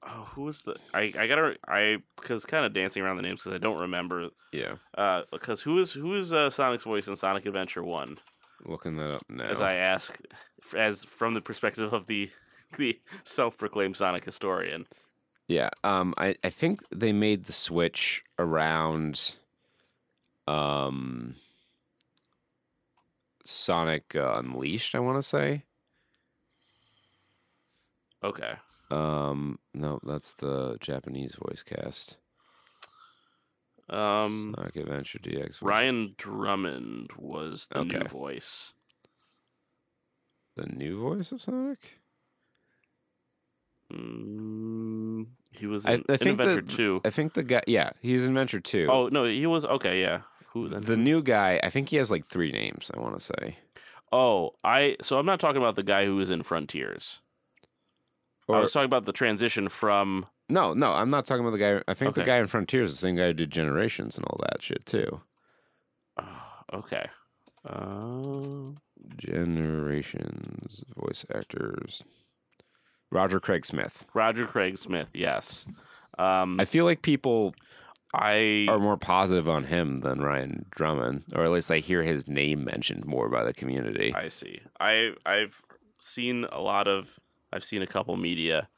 Oh, 0.07 0.30
who 0.34 0.44
was 0.44 0.64
the? 0.64 0.76
I 0.94 1.11
I 1.18 1.27
gotta 1.27 1.57
I 1.68 1.98
because 2.15 2.45
kind 2.45 2.65
of 2.65 2.73
dancing 2.73 3.02
around 3.02 3.18
the 3.18 3.23
names 3.23 3.41
because 3.41 3.56
I 3.56 3.57
don't 3.60 3.82
remember. 3.82 4.30
Yeah, 4.52 4.76
Uh, 4.95 5.23
because 5.32 5.61
who 5.64 5.80
is 5.80 5.94
who 5.94 6.15
is 6.15 6.32
uh, 6.32 6.49
Sonic's 6.49 6.84
voice 6.84 7.07
in 7.07 7.15
Sonic 7.15 7.45
Adventure 7.45 7.84
One? 7.84 8.19
looking 8.65 8.98
that 8.98 9.11
up 9.11 9.23
now. 9.30 9.44
As 9.45 9.61
I 9.61 9.73
ask, 9.76 10.19
as 10.76 11.03
from 11.03 11.34
the 11.34 11.41
perspective 11.41 11.94
of 11.94 12.07
the 12.07 12.30
the 12.77 12.99
self-proclaimed 13.23 13.95
Sonic 13.98 14.26
historian. 14.26 14.88
Yeah, 15.48 15.69
um, 15.84 16.14
I, 16.18 16.36
I 16.44 16.49
think 16.49 16.82
they 16.90 17.11
made 17.14 17.45
the 17.45 17.53
switch 17.53 18.23
around, 18.40 19.36
um, 20.48 21.36
Sonic 23.44 24.15
uh, 24.15 24.34
Unleashed. 24.38 24.95
I 24.95 24.99
want 24.99 25.18
to 25.19 25.22
say. 25.22 25.64
Okay. 28.23 28.56
Um, 28.91 29.60
no, 29.74 29.99
that's 30.03 30.34
the 30.36 30.78
Japanese 30.80 31.36
voice 31.36 31.64
cast. 31.64 32.18
Um, 33.90 34.53
Sonic 34.57 34.76
Adventure 34.78 35.20
DX. 35.20 35.62
Ryan 35.62 36.16
Drummond 36.18 37.12
was 37.18 37.68
the 37.72 37.84
new 37.84 38.03
voice. 38.03 38.74
the 40.56 40.66
new 40.68 40.99
voice 41.02 41.32
of 41.32 41.41
Sonic? 41.41 41.99
Mm, 43.94 45.28
he 45.52 45.68
was 45.68 45.86
I- 45.86 45.94
in, 45.94 46.03
I 46.10 46.14
in 46.14 46.18
think 46.20 46.40
Adventure 46.40 46.62
the- 46.62 46.74
Two. 46.76 47.02
I 47.06 47.10
think 47.12 47.34
the 47.34 47.44
guy. 47.44 47.62
Yeah, 47.68 47.91
he's 48.02 48.24
in 48.26 48.32
Adventure 48.32 48.60
Two. 48.60 48.88
Oh 48.90 49.07
no, 49.10 49.26
he 49.26 49.45
was 49.45 49.64
okay. 49.66 50.02
Yeah, 50.02 50.22
who 50.48 50.68
then? 50.70 50.82
the 50.82 50.95
new 50.95 51.22
guy. 51.22 51.60
I 51.64 51.70
think 51.70 51.90
he 51.90 51.98
has 51.98 52.10
like 52.10 52.26
three 52.28 52.52
names. 52.52 52.90
I 52.95 52.99
want 52.99 53.20
to 53.20 53.24
say. 53.24 53.57
Oh, 54.12 54.52
I. 54.64 54.95
So 55.02 55.20
I'm 55.20 55.26
not 55.26 55.40
talking 55.40 55.62
about 55.62 55.76
the 55.76 55.84
guy 55.84 56.06
who 56.06 56.16
was 56.16 56.30
in 56.32 56.41
Frontiers. 56.44 57.22
I 58.49 58.59
was 58.59 58.73
talking 58.73 58.85
about 58.85 59.05
the 59.05 59.11
transition 59.13 59.69
from. 59.69 60.26
no, 60.49 60.73
no, 60.73 60.93
I'm 60.93 61.09
not 61.09 61.26
talking 61.26 61.45
about 61.45 61.57
the 61.57 61.59
guy. 61.59 61.81
I 61.88 61.93
think 61.93 62.15
the 62.15 62.23
guy 62.23 62.38
in 62.38 62.47
Frontiers 62.47 62.91
is 62.91 62.97
the 62.97 63.07
same 63.07 63.15
guy 63.15 63.27
who 63.27 63.34
did 63.34 63.51
Generations 63.51 64.17
and 64.17 64.26
all 64.26 64.39
that 64.41 64.61
shit 64.61 64.85
too. 64.85 65.22
Oh, 66.19 66.51
okay. 66.73 67.07
Uh, 67.67 68.73
Generations 69.17 70.84
voice 70.95 71.26
actors. 71.34 72.03
Roger 73.11 73.39
Craig 73.39 73.65
Smith. 73.65 74.05
Roger 74.13 74.45
Craig 74.45 74.77
Smith. 74.77 75.09
Yes. 75.13 75.65
Um, 76.17 76.59
I 76.59 76.65
feel 76.65 76.85
like 76.85 77.01
people 77.01 77.55
I 78.13 78.65
are 78.69 78.80
more 78.80 78.97
positive 78.97 79.49
on 79.49 79.65
him 79.65 79.99
than 79.99 80.22
Ryan 80.22 80.65
Drummond, 80.72 81.23
or 81.34 81.43
at 81.43 81.51
least 81.51 81.72
I 81.72 81.80
hear 81.80 82.03
his 82.03 82.27
name 82.27 82.63
mentioned 82.63 83.05
more 83.05 83.30
by 83.30 83.43
the 83.43 83.53
community. 83.53 84.13
I 84.15 84.30
see. 84.30 84.61
I 84.80 85.13
I've 85.26 85.61
seen 85.99 86.45
a 86.51 86.61
lot 86.61 86.88
of 86.88 87.19
I've 87.53 87.63
seen 87.63 87.81
a 87.81 87.88
couple 87.88 88.15
media 88.17 88.69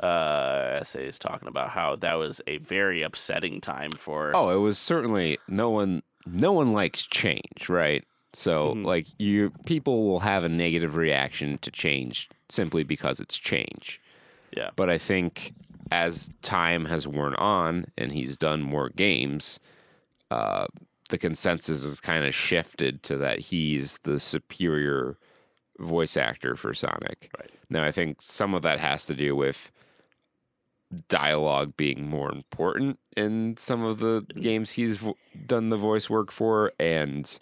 uh 0.00 0.78
essays 0.80 1.18
talking 1.18 1.48
about 1.48 1.70
how 1.70 1.96
that 1.96 2.14
was 2.14 2.40
a 2.46 2.58
very 2.58 3.02
upsetting 3.02 3.60
time 3.60 3.90
for 3.90 4.30
Oh, 4.34 4.50
it 4.50 4.60
was 4.60 4.78
certainly 4.78 5.38
no 5.48 5.70
one. 5.70 6.02
No 6.26 6.52
one 6.52 6.72
likes 6.72 7.02
change, 7.06 7.68
right? 7.68 8.04
So, 8.34 8.74
Mhm. 8.74 8.84
like, 8.84 9.06
you 9.18 9.50
people 9.64 10.06
will 10.06 10.20
have 10.20 10.44
a 10.44 10.48
negative 10.48 10.94
reaction 10.96 11.58
to 11.58 11.70
change 11.70 12.28
simply 12.48 12.84
because 12.84 13.18
it's 13.18 13.38
change. 13.38 14.00
Yeah. 14.52 14.70
But 14.76 14.90
I 14.90 14.98
think 14.98 15.54
as 15.90 16.30
time 16.42 16.84
has 16.84 17.08
worn 17.08 17.34
on 17.36 17.86
and 17.96 18.12
he's 18.12 18.36
done 18.36 18.62
more 18.62 18.90
games, 18.90 19.58
uh, 20.30 20.66
the 21.08 21.18
consensus 21.18 21.82
has 21.84 22.00
kind 22.00 22.24
of 22.24 22.34
shifted 22.34 23.02
to 23.04 23.16
that 23.16 23.38
he's 23.38 23.98
the 24.04 24.20
superior 24.20 25.16
voice 25.78 26.16
actor 26.16 26.54
for 26.54 26.74
Sonic. 26.74 27.30
Right. 27.38 27.50
Now, 27.70 27.84
I 27.84 27.92
think 27.92 28.18
some 28.22 28.54
of 28.54 28.62
that 28.62 28.80
has 28.80 29.04
to 29.06 29.14
do 29.14 29.36
with 29.36 29.70
dialogue 31.08 31.76
being 31.76 32.08
more 32.08 32.32
important 32.32 32.98
in 33.16 33.56
some 33.58 33.82
of 33.82 33.98
the 33.98 34.24
games 34.40 34.72
he's 34.72 34.98
vo- 34.98 35.16
done 35.46 35.68
the 35.68 35.76
voice 35.76 36.08
work 36.08 36.30
for, 36.32 36.72
and 36.80 37.38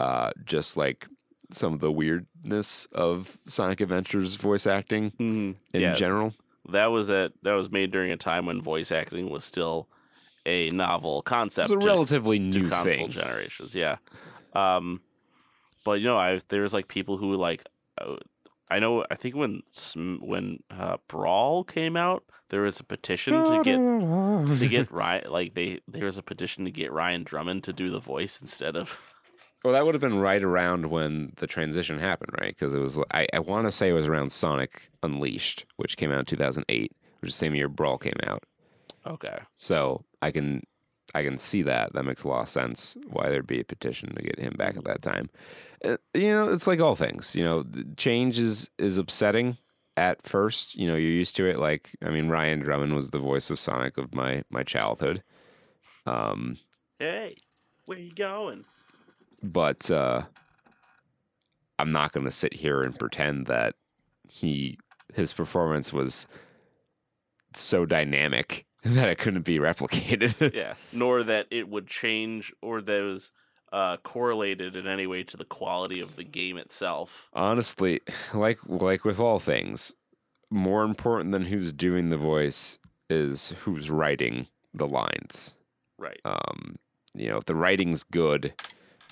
uh, 0.00 0.30
just 0.44 0.76
like 0.76 1.06
some 1.52 1.72
of 1.72 1.80
the 1.80 1.92
weirdness 1.92 2.86
of 2.92 3.38
Sonic 3.46 3.80
Adventures 3.80 4.34
voice 4.34 4.66
acting 4.66 5.12
Mhm. 5.12 5.56
in 5.74 5.80
yeah, 5.80 5.92
general. 5.94 6.34
that 6.68 6.86
was 6.86 7.10
at 7.10 7.32
that 7.42 7.56
was 7.56 7.70
made 7.70 7.90
during 7.92 8.10
a 8.10 8.16
time 8.16 8.46
when 8.46 8.60
voice 8.60 8.90
acting 8.92 9.30
was 9.30 9.44
still 9.44 9.88
a 10.46 10.68
novel 10.70 11.22
concept 11.22 11.66
It's 11.66 11.74
a 11.74 11.78
to- 11.78 11.86
relatively 11.86 12.38
to 12.38 12.44
new 12.44 12.68
console 12.68 12.92
thing. 12.92 13.10
generations. 13.10 13.74
Yeah. 13.74 13.96
Um, 14.52 15.00
but 15.84 16.00
you 16.00 16.06
know, 16.06 16.18
I 16.18 16.40
there's 16.48 16.72
like 16.72 16.88
people 16.88 17.18
who 17.18 17.34
like, 17.36 17.62
uh, 18.00 18.16
I 18.70 18.78
know. 18.78 19.04
I 19.10 19.14
think 19.16 19.34
when 19.34 19.62
when 20.20 20.62
uh, 20.70 20.98
Brawl 21.08 21.64
came 21.64 21.96
out, 21.96 22.24
there 22.50 22.62
was 22.62 22.80
a 22.80 22.84
petition 22.84 23.34
to 23.34 23.62
get 23.64 23.76
to 24.60 24.68
get 24.68 24.90
Ryan 24.92 25.30
like 25.30 25.54
they 25.54 25.80
there 25.88 26.04
was 26.04 26.18
a 26.18 26.22
petition 26.22 26.64
to 26.64 26.70
get 26.70 26.92
Ryan 26.92 27.24
Drummond 27.24 27.64
to 27.64 27.72
do 27.72 27.90
the 27.90 28.00
voice 28.00 28.40
instead 28.40 28.76
of 28.76 29.00
Well, 29.64 29.74
that 29.74 29.84
would 29.84 29.94
have 29.94 30.00
been 30.00 30.18
right 30.18 30.42
around 30.42 30.86
when 30.86 31.32
the 31.36 31.46
transition 31.46 31.98
happened, 31.98 32.34
right? 32.40 32.56
Because 32.56 32.72
it 32.72 32.78
was, 32.78 32.98
I, 33.12 33.26
I 33.34 33.40
want 33.40 33.66
to 33.66 33.72
say 33.72 33.90
it 33.90 33.92
was 33.92 34.06
around 34.06 34.32
Sonic 34.32 34.88
Unleashed, 35.02 35.66
which 35.76 35.98
came 35.98 36.10
out 36.10 36.20
in 36.20 36.24
2008, 36.24 36.92
which 37.20 37.28
is 37.28 37.34
the 37.34 37.38
same 37.38 37.54
year 37.54 37.68
Brawl 37.68 37.98
came 37.98 38.14
out. 38.26 38.42
okay. 39.06 39.38
So 39.56 40.04
I 40.22 40.30
can, 40.30 40.62
I 41.14 41.22
can 41.22 41.36
see 41.38 41.62
that. 41.62 41.92
That 41.92 42.04
makes 42.04 42.22
a 42.22 42.28
lot 42.28 42.42
of 42.42 42.48
sense. 42.48 42.96
Why 43.08 43.28
there'd 43.28 43.46
be 43.46 43.60
a 43.60 43.64
petition 43.64 44.14
to 44.14 44.22
get 44.22 44.38
him 44.38 44.54
back 44.56 44.76
at 44.76 44.84
that 44.84 45.02
time. 45.02 45.28
Uh, 45.84 45.96
you 46.14 46.28
know, 46.28 46.48
it's 46.52 46.66
like 46.66 46.80
all 46.80 46.94
things. 46.96 47.34
You 47.34 47.44
know, 47.44 47.64
change 47.96 48.38
is 48.38 48.70
is 48.78 48.98
upsetting 48.98 49.56
at 49.96 50.22
first. 50.26 50.74
You 50.76 50.86
know, 50.86 50.94
you're 50.96 51.10
used 51.10 51.36
to 51.36 51.46
it. 51.46 51.58
Like, 51.58 51.90
I 52.04 52.10
mean, 52.10 52.28
Ryan 52.28 52.60
Drummond 52.60 52.94
was 52.94 53.10
the 53.10 53.18
voice 53.18 53.50
of 53.50 53.58
Sonic 53.58 53.98
of 53.98 54.14
my 54.14 54.44
my 54.50 54.62
childhood. 54.62 55.22
Um, 56.06 56.58
Hey, 56.98 57.36
where 57.86 57.98
you 57.98 58.12
going? 58.14 58.64
but 59.42 59.90
uh, 59.90 60.22
I'm 61.78 61.92
not 61.92 62.12
going 62.12 62.24
to 62.26 62.30
sit 62.30 62.52
here 62.54 62.82
and 62.82 62.98
pretend 62.98 63.46
that 63.46 63.74
he 64.28 64.78
his 65.14 65.32
performance 65.32 65.92
was 65.92 66.26
so 67.54 67.84
dynamic 67.86 68.66
that 68.84 69.08
it 69.08 69.18
couldn't 69.18 69.44
be 69.44 69.58
replicated. 69.58 70.54
Yeah. 70.54 70.74
Nor 70.92 71.22
that 71.24 71.46
it 71.50 71.68
would 71.68 71.86
change 71.86 72.52
or 72.62 72.80
that 72.80 73.00
it 73.00 73.04
was 73.04 73.30
uh, 73.72 73.98
correlated 73.98 74.74
in 74.74 74.86
any 74.86 75.06
way 75.06 75.22
to 75.24 75.36
the 75.36 75.44
quality 75.44 76.00
of 76.00 76.16
the 76.16 76.24
game 76.24 76.56
itself. 76.56 77.28
Honestly, 77.32 78.00
like 78.34 78.58
like 78.66 79.04
with 79.04 79.20
all 79.20 79.38
things, 79.38 79.92
more 80.50 80.82
important 80.84 81.30
than 81.32 81.42
who's 81.46 81.72
doing 81.72 82.08
the 82.10 82.16
voice 82.16 82.78
is 83.08 83.54
who's 83.62 83.90
writing 83.90 84.46
the 84.74 84.86
lines. 84.86 85.54
Right. 85.98 86.20
Um, 86.24 86.76
you 87.14 87.28
know, 87.28 87.36
if 87.38 87.44
the 87.44 87.54
writing's 87.56 88.02
good, 88.04 88.54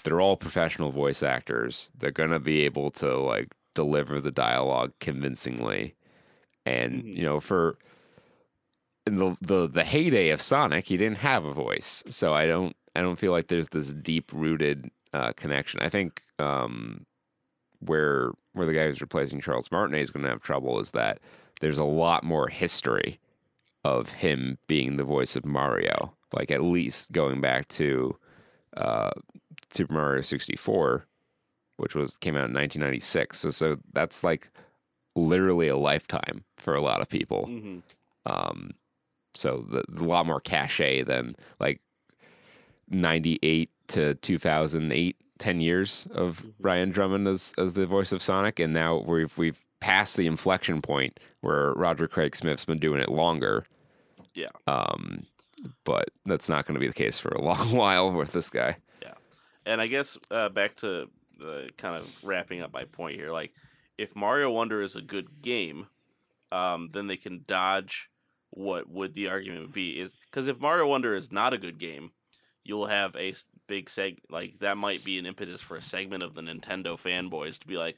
they're 0.05 0.21
all 0.21 0.37
professional 0.37 0.91
voice 0.91 1.23
actors. 1.23 1.91
They're 1.97 2.11
gonna 2.11 2.39
be 2.41 2.63
able 2.65 2.91
to 2.93 3.17
like 3.17 3.55
deliver 3.75 4.21
the 4.21 4.31
dialogue 4.33 4.93
convincingly. 5.01 5.95
And 6.65 7.03
Mhm. 7.05 7.17
you 7.17 7.23
know, 7.23 7.41
for 7.41 7.79
in 9.09 9.17
the, 9.17 9.37
the 9.41 9.69
the 9.69 9.85
heyday 9.85 10.31
of 10.31 10.41
Sonic, 10.41 10.87
he 10.87 10.97
didn't 10.97 11.19
have 11.19 11.45
a 11.45 11.53
voice, 11.53 12.03
so 12.09 12.33
I 12.35 12.47
don't 12.47 12.75
I 12.95 13.01
don't 13.03 13.19
feel 13.19 13.33
like 13.33 13.49
there's 13.49 13.69
this 13.71 13.93
deep 13.93 14.31
rooted 14.33 14.91
uh, 15.13 15.33
connection. 15.33 15.81
I 15.81 15.89
think 15.89 16.23
um, 16.39 17.05
where 17.81 18.31
where 18.53 18.67
the 18.67 18.73
guy 18.75 18.87
who's 18.87 19.01
replacing 19.01 19.41
Charles 19.41 19.71
Martinet 19.71 20.03
is 20.03 20.11
going 20.11 20.25
to 20.25 20.31
have 20.31 20.43
trouble 20.43 20.79
is 20.81 20.93
that 20.93 21.19
there's 21.61 21.79
a 21.79 21.85
lot 21.85 22.25
more 22.25 22.49
history 22.49 23.19
of 23.85 24.11
him 24.11 24.59
being 24.67 24.97
the 24.97 25.05
voice 25.05 25.37
of 25.37 25.45
Mario, 25.45 26.13
like 26.33 26.51
at 26.51 26.63
least 26.63 27.13
going 27.13 27.41
back 27.41 27.69
to 27.69 28.17
uh, 28.77 29.11
Super 29.71 29.95
Mario 29.95 30.23
64, 30.23 31.07
which 31.77 31.95
was 31.95 32.17
came 32.17 32.35
out 32.35 32.49
in 32.51 32.55
1996. 32.55 33.39
So 33.39 33.51
so 33.51 33.77
that's 33.93 34.23
like 34.25 34.51
literally 35.15 35.69
a 35.69 35.77
lifetime 35.77 36.45
for 36.57 36.75
a 36.75 36.81
lot 36.81 37.01
of 37.01 37.09
people. 37.09 37.47
hmm 37.47 37.79
Um, 38.27 38.73
so 39.39 39.65
the, 39.71 39.85
a 40.01 40.05
lot 40.05 40.27
more 40.27 40.41
cachet 40.41 41.03
than 41.05 41.35
like 41.61 41.81
98 42.89 43.71
to 43.89 44.15
2008, 44.17 45.17
10 45.39 45.61
years 45.61 46.07
of 46.13 46.43
Mhm. 46.43 46.55
Ryan 46.61 46.91
Drummond 46.91 47.29
as, 47.29 47.55
as 47.59 47.75
the 47.75 47.87
voice 47.87 48.13
of 48.13 48.23
Sonic. 48.23 48.59
And 48.59 48.73
now 48.73 48.99
we've, 48.99 49.37
we've 49.39 49.65
passed 49.81 50.17
the 50.17 50.27
inflection 50.27 50.83
point 50.83 51.19
where 51.41 51.73
Roger 51.75 52.09
Craig 52.09 52.35
Smith's 52.35 52.65
been 52.65 52.79
doing 52.79 53.01
it 53.01 53.09
longer. 53.09 53.65
Yeah. 54.35 54.49
Um, 54.67 55.27
but 55.85 56.11
that's 56.27 56.49
not 56.49 56.67
going 56.67 56.75
to 56.75 56.81
be 56.81 56.89
the 56.89 56.95
case 56.95 57.19
for 57.19 57.31
a 57.31 57.41
long 57.43 57.73
while 57.73 58.13
with 58.13 58.33
this 58.33 58.51
guy. 58.51 58.77
Yeah. 59.03 59.15
And 59.67 59.81
I 59.81 59.87
guess 59.87 60.19
uh, 60.31 60.49
back 60.49 60.77
to 60.77 61.09
uh, 61.45 61.63
kind 61.77 61.97
of 61.97 62.25
wrapping 62.25 62.61
up 62.63 62.73
my 62.73 62.85
point 62.85 63.17
here, 63.17 63.31
like 63.31 63.53
if 63.97 64.15
Mario 64.17 64.51
Wonder 64.51 64.83
is 64.83 64.97
a 64.97 65.03
good 65.03 65.43
game, 65.43 65.87
um, 66.51 66.89
then 66.93 67.07
they 67.07 67.17
can 67.17 67.45
dodge 67.47 68.09
what 68.51 68.89
would 68.89 69.15
the 69.15 69.29
argument 69.29 69.73
be 69.73 70.01
is 70.01 70.15
because 70.31 70.49
if 70.49 70.61
Mario 70.61 70.87
Wonder 70.87 71.15
is 71.15 71.31
not 71.31 71.53
a 71.53 71.59
good 71.59 71.79
game, 71.79 72.13
you'll 72.65 72.87
have 72.87 73.15
a 73.17 73.35
big 73.67 73.87
seg 73.87 74.19
like 74.31 74.59
that 74.61 74.77
might 74.77 75.05
be 75.05 75.19
an 75.19 75.27
impetus 75.27 75.61
for 75.61 75.77
a 75.77 75.83
segment 75.83 76.23
of 76.23 76.35
the 76.35 76.43
Nintendo 76.43 76.95
fanboys 77.01 77.59
to 77.59 77.67
be 77.67 77.77
like, 77.77 77.97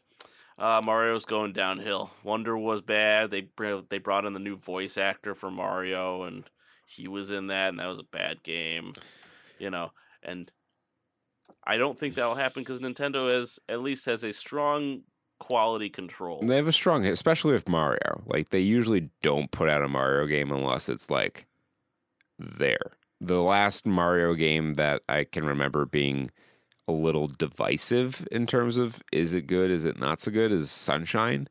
uh, 0.59 0.83
Mario's 0.85 1.25
going 1.25 1.53
downhill. 1.53 2.11
Wonder 2.23 2.57
was 2.57 2.81
bad. 2.81 3.31
They 3.31 3.49
they 3.89 3.99
brought 3.99 4.25
in 4.25 4.33
the 4.33 4.39
new 4.39 4.57
voice 4.57 4.99
actor 4.99 5.35
for 5.35 5.51
Mario, 5.51 6.25
and 6.25 6.45
he 6.87 7.09
was 7.09 7.31
in 7.31 7.49
that, 7.49 7.71
and 7.71 7.79
that 7.79 7.89
was 7.89 7.99
a 7.99 8.05
bad 8.05 8.43
game. 8.43 8.93
You 9.59 9.71
know, 9.71 9.93
and 10.23 10.51
I 11.65 11.77
don't 11.77 11.99
think 11.99 12.15
that'll 12.15 12.35
happen 12.35 12.63
because 12.63 12.81
Nintendo 12.81 13.31
has 13.31 13.59
at 13.69 13.83
least 13.83 14.07
has 14.07 14.25
a 14.25 14.33
strong 14.33 15.03
quality 15.41 15.91
control. 15.91 16.41
They 16.43 16.55
have 16.57 16.69
a 16.69 16.73
strong 16.73 17.03
hit, 17.03 17.13
especially 17.13 17.53
with 17.55 17.69
Mario. 17.69 18.23
Like 18.27 18.51
they 18.51 18.61
usually 18.61 19.11
don't 19.23 19.51
put 19.51 19.69
out 19.69 19.83
a 19.83 19.89
Mario 19.89 20.27
game 20.27 20.53
unless 20.53 20.89
it's 20.89 21.11
like 21.11 21.47
there. 22.39 22.93
The 23.21 23.41
last 23.43 23.85
Mario 23.87 24.35
game 24.35 24.75
that 24.75 25.03
I 25.09 25.25
can 25.25 25.45
remember 25.45 25.85
being 25.85 26.31
a 26.89 26.93
little 26.93 27.27
divisive 27.29 28.27
in 28.31 28.47
terms 28.47 28.79
of 28.79 29.03
is 29.13 29.35
it 29.35 29.47
good, 29.47 29.71
is 29.71 29.85
it 29.85 29.99
not 29.99 30.21
so 30.21 30.31
good, 30.31 30.53
is 30.53 30.71
Sunshine. 30.71 31.49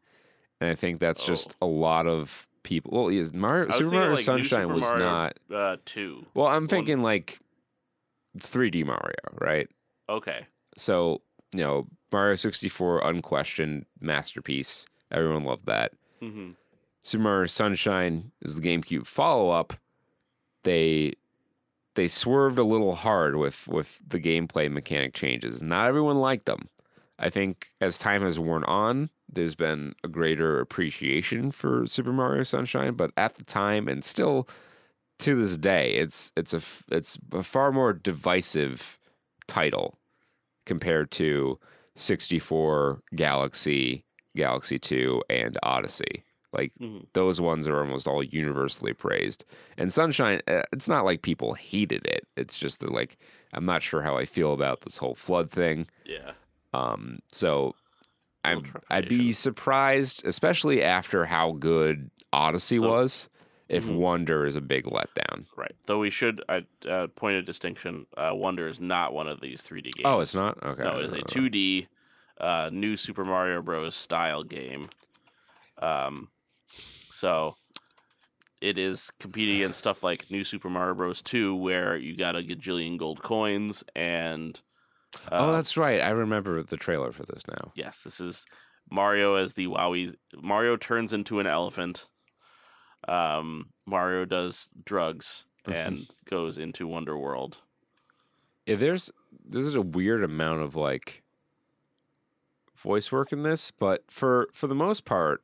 And 0.62 0.70
I 0.70 0.76
think 0.76 1.00
that's 1.00 1.24
just 1.24 1.56
a 1.62 1.66
lot 1.66 2.08
of 2.08 2.48
people. 2.64 2.92
Well, 2.94 3.12
yes, 3.12 3.32
Mario 3.34 3.70
Super 3.72 3.96
Mario 3.96 4.16
like, 4.16 4.24
Sunshine 4.24 4.64
Super 4.64 4.74
was 4.74 4.84
Mario 4.84 5.06
not. 5.06 5.40
Uh, 5.54 5.78
two. 5.86 6.26
Well, 6.34 6.48
I'm 6.48 6.64
One- 6.64 6.68
thinking 6.68 7.02
like 7.02 7.40
3D 8.40 8.86
Mario, 8.86 9.16
right? 9.40 9.70
Okay. 10.10 10.46
So, 10.78 11.22
you 11.54 11.62
know, 11.62 11.88
Mario 12.12 12.36
64 12.36 13.00
unquestioned 13.08 13.86
masterpiece. 14.00 14.86
Everyone 15.12 15.44
loved 15.44 15.66
that. 15.66 15.94
hmm 16.22 16.52
Super 17.02 17.24
Mario 17.24 17.48
Sunshine 17.48 18.32
is 18.42 18.56
the 18.56 18.62
GameCube 18.62 19.08
follow 19.08 19.50
up. 19.50 19.74
They 20.64 21.14
they 21.96 22.08
swerved 22.08 22.60
a 22.60 22.64
little 22.64 22.96
hard 22.96 23.36
with 23.38 23.68
with 23.68 24.00
the 24.06 24.20
gameplay 24.20 24.70
mechanic 24.72 25.14
changes. 25.14 25.62
Not 25.62 25.88
everyone 25.88 26.18
liked 26.18 26.46
them. 26.46 26.70
I 27.18 27.30
think 27.30 27.72
as 27.82 28.00
time 28.00 28.22
has 28.22 28.40
worn 28.40 28.64
on, 28.64 29.10
there's 29.32 29.56
been 29.56 29.94
a 30.04 30.08
greater 30.08 30.60
appreciation 30.60 31.52
for 31.52 31.86
Super 31.86 32.14
Mario 32.14 32.44
Sunshine, 32.44 32.94
but 32.94 33.12
at 33.18 33.36
the 33.36 33.44
time 33.44 33.88
and 33.88 34.04
still 34.04 34.48
to 35.20 35.36
this 35.36 35.58
day, 35.58 35.92
it's 35.96 36.32
it's 36.38 36.54
a 36.54 36.62
it's 36.96 37.18
a 37.34 37.44
far 37.44 37.72
more 37.72 37.94
divisive 37.94 38.98
title 39.48 39.98
compared 40.66 41.12
to 41.12 41.60
64, 42.00 43.02
Galaxy, 43.16 44.06
Galaxy 44.36 44.80
2 44.80 45.24
and 45.30 45.58
Odyssey. 45.64 46.24
Like 46.52 46.72
hmm 46.80 47.00
those 47.14 47.40
ones 47.40 47.68
are 47.68 47.80
almost 47.80 48.08
all 48.08 48.24
universally 48.24 48.94
praised. 48.94 49.46
And 49.78 49.94
Sunshine, 49.94 50.42
uh, 50.48 50.64
it's 50.72 50.88
not 50.88 51.06
like 51.06 51.22
people 51.22 51.54
hated 51.54 52.06
it. 52.06 52.26
It's 52.36 52.58
just 52.58 52.80
that 52.80 52.92
like 52.92 53.18
I'm 53.54 53.66
not 53.66 53.84
sure 53.84 54.02
how 54.02 54.18
I 54.18 54.26
feel 54.26 54.54
about 54.54 54.82
this 54.82 54.98
whole 54.98 55.16
flood 55.16 55.52
thing. 55.52 55.88
Yeah. 56.06 56.32
Um, 56.74 57.20
so 57.32 57.76
I'm 58.44 58.64
I'd 58.90 59.10
be 59.10 59.32
surprised, 59.32 60.26
especially 60.26 60.84
after 60.84 61.26
how 61.26 61.52
good 61.54 62.10
Odyssey 62.32 62.80
was, 62.80 63.30
if 63.70 63.86
Mhm. 63.86 63.96
Wonder 63.98 64.46
is 64.46 64.56
a 64.56 64.62
big 64.62 64.86
letdown. 64.86 65.46
Right. 65.56 65.76
Though 65.86 66.00
we 66.00 66.10
should 66.10 66.44
uh, 66.50 66.62
uh, 66.88 67.08
point 67.08 67.38
a 67.38 67.42
distinction. 67.42 68.08
Uh, 68.18 68.32
Wonder 68.34 68.68
is 68.68 68.80
not 68.82 69.14
one 69.14 69.28
of 69.28 69.40
these 69.42 69.62
3D 69.62 69.92
games. 69.94 70.06
Oh, 70.06 70.20
it's 70.20 70.36
not 70.36 70.62
okay. 70.64 70.84
No, 70.84 71.00
it 71.00 71.06
is 71.06 71.14
a 71.14 71.22
2D 71.22 71.88
uh, 72.40 72.70
new 72.74 72.98
Super 72.98 73.24
Mario 73.24 73.62
Bros. 73.62 73.96
style 73.96 74.44
game. 74.44 74.90
Um, 75.82 76.30
so 77.12 77.56
it 78.62 78.78
is 78.78 79.12
competing 79.20 79.58
against 79.58 79.80
stuff 79.86 80.04
like 80.04 80.30
New 80.32 80.44
Super 80.44 80.70
Mario 80.70 80.96
Bros. 80.96 81.22
2, 81.22 81.56
where 81.56 81.96
you 81.96 82.16
got 82.18 82.36
a 82.36 82.40
gajillion 82.42 82.98
gold 82.98 83.22
coins 83.22 83.84
and. 83.96 84.60
oh, 85.32 85.50
uh, 85.50 85.52
that's 85.52 85.78
right. 85.78 86.02
I 86.02 86.10
remember 86.10 86.62
the 86.64 86.78
trailer 86.78 87.12
for 87.12 87.24
this 87.26 87.44
now. 87.48 87.72
yes. 87.76 88.02
This 88.02 88.20
is 88.20 88.46
Mario 88.92 89.36
as 89.36 89.54
the 89.54 89.68
Wowie. 89.68 90.16
Mario 90.42 90.76
turns 90.76 91.14
into 91.14 91.40
an 91.40 91.48
elephant. 91.48 92.08
Um, 93.08 93.70
Mario 93.86 94.26
does 94.26 94.70
drugs 94.86 95.46
and 95.66 96.08
goes 96.26 96.58
into 96.58 96.88
Wonder 96.88 97.18
World. 97.18 97.60
Yeah, 98.66 98.76
there's 98.76 99.12
there's 99.46 99.76
a 99.76 99.82
weird 99.82 100.24
amount 100.24 100.62
of 100.62 100.76
like 100.76 101.24
voice 102.76 103.12
work 103.12 103.32
in 103.32 103.44
this, 103.44 103.72
but 103.72 104.04
for 104.10 104.50
for 104.54 104.68
the 104.68 104.76
most 104.76 105.06
part, 105.06 105.44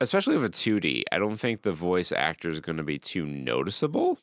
especially 0.00 0.34
with 0.36 0.44
a 0.44 0.50
2D, 0.50 1.04
I 1.12 1.18
don't 1.18 1.36
think 1.36 1.62
the 1.62 1.72
voice 1.72 2.12
actor 2.12 2.48
is 2.48 2.60
going 2.60 2.76
to 2.78 2.84
be 2.84 2.98
too 2.98 3.26
noticeable. 3.26 4.18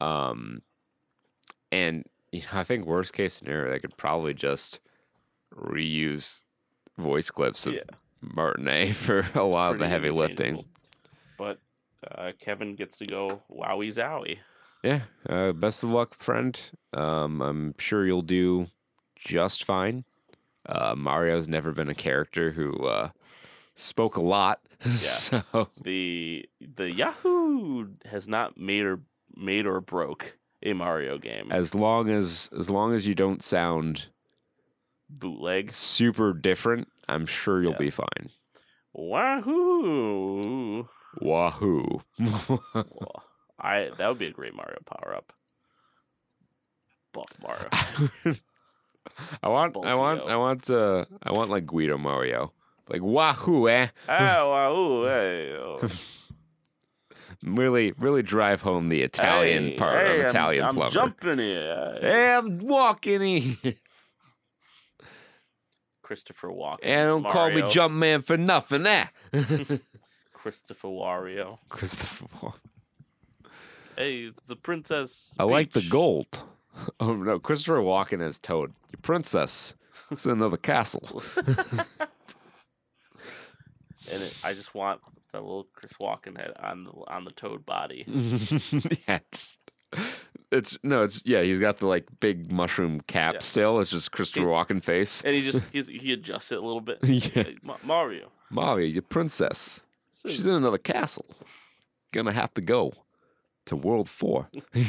Um, 0.00 0.62
and 1.70 2.04
you 2.32 2.40
know, 2.40 2.60
I 2.60 2.64
think 2.64 2.86
worst 2.86 3.12
case 3.12 3.34
scenario, 3.34 3.70
they 3.70 3.78
could 3.78 3.96
probably 3.96 4.34
just 4.34 4.80
reuse 5.54 6.42
voice 6.98 7.30
clips 7.30 7.66
of 7.66 7.74
Yeah. 7.74 7.82
Martinet 8.22 8.94
for 8.96 9.24
a 9.34 9.42
lot 9.42 9.72
of 9.72 9.78
the 9.78 9.88
heavy 9.88 10.10
lifting. 10.10 10.64
But 11.36 11.58
uh, 12.10 12.32
Kevin 12.38 12.74
gets 12.76 12.96
to 12.98 13.06
go 13.06 13.42
wowie 13.50 13.86
zowie. 13.88 14.38
Yeah. 14.82 15.02
Uh, 15.28 15.52
best 15.52 15.82
of 15.84 15.90
luck, 15.90 16.14
friend. 16.14 16.60
Um, 16.92 17.40
I'm 17.40 17.74
sure 17.78 18.06
you'll 18.06 18.22
do 18.22 18.68
just 19.16 19.64
fine. 19.64 20.04
Uh, 20.66 20.94
Mario's 20.96 21.48
never 21.48 21.72
been 21.72 21.88
a 21.88 21.94
character 21.94 22.52
who 22.52 22.86
uh, 22.86 23.10
spoke 23.74 24.16
a 24.16 24.20
lot. 24.24 24.60
so 24.90 25.42
The 25.80 26.48
the 26.60 26.90
Yahoo 26.90 27.88
has 28.04 28.26
not 28.28 28.56
made 28.58 28.84
or 28.84 29.00
made 29.36 29.66
or 29.66 29.80
broke 29.80 30.38
a 30.64 30.72
Mario 30.72 31.18
game. 31.18 31.50
as 31.52 31.74
long 31.74 32.10
as 32.10 32.50
as 32.56 32.68
long 32.70 32.92
as 32.94 33.06
you 33.06 33.14
don't 33.14 33.42
sound 33.42 34.06
Bootleg. 35.18 35.70
super 35.72 36.32
different, 36.32 36.88
I'm 37.08 37.26
sure 37.26 37.62
you'll 37.62 37.72
Yeah. 37.72 37.78
be 37.78 37.90
fine. 37.90 38.30
Wahoo! 38.94 40.88
Wahoo. 41.20 42.02
I 43.58 43.90
that 43.98 44.08
would 44.08 44.18
be 44.18 44.26
a 44.26 44.30
great 44.32 44.54
Mario 44.54 44.78
power 44.86 45.14
up. 45.14 45.32
Buff 47.12 47.32
Mario. 47.42 47.68
I 49.42 49.48
want 49.48 49.76
I 49.84 49.94
want. 49.94 50.22
I 50.22 50.36
want 50.36 50.70
uh 50.70 51.04
I 51.22 51.32
want 51.32 51.50
like 51.50 51.66
Guido 51.66 51.98
Mario. 51.98 52.52
Like 52.88 53.02
wahoo, 53.02 53.68
eh? 53.68 53.88
oh, 54.08 54.50
wahoo! 54.50 55.06
Oh. 55.84 55.88
Really, 57.44 57.90
really 57.98 58.22
drive 58.22 58.60
home 58.62 58.88
the 58.88 59.02
Italian 59.02 59.70
Hey, 59.70 59.74
part 59.76 60.06
hey, 60.06 60.14
of 60.14 60.20
I'm- 60.20 60.28
Italian 60.30 60.64
I'm, 60.64 60.90
jumping 60.90 61.38
here. 61.38 61.98
Hey, 62.00 62.34
I'm 62.36 62.58
walking 62.58 63.20
in. 63.20 63.74
Christopher 66.02 66.48
Walken. 66.48 66.78
And 66.82 67.06
don't 67.06 67.32
call 67.32 67.48
me 67.48 67.62
Mario. 67.62 67.68
Jumpman 67.68 68.24
for 68.24 68.36
nothing, 68.36 68.86
eh? 68.86 69.06
Christopher 70.32 70.88
Wario. 70.88 71.58
Christopher. 71.68 72.26
Walken. 72.40 72.54
Hey, 73.96 74.30
the 74.46 74.56
princess. 74.56 75.36
I 75.38 75.44
like 75.44 75.72
the 75.72 75.86
gold. 75.88 76.26
Oh 77.00 77.14
no, 77.14 77.38
Christopher 77.38 77.80
Walken 77.80 78.26
as 78.26 78.38
Toad. 78.38 78.72
Your 78.90 79.00
princess. 79.02 79.74
It's 80.10 80.24
in 80.24 80.32
another 80.32 80.56
castle. 80.56 81.22
and 81.36 81.86
it, 84.10 84.38
I 84.42 84.54
just 84.54 84.74
want 84.74 85.02
the 85.32 85.40
little 85.42 85.66
Chris 85.74 85.92
Walken 86.00 86.38
head 86.38 86.52
on 86.58 86.84
the 86.84 86.90
on 87.08 87.24
the 87.26 87.30
toad 87.30 87.66
body. 87.66 88.04
yeah, 89.06 89.18
it's, 90.50 90.78
no, 90.82 91.02
it's 91.02 91.22
yeah. 91.24 91.42
He's 91.42 91.60
got 91.60 91.78
the 91.78 91.86
like 91.86 92.06
big 92.20 92.50
mushroom 92.52 93.00
cap 93.00 93.34
Yeah. 93.34 93.40
still. 93.40 93.80
It's 93.80 93.90
just 93.90 94.12
Christopher 94.12 94.46
Walken 94.46 94.82
face. 94.82 95.22
And 95.22 95.34
he 95.34 95.42
just 95.42 95.62
he's, 95.72 95.88
he 95.88 96.12
adjusts 96.12 96.52
it 96.52 96.58
a 96.58 96.62
little 96.62 96.80
bit. 96.80 96.98
Yeah. 97.02 97.42
Like, 97.42 97.64
"Ma- 97.64 97.76
Mario. 97.84 98.30
Mario, 98.50 98.86
your 98.86 99.02
princess. 99.02 99.80
so- 100.10 100.28
She's 100.28 100.46
in 100.46 100.52
another 100.52 100.78
castle. 100.78 101.26
Gonna 102.12 102.32
have 102.32 102.52
to 102.54 102.60
go 102.60 102.92
to 103.66 103.76
World 103.76 104.08
Four. 104.08 104.48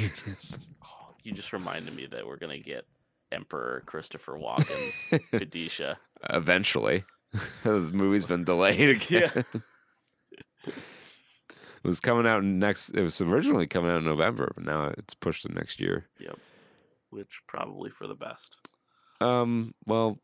Oh, 0.85 1.13
you 1.23 1.31
just 1.31 1.53
reminded 1.53 1.95
me 1.95 2.05
that 2.07 2.27
we're 2.27 2.38
gonna 2.38 2.59
get 2.59 2.85
Emperor 3.31 3.84
Christopher 3.85 4.34
Walken, 4.34 4.91
Padishah. 5.31 5.95
Eventually, 6.30 7.03
the 7.63 7.80
movie's 7.80 8.25
been 8.25 8.43
delayed 8.43 8.89
again. 8.89 9.31
Yeah. 9.35 9.41
It 11.84 11.88
was 11.88 11.99
coming 11.99 12.26
out 12.26 12.43
next. 12.43 12.89
It 12.89 13.01
was 13.01 13.19
originally 13.22 13.68
coming 13.68 13.91
out 13.91 13.97
in 13.97 14.05
November, 14.05 14.51
but 14.55 14.64
now 14.64 14.93
it's 14.97 15.14
pushed 15.14 15.41
to 15.43 15.51
next 15.53 15.81
year. 15.81 16.07
Yep. 16.19 16.38
Which 17.10 17.41
probably 17.47 17.89
for 17.89 18.07
the 18.07 18.15
best. 18.15 18.55
Um. 19.22 19.73
Well. 19.85 20.19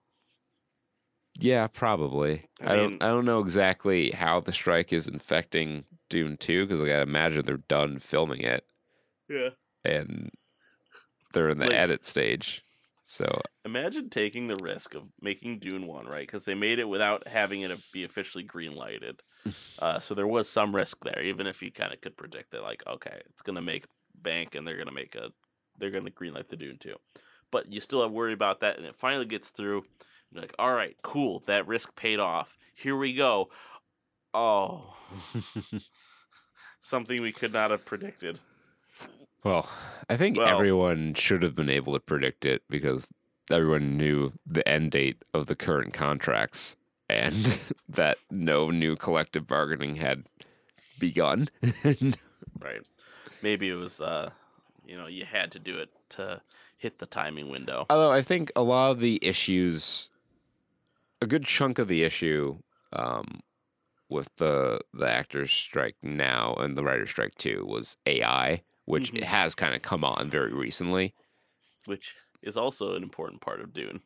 Yeah, 1.42 1.68
probably. 1.68 2.50
I 2.62 2.74
I, 2.74 2.76
mean- 2.78 2.90
don't. 2.92 3.04
I 3.04 3.08
don't 3.10 3.26
know 3.26 3.40
exactly 3.40 4.12
how 4.12 4.40
the 4.40 4.52
strike 4.54 4.92
is 4.92 5.08
infecting 5.08 5.86
Dune 6.10 6.38
Two 6.38 6.66
because 6.66 6.82
I 6.82 7.02
imagine 7.02 7.46
they're 7.46 7.58
done 7.58 8.00
filming 8.00 8.42
it 8.42 8.66
Yeah. 9.30 9.50
and 9.86 10.32
they're 11.34 11.50
in 11.50 11.60
the 11.60 11.68
Like- 11.68 11.76
edit 11.76 12.06
stage. 12.06 12.64
So 13.06 13.42
Imagine 13.66 14.10
taking 14.10 14.48
the 14.48 14.56
risk 14.58 14.94
of 14.96 15.04
making 15.22 15.60
Dune 15.60 15.88
one 15.88 16.06
right 16.06 16.28
because 16.28 16.46
they 16.46 16.54
made 16.56 16.78
it 16.80 16.88
without 16.90 17.28
having 17.28 17.62
it 17.62 17.80
be 17.92 18.04
officially 18.04 18.44
green 18.44 18.74
lighted. 18.76 19.22
Uh, 19.80 20.00
so 20.00 20.14
there 20.14 20.28
was 20.28 20.50
some 20.50 20.76
risk 20.76 21.04
there, 21.04 21.22
even 21.22 21.48
if 21.48 21.62
you 21.62 21.72
kind 21.72 21.94
of 21.94 22.02
could 22.02 22.18
predict 22.18 22.52
that, 22.52 22.62
like, 22.62 22.84
okay, 22.86 23.22
it's 23.28 23.42
gonna 23.42 23.62
make 23.62 23.86
bank 24.22 24.54
and 24.56 24.68
they're 24.68 24.78
gonna 24.78 24.92
make 24.92 25.16
a, 25.16 25.32
they're 25.78 25.92
gonna 25.92 26.10
green 26.10 26.34
light 26.34 26.50
the 26.50 26.56
Dune 26.58 26.78
Two. 26.78 26.96
But 27.52 27.72
you 27.72 27.80
still 27.80 28.02
have 28.02 28.12
worry 28.12 28.34
about 28.34 28.60
that, 28.62 28.78
and 28.78 28.86
it 28.86 28.96
finally 28.96 29.26
gets 29.26 29.50
through. 29.50 29.86
You're 30.32 30.42
like, 30.42 30.54
all 30.60 30.74
right, 30.74 30.96
cool, 31.02 31.42
that 31.48 31.68
risk 31.68 31.96
paid 31.96 32.20
off. 32.20 32.58
Here 32.76 32.96
we 32.96 33.16
go. 33.16 33.50
Oh, 34.34 34.96
something 36.80 37.22
we 37.22 37.32
could 37.32 37.54
not 37.54 37.72
have 37.72 37.86
predicted. 37.86 38.40
Well, 39.44 39.70
I 40.10 40.18
think 40.18 40.38
Well- 40.38 40.48
everyone 40.48 41.14
should 41.14 41.44
have 41.44 41.56
been 41.56 41.70
able 41.70 41.94
to 41.94 42.00
predict 42.00 42.46
it 42.46 42.62
because 42.70 43.08
everyone 43.50 43.98
knew 43.98 44.34
the 44.46 44.68
end 44.68 44.92
date 44.92 45.24
of 45.34 45.48
the 45.48 45.56
current 45.56 45.94
contracts 45.94 46.76
and 47.10 47.58
that 47.90 48.18
no 48.30 48.70
new 48.70 48.96
collective 48.96 49.48
bargaining 49.48 49.96
had 49.98 50.26
begun. 51.00 51.48
Right. 52.62 52.82
Maybe 53.42 53.70
it 53.70 53.76
was 53.76 54.02
uh 54.02 54.32
you 54.86 54.98
know, 54.98 55.08
you 55.08 55.24
had 55.24 55.52
to 55.54 55.60
do 55.60 55.78
it 55.78 55.90
to 56.10 56.42
hit 56.78 56.98
the 57.00 57.06
timing 57.06 57.50
window. 57.50 57.86
Although 57.90 58.12
I 58.12 58.22
think 58.22 58.52
a 58.56 58.64
lot 58.64 58.92
of 58.92 59.00
the 59.00 59.20
issues, 59.22 60.10
a 61.22 61.28
good 61.28 61.46
chunk 61.46 61.78
of 61.80 61.88
the 61.88 62.04
issue 62.04 62.58
um, 62.92 63.42
with 64.10 64.30
the 64.38 64.82
the 64.94 65.08
actors 65.10 65.52
strike 65.52 65.96
now 66.02 66.54
and 66.56 66.76
the 66.76 66.84
writers' 66.84 67.12
strike 67.12 67.36
too 67.36 67.66
was 67.68 67.98
AI, 68.06 68.64
which 68.86 69.14
Mhm. 69.14 69.24
has 69.24 69.54
kind 69.56 69.74
of 69.76 69.82
come 69.82 70.04
on 70.04 70.30
very 70.30 70.54
recently. 70.54 71.14
Which 71.86 72.16
is 72.42 72.58
also 72.58 72.96
an 72.96 73.04
important 73.04 73.42
part 73.42 73.62
of 73.62 73.74
Dune. 73.74 74.02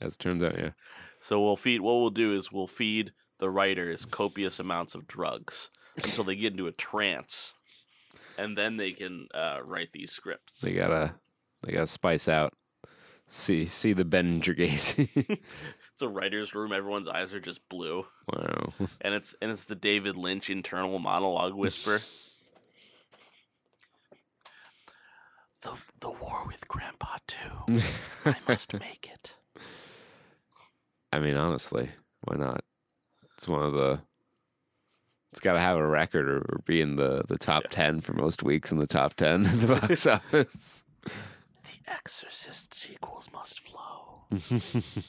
As 0.00 0.14
it 0.14 0.18
turns 0.18 0.42
out, 0.42 0.56
yeah. 0.58 0.70
So 1.20 1.42
we'll 1.42 1.56
feed. 1.56 1.80
What 1.80 1.94
we'll 1.94 2.10
do 2.10 2.34
is 2.34 2.52
we'll 2.52 2.66
feed 2.66 3.12
the 3.38 3.50
writers 3.50 4.04
copious 4.04 4.58
amounts 4.58 4.94
of 4.94 5.06
drugs 5.06 5.70
until 5.96 6.24
they 6.24 6.36
get 6.36 6.52
into 6.52 6.66
a 6.66 6.72
trance, 6.72 7.54
and 8.36 8.56
then 8.56 8.76
they 8.76 8.92
can 8.92 9.28
uh, 9.34 9.58
write 9.64 9.92
these 9.92 10.12
scripts. 10.12 10.60
They 10.60 10.74
gotta 10.74 11.14
they 11.62 11.72
gotta 11.72 11.86
spice 11.86 12.28
out. 12.28 12.54
See 13.28 13.64
see 13.66 13.92
the 13.92 14.04
Ben 14.04 14.40
Gacy. 14.40 15.40
It's 15.98 16.02
a 16.04 16.08
writer's 16.08 16.54
room. 16.54 16.72
Everyone's 16.72 17.08
eyes 17.08 17.34
are 17.34 17.40
just 17.40 17.68
blue, 17.68 18.06
wow. 18.32 18.72
and 19.00 19.14
it's 19.14 19.34
and 19.42 19.50
it's 19.50 19.64
the 19.64 19.74
David 19.74 20.16
Lynch 20.16 20.48
internal 20.48 20.96
monologue 21.00 21.54
whisper. 21.54 21.98
the 25.62 25.72
the 25.98 26.10
war 26.10 26.44
with 26.46 26.68
Grandpa 26.68 27.16
too. 27.26 27.80
I 28.24 28.36
must 28.46 28.74
make 28.74 29.10
it. 29.12 29.37
I 31.12 31.18
mean, 31.20 31.36
honestly, 31.36 31.90
why 32.22 32.36
not? 32.36 32.64
It's 33.36 33.48
one 33.48 33.62
of 33.62 33.72
the. 33.72 34.00
It's 35.32 35.40
got 35.40 35.52
to 35.54 35.60
have 35.60 35.76
a 35.76 35.86
record 35.86 36.28
or, 36.28 36.38
or 36.38 36.60
be 36.64 36.80
in 36.80 36.94
the, 36.94 37.22
the 37.28 37.36
top 37.36 37.64
Yeah. 37.64 37.70
10 37.70 38.00
for 38.00 38.14
most 38.14 38.42
weeks 38.42 38.72
in 38.72 38.78
the 38.78 38.86
top 38.86 39.14
10 39.14 39.44
of 39.46 39.60
the 39.60 39.74
box 39.80 40.06
office. 40.06 40.84
The 41.04 41.10
Exorcist 41.92 42.72
sequels 42.74 43.28
must 43.32 43.60
flow. 43.60 44.22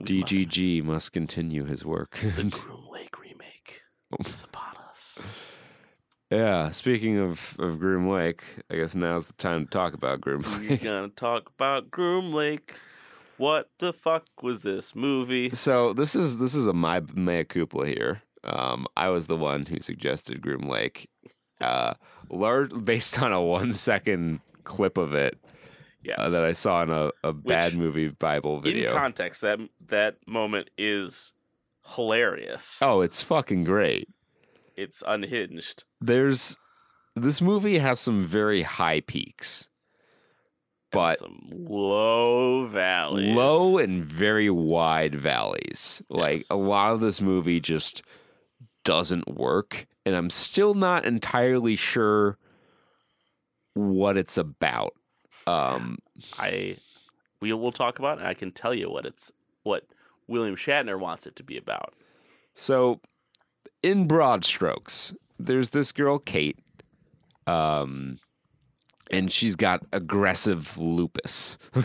We 0.00 0.20
must- 0.20 0.32
DGG 0.32 0.84
must 0.84 1.12
continue 1.12 1.64
his 1.64 1.84
work. 1.84 2.18
the 2.22 2.44
Groom 2.50 2.86
Lake 2.88 3.18
remake 3.20 3.82
oh. 4.12 4.16
is 4.28 4.44
upon 4.44 4.76
us. 4.88 5.20
yeah, 6.30 6.70
speaking 6.70 7.18
of, 7.18 7.56
of 7.58 7.80
Groom 7.80 8.08
Lake, 8.08 8.44
I 8.70 8.76
guess 8.76 8.94
now's 8.94 9.26
the 9.26 9.32
time 9.34 9.64
to 9.64 9.70
talk 9.70 9.94
about 9.94 10.20
Groom 10.20 10.42
Lake. 10.42 10.60
We're 10.60 10.68
Lake. 10.70 10.82
gonna 10.84 11.08
talk 11.08 11.50
about 11.56 11.90
Groom 11.90 12.32
Lake. 12.32 12.76
What 13.38 13.70
the 13.78 13.92
fuck 13.92 14.24
was 14.42 14.62
this 14.62 14.94
movie? 14.94 15.50
So 15.50 15.92
this 15.92 16.14
is 16.14 16.38
this 16.38 16.54
is 16.54 16.66
a 16.66 16.72
my 16.72 17.00
mea 17.14 17.44
culpa 17.44 17.86
here. 17.86 18.22
Um, 18.44 18.86
I 18.96 19.08
was 19.08 19.26
the 19.26 19.36
one 19.36 19.66
who 19.66 19.80
suggested 19.80 20.40
Groom 20.42 20.68
Lake, 20.68 21.08
uh, 21.60 21.94
large 22.30 22.70
based 22.84 23.20
on 23.22 23.32
a 23.32 23.40
one 23.42 23.72
second 23.72 24.40
clip 24.64 24.98
of 24.98 25.14
it 25.14 25.38
Yes. 26.02 26.16
uh, 26.18 26.28
that 26.30 26.44
I 26.44 26.52
saw 26.52 26.82
in 26.82 26.90
a, 26.90 27.10
a 27.24 27.32
bad 27.32 27.74
movie 27.74 28.08
Bible 28.08 28.60
video. 28.60 28.90
In 28.90 28.96
context, 28.96 29.40
that 29.42 29.58
that 29.88 30.16
moment 30.26 30.70
is 30.78 31.34
hilarious. 31.96 32.80
oh, 32.82 33.00
it's 33.00 33.22
fucking 33.22 33.64
great. 33.64 34.08
It's 34.76 35.02
unhinged. 35.06 35.84
There's 36.00 36.56
this 37.16 37.42
movie 37.42 37.78
has 37.78 37.98
some 37.98 38.22
very 38.24 38.62
high 38.62 39.00
peaks, 39.00 39.68
but 40.90 41.18
some 41.18 41.40
low 41.50 42.66
valleys. 42.66 43.34
low 43.34 43.78
and 43.78 44.04
very 44.04 44.50
wide 44.50 45.14
valleys. 45.14 46.02
Like 46.08 46.42
a 46.50 46.56
lot 46.56 46.94
of 46.94 47.00
this 47.00 47.20
movie 47.20 47.60
just 47.60 48.02
doesn't 48.84 49.28
work, 49.28 49.86
and 50.06 50.14
I'm 50.14 50.30
still 50.30 50.74
not 50.74 51.04
entirely 51.04 51.76
sure 51.76 52.38
what 53.74 54.16
it's 54.16 54.38
about. 54.38 54.94
Um, 55.46 55.98
I 56.38 56.76
we 57.40 57.52
will 57.52 57.72
talk 57.72 57.98
about 57.98 58.18
it. 58.18 58.20
And 58.20 58.28
I 58.28 58.34
can 58.34 58.50
tell 58.50 58.74
you 58.74 58.90
what 58.90 59.06
it's 59.06 59.32
what 59.62 59.84
William 60.26 60.56
Shatner 60.56 60.98
wants 60.98 61.26
it 61.26 61.36
to 61.36 61.42
be 61.42 61.56
about. 61.56 61.94
so, 62.54 63.00
in 63.82 64.06
broad 64.06 64.44
strokes, 64.44 65.14
there's 65.38 65.70
this 65.70 65.92
girl 65.92 66.18
Kate, 66.18 66.58
um, 67.46 68.18
and 69.10 69.30
she's 69.32 69.56
got 69.56 69.84
aggressive 69.92 70.76
lupus. 70.78 71.58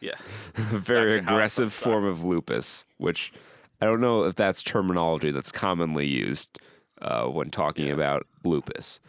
Yes. 0.00 0.50
a 0.56 0.78
very 0.78 1.20
Dr. 1.20 1.32
Aggressive 1.34 1.72
Star. 1.72 1.92
form 1.92 2.04
of 2.04 2.22
lupus, 2.24 2.84
which 2.98 3.32
I 3.80 3.86
don't 3.86 4.00
know 4.00 4.24
if 4.24 4.34
that's 4.36 4.62
terminology 4.62 5.30
that's 5.30 5.52
commonly 5.52 6.06
used 6.06 6.58
uh, 7.00 7.24
when 7.26 7.50
talking 7.50 7.90
about 7.90 8.26
lupus. 8.44 9.00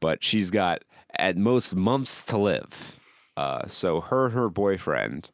But 0.00 0.22
she's 0.22 0.50
got 0.50 0.82
at 1.18 1.36
most 1.36 1.74
months 1.74 2.22
to 2.24 2.38
live. 2.38 3.00
Uh, 3.36 3.66
so 3.68 4.00
her 4.00 4.26
and 4.26 4.34
her 4.34 4.48
boyfriend 4.48 5.30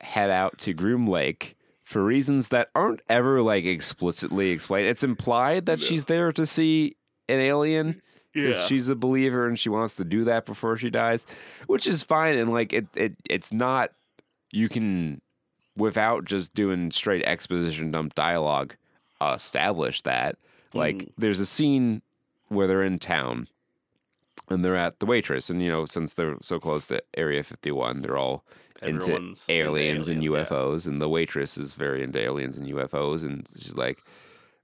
head 0.00 0.30
out 0.30 0.58
to 0.58 0.72
Groom 0.72 1.06
Lake 1.06 1.56
for 1.84 2.04
reasons 2.04 2.48
that 2.48 2.68
aren't 2.74 3.00
ever 3.08 3.42
like 3.42 3.64
explicitly 3.64 4.50
explained. 4.50 4.88
It's 4.88 5.02
implied 5.02 5.66
that 5.66 5.80
she's 5.80 6.04
there 6.06 6.32
to 6.32 6.46
see 6.46 6.96
an 7.28 7.40
alien 7.40 8.00
because 8.32 8.58
Yeah. 8.60 8.66
she's 8.66 8.88
a 8.88 8.94
believer 8.96 9.46
and 9.46 9.58
she 9.58 9.68
wants 9.68 9.94
to 9.96 10.04
do 10.04 10.24
that 10.24 10.46
before 10.46 10.76
she 10.76 10.90
dies, 10.90 11.26
which 11.66 11.86
is 11.86 12.02
fine. 12.02 12.38
And 12.38 12.50
like 12.50 12.72
it, 12.72 12.86
it 12.94 13.14
it's 13.28 13.52
not 13.52 13.90
you 14.52 14.68
can 14.68 15.20
without 15.76 16.24
just 16.24 16.54
doing 16.54 16.90
straight 16.90 17.24
exposition 17.24 17.90
dump 17.90 18.14
dialogue 18.14 18.74
uh, 19.20 19.34
establish 19.36 20.02
that. 20.02 20.36
Like 20.74 20.96
Mhm. 20.96 21.12
there's 21.18 21.40
a 21.40 21.46
scene 21.46 22.02
where 22.48 22.66
they're 22.66 22.82
in 22.82 22.98
town 22.98 23.48
and 24.48 24.64
they're 24.64 24.76
at 24.76 24.98
the 24.98 25.06
waitress, 25.06 25.48
and 25.50 25.62
you 25.62 25.68
know 25.70 25.86
since 25.86 26.14
they're 26.14 26.36
so 26.42 26.58
close 26.58 26.86
to 26.86 27.02
Area 27.16 27.42
51, 27.42 28.02
they're 28.02 28.16
all 28.16 28.44
into 28.82 29.02
Everyone's 29.02 29.44
into 29.48 29.52
aliens, 29.68 30.08
and 30.08 30.22
aliens, 30.24 30.32
yeah. 30.34 30.44
UFOs, 30.44 30.86
and 30.86 31.00
the 31.02 31.08
waitress 31.08 31.56
is 31.58 31.74
very 31.74 32.02
into 32.02 32.18
aliens 32.18 32.56
and 32.56 32.66
UFOs, 32.68 33.22
and 33.22 33.46
she's 33.56 33.74
like, 33.76 34.02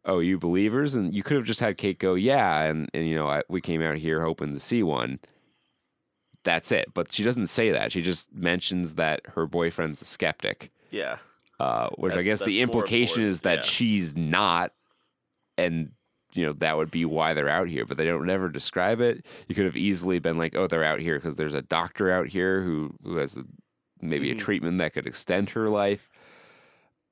"Oh, 0.07 0.21
you 0.21 0.39
believers?" 0.39 0.95
And 0.95 1.15
you 1.15 1.23
could 1.23 1.37
have 1.37 1.45
just 1.47 1.61
had 1.61 1.77
Kate 1.77 1.99
go, 1.99 2.15
"Yeah," 2.15 2.63
and 2.63 2.89
and 2.95 3.07
you 3.07 3.15
know 3.15 3.29
I, 3.29 3.43
we 3.49 3.61
came 3.61 3.83
out 3.83 3.99
here 3.99 4.23
hoping 4.23 4.55
to 4.55 4.61
see 4.61 4.83
one. 4.83 5.19
That's 6.45 6.71
it, 6.71 6.95
but 6.95 7.11
she 7.13 7.25
doesn't 7.25 7.49
say 7.49 7.73
that. 7.73 7.91
She 7.91 8.03
just 8.03 8.33
mentions 8.33 8.95
that 8.95 9.21
her 9.35 9.47
boyfriend's 9.47 10.01
a 10.01 10.05
skeptic, 10.05 10.71
Yeah. 10.93 11.17
uh, 11.59 11.89
which 11.97 12.15
I 12.15 12.23
guess 12.23 12.41
the 12.41 12.61
implication 12.61 13.25
is 13.25 13.41
that 13.41 13.59
yeah. 13.59 13.63
she's 13.65 14.17
not, 14.17 14.73
and 15.59 15.91
you 16.35 16.47
know 16.47 16.53
that 16.53 16.77
would 16.77 16.93
be 16.93 17.05
why 17.05 17.35
they're 17.35 17.49
out 17.49 17.67
here. 17.69 17.85
But 17.85 17.97
they 17.97 18.05
don't 18.05 18.27
never 18.27 18.49
describe 18.49 19.01
it. 19.01 19.27
You 19.49 19.57
could 19.57 19.65
have 19.65 19.77
easily 19.77 20.21
been 20.21 20.39
like, 20.39 20.55
"Oh, 20.55 20.69
they're 20.69 20.85
out 20.85 21.01
here 21.01 21.17
because 21.19 21.35
there's 21.35 21.55
a 21.55 21.63
doctor 21.63 22.13
out 22.13 22.29
here 22.29 22.63
who 22.63 22.95
who 23.03 23.17
has 23.17 23.37
a, 23.37 23.45
maybe 24.01 24.29
Mhm. 24.29 24.37
a 24.37 24.39
treatment 24.39 24.79
that 24.79 24.93
could 24.95 25.07
extend 25.09 25.51
her 25.51 25.69
life." 25.69 26.09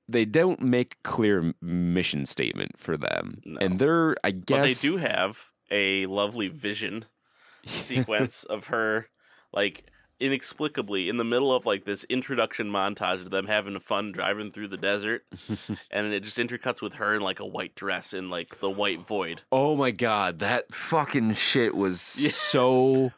They 0.09 0.25
don't 0.25 0.61
make 0.61 1.03
clear 1.03 1.55
mission 1.63 2.27
statement 2.27 2.79
for 2.79 2.97
them, 2.97 3.41
No. 3.45 3.59
and 3.61 3.79
they're 3.79 4.17
I 4.23 4.33
guess 4.33 4.59
But 4.59 4.63
they 4.63 4.75
do 4.75 4.97
have 4.99 5.51
a 5.71 6.07
lovely 6.07 6.49
vision 6.49 7.07
sequence 7.65 8.45
of 8.45 8.67
her 8.67 9.09
like 9.53 9.85
inexplicably 10.21 11.09
in 11.09 11.17
the 11.17 11.25
middle 11.25 11.53
of 11.53 11.67
like 11.67 11.85
this 11.85 12.05
introduction 12.05 12.71
montage 12.71 13.21
of 13.21 13.31
them 13.31 13.47
having 13.47 13.79
fun 13.81 14.13
driving 14.13 14.51
through 14.51 14.69
the 14.69 14.77
desert 14.77 15.25
and 15.91 16.13
it 16.13 16.21
just 16.23 16.37
intercuts 16.39 16.81
with 16.81 16.95
her 16.95 17.15
in 17.15 17.21
like 17.21 17.41
a 17.41 17.47
white 17.47 17.75
dress 17.75 18.15
in 18.15 18.31
like 18.31 18.61
the 18.61 18.71
white 18.71 19.01
void 19.05 19.43
Oh 19.51 19.75
my 19.77 19.91
god, 19.91 20.39
that 20.39 20.73
fucking 20.75 21.33
shit 21.35 21.75
was 21.75 22.17
Yeah. 22.19 22.31
so 22.31 23.13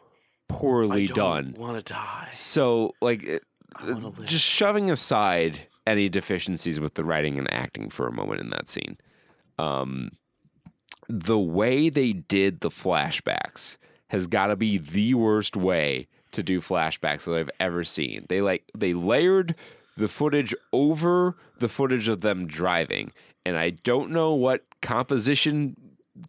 poorly 0.49 1.03
I 1.05 1.07
done. 1.07 1.53
don't 1.53 1.59
want 1.59 1.85
to 1.85 1.93
die 1.93 2.29
So, 2.33 2.95
like, 3.03 3.23
it- 3.25 3.45
I 3.75 3.89
uh, 3.89 3.93
wanna 3.93 4.09
live. 4.09 4.27
just 4.27 4.45
shoving 4.45 4.91
aside 4.91 5.67
any 5.87 6.09
deficiencies 6.09 6.81
with 6.81 6.95
the 6.95 7.05
writing 7.05 7.39
and 7.39 7.53
acting 7.53 7.91
for 7.91 8.07
a 8.07 8.13
moment 8.13 8.41
in 8.41 8.51
that 8.51 8.69
scene, 8.69 8.97
um, 9.59 10.11
the 11.09 11.39
way 11.39 11.89
they 11.89 12.13
did 12.13 12.61
the 12.61 12.71
flashbacks 12.71 13.77
has 14.09 14.27
got 14.27 14.49
to 14.49 14.57
be 14.57 14.79
the 14.79 15.15
worst 15.15 15.57
way 15.57 16.09
to 16.33 16.43
do 16.43 16.61
flashbacks 16.61 17.25
that 17.25 17.35
I've 17.37 17.51
ever 17.61 17.85
seen. 17.85 18.27
They 18.29 18.41
like 18.41 18.65
they 18.77 18.93
layered 18.93 19.55
the 19.97 20.09
footage 20.09 20.55
over 20.73 21.37
the 21.59 21.69
footage 21.69 22.09
of 22.09 22.21
them 22.21 22.47
driving, 22.47 23.13
and 23.45 23.57
I 23.57 23.71
don't 23.71 24.11
know 24.11 24.35
what 24.35 24.65
composition 24.83 25.77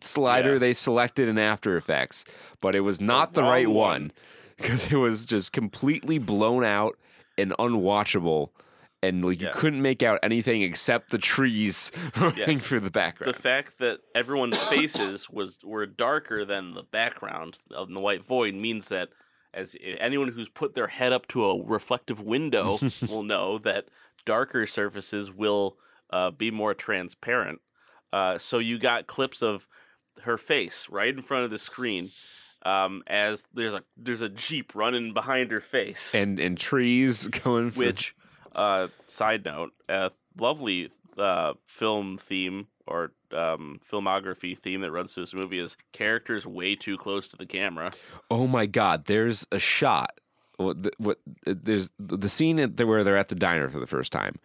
slider 0.02 0.54
Yeah. 0.54 0.60
they 0.60 0.74
selected 0.74 1.28
in 1.28 1.38
After 1.38 1.76
Effects, 1.76 2.24
but 2.62 2.76
it 2.76 2.82
was 2.82 3.02
not 3.02 3.34
the, 3.34 3.42
wrong 3.42 3.50
right 3.52 3.68
one. 3.70 3.76
one 3.76 4.12
because 4.58 4.92
it 4.92 4.96
was 4.98 5.26
just 5.26 5.52
completely 5.54 6.18
blown 6.20 6.64
out 6.64 6.98
and 7.38 7.52
unwatchable. 7.60 8.50
And 9.04 9.24
like 9.24 9.42
you 9.42 9.50
couldn't 9.54 9.82
make 9.82 10.02
out 10.02 10.20
anything 10.24 10.64
except 10.64 11.12
the 11.12 11.20
trees 11.20 11.92
running 12.18 12.60
through 12.60 12.80
the 12.80 12.92
background. 12.92 13.34
the 13.34 13.40
fact 13.40 13.78
that 13.78 14.00
everyone's 14.16 14.58
faces 14.70 15.30
was 15.30 15.60
were 15.64 15.86
darker 15.86 16.44
than 16.44 16.74
the 16.74 16.84
background 16.84 17.60
of 17.72 17.90
the 17.90 18.02
white 18.02 18.26
void 18.26 18.56
means 18.56 18.90
that 18.90 19.10
as 19.54 19.76
anyone 20.00 20.30
who's 20.30 20.50
put 20.50 20.74
their 20.76 20.88
head 20.88 21.14
up 21.14 21.28
to 21.28 21.46
a 21.46 21.64
reflective 21.64 22.22
window 22.22 22.80
will 23.10 23.24
know 23.24 23.58
that 23.60 23.86
darker 24.26 24.66
surfaces 24.66 25.32
will 25.32 25.78
uh, 26.10 26.32
be 26.32 26.52
more 26.52 26.74
transparent. 26.74 27.62
Uh, 28.12 28.38
so 28.38 28.58
you 28.58 28.80
got 28.80 29.08
clips 29.08 29.42
of 29.42 29.68
her 30.24 30.38
face 30.38 30.88
right 30.90 31.16
in 31.16 31.22
front 31.22 31.46
of 31.46 31.52
the 31.52 31.60
screen 31.60 32.10
um, 32.64 33.04
as 33.08 33.46
there's 33.54 33.74
a 33.74 33.84
there's 33.96 34.22
a 34.22 34.30
jeep 34.30 34.74
running 34.76 35.14
behind 35.14 35.52
her 35.52 35.62
face 35.62 36.16
and 36.16 36.40
and 36.40 36.58
trees 36.58 37.28
going 37.44 37.72
for 37.72 37.80
which 37.80 38.16
uh 38.58 38.88
side 39.06 39.46
note 39.46 39.72
a 39.88 40.12
lovely 40.38 40.90
uh 41.18 41.54
film 41.66 42.18
theme 42.18 42.68
or 42.86 43.12
um 43.32 43.80
filmography 43.90 44.58
theme 44.58 44.82
that 44.82 44.92
runs 44.92 45.14
through 45.14 45.24
this 45.24 45.34
movie 45.34 45.60
is 45.60 45.78
characters 45.94 46.46
way 46.46 46.76
too 46.76 46.98
close 46.98 47.28
to 47.28 47.38
the 47.38 47.46
camera 47.46 47.92
oh 48.32 48.48
my 48.48 48.66
god 48.66 49.06
there's 49.06 49.46
a 49.52 49.60
shot 49.60 50.20
what 50.58 50.82
the, 50.82 50.92
what 50.98 51.20
there's 51.46 51.92
the 52.00 52.30
scene 52.30 52.58
where 52.58 53.04
they're 53.04 53.16
at 53.18 53.28
the 53.28 53.36
diner 53.36 53.70
for 53.70 53.80
the 53.80 53.86
first 53.86 54.12
time. 54.12 54.40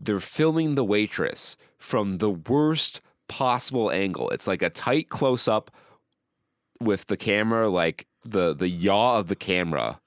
They're 0.00 0.20
filming 0.20 0.76
the 0.76 0.84
waitress 0.84 1.56
from 1.78 2.18
the 2.18 2.30
worst 2.30 3.00
possible 3.26 3.90
angle. 3.90 4.30
It's 4.30 4.46
like 4.46 4.62
a 4.62 4.70
tight 4.70 5.08
close 5.08 5.48
up 5.48 5.72
with 6.80 7.06
the 7.06 7.16
camera, 7.16 7.68
like 7.68 8.06
the 8.24 8.54
the 8.54 8.68
yaw 8.68 9.18
of 9.18 9.26
the 9.26 9.34
camera, 9.34 10.00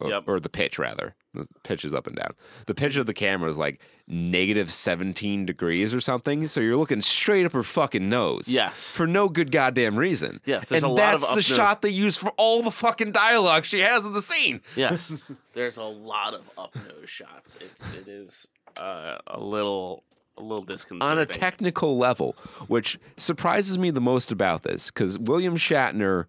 or, 0.00 0.10
Yep. 0.10 0.24
or 0.26 0.40
the 0.40 0.48
pitch 0.48 0.80
rather. 0.80 1.14
The 1.38 1.60
pitch 1.62 1.84
is 1.84 1.94
up 1.94 2.06
and 2.06 2.16
down. 2.16 2.34
The 2.66 2.74
pitch 2.74 2.96
of 2.96 3.06
the 3.06 3.14
camera 3.14 3.50
is 3.50 3.56
like 3.56 3.80
negative 4.06 4.70
seventeen 4.72 5.46
degrees 5.46 5.94
or 5.94 6.00
something. 6.00 6.48
So 6.48 6.60
you're 6.60 6.76
looking 6.76 7.02
straight 7.02 7.46
up 7.46 7.52
her 7.52 7.62
fucking 7.62 8.08
nose. 8.08 8.48
Yes. 8.48 8.94
For 8.96 9.06
no 9.06 9.28
good 9.28 9.50
goddamn 9.50 9.96
reason. 9.96 10.40
Yes, 10.44 10.68
there's 10.68 10.82
and 10.82 10.90
a 10.90 10.94
lot 10.94 11.14
of 11.14 11.20
that's 11.20 11.22
the 11.24 11.28
up-nose- 11.30 11.44
shot 11.44 11.82
they 11.82 11.90
use 11.90 12.18
for 12.18 12.32
all 12.36 12.62
the 12.62 12.70
fucking 12.70 13.12
dialogue 13.12 13.64
she 13.64 13.80
has 13.80 14.04
in 14.04 14.12
the 14.12 14.22
scene. 14.22 14.60
Yes, 14.76 15.20
there's 15.54 15.76
a 15.76 15.84
lot 15.84 16.34
of 16.34 16.42
up 16.58 16.74
nose 16.74 17.08
shots. 17.08 17.56
It's 17.60 17.92
it 17.94 18.08
is 18.08 18.48
uh, 18.76 19.18
a 19.26 19.40
little 19.40 20.04
a 20.36 20.42
little 20.42 20.62
disconcerting. 20.64 21.18
on 21.18 21.18
a 21.18 21.26
technical 21.26 21.98
level, 21.98 22.36
which 22.68 22.98
surprises 23.16 23.76
me 23.78 23.90
the 23.90 24.00
most 24.00 24.30
about 24.30 24.62
this 24.62 24.90
because 24.90 25.18
William 25.18 25.56
Shatner, 25.56 26.26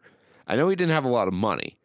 I 0.48 0.56
know 0.56 0.68
he 0.68 0.76
didn't 0.76 0.94
have 0.94 1.06
a 1.06 1.10
lot 1.10 1.28
of 1.28 1.34
money, 1.36 1.78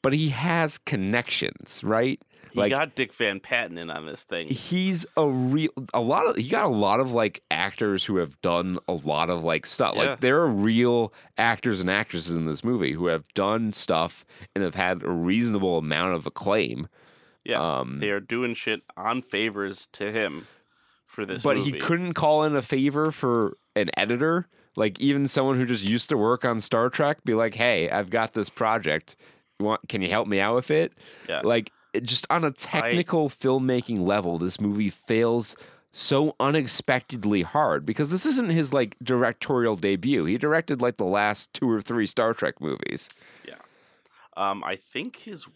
but 0.00 0.14
he 0.14 0.30
has 0.30 0.78
connections, 0.78 1.82
right? 1.84 2.18
He 2.64 2.70
got 2.70 2.94
Dick 2.94 3.12
Van 3.14 3.40
Patten 3.40 3.78
in 3.78 3.90
on 3.90 4.06
this 4.06 4.24
thing. 4.24 4.48
he's 4.48 5.04
a 5.16 5.28
real 5.28 5.70
a 5.94 6.00
lot 6.00 6.26
of 6.26 6.36
he 6.36 6.48
got 6.48 6.64
a 6.64 6.68
lot 6.68 7.00
of 7.00 7.12
like 7.12 7.42
actors 7.50 8.04
who 8.04 8.16
have 8.16 8.40
done 8.42 8.78
a 8.88 8.92
lot 8.92 9.30
of 9.30 9.42
like 9.44 9.66
stuff 9.66 9.94
Yeah. 9.96 10.02
like 10.10 10.20
there 10.20 10.40
are 10.40 10.48
real 10.48 11.12
actors 11.38 11.80
and 11.80 11.90
actresses 11.90 12.34
in 12.34 12.46
this 12.46 12.64
movie 12.64 12.92
who 12.92 13.06
have 13.06 13.24
done 13.34 13.72
stuff 13.72 14.24
and 14.54 14.64
have 14.64 14.74
had 14.74 15.02
a 15.02 15.10
reasonable 15.10 15.78
amount 15.78 16.14
of 16.14 16.26
acclaim 16.26 16.88
Yeah, 17.44 17.78
um, 17.80 17.98
they 18.00 18.10
are 18.10 18.20
doing 18.20 18.54
shit 18.54 18.82
on 18.96 19.22
favors 19.22 19.86
to 19.92 20.10
him 20.10 20.46
for 21.06 21.24
this. 21.24 21.42
but 21.42 21.56
movie. 21.56 21.72
he 21.72 21.78
couldn't 21.78 22.14
call 22.14 22.42
in 22.44 22.54
a 22.56 22.62
favor 22.62 23.10
for 23.12 23.56
an 23.74 23.90
editor 23.96 24.46
like 24.76 25.00
even 25.00 25.26
someone 25.26 25.56
who 25.56 25.64
just 25.64 25.84
used 25.84 26.08
to 26.10 26.16
work 26.18 26.44
on 26.44 26.60
star 26.60 26.90
trek 26.90 27.18
be 27.24 27.32
like 27.34 27.54
hey 27.54 27.88
i've 27.90 28.10
got 28.10 28.32
this 28.34 28.50
project 28.50 29.16
you 29.58 29.64
want 29.64 29.88
can 29.88 30.02
you 30.02 30.10
help 30.10 30.28
me 30.28 30.38
out 30.40 30.54
with 30.54 30.70
it 30.70 30.92
Yeah. 31.28 31.40
like 31.44 31.70
just 32.02 32.26
on 32.30 32.44
a 32.44 32.50
technical 32.50 33.28
filmmaking 33.28 34.00
level 34.06 34.38
this 34.38 34.60
movie 34.60 34.90
fails 34.90 35.56
so 35.92 36.36
unexpectedly 36.38 37.42
hard 37.42 37.86
because 37.86 38.10
this 38.10 38.26
isn't 38.26 38.50
his 38.50 38.72
like 38.72 38.96
directorial 39.02 39.76
debut 39.76 40.24
he 40.24 40.36
directed 40.36 40.80
like 40.82 40.96
the 40.98 41.04
last 41.04 41.52
two 41.54 41.70
or 41.70 41.80
three 41.80 42.06
star 42.06 42.34
trek 42.34 42.60
movies 42.60 43.08
Yeah. 43.46 43.54
Um, 44.36 44.62
I 44.64 44.76
think 44.76 45.16
his 45.20 45.46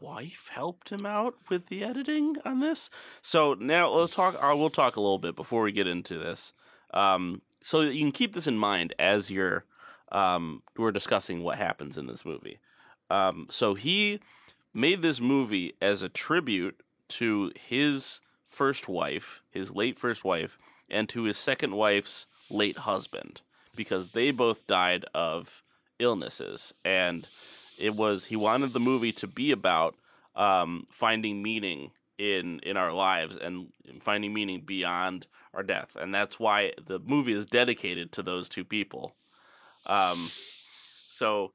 wife 0.00 0.50
helped 0.52 0.90
him 0.90 1.04
out 1.04 1.34
with 1.48 1.66
the 1.66 1.82
editing 1.82 2.36
on 2.44 2.60
this. 2.60 2.88
So 3.20 3.54
now 3.54 3.88
let's 3.88 4.14
talk. 4.14 4.36
I 4.40 4.52
will 4.52 4.70
talk 4.70 4.96
a 4.96 5.00
little 5.00 5.18
bit 5.18 5.34
before 5.34 5.62
we 5.62 5.72
get 5.72 5.86
into 5.86 6.18
this. 6.18 6.52
Um, 6.94 7.42
so 7.60 7.80
you 7.80 8.00
can 8.00 8.12
keep 8.12 8.34
this 8.34 8.46
in 8.46 8.56
mind 8.56 8.94
as 8.98 9.30
you're 9.30 9.64
um, 10.12 10.62
we're 10.76 10.92
discussing 10.92 11.42
what 11.42 11.58
happens 11.58 11.98
in 11.98 12.06
this 12.06 12.24
movie. 12.24 12.60
Um, 13.10 13.46
so 13.50 13.74
he 13.74 14.20
made 14.78 15.02
this 15.02 15.20
movie 15.20 15.74
as 15.82 16.02
a 16.02 16.08
tribute 16.08 16.80
to 17.08 17.50
his 17.56 18.20
first 18.46 18.88
wife, 18.88 19.42
his 19.50 19.74
late 19.74 19.98
first 19.98 20.24
wife, 20.24 20.56
and 20.88 21.08
to 21.08 21.24
his 21.24 21.36
second 21.36 21.74
wife's 21.74 22.26
late 22.48 22.78
husband, 22.78 23.40
because 23.74 24.10
they 24.10 24.30
both 24.30 24.66
died 24.68 25.04
of 25.12 25.64
illnesses, 25.98 26.72
and 26.84 27.28
it 27.76 27.96
was 27.96 28.26
he 28.26 28.36
wanted 28.36 28.72
the 28.72 28.80
movie 28.80 29.12
to 29.12 29.26
be 29.26 29.50
about 29.50 29.96
um, 30.36 30.86
finding 30.90 31.42
meaning 31.42 31.90
in 32.16 32.60
in 32.60 32.76
our 32.76 32.92
lives 32.92 33.36
and 33.36 33.72
finding 34.00 34.32
meaning 34.32 34.62
beyond 34.64 35.26
our 35.54 35.64
death, 35.64 35.96
and 35.96 36.14
that's 36.14 36.38
why 36.38 36.72
the 36.86 37.00
movie 37.00 37.32
is 37.32 37.46
dedicated 37.46 38.12
to 38.12 38.22
those 38.22 38.48
two 38.48 38.64
people. 38.64 39.16
Um, 39.86 40.30
so 41.08 41.52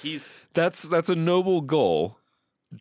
he's 0.00 0.30
that's 0.54 0.82
that's 0.84 1.08
a 1.08 1.16
noble 1.16 1.60
goal 1.60 2.18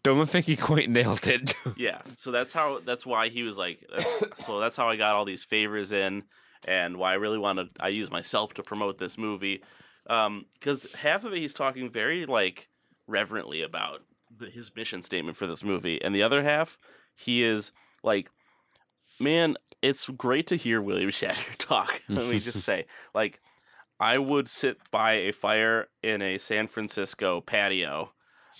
don't 0.03 0.29
think 0.29 0.45
he 0.45 0.55
quite 0.55 0.89
nailed 0.89 1.27
it. 1.27 1.53
Yeah 1.75 2.01
so 2.15 2.31
that's 2.31 2.53
how 2.53 2.79
that's 2.85 3.05
why 3.05 3.29
he 3.29 3.43
was 3.43 3.57
like 3.57 3.83
uh, 3.95 4.03
so 4.37 4.59
that's 4.59 4.75
how 4.75 4.89
i 4.89 4.95
got 4.95 5.15
all 5.15 5.25
these 5.25 5.43
favors 5.43 5.91
in 5.91 6.23
and 6.67 6.97
why 6.97 7.11
i 7.11 7.15
really 7.15 7.37
wanted 7.37 7.69
i 7.79 7.87
use 7.87 8.11
myself 8.11 8.53
to 8.55 8.63
promote 8.63 8.97
this 8.97 9.17
movie 9.17 9.63
um 10.07 10.45
because 10.53 10.85
half 10.95 11.23
of 11.23 11.33
it 11.33 11.37
he's 11.39 11.53
talking 11.53 11.89
very 11.89 12.25
like 12.25 12.69
reverently 13.07 13.61
about 13.61 14.01
the, 14.37 14.49
his 14.49 14.71
mission 14.75 15.01
statement 15.01 15.37
for 15.37 15.47
this 15.47 15.63
movie 15.63 16.01
and 16.01 16.13
the 16.15 16.23
other 16.23 16.43
half 16.43 16.77
he 17.15 17.43
is 17.43 17.71
like 18.03 18.29
man 19.19 19.55
it's 19.81 20.07
great 20.09 20.47
to 20.47 20.55
hear 20.55 20.81
william 20.81 21.09
shatner 21.11 21.55
talk 21.57 22.01
let 22.09 22.27
me 22.27 22.39
just 22.39 22.61
say. 22.61 22.85
Like 23.13 23.39
i 23.99 24.17
would 24.17 24.47
sit 24.47 24.77
by 24.91 25.13
a 25.13 25.31
fire 25.31 25.87
in 26.03 26.21
a 26.21 26.37
san 26.37 26.67
francisco 26.67 27.41
patio 27.41 28.11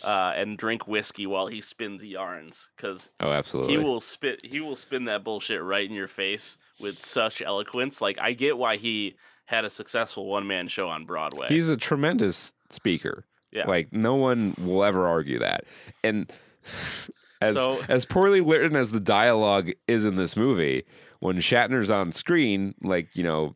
uh, 0.04 0.34
and 0.36 0.58
drink 0.58 0.88
whiskey 0.88 1.26
while 1.28 1.48
he 1.48 1.62
spins 1.62 2.04
yarns 2.04 2.70
because 2.76 3.12
oh 3.20 3.32
absolutely 3.32 3.74
he 3.74 3.78
will 3.78 4.00
spit 4.02 4.40
he 4.44 4.60
will 4.60 4.76
spin 4.76 5.06
that 5.06 5.24
bullshit 5.24 5.62
right 5.62 5.88
in 5.88 5.96
your 5.96 6.08
face 6.08 6.58
with 6.80 7.00
such 7.00 7.42
eloquence. 7.42 8.02
Like 8.02 8.20
I 8.20 8.34
get 8.34 8.58
why 8.58 8.78
he 8.78 9.16
had 9.46 9.66
a 9.66 9.70
successful 9.70 10.26
one 10.28 10.48
man 10.48 10.68
show 10.68 10.88
on 10.88 11.06
Broadway. 11.06 11.48
He's 11.50 11.70
a 11.70 11.78
tremendous 11.78 12.54
speaker. 12.70 13.26
Yeah. 13.52 13.68
Like 13.68 13.92
no 13.92 14.16
one 14.16 14.56
will 14.60 14.84
ever 14.84 15.08
argue 15.08 15.40
that. 15.40 15.66
And 16.04 16.32
as 17.42 17.54
So- 17.56 17.82
as 17.90 18.06
poorly 18.06 18.42
written 18.42 18.76
as 18.76 18.92
the 18.92 19.00
dialogue 19.00 19.72
is 19.88 20.06
in 20.06 20.16
this 20.16 20.36
movie, 20.38 20.84
when 21.20 21.38
Shatner's 21.38 21.92
on 21.92 22.12
screen, 22.12 22.74
like, 22.82 23.16
you 23.16 23.24
know, 23.24 23.56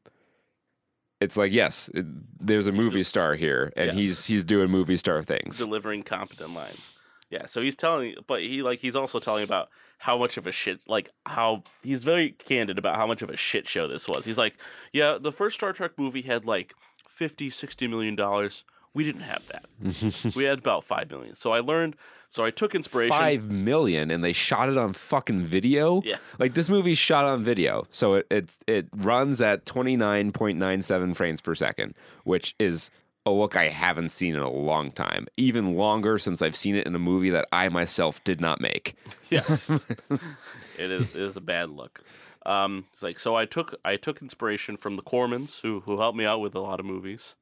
it's 1.21 1.37
like 1.37 1.51
yes, 1.51 1.89
it, 1.93 2.05
there's 2.39 2.67
a 2.67 2.71
movie 2.71 3.03
star 3.03 3.35
here 3.35 3.71
and 3.75 3.87
Yes. 3.87 3.95
he's 3.95 4.25
he's 4.25 4.43
doing 4.43 4.69
movie 4.69 4.97
star 4.97 5.23
things. 5.23 5.57
delivering 5.57 6.03
competent 6.03 6.53
lines. 6.53 6.91
Yeah, 7.29 7.47
so 7.47 7.61
he's 7.61 7.75
telling, 7.75 8.15
but 8.27 8.41
he 8.41 8.61
like 8.61 8.79
he's 8.79 8.95
also 8.95 9.19
telling 9.19 9.43
about 9.43 9.69
how 9.97 10.17
much 10.17 10.37
of 10.37 10.45
a 10.45 10.51
shit, 10.51 10.79
like 10.87 11.09
how 11.25 11.63
he's 11.81 12.03
very 12.03 12.31
candid 12.31 12.77
about 12.77 12.97
how 12.97 13.07
much 13.07 13.21
of 13.21 13.29
a 13.29 13.35
shit 13.37 13.67
show 13.67 13.87
this 13.87 14.07
was. 14.07 14.25
He's 14.25 14.37
like, 14.37 14.55
yeah, 14.93 15.17
the 15.19 15.31
first 15.31 15.55
Star 15.55 15.73
Trek 15.73 15.93
movie 15.97 16.21
had 16.21 16.45
like 16.45 16.73
50, 17.07 17.49
60 17.49 17.87
million 17.87 18.15
dollars. 18.15 18.63
We 18.93 19.03
didn't 19.03 19.21
have 19.21 19.43
that. 19.47 20.33
we 20.35 20.43
had 20.43 20.59
about 20.59 20.83
five 20.83 21.09
million. 21.09 21.33
So 21.35 21.51
I 21.51 21.59
learned. 21.61 21.95
So 22.35 22.43
I 22.43 22.51
took 22.51 22.75
inspiration. 22.75 23.15
Five 23.15 23.49
million, 23.49 24.11
and 24.11 24.21
they 24.21 24.33
shot 24.33 24.67
it 24.67 24.77
on 24.77 24.91
fucking 24.91 25.45
video. 25.45 26.01
Yeah. 26.03 26.17
like 26.37 26.53
this 26.53 26.69
movie's 26.69 26.97
shot 26.97 27.23
on 27.23 27.45
video, 27.45 27.87
so 27.89 28.15
it 28.15 28.27
it 28.29 28.49
it 28.67 28.87
runs 28.93 29.41
at 29.41 29.65
twenty 29.65 29.95
nine 29.95 30.33
point 30.33 30.59
nine 30.59 30.81
seven 30.81 31.13
frames 31.13 31.39
per 31.39 31.55
second, 31.55 31.93
which 32.25 32.53
is 32.59 32.91
a 33.25 33.31
look 33.31 33.55
I 33.55 33.69
haven't 33.69 34.09
seen 34.09 34.35
in 34.35 34.41
a 34.41 34.51
long 34.51 34.91
time. 34.91 35.27
Even 35.37 35.75
longer 35.75 36.19
since 36.19 36.41
I've 36.41 36.57
seen 36.57 36.75
it 36.75 36.85
in 36.85 36.93
a 36.93 36.99
movie 36.99 37.29
that 37.29 37.47
I 37.53 37.69
myself 37.69 38.21
did 38.25 38.41
not 38.41 38.59
make. 38.59 38.95
Yes, 39.29 39.69
it 40.77 40.91
is. 40.91 41.15
It 41.15 41.21
is 41.21 41.35
a 41.37 41.41
bad 41.41 41.69
look. 41.69 42.01
Um, 42.45 42.85
it's 42.93 43.01
like 43.01 43.17
so. 43.17 43.35
I 43.35 43.45
took 43.45 43.75
I 43.85 43.95
took 43.95 44.21
inspiration 44.21 44.75
from 44.75 44.97
the 44.97 45.01
Cormans, 45.01 45.61
who 45.61 45.83
who 45.87 45.97
helped 46.01 46.17
me 46.17 46.25
out 46.25 46.41
with 46.41 46.53
a 46.53 46.59
lot 46.59 46.81
of 46.81 46.85
movies. 46.85 47.37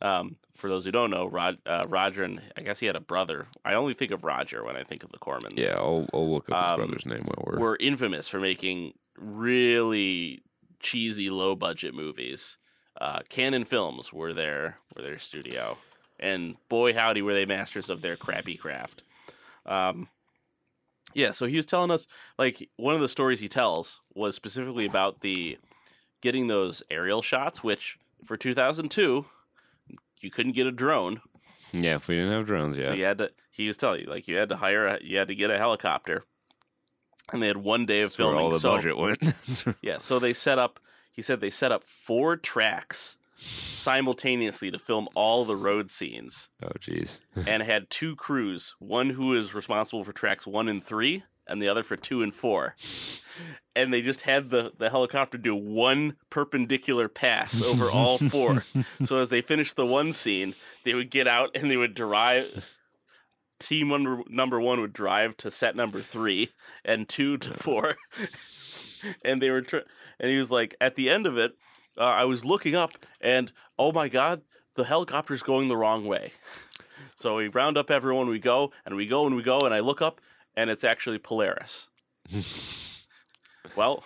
Um, 0.00 0.36
for 0.54 0.68
those 0.68 0.84
who 0.84 0.92
don't 0.92 1.10
know, 1.10 1.26
Rod, 1.26 1.58
uh, 1.66 1.84
Roger 1.88 2.24
and 2.24 2.40
I 2.56 2.62
guess 2.62 2.80
he 2.80 2.86
had 2.86 2.96
a 2.96 3.00
brother. 3.00 3.46
I 3.64 3.74
only 3.74 3.94
think 3.94 4.10
of 4.12 4.24
Roger 4.24 4.64
when 4.64 4.76
I 4.76 4.82
think 4.84 5.02
of 5.04 5.10
the 5.12 5.18
Cormans. 5.18 5.58
Yeah, 5.58 5.74
I'll, 5.76 6.08
I'll 6.12 6.30
look 6.30 6.50
up 6.50 6.62
his 6.64 6.72
Um, 6.72 6.76
brother's 6.78 7.06
name 7.06 7.22
while 7.24 7.44
we're. 7.46 7.58
were 7.58 7.76
infamous 7.80 8.28
for 8.28 8.40
making 8.40 8.94
really 9.16 10.42
cheesy, 10.80 11.30
low 11.30 11.54
budget 11.54 11.94
movies. 11.94 12.56
Uh, 13.00 13.20
Cannon 13.28 13.64
Films 13.64 14.12
were 14.12 14.32
their 14.32 14.78
were 14.96 15.02
their 15.02 15.18
studio, 15.18 15.78
and 16.18 16.56
boy 16.68 16.92
howdy 16.92 17.22
were 17.22 17.34
they 17.34 17.46
masters 17.46 17.90
of 17.90 18.02
their 18.02 18.16
crappy 18.16 18.56
craft. 18.56 19.02
Um, 19.66 20.08
yeah, 21.14 21.30
so 21.32 21.46
he 21.46 21.56
was 21.56 21.66
telling 21.66 21.90
us 21.90 22.06
like 22.38 22.68
one 22.76 22.94
of 22.94 23.00
the 23.00 23.08
stories 23.08 23.40
he 23.40 23.48
tells 23.48 24.00
was 24.14 24.34
specifically 24.34 24.84
about 24.84 25.20
the 25.20 25.58
getting 26.20 26.48
those 26.48 26.82
aerial 26.90 27.22
shots, 27.22 27.62
which 27.62 27.98
for 28.24 28.36
2002 28.36 29.24
you 30.22 30.30
couldn't 30.30 30.52
get 30.52 30.66
a 30.66 30.72
drone, 30.72 31.20
yeah, 31.72 31.96
if 31.96 32.08
we 32.08 32.16
didn't 32.16 32.32
have 32.32 32.46
drones, 32.46 32.76
yeah. 32.76 32.86
so 32.86 32.94
you 32.94 33.04
had 33.04 33.18
to. 33.18 33.30
He 33.50 33.68
was 33.68 33.76
telling 33.76 34.02
you 34.02 34.06
like 34.06 34.28
you 34.28 34.36
had 34.36 34.48
to 34.50 34.56
hire, 34.56 34.86
a, 34.86 34.98
you 35.02 35.18
had 35.18 35.28
to 35.28 35.34
get 35.34 35.50
a 35.50 35.58
helicopter, 35.58 36.24
and 37.32 37.42
they 37.42 37.46
had 37.46 37.58
one 37.58 37.86
day 37.86 38.00
of 38.00 38.10
That's 38.10 38.16
filming. 38.16 38.40
all 38.40 38.50
the 38.50 38.58
so, 38.58 38.76
budget 38.76 38.96
went. 38.96 39.22
Yeah, 39.82 39.98
so 39.98 40.18
they 40.18 40.32
set 40.32 40.58
up. 40.58 40.80
He 41.12 41.22
said 41.22 41.40
they 41.40 41.50
set 41.50 41.72
up 41.72 41.84
four 41.84 42.36
tracks 42.36 43.18
simultaneously 43.36 44.70
to 44.70 44.78
film 44.78 45.08
all 45.14 45.44
the 45.44 45.56
road 45.56 45.90
scenes, 45.90 46.48
oh, 46.62 46.70
jeez. 46.80 47.20
and 47.46 47.62
had 47.62 47.90
two 47.90 48.16
crews. 48.16 48.74
One 48.78 49.10
who 49.10 49.34
is 49.34 49.54
responsible 49.54 50.04
for 50.04 50.12
tracks 50.12 50.46
one 50.46 50.68
and 50.68 50.82
three, 50.82 51.24
and 51.48 51.60
the 51.62 51.68
other 51.68 51.82
for 51.82 51.96
two 51.96 52.22
and 52.22 52.34
four. 52.34 52.76
And 53.74 53.92
they 53.92 54.02
just 54.02 54.22
had 54.22 54.50
the, 54.50 54.72
the 54.76 54.90
helicopter 54.90 55.38
do 55.38 55.54
one 55.54 56.16
perpendicular 56.30 57.08
pass 57.08 57.62
over 57.62 57.90
all 57.90 58.18
four. 58.18 58.64
so 59.02 59.18
as 59.18 59.30
they 59.30 59.40
finished 59.40 59.76
the 59.76 59.86
one 59.86 60.12
scene, 60.12 60.54
they 60.84 60.94
would 60.94 61.10
get 61.10 61.28
out 61.28 61.50
and 61.54 61.70
they 61.70 61.76
would 61.76 61.94
drive 61.94 62.74
team 63.58 63.88
number 63.88 64.22
number 64.28 64.60
one 64.60 64.80
would 64.80 64.92
drive 64.92 65.36
to 65.36 65.50
set 65.50 65.76
number 65.76 66.00
three 66.00 66.50
and 66.84 67.08
two 67.08 67.36
to 67.38 67.52
four, 67.54 67.96
and 69.24 69.42
they 69.42 69.50
were 69.50 69.62
tr- 69.62 69.78
and 70.18 70.30
he 70.30 70.36
was 70.36 70.50
like, 70.50 70.74
at 70.80 70.94
the 70.94 71.10
end 71.10 71.26
of 71.26 71.36
it, 71.36 71.52
uh, 71.96 72.02
I 72.02 72.24
was 72.24 72.44
looking 72.44 72.74
up 72.74 72.92
and 73.20 73.52
oh 73.78 73.92
my 73.92 74.08
god, 74.08 74.42
the 74.74 74.84
helicopter's 74.84 75.42
going 75.42 75.68
the 75.68 75.76
wrong 75.76 76.06
way. 76.06 76.32
So 77.16 77.36
we 77.36 77.48
round 77.48 77.76
up 77.76 77.90
everyone, 77.90 78.28
we 78.28 78.38
go 78.38 78.72
and 78.86 78.94
we 78.94 79.06
go 79.06 79.26
and 79.26 79.34
we 79.34 79.42
go, 79.42 79.60
and 79.60 79.74
I 79.74 79.80
look 79.80 80.00
up 80.00 80.20
and 80.58 80.70
it's 80.70 80.82
actually 80.82 81.18
Polaris. 81.18 81.88
well, 83.76 84.02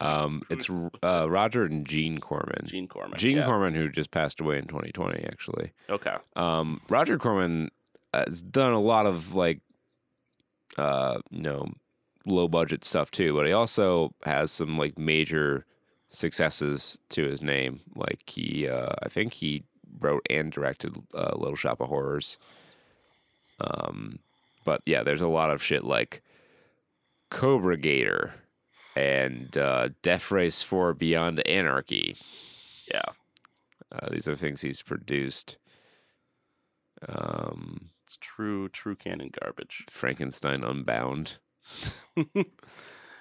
Um, 0.00 0.42
it's 0.50 0.68
uh, 1.04 1.30
Roger 1.30 1.64
and 1.64 1.86
Gene 1.86 2.18
Corman. 2.18 2.66
Gene 2.66 2.88
Corman. 2.88 3.16
Gene 3.16 3.36
yeah. 3.36 3.44
Corman, 3.46 3.74
who 3.74 3.88
just 3.88 4.10
passed 4.10 4.40
away 4.40 4.58
in 4.58 4.66
2020, 4.66 5.24
actually. 5.24 5.72
Okay. 5.88 6.16
Um, 6.34 6.80
Roger 6.88 7.16
Corman 7.16 7.70
has 8.12 8.42
done 8.42 8.72
a 8.72 8.80
lot 8.80 9.06
of 9.06 9.34
like, 9.34 9.60
uh, 10.76 11.20
you 11.30 11.42
know, 11.42 11.68
low 12.26 12.48
budget 12.48 12.84
stuff 12.84 13.12
too, 13.12 13.32
but 13.34 13.46
he 13.46 13.52
also 13.52 14.12
has 14.24 14.50
some 14.50 14.76
like 14.76 14.98
major 14.98 15.64
successes 16.10 16.98
to 17.10 17.24
his 17.24 17.40
name. 17.40 17.80
Like 17.94 18.22
he, 18.26 18.68
uh, 18.68 18.94
I 19.00 19.08
think 19.08 19.34
he 19.34 19.62
wrote 20.00 20.26
and 20.28 20.50
directed 20.50 20.96
uh, 21.14 21.34
Little 21.36 21.54
Shop 21.56 21.80
of 21.80 21.88
Horrors. 21.88 22.36
Um, 23.60 24.18
but 24.64 24.80
yeah, 24.86 25.02
there's 25.02 25.20
a 25.20 25.28
lot 25.28 25.50
of 25.50 25.62
shit 25.62 25.84
like 25.84 26.22
Cobragator 27.30 28.32
and 28.96 29.56
uh, 29.56 29.90
Death 30.02 30.30
Race 30.30 30.62
4 30.62 30.94
Beyond 30.94 31.46
Anarchy. 31.46 32.16
Yeah. 32.90 33.02
Uh, 33.92 34.08
these 34.10 34.26
are 34.28 34.36
things 34.36 34.62
he's 34.62 34.82
produced. 34.82 35.56
Um, 37.08 37.90
It's 38.04 38.16
true, 38.20 38.68
true 38.68 38.96
canon 38.96 39.30
garbage. 39.40 39.84
Frankenstein 39.90 40.64
Unbound. 40.64 41.38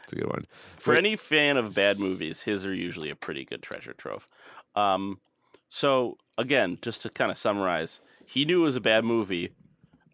It's 0.04 0.12
a 0.12 0.16
good 0.18 0.30
one. 0.30 0.48
For 0.78 0.96
any 0.96 1.16
fan 1.16 1.56
of 1.56 1.74
bad 1.74 1.98
movies, 1.98 2.42
his 2.42 2.66
are 2.66 2.74
usually 2.74 3.10
a 3.10 3.16
pretty 3.16 3.46
good 3.46 3.62
treasure 3.62 3.94
trove. 3.94 4.28
Um, 4.76 5.22
so 5.70 6.18
again, 6.38 6.78
just 6.82 7.04
to 7.04 7.10
kind 7.10 7.32
of 7.32 7.38
summarize, 7.38 8.02
he 8.26 8.44
knew 8.44 8.62
it 8.62 8.66
was 8.66 8.76
a 8.76 8.82
bad 8.82 9.06
movie, 9.06 9.54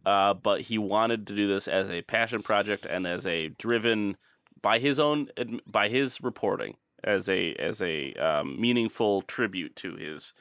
uh, 0.05 0.33
but 0.33 0.61
he 0.61 0.77
wanted 0.77 1.27
to 1.27 1.35
do 1.35 1.47
this 1.47 1.67
as 1.67 1.89
a 1.89 2.01
passion 2.03 2.41
project 2.41 2.85
and 2.85 3.05
as 3.05 3.25
a 3.25 3.49
driven 3.49 4.17
by 4.61 4.79
his 4.79 4.99
own 4.99 5.29
by 5.67 5.87
his 5.89 6.21
reporting 6.21 6.75
as 7.03 7.29
a 7.29 7.53
as 7.55 7.81
a 7.81 8.13
um, 8.15 8.59
meaningful 8.59 9.21
tribute 9.21 9.75
to 9.77 9.95
his 9.95 10.33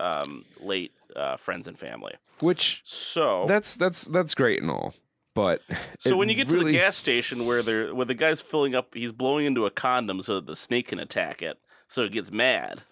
um, 0.00 0.44
late 0.60 0.92
uh, 1.14 1.36
friends 1.36 1.66
and 1.66 1.78
family. 1.78 2.14
Which 2.40 2.82
So 2.84 3.46
that's 3.46 3.74
that's 3.74 4.04
that's 4.04 4.34
great 4.34 4.60
and 4.60 4.70
all, 4.70 4.94
but 5.34 5.62
So 5.98 6.16
when 6.16 6.28
you 6.28 6.34
get 6.34 6.48
to 6.50 6.62
the 6.62 6.72
gas 6.72 6.96
station 6.96 7.46
where 7.46 7.62
they're 7.62 7.94
where 7.94 8.06
the 8.06 8.14
guy's 8.14 8.40
filling 8.40 8.74
up, 8.74 8.94
he's 8.94 9.12
blowing 9.12 9.46
into 9.46 9.64
a 9.66 9.70
condom 9.70 10.22
so 10.22 10.34
that 10.36 10.46
the 10.46 10.56
snake 10.56 10.88
can 10.88 10.98
attack 10.98 11.40
it, 11.42 11.58
so 11.88 12.02
it 12.02 12.12
gets 12.12 12.30
mad. 12.30 12.82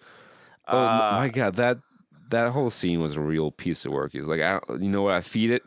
oh 0.67 0.77
Uh, 0.77 1.11
my 1.19 1.29
god, 1.29 1.55
that 1.55 1.77
that 2.29 2.53
whole 2.53 2.71
scene 2.71 2.99
was 3.01 3.15
a 3.15 3.21
real 3.21 3.51
piece 3.51 3.85
of 3.85 3.91
work. 3.91 4.11
He's 4.13 4.25
like, 4.25 4.41
I 4.41 4.59
don't, 4.67 4.81
you 4.83 4.89
know 4.89 5.03
what? 5.03 5.13
I 5.13 5.21
feed 5.21 5.51
it 5.51 5.61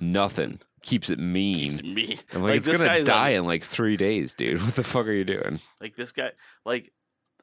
nothing. 0.00 0.60
Keeps 0.82 1.10
it 1.10 1.18
mean. 1.18 1.72
keeps 1.72 1.82
me. 1.82 2.18
I'm 2.34 2.42
like, 2.42 2.56
it's 2.56 2.66
this 2.66 2.78
gonna 2.78 2.88
guy's 2.90 3.06
die 3.06 3.32
on- 3.34 3.40
in 3.40 3.44
like 3.44 3.62
three 3.62 3.96
days, 3.96 4.34
dude. 4.34 4.62
What 4.64 4.74
the 4.76 4.84
fuck 4.84 5.06
are 5.06 5.12
you 5.12 5.24
doing? 5.24 5.60
like 5.80 5.96
this 5.96 6.12
guy. 6.12 6.30
Like 6.64 6.92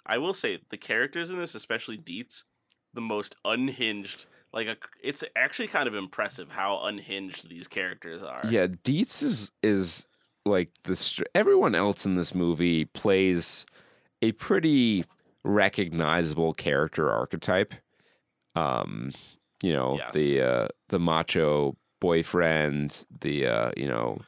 I 0.06 0.18
will 0.18 0.34
say, 0.34 0.60
the 0.70 0.78
characters 0.78 1.30
in 1.30 1.38
this, 1.38 1.54
especially 1.54 1.98
Dietz, 1.98 2.46
the 2.94 3.02
most 3.02 3.36
unhinged. 3.46 4.26
Like 4.54 4.68
a, 4.68 4.78
it's 5.04 5.24
actually 5.36 5.68
kind 5.68 5.88
of 5.88 5.94
impressive 5.94 6.52
how 6.54 6.80
unhinged 6.86 7.50
these 7.50 7.68
characters 7.68 8.24
are. 8.24 8.42
Yeah, 8.50 8.68
Dietz 8.84 9.22
is 9.22 9.52
is 9.62 10.08
like 10.46 10.70
the 10.86 10.96
str- 10.96 11.24
everyone 11.36 11.76
else 11.76 12.06
in 12.06 12.16
this 12.16 12.34
movie 12.34 12.86
plays 12.86 13.66
a 14.22 14.32
pretty 14.32 15.04
recognizable 15.44 16.54
character 16.54 17.12
archetype. 17.12 17.74
Um, 18.56 19.12
you 19.62 19.74
know, 19.74 19.98
Yes. 19.98 20.14
the 20.14 20.42
uh 20.42 20.68
the 20.90 21.00
macho 21.00 21.76
boyfriend, 22.00 23.06
the 23.22 23.48
uh, 23.48 23.72
you 23.76 23.88
know, 23.88 24.20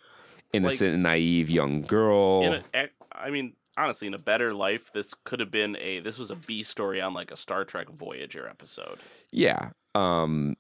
innocent 0.54 0.94
and 0.96 1.04
naive 1.04 1.50
young 1.50 1.82
girl. 1.82 2.62
A, 2.74 2.90
I 3.12 3.30
mean, 3.30 3.54
honestly, 3.78 4.08
in 4.08 4.14
a 4.14 4.20
better 4.20 4.54
life, 4.54 4.92
this 4.94 5.14
could 5.24 5.40
have 5.40 5.52
been 5.52 5.78
a. 5.80 6.00
This 6.00 6.18
was 6.18 6.32
a 6.32 6.36
B 6.36 6.64
story 6.64 7.02
on 7.02 7.14
like 7.14 7.32
a 7.32 7.38
Star 7.38 7.66
Trek 7.66 7.90
Voyager 7.90 8.48
episode. 8.48 9.00
yeah. 9.32 9.72
Um 9.96 10.56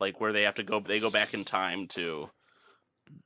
like 0.00 0.20
where 0.20 0.32
they 0.32 0.42
have 0.42 0.54
to 0.54 0.62
go 0.62 0.80
they 0.80 1.00
go 1.00 1.10
back 1.10 1.34
in 1.34 1.44
time 1.44 1.86
to 1.88 2.28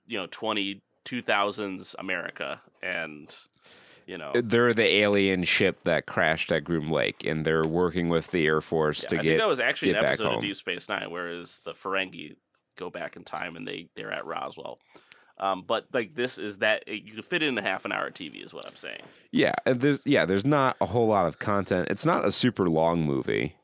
you 0.06 0.18
know 0.18 0.26
20 0.30 0.82
2000s 1.04 1.94
america 1.98 2.60
and 2.82 3.34
you 4.06 4.18
know 4.18 4.32
they're 4.34 4.74
the 4.74 4.86
alien 4.86 5.44
ship 5.44 5.78
that 5.84 6.06
crashed 6.06 6.52
at 6.52 6.64
Groom 6.64 6.90
Lake 6.90 7.24
and 7.24 7.44
they're 7.44 7.66
working 7.66 8.08
with 8.08 8.30
the 8.30 8.46
Air 8.46 8.60
Force 8.60 9.04
yeah, 9.04 9.08
to 9.08 9.14
i 9.14 9.18
get 9.18 9.20
I 9.20 9.30
think 9.30 9.40
that 9.40 9.48
was 9.48 9.60
actually 9.60 9.90
an 9.92 10.04
episode 10.04 10.34
of 10.34 10.40
deep 10.40 10.56
space 10.56 10.88
nine 10.88 11.10
whereas 11.10 11.60
the 11.64 11.72
ferengi 11.72 12.36
go 12.80 12.90
back 12.90 13.14
in 13.16 13.22
time 13.22 13.54
and 13.56 13.68
they 13.68 13.88
they're 13.94 14.12
at 14.12 14.26
roswell 14.26 14.78
um, 15.38 15.64
but 15.66 15.86
like 15.94 16.14
this 16.14 16.36
is 16.36 16.58
that 16.58 16.86
you 16.86 17.12
could 17.14 17.24
fit 17.24 17.42
in 17.42 17.56
a 17.56 17.62
half 17.62 17.84
an 17.84 17.92
hour 17.92 18.10
tv 18.10 18.44
is 18.44 18.52
what 18.52 18.66
i'm 18.66 18.76
saying 18.76 19.00
Yeah, 19.32 19.54
and 19.64 19.80
there's 19.80 20.04
yeah, 20.04 20.26
there's 20.26 20.44
not 20.44 20.76
a 20.80 20.86
whole 20.86 21.06
lot 21.06 21.26
of 21.26 21.38
content. 21.38 21.88
It's 21.88 22.04
not 22.04 22.24
a 22.26 22.32
super 22.32 22.68
long 22.68 23.04
movie. 23.06 23.54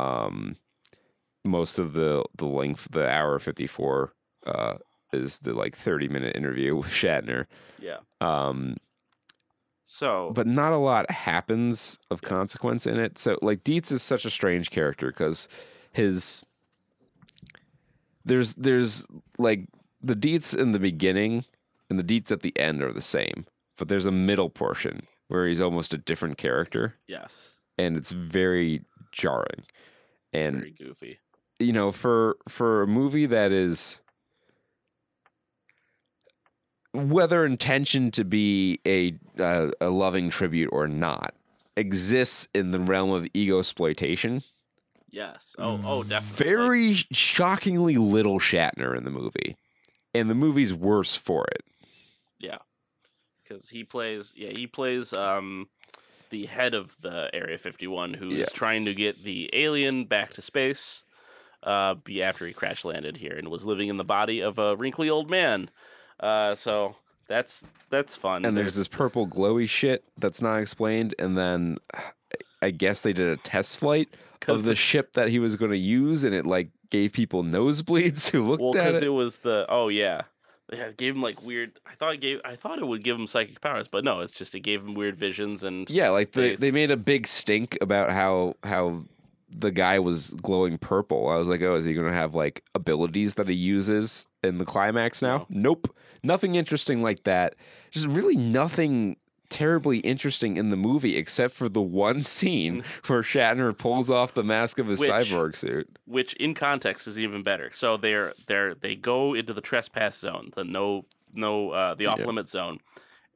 Um, 0.00 0.56
most 1.44 1.78
of 1.78 1.92
the 1.94 2.24
the 2.36 2.46
length, 2.46 2.88
the 2.90 3.08
hour 3.08 3.38
fifty 3.38 3.66
four, 3.68 4.12
uh, 4.44 4.78
is 5.12 5.38
the 5.38 5.54
like 5.54 5.76
thirty 5.76 6.08
minute 6.08 6.34
interview 6.36 6.74
with 6.80 6.88
Shatner. 6.88 7.46
yeah 7.78 7.98
Um, 8.20 8.76
so 9.84 10.32
but 10.34 10.46
not 10.46 10.72
a 10.72 10.76
lot 10.76 11.10
happens 11.10 11.98
of 12.10 12.20
consequence 12.22 12.86
in 12.86 12.98
it. 12.98 13.16
So 13.18 13.38
like 13.42 13.62
Dietz 13.64 13.92
is 13.92 14.02
such 14.02 14.24
a 14.24 14.30
strange 14.30 14.70
character 14.70 15.06
because 15.08 15.48
his 15.92 16.44
there's 18.24 18.54
there's 18.54 19.06
like 19.38 19.66
the 20.02 20.14
Dietz 20.14 20.54
in 20.54 20.72
the 20.72 20.78
beginning 20.78 21.44
and 21.88 21.98
the 21.98 22.02
Dietz 22.02 22.32
at 22.32 22.40
the 22.40 22.56
end 22.58 22.82
are 22.82 22.92
the 22.92 23.02
same, 23.02 23.46
but 23.76 23.88
there's 23.88 24.06
a 24.06 24.12
middle 24.12 24.50
portion 24.50 25.06
where 25.28 25.46
he's 25.46 25.60
almost 25.60 25.94
a 25.94 25.98
different 25.98 26.38
character, 26.38 26.96
yes 27.06 27.56
and 27.78 27.96
it's 27.96 28.10
very 28.10 28.82
jarring. 29.12 29.64
it's 30.32 30.44
And 30.44 30.56
very 30.58 30.70
goofy 30.72 31.18
you 31.62 31.72
know, 31.72 31.92
for 31.92 32.36
for 32.48 32.82
a 32.82 32.86
movie 32.86 33.26
that 33.26 33.52
is 33.52 34.00
whether 36.92 37.46
intentioned 37.46 38.12
to 38.14 38.24
be 38.24 38.80
a 38.86 39.14
uh, 39.38 39.70
a 39.80 39.88
loving 39.88 40.28
tribute 40.28 40.70
or 40.72 40.88
not 40.88 41.34
exists 41.76 42.48
in 42.54 42.70
the 42.70 42.78
realm 42.78 43.10
of 43.10 43.26
ego 43.32 43.58
exploitation. 43.58 44.42
Yes 45.12 45.54
oh 45.58 45.80
oh 45.84 46.02
definitely 46.02 46.44
Very 46.54 46.94
shockingly 47.12 47.96
little 47.96 48.40
Shatner 48.40 48.96
in 48.96 49.04
the 49.04 49.10
movie, 49.10 49.56
and 50.12 50.28
the 50.28 50.34
movie's 50.34 50.74
worse 50.74 51.14
for 51.14 51.44
it. 51.52 51.62
Yeah, 52.40 52.58
because 53.44 53.68
he 53.68 53.84
plays. 53.84 54.32
Yeah, 54.34 54.50
he 54.50 54.66
plays 54.66 55.12
um, 55.12 55.68
the 56.30 56.46
head 56.46 56.74
of 56.74 56.96
the 57.02 57.30
Area 57.32 57.58
Fifty 57.58 57.86
One, 57.86 58.14
who 58.14 58.30
is 58.30 58.38
Yeah. 58.38 58.44
trying 58.52 58.84
to 58.86 58.94
get 58.94 59.22
the 59.22 59.48
alien 59.52 60.06
back 60.06 60.32
to 60.32 60.42
space. 60.42 61.02
Uh, 61.62 61.94
be 61.94 62.20
after 62.20 62.44
he 62.44 62.52
crash 62.52 62.84
landed 62.84 63.18
here 63.18 63.36
and 63.36 63.46
was 63.46 63.64
living 63.64 63.86
in 63.86 63.96
the 63.96 64.02
body 64.04 64.40
of 64.40 64.58
a 64.58 64.74
wrinkly 64.74 65.08
old 65.08 65.30
man. 65.30 65.70
Uh, 66.18 66.56
so 66.56 66.96
that's 67.28 67.62
that's 67.88 68.16
fun. 68.16 68.44
And 68.44 68.56
there's 68.56 68.74
this 68.74 68.88
purple 68.88 69.28
glowy 69.28 69.68
shit 69.68 70.02
that's 70.18 70.42
not 70.42 70.56
explained, 70.56 71.14
and 71.20 71.38
then 71.38 71.78
I 72.60 72.70
guess 72.70 73.02
they 73.02 73.12
did 73.12 73.28
a 73.28 73.36
test 73.36 73.76
flight 73.78 74.08
'Cause 74.46 74.60
of 74.60 74.68
the, 74.68 74.74
ship 74.74 75.12
that 75.14 75.28
he 75.28 75.38
was 75.38 75.56
going 75.56 75.70
to 75.70 75.78
use, 75.78 76.24
and 76.24 76.34
it 76.34 76.44
like 76.46 76.70
gave 76.90 77.12
people 77.12 77.42
nosebleeds 77.44 78.30
who 78.30 78.46
looked 78.48 78.62
well 78.62 78.76
at 78.76 78.84
because 78.86 79.02
it. 79.02 79.06
it 79.06 79.10
was 79.10 79.38
the 79.38 79.66
oh 79.68 79.88
yeah. 79.88 80.22
Yeah, 80.72 80.84
it 80.84 80.96
gave 80.96 81.14
him 81.14 81.22
like 81.22 81.42
weird. 81.42 81.80
I 81.86 81.94
thought 81.94 82.14
it 82.14 82.20
gave. 82.20 82.40
I 82.44 82.56
thought 82.56 82.78
it 82.78 82.86
would 82.86 83.04
give 83.04 83.16
him 83.18 83.26
psychic 83.26 83.60
powers, 83.60 83.88
but 83.88 84.04
no. 84.04 84.20
It's 84.20 84.32
just 84.38 84.54
it 84.54 84.60
gave 84.60 84.82
him 84.82 84.94
weird 84.94 85.16
visions 85.16 85.64
and 85.64 85.88
Yeah, 85.90 86.08
like 86.10 86.32
they, 86.32 86.50
They 86.50 86.56
they 86.56 86.70
made 86.70 86.90
a 86.90 86.96
big 86.96 87.26
stink 87.26 87.76
about 87.82 88.10
how 88.10 88.54
how 88.64 89.04
the 89.54 89.70
guy 89.70 89.98
was 89.98 90.30
glowing 90.30 90.78
purple. 90.78 91.28
I 91.28 91.36
was 91.36 91.48
like, 91.48 91.60
oh, 91.60 91.74
is 91.74 91.84
he 91.84 91.92
going 91.92 92.06
to 92.06 92.14
have 92.14 92.34
like 92.34 92.64
abilities 92.74 93.34
that 93.34 93.48
he 93.48 93.54
uses 93.54 94.26
in 94.42 94.56
the 94.56 94.64
climax 94.64 95.20
now? 95.20 95.46
Nope, 95.50 95.94
nothing 96.22 96.54
interesting 96.54 97.02
like 97.02 97.24
that. 97.24 97.54
Just 97.90 98.06
really 98.06 98.36
nothing 98.36 99.16
terribly 99.52 99.98
interesting 99.98 100.56
in 100.56 100.70
the 100.70 100.76
movie 100.76 101.16
except 101.16 101.54
for 101.54 101.68
the 101.68 101.80
one 101.82 102.22
scene 102.22 102.82
where 103.06 103.22
Shatner 103.22 103.76
pulls 103.76 104.10
off 104.10 104.32
the 104.34 104.42
mask 104.42 104.78
of 104.78 104.86
his 104.86 104.98
Which- 104.98 105.10
cyborg 105.10 105.56
suit. 105.56 105.98
which 106.06 106.32
in 106.34 106.54
context 106.54 107.06
is 107.06 107.18
even 107.18 107.42
better. 107.42 107.70
So 107.72 107.96
they're 107.96 108.32
they're 108.46 108.74
they 108.74 108.94
go 108.96 109.34
into 109.34 109.52
the 109.52 109.60
trespass 109.60 110.16
zone, 110.18 110.50
the 110.54 110.64
no 110.64 111.02
no 111.32 111.70
uh, 111.70 111.94
the 111.94 112.06
off 112.06 112.24
limit 112.24 112.48
zone, 112.48 112.78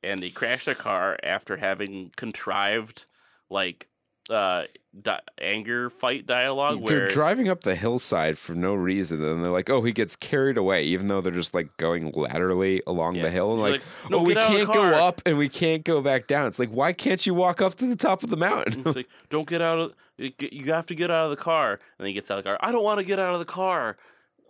and 0.02 0.22
they 0.22 0.30
crash 0.30 0.64
their 0.64 0.74
car 0.74 1.18
after 1.22 1.56
having 1.58 2.10
contrived 2.16 3.04
like 3.50 3.88
uh, 4.30 4.64
di- 5.02 5.20
anger 5.40 5.90
fight 5.90 6.26
dialogue 6.26 6.86
They're 6.86 6.98
where 7.00 7.08
driving 7.08 7.48
up 7.48 7.62
the 7.62 7.74
hillside 7.74 8.38
for 8.38 8.54
no 8.54 8.74
reason, 8.74 9.22
and 9.24 9.42
they're 9.42 9.50
like, 9.50 9.68
"Oh, 9.70 9.82
he 9.82 9.92
gets 9.92 10.16
carried 10.16 10.56
away," 10.56 10.84
even 10.84 11.06
though 11.06 11.20
they're 11.20 11.32
just 11.32 11.54
like 11.54 11.76
going 11.76 12.12
laterally 12.14 12.82
along 12.86 13.16
Yeah. 13.16 13.24
the 13.24 13.30
hill, 13.30 13.52
and 13.52 13.60
like, 13.60 13.72
like, 13.72 13.82
oh, 14.04 14.08
"No, 14.10 14.18
"Oh, 14.18 14.22
we 14.22 14.34
get 14.34 14.42
out 14.42 14.52
of 14.52 14.58
the 14.58 14.64
can't 14.66 14.74
go 14.74 14.82
up 15.04 15.22
and 15.26 15.38
we 15.38 15.48
can't 15.48 15.84
go 15.84 16.00
back 16.00 16.26
down." 16.26 16.46
It's 16.46 16.58
like, 16.58 16.70
why 16.70 16.92
can't 16.92 17.24
you 17.26 17.34
walk 17.34 17.60
up 17.62 17.74
to 17.76 17.86
the 17.86 17.96
top 17.96 18.22
of 18.22 18.30
the 18.30 18.36
mountain? 18.36 18.82
it's 18.86 18.96
like, 18.96 19.08
don't 19.30 19.48
get 19.48 19.62
out 19.62 19.78
of 19.78 19.94
you 20.18 20.32
you 20.38 20.72
have 20.72 20.86
to 20.86 20.94
get 20.94 21.10
out 21.10 21.24
of 21.24 21.30
the 21.30 21.36
car. 21.36 21.72
And 21.72 21.80
then 21.98 22.06
he 22.08 22.12
gets 22.14 22.30
out 22.30 22.38
of 22.38 22.44
the 22.44 22.48
car. 22.50 22.58
I 22.60 22.72
don't 22.72 22.84
want 22.84 22.98
to 23.00 23.04
get 23.06 23.18
out 23.18 23.34
of 23.34 23.38
the 23.38 23.44
car. 23.44 23.96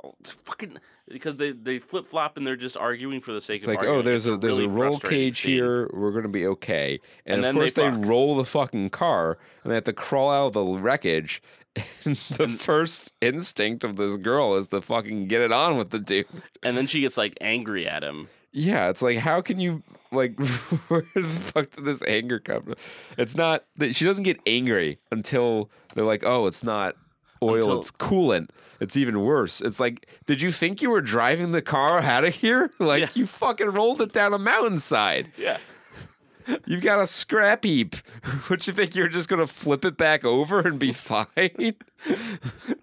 Oh, 0.05 0.15
fucking 0.25 0.79
because 1.09 1.37
they, 1.37 1.53
they 1.53 1.79
flip 1.79 2.07
flop 2.07 2.37
and 2.37 2.47
they're 2.47 2.57
just 2.57 2.77
arguing 2.77 3.21
for 3.21 3.33
the 3.33 3.41
sake 3.41 3.57
It's 3.57 3.65
of 3.65 3.69
like, 3.69 3.79
oh, 3.79 3.81
arguing. 3.81 3.99
oh, 3.99 4.03
there's 4.03 4.27
a 4.27 4.37
there's 4.37 4.55
really 4.59 4.65
a 4.65 4.69
roll 4.69 4.99
cage 4.99 5.43
scene. 5.43 5.53
here. 5.55 5.89
We're 5.93 6.13
gonna 6.13 6.29
be 6.29 6.47
okay. 6.49 7.01
And, 7.25 7.37
And 7.37 7.39
of 7.39 7.43
then 7.45 7.55
course 7.55 7.73
they 7.75 7.89
they, 7.91 7.97
roll 8.07 8.37
the 8.37 8.45
fucking 8.45 8.91
car, 8.91 9.39
and 9.63 9.71
they 9.71 9.75
have 9.77 9.85
to 9.85 9.93
crawl 9.93 10.31
out 10.31 10.49
of 10.49 10.53
the 10.55 10.65
wreckage. 10.65 11.43
And 12.07 12.17
the 12.37 12.49
first 12.49 13.13
instinct 13.21 13.85
of 13.85 13.97
this 13.97 14.17
girl 14.17 14.57
is 14.57 14.69
to 14.69 14.81
fucking 14.81 15.27
get 15.29 15.43
it 15.43 15.53
on 15.53 15.77
with 15.77 15.91
the 15.91 15.99
dude. 15.99 16.27
And 16.63 16.75
then 16.77 16.87
she 16.87 17.01
gets 17.03 17.19
like 17.19 17.37
angry 17.43 17.87
at 17.87 18.03
him. 18.03 18.29
Yeah, 18.53 18.89
it's 18.89 19.03
like 19.03 19.19
how 19.19 19.43
can 19.43 19.61
you 19.61 19.83
like 20.11 20.39
where 20.89 21.05
the 21.15 21.23
fuck 21.25 21.71
did 21.73 21.85
this 21.85 22.03
anger 22.07 22.39
come 22.41 22.63
from? 22.63 22.75
It's 23.19 23.35
not 23.37 23.65
that 23.77 23.95
she 23.95 24.07
doesn't 24.07 24.25
get 24.25 24.41
angry 24.47 24.99
until 25.13 25.69
they're 25.95 26.07
like, 26.07 26.23
oh, 26.25 26.47
it's 26.47 26.65
not 26.65 26.97
oil, 27.43 27.57
Until- 27.57 27.81
it's 27.81 27.91
coolant. 27.91 28.49
It's 28.79 28.97
even 28.97 29.23
worse. 29.23 29.63
It's 29.63 29.81
like, 29.81 30.07
did 30.27 30.43
you 30.43 30.53
think 30.53 30.83
you 30.83 30.91
were 30.91 31.01
driving 31.01 31.53
the 31.53 31.63
car 31.63 32.01
out 32.01 32.25
of 32.25 32.35
here? 32.35 32.71
Like 32.79 33.01
Yeah. 33.03 33.09
you 33.15 33.27
fucking 33.27 33.69
rolled 33.71 34.03
it 34.03 34.13
down 34.13 34.35
a 34.35 34.39
mountainside. 34.39 35.33
Yeah. 35.39 35.57
You've 36.67 36.83
got 36.83 37.01
a 37.01 37.07
scrap 37.07 37.65
heap. 37.65 37.97
What 38.49 38.67
you 38.67 38.73
think 38.73 38.95
you're 38.95 39.09
just 39.09 39.29
gonna 39.29 39.47
flip 39.47 39.85
it 39.85 39.97
back 39.97 40.25
over 40.25 40.61
and 40.61 40.79
be 40.79 40.93
fine? 40.93 41.75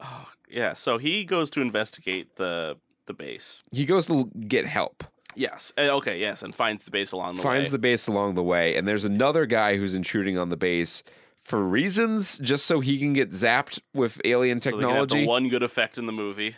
Oh, 0.00 0.28
yeah. 0.48 0.74
So 0.74 0.98
he 0.98 1.24
goes 1.24 1.50
to 1.52 1.60
investigate 1.60 2.36
the 2.36 2.76
the 3.06 3.14
base. 3.14 3.58
he 3.72 3.86
goes 3.86 4.06
to 4.06 4.30
get 4.46 4.66
help. 4.66 5.02
Yes. 5.34 5.72
And, 5.76 5.88
okay. 5.90 6.18
Yes, 6.18 6.42
and 6.42 6.54
finds 6.54 6.84
the 6.84 6.90
base 6.90 7.10
along 7.12 7.36
the 7.36 7.42
finds 7.42 7.68
way. 7.68 7.72
the 7.72 7.78
base 7.78 8.06
along 8.06 8.34
the 8.34 8.42
way, 8.42 8.76
and 8.76 8.86
there's 8.86 9.04
another 9.04 9.46
guy 9.46 9.76
who's 9.76 9.94
intruding 9.94 10.36
on 10.36 10.48
the 10.50 10.56
base 10.56 11.02
for 11.48 11.62
reasons 11.64 12.38
just 12.40 12.66
so 12.66 12.80
he 12.80 12.98
can 12.98 13.12
get 13.14 13.30
zapped 13.30 13.80
with 13.94 14.20
alien 14.24 14.60
So 14.60 14.70
technology. 14.72 15.20
the 15.22 15.26
one 15.26 15.48
good 15.48 15.62
effect 15.62 15.96
in 15.98 16.06
the 16.06 16.12
movie 16.12 16.56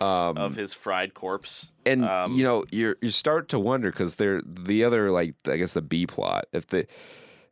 um, 0.00 0.36
of 0.36 0.56
his 0.56 0.74
fried 0.74 1.14
corpse. 1.14 1.70
and 1.86 2.04
um, 2.04 2.34
you 2.34 2.44
know, 2.44 2.64
you 2.70 2.94
you 3.00 3.10
start 3.10 3.48
to 3.48 3.58
wonder 3.58 3.90
because 3.90 4.16
they're 4.16 4.42
the 4.44 4.84
other 4.84 5.10
like 5.10 5.34
I 5.46 5.56
guess 5.56 5.72
the 5.72 5.82
B 5.82 6.06
plot. 6.06 6.44
If 6.52 6.66
the 6.66 6.80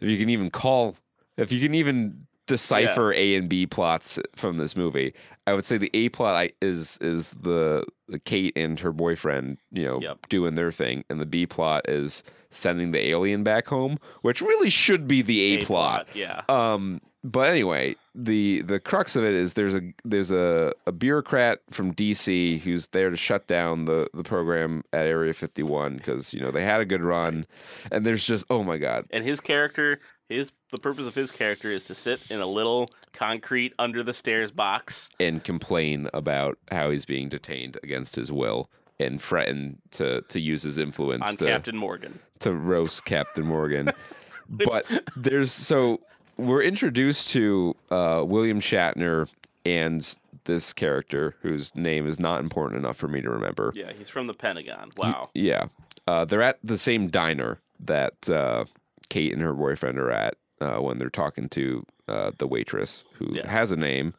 if 0.00 0.08
you 0.10 0.18
can 0.18 0.28
even 0.28 0.50
call 0.50 0.96
if 1.38 1.50
you 1.52 1.60
can 1.60 1.74
even 1.74 2.26
decipher 2.46 3.12
A 3.12 3.34
and 3.36 3.48
B 3.48 3.66
plots 3.66 4.18
from 4.34 4.56
this 4.58 4.76
movie, 4.76 5.14
I 5.46 5.52
would 5.54 5.64
say 5.64 5.78
the 5.78 5.90
A 5.94 6.08
plot 6.10 6.50
is 6.60 6.98
is 7.00 7.32
the, 7.32 7.84
the 8.08 8.18
Kate 8.18 8.52
and 8.56 8.78
her 8.80 8.92
boyfriend, 8.92 9.58
you 9.72 9.84
know, 9.84 10.00
Yep. 10.00 10.28
doing 10.28 10.54
their 10.54 10.72
thing, 10.72 11.04
and 11.10 11.20
the 11.20 11.26
B 11.26 11.46
plot 11.46 11.88
is 11.88 12.22
sending 12.50 12.92
the 12.92 13.08
alien 13.08 13.42
back 13.42 13.66
home, 13.66 13.98
which 14.22 14.40
really 14.40 14.70
should 14.70 15.08
be 15.08 15.22
the 15.22 15.40
A, 15.40 15.64
plot. 15.64 16.08
Yeah. 16.14 16.42
Um, 16.48 17.00
but 17.26 17.48
anyway, 17.48 17.96
the 18.14 18.60
the 18.62 18.78
crux 18.78 19.16
of 19.16 19.24
it 19.24 19.32
is 19.32 19.54
there's 19.54 19.74
a 19.74 19.80
there's 20.04 20.30
a, 20.30 20.72
a 20.86 20.92
bureaucrat 20.92 21.60
from 21.70 21.94
DC 21.94 22.60
who's 22.60 22.88
there 22.88 23.08
to 23.08 23.16
shut 23.16 23.46
down 23.46 23.86
the 23.86 24.08
the 24.12 24.22
program 24.22 24.84
at 24.92 25.06
Area 25.06 25.32
51 25.32 25.96
because 25.96 26.34
you 26.34 26.40
know 26.40 26.50
they 26.50 26.62
had 26.62 26.82
a 26.82 26.84
good 26.84 27.00
run, 27.02 27.46
and 27.90 28.04
there's 28.06 28.26
just 28.26 28.44
oh 28.50 28.62
my 28.62 28.76
god, 28.76 29.06
and 29.10 29.24
his 29.24 29.40
character 29.40 30.00
his 30.28 30.52
the 30.70 30.78
purpose 30.78 31.06
of 31.06 31.14
his 31.14 31.30
character 31.30 31.70
is 31.70 31.84
to 31.84 31.94
sit 31.94 32.20
in 32.30 32.40
a 32.40 32.46
little 32.46 32.88
concrete 33.12 33.72
under 33.78 34.02
the 34.02 34.14
stairs 34.14 34.50
box 34.50 35.08
and 35.20 35.44
complain 35.44 36.08
about 36.14 36.58
how 36.70 36.90
he's 36.90 37.04
being 37.04 37.28
detained 37.28 37.78
against 37.82 38.16
his 38.16 38.32
will 38.32 38.70
and 38.98 39.20
threaten 39.20 39.78
to 39.90 40.22
to 40.22 40.40
use 40.40 40.62
his 40.62 40.78
influence 40.78 41.28
on 41.28 41.36
to 41.36 41.46
Captain 41.46 41.76
Morgan. 41.76 42.18
to 42.40 42.54
roast 42.54 43.04
Captain 43.04 43.44
Morgan. 43.44 43.90
but 44.48 44.86
there's 45.16 45.52
so 45.52 46.00
we're 46.36 46.62
introduced 46.62 47.30
to 47.30 47.76
uh, 47.90 48.22
William 48.26 48.60
Shatner 48.60 49.28
and 49.64 50.18
this 50.44 50.72
character 50.72 51.36
whose 51.40 51.74
name 51.74 52.06
is 52.06 52.20
not 52.20 52.40
important 52.40 52.78
enough 52.78 52.96
for 52.96 53.08
me 53.08 53.20
to 53.22 53.30
remember. 53.30 53.72
Yeah, 53.74 53.92
he's 53.96 54.08
from 54.08 54.26
the 54.26 54.34
Pentagon. 54.34 54.90
Wow. 54.96 55.30
Yeah. 55.34 55.66
Uh, 56.06 56.24
they're 56.24 56.42
at 56.42 56.58
the 56.62 56.76
same 56.76 57.08
diner 57.08 57.60
that 57.80 58.28
uh, 58.28 58.64
Kate 59.08 59.32
and 59.32 59.42
her 59.42 59.52
boyfriend 59.52 59.98
are 59.98 60.10
at 60.10 60.34
uh, 60.60 60.76
when 60.78 60.98
they're 60.98 61.10
talking 61.10 61.48
to 61.50 61.84
uh, 62.08 62.30
the 62.38 62.46
waitress 62.46 63.04
who 63.14 63.28
Yes. 63.34 63.46
has 63.46 63.72
a 63.72 63.76
name 63.76 64.14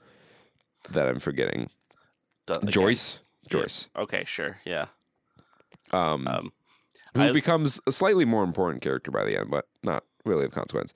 that 0.91 1.07
I'm 1.07 1.19
forgetting. 1.19 1.69
Du- 2.45 2.57
again, 2.59 2.69
Joyce. 2.71 3.21
yeah. 3.43 3.49
Joyce. 3.49 3.89
Okay, 3.95 4.23
sure. 4.25 4.57
Yeah. 4.65 4.85
Um, 5.91 6.27
Um, 6.27 6.51
who 7.15 7.23
I- 7.23 7.31
becomes 7.31 7.79
a 7.87 7.91
slightly 7.91 8.25
more 8.25 8.43
important 8.43 8.81
character 8.83 9.11
by 9.11 9.23
the 9.23 9.39
end, 9.39 9.49
but 9.49 9.67
not 9.83 10.03
really 10.25 10.45
of 10.45 10.51
consequence. 10.51 10.93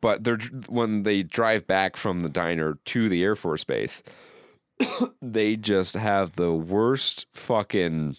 But 0.00 0.24
they're 0.24 0.38
when 0.68 1.02
they 1.04 1.22
drive 1.22 1.66
back 1.66 1.96
from 1.96 2.20
the 2.20 2.28
diner 2.30 2.78
to 2.86 3.08
the 3.08 3.22
Air 3.22 3.36
Force 3.36 3.64
Base, 3.64 4.02
they 5.22 5.56
just 5.56 5.94
have 5.94 6.36
the 6.36 6.52
worst 6.52 7.26
fucking 7.32 8.16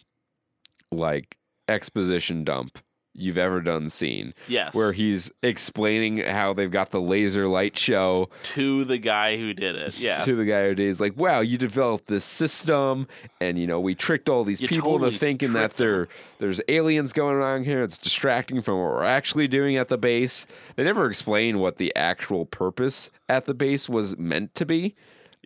like 0.92 1.38
exposition 1.68 2.44
dump 2.44 2.80
you've 3.22 3.38
ever 3.38 3.62
done 3.62 3.90
seen 3.90 4.34
yes. 4.48 4.74
where 4.74 4.92
he's 4.92 5.32
explaining 5.42 6.18
how 6.18 6.54
they've 6.54 6.72
got 6.72 6.92
the 6.92 7.02
laser 7.02 7.48
light 7.48 7.78
show 7.78 8.30
to 8.44 8.84
the 8.86 8.98
guy 8.98 9.38
who 9.38 9.54
did 9.54 9.76
it. 9.76 9.98
Yeah. 9.98 10.20
to 10.26 10.36
the 10.36 10.46
guy 10.46 10.68
who 10.68 10.76
did. 10.76 10.88
He's 10.88 11.00
like, 11.00 11.16
"Wow, 11.16 11.42
you 11.42 11.58
developed 11.58 12.08
this 12.08 12.26
system, 12.26 13.08
and 13.40 13.58
you 13.58 13.68
know 13.68 13.80
we 13.80 13.96
tricked 13.96 14.30
all 14.30 14.44
these 14.44 14.62
You 14.62 14.68
people 14.68 14.92
totally 14.92 15.10
into 15.10 15.20
thinking 15.20 15.54
that 15.54 15.60
tricked 15.60 15.78
them." 15.78 15.88
there 15.88 16.08
there's 16.40 16.62
aliens 16.68 17.14
going 17.14 17.36
around 17.36 17.66
here. 17.66 17.84
It's 17.84 17.98
distracting 17.98 18.62
from 18.62 18.76
what 18.76 18.94
we're 18.94 19.04
actually 19.04 19.48
doing 19.48 19.78
at 19.78 19.88
the 19.88 19.98
base. 19.98 20.46
They 20.76 20.84
never 20.84 21.08
explain 21.08 21.60
what 21.60 21.78
the 21.78 21.96
actual 21.96 22.46
purpose 22.46 23.10
at 23.30 23.46
the 23.46 23.54
base 23.54 23.88
was 23.88 24.18
meant 24.18 24.56
to 24.56 24.66
be. 24.66 24.96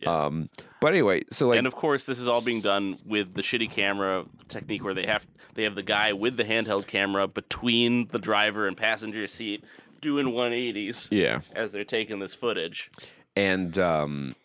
Yeah. 0.06 0.26
Um, 0.26 0.50
but 0.82 0.94
anyway, 0.94 1.24
so 1.32 1.48
like 1.50 1.58
and 1.58 1.68
of 1.68 1.76
course, 1.76 2.06
this 2.06 2.20
is 2.20 2.28
all 2.28 2.42
being 2.42 2.62
done 2.62 2.98
with 3.06 3.34
the 3.34 3.42
shitty 3.42 3.70
camera 3.72 4.26
technique, 4.48 4.84
where 4.84 4.94
they 4.94 5.06
have 5.06 5.26
they 5.56 5.64
have 5.64 5.76
the 5.76 5.84
guy 5.84 6.14
with 6.14 6.38
the 6.38 6.44
handheld 6.44 6.88
camera 6.88 7.28
between 7.28 8.08
the 8.10 8.20
driver 8.20 8.68
and 8.68 8.78
passenger 8.78 9.26
seat 9.28 9.64
doing 10.02 10.28
180s 10.28 11.08
yeah, 11.12 11.40
as 11.56 11.72
they're 11.72 11.84
taking 11.84 12.20
this 12.20 12.36
footage. 12.36 12.92
and 13.36 13.80
um, 13.80 14.36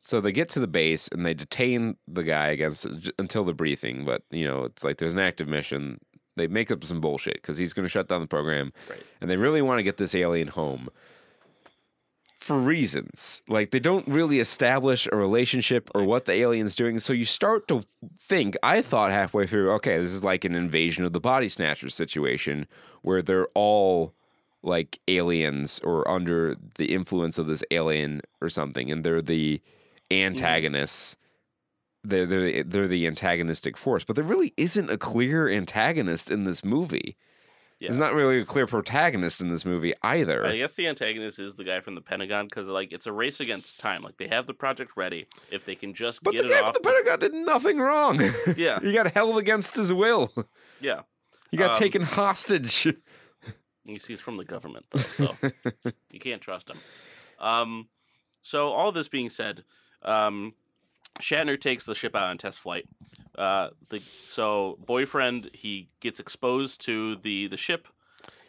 so 0.00 0.20
they 0.20 0.32
get 0.32 0.48
to 0.50 0.60
the 0.60 0.66
base 0.68 1.08
and 1.08 1.26
they 1.26 1.34
detain 1.34 1.96
the 2.06 2.22
guy 2.22 2.48
against 2.48 2.86
until 3.18 3.44
the 3.44 3.52
briefing. 3.52 4.04
But 4.06 4.22
you 4.30 4.46
know, 4.46 4.64
it's 4.64 4.84
like 4.84 4.98
there's 4.98 5.12
an 5.12 5.18
active 5.18 5.48
mission. 5.48 5.98
They 6.36 6.46
make 6.46 6.70
up 6.70 6.84
some 6.84 7.00
bullshit 7.00 7.34
because 7.34 7.58
he's 7.58 7.72
going 7.72 7.84
to 7.84 7.88
shut 7.90 8.08
down 8.08 8.20
the 8.20 8.28
program, 8.28 8.72
Right. 8.88 9.02
and 9.20 9.28
they 9.28 9.36
really 9.36 9.60
want 9.60 9.80
to 9.80 9.82
get 9.82 9.96
this 9.96 10.14
alien 10.14 10.48
home 10.48 10.88
for 12.48 12.58
reasons. 12.58 13.42
Like 13.46 13.70
they 13.70 13.78
don't 13.78 14.08
really 14.08 14.40
establish 14.40 15.06
a 15.06 15.14
relationship 15.14 15.90
or 15.94 16.02
what 16.02 16.24
the 16.24 16.32
alien's 16.32 16.74
doing. 16.74 16.98
So 16.98 17.12
you 17.12 17.26
start 17.26 17.68
to 17.68 17.82
think. 18.18 18.56
I 18.62 18.80
thought 18.82 19.10
halfway 19.10 19.46
through, 19.46 19.70
okay, 19.74 19.98
this 19.98 20.12
is 20.12 20.24
like 20.24 20.44
an 20.46 20.54
invasion 20.54 21.04
of 21.04 21.12
the 21.12 21.20
body 21.20 21.48
snatchers 21.48 21.94
situation 21.94 22.66
where 23.02 23.20
they're 23.22 23.48
all 23.54 24.14
like 24.62 24.98
aliens 25.06 25.78
or 25.84 26.08
under 26.10 26.56
the 26.76 26.92
influence 26.92 27.38
of 27.38 27.46
this 27.46 27.62
alien 27.70 28.22
or 28.40 28.48
something, 28.48 28.90
and 28.90 29.04
they're 29.04 29.22
the 29.22 29.60
antagonists. 30.10 31.16
They're 32.02 32.26
they're 32.26 32.64
they're 32.64 32.88
the 32.88 33.06
antagonistic 33.06 33.76
force, 33.76 34.04
but 34.04 34.16
there 34.16 34.24
really 34.24 34.54
isn't 34.56 34.90
a 34.90 34.96
clear 34.96 35.48
antagonist 35.48 36.30
in 36.30 36.44
this 36.44 36.64
movie. 36.64 37.16
Yeah. 37.80 37.88
There's 37.88 38.00
not 38.00 38.12
really 38.14 38.40
a 38.40 38.44
clear 38.44 38.66
protagonist 38.66 39.40
in 39.40 39.50
this 39.50 39.64
movie 39.64 39.92
either. 40.02 40.44
I 40.44 40.56
guess 40.56 40.74
the 40.74 40.88
antagonist 40.88 41.38
is 41.38 41.54
the 41.54 41.62
guy 41.62 41.78
from 41.80 41.94
the 41.94 42.00
Pentagon 42.00 42.46
because 42.46 42.66
like 42.66 42.90
it's 42.92 43.06
a 43.06 43.12
race 43.12 43.38
against 43.38 43.78
time. 43.78 44.02
Like 44.02 44.16
they 44.16 44.26
have 44.26 44.46
the 44.48 44.54
project 44.54 44.92
ready. 44.96 45.26
If 45.50 45.64
they 45.64 45.76
can 45.76 45.94
just 45.94 46.22
but 46.24 46.32
get 46.32 46.42
the 46.42 46.48
it 46.48 46.50
guy 46.60 46.66
off, 46.66 46.74
from 46.74 46.82
the 46.82 46.88
Pentagon 46.90 47.18
did 47.20 47.34
nothing 47.34 47.78
wrong. 47.78 48.20
Yeah. 48.56 48.80
he 48.80 48.92
got 48.92 49.12
held 49.12 49.38
against 49.38 49.76
his 49.76 49.92
will. 49.92 50.32
yeah. 50.80 51.02
He 51.52 51.56
got 51.56 51.70
Um, 51.70 51.76
taken 51.78 52.02
hostage. 52.02 52.86
You 53.84 53.98
see, 53.98 54.12
he's 54.14 54.20
from 54.20 54.36
the 54.38 54.44
government 54.44 54.84
though, 54.90 54.98
so 55.00 55.34
you 56.12 56.18
can't 56.20 56.42
trust 56.42 56.68
him. 56.68 56.76
Um, 57.38 57.88
so 58.42 58.68
all 58.70 58.92
this 58.92 59.08
being 59.08 59.30
said, 59.30 59.64
um, 60.02 60.54
Shatner 61.20 61.58
takes 61.60 61.86
the 61.86 61.94
ship 61.94 62.14
out 62.14 62.28
on 62.28 62.36
test 62.38 62.58
flight. 62.58 62.86
Uh, 63.38 63.70
the 63.90 64.02
so 64.26 64.76
boyfriend 64.84 65.48
he 65.54 65.88
gets 66.00 66.18
exposed 66.18 66.80
to 66.82 67.14
the 67.16 67.46
the 67.46 67.56
ship, 67.56 67.86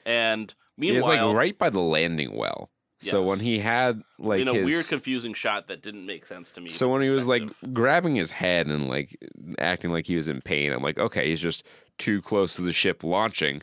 and 0.04 0.56
meanwhile, 0.78 1.28
like 1.28 1.36
right 1.36 1.58
by 1.58 1.70
the 1.70 1.80
landing 1.80 2.36
well. 2.36 2.72
So 3.02 3.22
Yes. 3.22 3.30
when 3.30 3.40
he 3.40 3.60
had 3.60 4.02
like 4.18 4.42
in 4.42 4.48
a 4.50 4.54
his, 4.54 4.66
weird, 4.66 4.88
confusing 4.88 5.34
shot 5.34 5.68
that 5.68 5.82
didn't 5.82 6.06
make 6.06 6.26
sense 6.26 6.52
to 6.54 6.62
me. 6.62 6.70
So 6.70 6.90
when 6.90 7.02
he 7.02 7.10
was 7.10 7.28
like 7.28 7.44
grabbing 7.72 8.16
his 8.16 8.32
head 8.32 8.68
and 8.68 8.90
like 8.90 9.18
acting 9.58 9.92
like 9.92 10.08
he 10.08 10.16
was 10.18 10.28
in 10.28 10.42
pain, 10.42 10.74
I'm 10.74 10.84
like, 10.84 10.98
okay, 10.98 11.30
he's 11.30 11.40
just 11.40 11.64
too 11.98 12.22
close 12.22 12.56
to 12.56 12.62
the 12.62 12.74
ship 12.74 13.04
launching. 13.04 13.62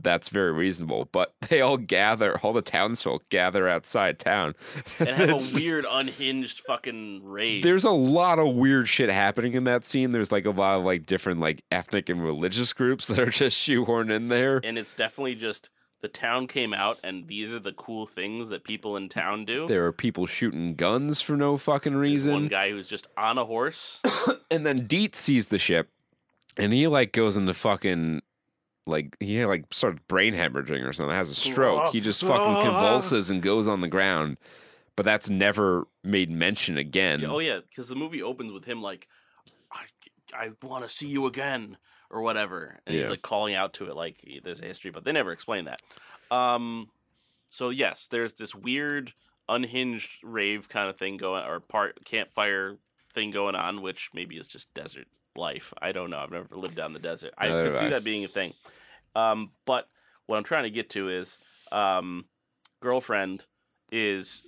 That's 0.00 0.28
very 0.28 0.52
reasonable. 0.52 1.08
But 1.12 1.34
they 1.48 1.60
all 1.60 1.76
gather, 1.76 2.38
all 2.40 2.52
the 2.52 2.62
townsfolk 2.62 3.28
gather 3.28 3.68
outside 3.68 4.18
town. 4.18 4.54
and 4.98 5.08
have 5.10 5.28
a 5.28 5.32
just- 5.32 5.54
weird 5.54 5.84
unhinged 5.88 6.60
fucking 6.60 7.22
rage. 7.24 7.62
There's 7.62 7.84
a 7.84 7.90
lot 7.90 8.38
of 8.38 8.54
weird 8.54 8.88
shit 8.88 9.10
happening 9.10 9.54
in 9.54 9.64
that 9.64 9.84
scene. 9.84 10.12
There's 10.12 10.32
like 10.32 10.46
a 10.46 10.50
lot 10.50 10.78
of 10.78 10.84
like 10.84 11.06
different 11.06 11.40
like 11.40 11.62
ethnic 11.70 12.08
and 12.08 12.22
religious 12.24 12.72
groups 12.72 13.06
that 13.08 13.18
are 13.18 13.26
just 13.30 13.56
shoehorned 13.56 14.12
in 14.12 14.28
there. 14.28 14.60
and 14.64 14.78
it's 14.78 14.94
definitely 14.94 15.34
just 15.34 15.70
the 16.00 16.08
town 16.08 16.48
came 16.48 16.74
out 16.74 16.98
and 17.04 17.28
these 17.28 17.54
are 17.54 17.60
the 17.60 17.72
cool 17.72 18.06
things 18.06 18.48
that 18.48 18.64
people 18.64 18.96
in 18.96 19.08
town 19.08 19.44
do. 19.44 19.68
There 19.68 19.84
are 19.86 19.92
people 19.92 20.26
shooting 20.26 20.74
guns 20.74 21.20
for 21.22 21.36
no 21.36 21.56
fucking 21.56 21.92
There's 21.92 22.02
reason. 22.02 22.32
One 22.32 22.48
guy 22.48 22.70
who's 22.70 22.88
just 22.88 23.06
on 23.16 23.38
a 23.38 23.44
horse. 23.44 24.00
And 24.50 24.66
then 24.66 24.86
Dietz 24.86 25.18
sees 25.18 25.46
the 25.46 25.58
ship 25.58 25.88
and 26.58 26.74
he 26.74 26.86
like 26.86 27.12
goes 27.12 27.38
into 27.38 27.54
fucking 27.54 28.20
like 28.86 29.16
he 29.20 29.44
like 29.44 29.64
starts 29.72 30.00
brain 30.08 30.34
hemorrhaging 30.34 30.86
or 30.86 30.92
something, 30.92 31.14
has 31.14 31.30
a 31.30 31.34
stroke. 31.34 31.92
He 31.92 32.00
just 32.00 32.20
fucking 32.22 32.62
convulses 32.62 33.30
and 33.30 33.42
goes 33.42 33.68
on 33.68 33.80
the 33.80 33.88
ground. 33.88 34.38
But 34.94 35.04
that's 35.04 35.30
never 35.30 35.86
made 36.04 36.30
mention 36.30 36.76
again. 36.76 37.24
oh 37.24 37.38
yeah, 37.38 37.60
because 37.68 37.88
the 37.88 37.94
movie 37.94 38.22
opens 38.22 38.52
with 38.52 38.66
him 38.66 38.82
like, 38.82 39.08
I, 39.72 39.84
I 40.34 40.50
want 40.62 40.84
to 40.84 40.90
see 40.90 41.08
you 41.08 41.24
again 41.26 41.78
or 42.10 42.20
whatever, 42.20 42.78
and 42.86 42.94
he's 42.94 43.08
like 43.08 43.22
calling 43.22 43.54
out 43.54 43.72
to 43.74 43.86
it 43.86 43.96
like 43.96 44.22
there's 44.44 44.60
a 44.60 44.66
history, 44.66 44.90
but 44.90 45.04
they 45.04 45.12
never 45.12 45.32
explain 45.32 45.64
that. 45.64 45.80
Um, 46.30 46.90
so 47.48 47.70
yes, 47.70 48.06
there's 48.06 48.34
this 48.34 48.54
weird 48.54 49.14
unhinged 49.48 50.18
rave 50.22 50.68
kind 50.68 50.90
of 50.90 50.98
thing 50.98 51.16
going, 51.16 51.44
or 51.44 51.58
part 51.60 52.04
campfire 52.04 52.76
thing 53.12 53.30
going 53.30 53.54
on, 53.54 53.82
which 53.82 54.10
maybe 54.14 54.36
is 54.36 54.46
just 54.48 54.72
desert 54.74 55.06
life. 55.36 55.72
I 55.80 55.92
don't 55.92 56.10
know. 56.10 56.18
I've 56.18 56.30
never 56.30 56.48
lived 56.52 56.74
down 56.76 56.92
the 56.92 56.98
desert. 56.98 57.32
I 57.38 57.48
Neither 57.48 57.68
could 57.70 57.78
see 57.78 57.86
I. 57.86 57.90
that 57.90 58.04
being 58.04 58.24
a 58.24 58.28
thing. 58.28 58.54
Um, 59.14 59.50
but 59.66 59.88
what 60.26 60.36
I'm 60.38 60.44
trying 60.44 60.64
to 60.64 60.70
get 60.70 60.90
to 60.90 61.08
is, 61.08 61.38
um, 61.70 62.26
girlfriend 62.80 63.44
is 63.90 64.42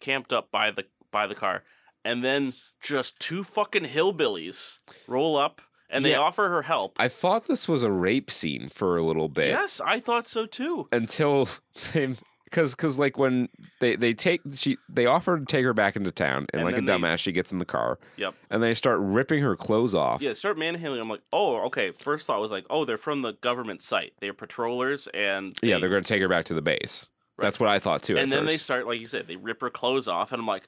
camped 0.00 0.32
up 0.32 0.50
by 0.50 0.70
the 0.70 0.84
by 1.10 1.26
the 1.26 1.34
car, 1.34 1.64
and 2.04 2.22
then 2.24 2.54
just 2.80 3.18
two 3.20 3.42
fucking 3.44 3.84
hillbillies 3.84 4.78
roll 5.08 5.36
up 5.36 5.60
and 5.92 6.04
they 6.04 6.10
Yeah. 6.12 6.18
offer 6.20 6.48
her 6.48 6.62
help. 6.62 6.94
I 6.98 7.08
thought 7.08 7.46
this 7.46 7.68
was 7.68 7.82
a 7.82 7.90
rape 7.90 8.30
scene 8.30 8.68
for 8.68 8.96
a 8.96 9.02
little 9.02 9.28
bit. 9.28 9.48
Yes, 9.48 9.80
I 9.84 9.98
thought 10.00 10.28
so 10.28 10.46
too. 10.46 10.88
until 10.92 11.48
they 11.92 12.14
because 12.50 12.74
because 12.74 12.98
like 12.98 13.16
when 13.16 13.48
they 13.80 13.96
they 13.96 14.12
take 14.12 14.40
she 14.54 14.76
they 14.88 15.06
offer 15.06 15.38
to 15.38 15.44
take 15.46 15.64
her 15.64 15.72
back 15.72 15.96
into 15.96 16.10
town 16.10 16.46
and, 16.52 16.62
And 16.62 16.64
like 16.64 16.76
a 16.76 16.84
they- 16.84 16.92
dumbass 16.92 17.18
she 17.18 17.32
gets 17.32 17.52
in 17.52 17.58
the 17.58 17.64
car 17.64 17.98
Yep. 18.16 18.34
and 18.50 18.62
they 18.62 18.74
start 18.74 18.98
ripping 19.00 19.40
her 19.42 19.56
clothes 19.56 19.94
off 19.94 20.20
Yeah, 20.20 20.32
start 20.34 20.58
manhandling. 20.58 21.00
I'm 21.00 21.08
like, 21.08 21.22
oh, 21.32 21.60
okay. 21.66 21.92
First 22.02 22.26
thought 22.26 22.40
was 22.40 22.50
like, 22.50 22.66
oh, 22.68 22.84
they're 22.84 22.98
from 22.98 23.22
the 23.22 23.32
government 23.34 23.82
site. 23.82 24.12
They're 24.20 24.34
patrollers, 24.34 25.06
and 25.14 25.56
yeah 25.62 25.76
they- 25.76 25.82
they're 25.82 25.90
gonna 25.90 26.02
take 26.02 26.20
her 26.22 26.28
back 26.28 26.44
to 26.46 26.54
the 26.54 26.62
base 26.62 27.08
that's 27.38 27.58
what 27.58 27.70
i 27.70 27.78
thought 27.78 28.02
too 28.02 28.18
at 28.18 28.22
and 28.24 28.30
then 28.30 28.44
they 28.44 28.58
start, 28.58 28.86
like 28.86 29.00
you 29.00 29.06
said, 29.06 29.26
they 29.26 29.36
rip 29.36 29.62
her 29.62 29.70
clothes 29.70 30.06
off, 30.08 30.30
and 30.30 30.40
I'm 30.40 30.46
like, 30.46 30.64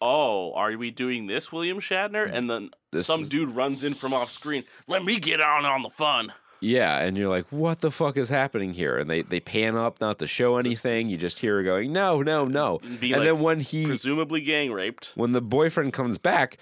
oh, 0.00 0.52
are 0.54 0.70
we 0.76 0.90
doing 0.92 1.26
this, 1.26 1.50
William 1.50 1.80
Shatner? 1.80 2.30
And 2.32 2.48
then 2.50 2.70
This 2.92 3.06
some 3.06 3.22
is- 3.22 3.28
dude 3.28 3.50
runs 3.50 3.82
in 3.82 3.94
from 3.94 4.12
off 4.14 4.30
screen. 4.30 4.62
Let 4.86 5.04
me 5.04 5.18
get 5.18 5.40
on 5.40 5.64
on 5.64 5.82
the 5.82 5.90
fun. 5.90 6.32
Yeah 6.66 6.98
and 6.98 7.16
you're 7.16 7.28
like 7.28 7.46
what 7.50 7.80
the 7.80 7.90
fuck 7.90 8.16
is 8.16 8.28
happening 8.28 8.72
here 8.74 8.98
and 8.98 9.08
they 9.08 9.22
they 9.22 9.40
pan 9.40 9.76
up 9.76 10.00
not 10.00 10.18
to 10.18 10.26
show 10.26 10.56
anything 10.56 11.08
you 11.08 11.16
just 11.16 11.38
hear 11.38 11.56
her 11.56 11.62
going 11.62 11.92
no 11.92 12.22
no 12.22 12.44
no 12.44 12.78
And 12.82 13.00
and 13.02 13.10
like, 13.12 13.22
then 13.22 13.40
when 13.40 13.60
he 13.60 13.86
presumably 13.86 14.40
gang 14.40 14.72
raped. 14.72 15.12
when 15.14 15.32
the 15.32 15.40
boyfriend 15.40 15.92
comes 15.92 16.18
back, 16.18 16.58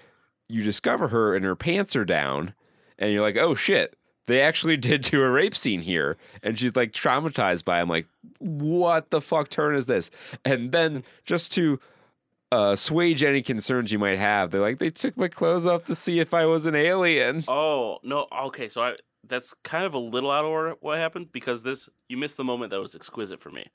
you 0.47 0.63
discover 0.63 1.07
her 1.07 1.35
and 1.35 1.43
her 1.43 1.55
pants 1.55 1.95
are 1.95 2.05
down, 2.05 2.53
and 2.99 3.11
you're 3.11 3.21
like, 3.21 3.35
oh 3.37 3.55
shit, 3.55 3.95
they 4.27 4.41
actually 4.41 4.77
did 4.89 5.01
do 5.01 5.21
a 5.23 5.29
rape 5.29 5.55
scene 5.55 5.81
here. 5.81 6.17
And 6.43 6.57
she's 6.59 6.75
like 6.75 6.91
traumatized 6.91 7.65
by 7.65 7.79
it. 7.79 7.81
I'm 7.81 7.89
like, 7.89 8.07
what 8.37 9.09
the 9.09 9.21
fuck 9.21 9.49
turn 9.49 9.75
is 9.75 9.87
this? 9.87 10.11
And 10.43 10.71
then 10.71 11.03
just 11.23 11.51
to 11.53 11.79
uh, 12.51 12.71
assuage 12.73 13.23
any 13.23 13.41
concerns 13.41 13.91
you 13.91 13.97
might 13.99 14.19
have, 14.19 14.51
they're 14.51 14.61
like, 14.61 14.77
they 14.77 14.91
took 14.91 15.17
my 15.17 15.27
clothes 15.27 15.65
off 15.65 15.85
to 15.85 15.95
see 15.95 16.19
if 16.19 16.31
I 16.33 16.45
was 16.45 16.65
an 16.67 16.75
alien. 16.75 17.43
Oh 17.47 17.97
no! 18.03 18.27
Okay, 18.45 18.69
so 18.69 18.83
I 18.83 18.95
that's 19.27 19.53
kind 19.63 19.85
of 19.85 19.93
a 19.93 19.99
little 19.99 20.31
out 20.31 20.45
of 20.45 20.51
order 20.51 20.75
what 20.79 20.97
happened 20.97 21.31
because 21.31 21.63
this 21.63 21.89
you 22.07 22.17
missed 22.17 22.37
the 22.37 22.43
moment 22.43 22.71
that 22.71 22.79
was 22.79 22.95
exquisite 22.95 23.39
for 23.39 23.49
me 23.49 23.67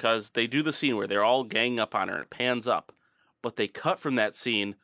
because 0.00 0.30
they 0.30 0.46
do 0.46 0.62
the 0.62 0.72
scene 0.72 0.96
where 0.96 1.06
they're 1.06 1.24
all 1.24 1.44
ganging 1.44 1.78
up 1.78 1.94
on 1.94 2.08
her 2.08 2.14
and 2.14 2.24
it 2.24 2.30
pans 2.30 2.66
up, 2.66 2.92
but 3.42 3.56
they 3.56 3.68
cut 3.68 3.98
from 3.98 4.14
that 4.14 4.34
scene 4.34 4.76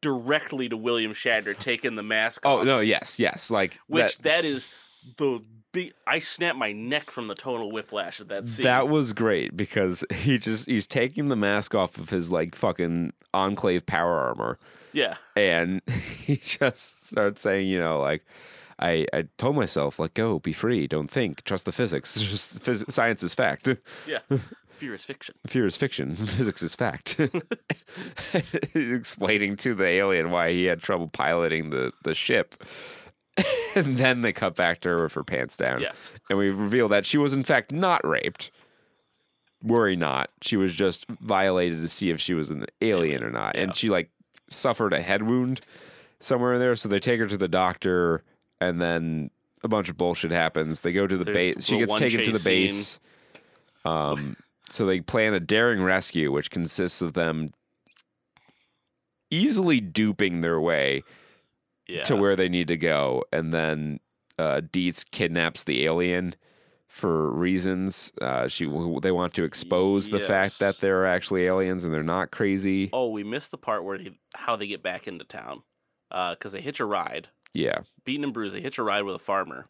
directly 0.00 0.68
to 0.68 0.76
William 0.76 1.12
Shatner 1.12 1.58
taking 1.58 1.96
the 1.96 2.02
mask 2.04 2.46
off. 2.46 2.58
Oh 2.58 2.60
off. 2.60 2.66
no, 2.66 2.80
yes, 2.80 3.18
yes, 3.18 3.50
like 3.50 3.80
which 3.88 4.18
that. 4.18 4.22
that 4.22 4.44
is 4.44 4.68
the 5.16 5.42
big. 5.72 5.92
I 6.06 6.20
snapped 6.20 6.56
my 6.56 6.70
neck 6.72 7.10
from 7.10 7.26
the 7.26 7.34
tonal 7.34 7.72
whiplash 7.72 8.20
of 8.20 8.28
that 8.28 8.46
scene. 8.46 8.64
That 8.64 8.88
was 8.88 9.12
great 9.12 9.56
because 9.56 10.04
he 10.14 10.38
just 10.38 10.66
he's 10.66 10.86
taking 10.86 11.28
the 11.28 11.36
mask 11.36 11.74
off 11.74 11.98
of 11.98 12.10
his 12.10 12.30
like 12.30 12.54
fucking 12.54 13.12
enclave 13.34 13.86
power 13.86 14.20
armor. 14.20 14.58
yeah, 14.92 15.16
and 15.34 15.82
he 16.24 16.36
just 16.36 17.08
starts 17.08 17.42
saying, 17.42 17.66
you 17.66 17.80
know, 17.80 18.00
like 18.00 18.24
I, 18.82 19.06
I 19.12 19.28
told 19.38 19.54
myself, 19.56 19.98
let 19.98 20.12
go, 20.14 20.40
be 20.40 20.52
free, 20.52 20.86
don't 20.88 21.10
think, 21.10 21.44
trust 21.44 21.64
the 21.64 21.72
physics. 21.72 22.14
Just 22.20 22.62
phys- 22.62 22.90
science 22.90 23.22
is 23.22 23.34
fact. 23.34 23.68
yeah. 24.06 24.18
Fear 24.72 24.94
is 24.94 25.04
fiction. 25.04 25.34
Fear 25.46 25.66
is 25.66 25.76
fiction. 25.76 26.16
Physics 26.16 26.60
is 26.62 26.74
fact. 26.74 27.20
Explaining 28.74 29.56
to 29.58 29.74
the 29.74 29.84
alien 29.84 30.30
why 30.32 30.50
he 30.52 30.64
had 30.64 30.82
trouble 30.82 31.06
piloting 31.08 31.70
the, 31.70 31.92
the 32.02 32.14
ship. 32.14 32.64
and 33.76 33.96
then 33.98 34.22
they 34.22 34.32
cut 34.32 34.56
back 34.56 34.80
to 34.80 34.88
her 34.88 35.04
with 35.04 35.12
her 35.12 35.22
pants 35.22 35.56
down. 35.56 35.80
Yes. 35.80 36.12
And 36.28 36.38
we 36.38 36.50
reveal 36.50 36.88
that 36.88 37.06
she 37.06 37.16
was 37.18 37.32
in 37.32 37.44
fact 37.44 37.70
not 37.70 38.04
raped. 38.04 38.50
Worry 39.62 39.94
not. 39.94 40.30
She 40.40 40.56
was 40.56 40.74
just 40.74 41.06
violated 41.06 41.78
to 41.78 41.88
see 41.88 42.10
if 42.10 42.20
she 42.20 42.34
was 42.34 42.50
an 42.50 42.66
alien 42.80 43.22
or 43.22 43.30
not. 43.30 43.54
Yeah. 43.54 43.62
And 43.62 43.76
she 43.76 43.88
like 43.88 44.10
suffered 44.48 44.92
a 44.92 45.00
head 45.00 45.22
wound 45.22 45.60
somewhere 46.18 46.54
in 46.54 46.60
there. 46.60 46.74
So 46.74 46.88
they 46.88 46.98
take 46.98 47.20
her 47.20 47.26
to 47.26 47.36
the 47.36 47.46
doctor 47.46 48.24
and 48.68 48.80
then 48.80 49.30
a 49.62 49.68
bunch 49.68 49.88
of 49.88 49.96
bullshit 49.96 50.30
happens. 50.30 50.80
They 50.80 50.92
go 50.92 51.06
to 51.06 51.16
the 51.16 51.24
There's 51.24 51.54
base. 51.54 51.64
She 51.64 51.78
gets 51.78 51.94
taken 51.94 52.22
to 52.22 52.32
the 52.32 52.38
chase 52.38 52.40
scene. 52.42 52.66
base. 52.66 53.00
Um 53.84 54.36
so 54.70 54.86
they 54.86 55.00
plan 55.00 55.34
a 55.34 55.40
daring 55.40 55.82
rescue, 55.82 56.32
which 56.32 56.50
consists 56.50 57.02
of 57.02 57.12
them 57.12 57.52
easily 59.30 59.80
duping 59.80 60.40
their 60.40 60.60
way 60.60 61.02
Yeah. 61.88 62.02
to 62.04 62.16
where 62.16 62.36
they 62.36 62.48
need 62.48 62.68
to 62.68 62.76
go, 62.76 63.24
and 63.32 63.52
then 63.52 64.00
uh, 64.38 64.60
Dietz 64.72 65.04
kidnaps 65.04 65.64
the 65.64 65.84
alien 65.84 66.34
for 66.88 67.30
reasons. 67.30 68.12
Uh, 68.20 68.48
she 68.48 68.64
they 69.02 69.12
want 69.12 69.34
to 69.34 69.44
expose 69.44 70.10
the 70.10 70.20
fact 70.20 70.58
that 70.58 70.78
they're 70.80 71.06
actually 71.06 71.44
aliens 71.44 71.84
and 71.84 71.92
they're 71.92 72.02
not 72.02 72.30
crazy. 72.30 72.88
Oh, 72.92 73.08
we 73.10 73.24
missed 73.24 73.50
the 73.50 73.58
part 73.58 73.84
where 73.84 73.98
they, 73.98 74.12
how 74.34 74.56
they 74.56 74.66
get 74.66 74.82
back 74.82 75.06
into 75.06 75.24
town 75.24 75.62
because 76.10 76.52
they 76.52 76.60
hitch 76.60 76.80
a 76.80 76.84
ride. 76.86 77.28
Yeah, 77.54 77.80
beaten 78.04 78.24
and 78.24 78.32
bruised, 78.32 78.54
they 78.54 78.60
hitch 78.60 78.78
a 78.78 78.82
ride 78.82 79.02
with 79.04 79.14
a 79.16 79.18
farmer 79.20 79.66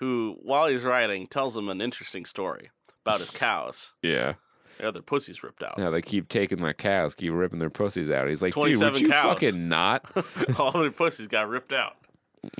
who, 0.00 0.36
while 0.42 0.66
he's 0.66 0.82
riding, 0.82 1.26
tells 1.28 1.56
him 1.56 1.68
an 1.68 1.80
interesting 1.80 2.24
story 2.24 2.70
about 3.04 3.20
his 3.20 3.30
cows. 3.30 3.94
yeah. 4.02 4.34
Yeah, 4.80 4.90
Their 4.90 5.02
pussies 5.02 5.44
ripped 5.44 5.62
out. 5.62 5.78
Now 5.78 5.90
they 5.90 6.02
keep 6.02 6.28
taking 6.28 6.60
my 6.60 6.72
cows, 6.72 7.14
keep 7.14 7.32
ripping 7.32 7.60
their 7.60 7.70
pussies 7.70 8.10
out. 8.10 8.26
He's 8.28 8.42
like, 8.42 8.54
dude, 8.54 8.64
would 8.64 8.78
27 8.78 9.02
you 9.02 9.08
cows." 9.08 9.34
fucking 9.34 9.68
not? 9.68 10.10
All 10.58 10.72
their 10.72 10.90
pussies 10.90 11.28
got 11.28 11.48
ripped 11.48 11.72
out. 11.72 11.92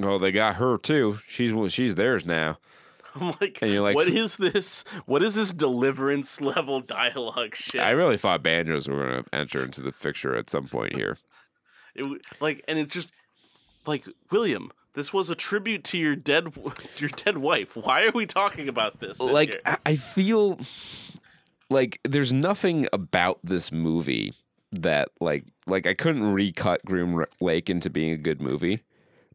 Oh, 0.01 0.19
they 0.19 0.31
got 0.31 0.55
her 0.55 0.79
too. 0.79 1.19
She's 1.27 1.53
well, 1.53 1.67
she's 1.69 1.97
theirs 1.97 2.25
now. 2.25 2.59
I'm 3.17 3.35
like, 3.41 3.59
And 3.63 3.73
you're 3.73 3.83
like- 3.83 3.97
what 3.97 4.07
is 4.07 4.37
this? 4.37 4.85
What 5.07 5.25
is 5.25 5.35
this 5.35 5.53
deliverance 5.53 6.41
level 6.41 6.81
dialogue 6.81 7.57
shit? 7.57 7.81
I 7.81 7.91
really 7.91 8.17
thought 8.17 8.45
banjos 8.45 8.87
were 8.87 9.07
going 9.11 9.25
to 9.25 9.35
enter 9.35 9.65
into 9.65 9.81
the 9.83 9.91
picture 9.91 10.37
at 10.37 10.51
some 10.51 10.69
point 10.69 10.95
here. 10.95 11.19
It 11.97 12.03
w- 12.03 12.21
like, 12.41 12.63
and 12.69 12.79
it 12.79 12.89
just 12.91 13.11
like 13.87 14.05
William. 14.31 14.71
This 14.95 15.13
was 15.13 15.29
a 15.29 15.35
tribute 15.35 15.83
to 15.85 15.99
your 15.99 16.15
dead, 16.15 16.55
your 16.99 17.11
dead 17.11 17.39
wife. 17.39 17.77
Why 17.77 18.07
are 18.07 18.13
we 18.13 18.27
talking 18.27 18.69
about 18.69 19.01
this? 19.01 19.19
like? 19.21 19.61
I- 19.67 19.79
I 19.87 19.97
feel 19.97 20.59
like 21.71 22.01
there's 22.05 22.33
nothing 22.33 22.87
about 22.93 23.41
this 23.43 23.73
movie 23.73 24.35
that 24.73 25.09
like 25.21 25.45
like 25.67 25.87
I 25.87 25.95
couldn't 25.95 26.33
recut 26.33 26.85
Groom 26.85 27.25
Lake 27.41 27.71
into 27.71 27.91
being 27.91 28.13
a 28.13 28.17
good 28.17 28.41
movie, 28.41 28.83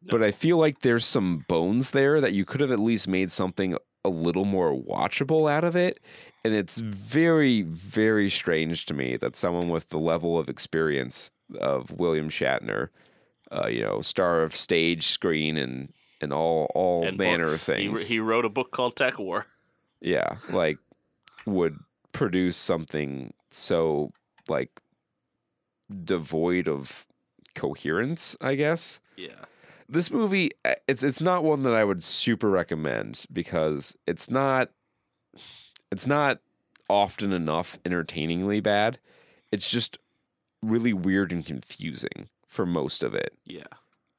but 0.09 0.21
I 0.23 0.31
feel 0.31 0.57
like 0.57 0.79
there's 0.79 1.05
some 1.05 1.45
bones 1.47 1.91
there 1.91 2.19
that 2.21 2.33
you 2.33 2.45
could 2.45 2.61
have 2.61 2.71
at 2.71 2.79
least 2.79 3.07
made 3.07 3.31
something 3.31 3.75
a 4.05 4.09
little 4.09 4.45
more 4.45 4.71
watchable 4.73 5.51
out 5.51 5.63
of 5.63 5.75
it. 5.75 5.99
And 6.45 6.53
it's 6.53 6.77
very, 6.77 7.63
very 7.63 8.29
strange 8.29 8.85
to 8.85 8.93
me 8.93 9.17
that 9.17 9.35
someone 9.35 9.67
with 9.69 9.89
the 9.89 9.97
level 9.99 10.37
of 10.39 10.47
experience 10.47 11.31
of 11.59 11.91
William 11.91 12.29
Shatner, 12.29 12.89
uh, 13.51 13.67
you 13.67 13.81
know, 13.81 14.01
star 14.01 14.41
of 14.43 14.55
stage, 14.55 15.07
screen, 15.07 15.57
and 15.57 15.93
and 16.21 16.33
all 16.33 16.69
all 16.75 17.05
and 17.05 17.17
manner 17.17 17.43
books. 17.45 17.55
of 17.55 17.61
things. 17.61 18.07
he 18.07 18.19
wrote 18.19 18.45
a 18.45 18.49
book 18.49 18.71
called 18.71 18.95
TekWar. 18.95 19.45
yeah 20.01 20.35
like 20.49 20.77
would 21.45 21.79
produce 22.11 22.57
something 22.57 23.33
so 23.51 24.11
like 24.49 24.81
devoid 26.03 26.67
of 26.67 27.05
coherence 27.55 28.35
i 28.41 28.55
guess 28.55 28.99
Yeah. 29.17 29.45
this 29.87 30.11
movie 30.11 30.51
uh, 30.65 30.75
it's 30.87 31.03
it's 31.03 31.21
not 31.21 31.43
one 31.43 31.63
that 31.63 31.73
I 31.73 31.83
would 31.83 32.03
super 32.03 32.49
recommend 32.49 33.25
because 33.33 33.95
it's 34.05 34.29
not 34.29 34.69
it's 35.91 36.05
not 36.05 36.39
often 36.89 37.31
enough 37.33 37.77
entertainingly 37.85 38.59
bad. 38.59 38.99
It's 39.51 39.69
just 39.69 39.97
really 40.61 40.93
weird 40.93 41.31
and 41.31 41.45
confusing 41.45 42.29
for 42.49 42.65
most 42.65 43.01
of 43.03 43.13
it. 43.15 43.37
Yeah. 43.45 43.63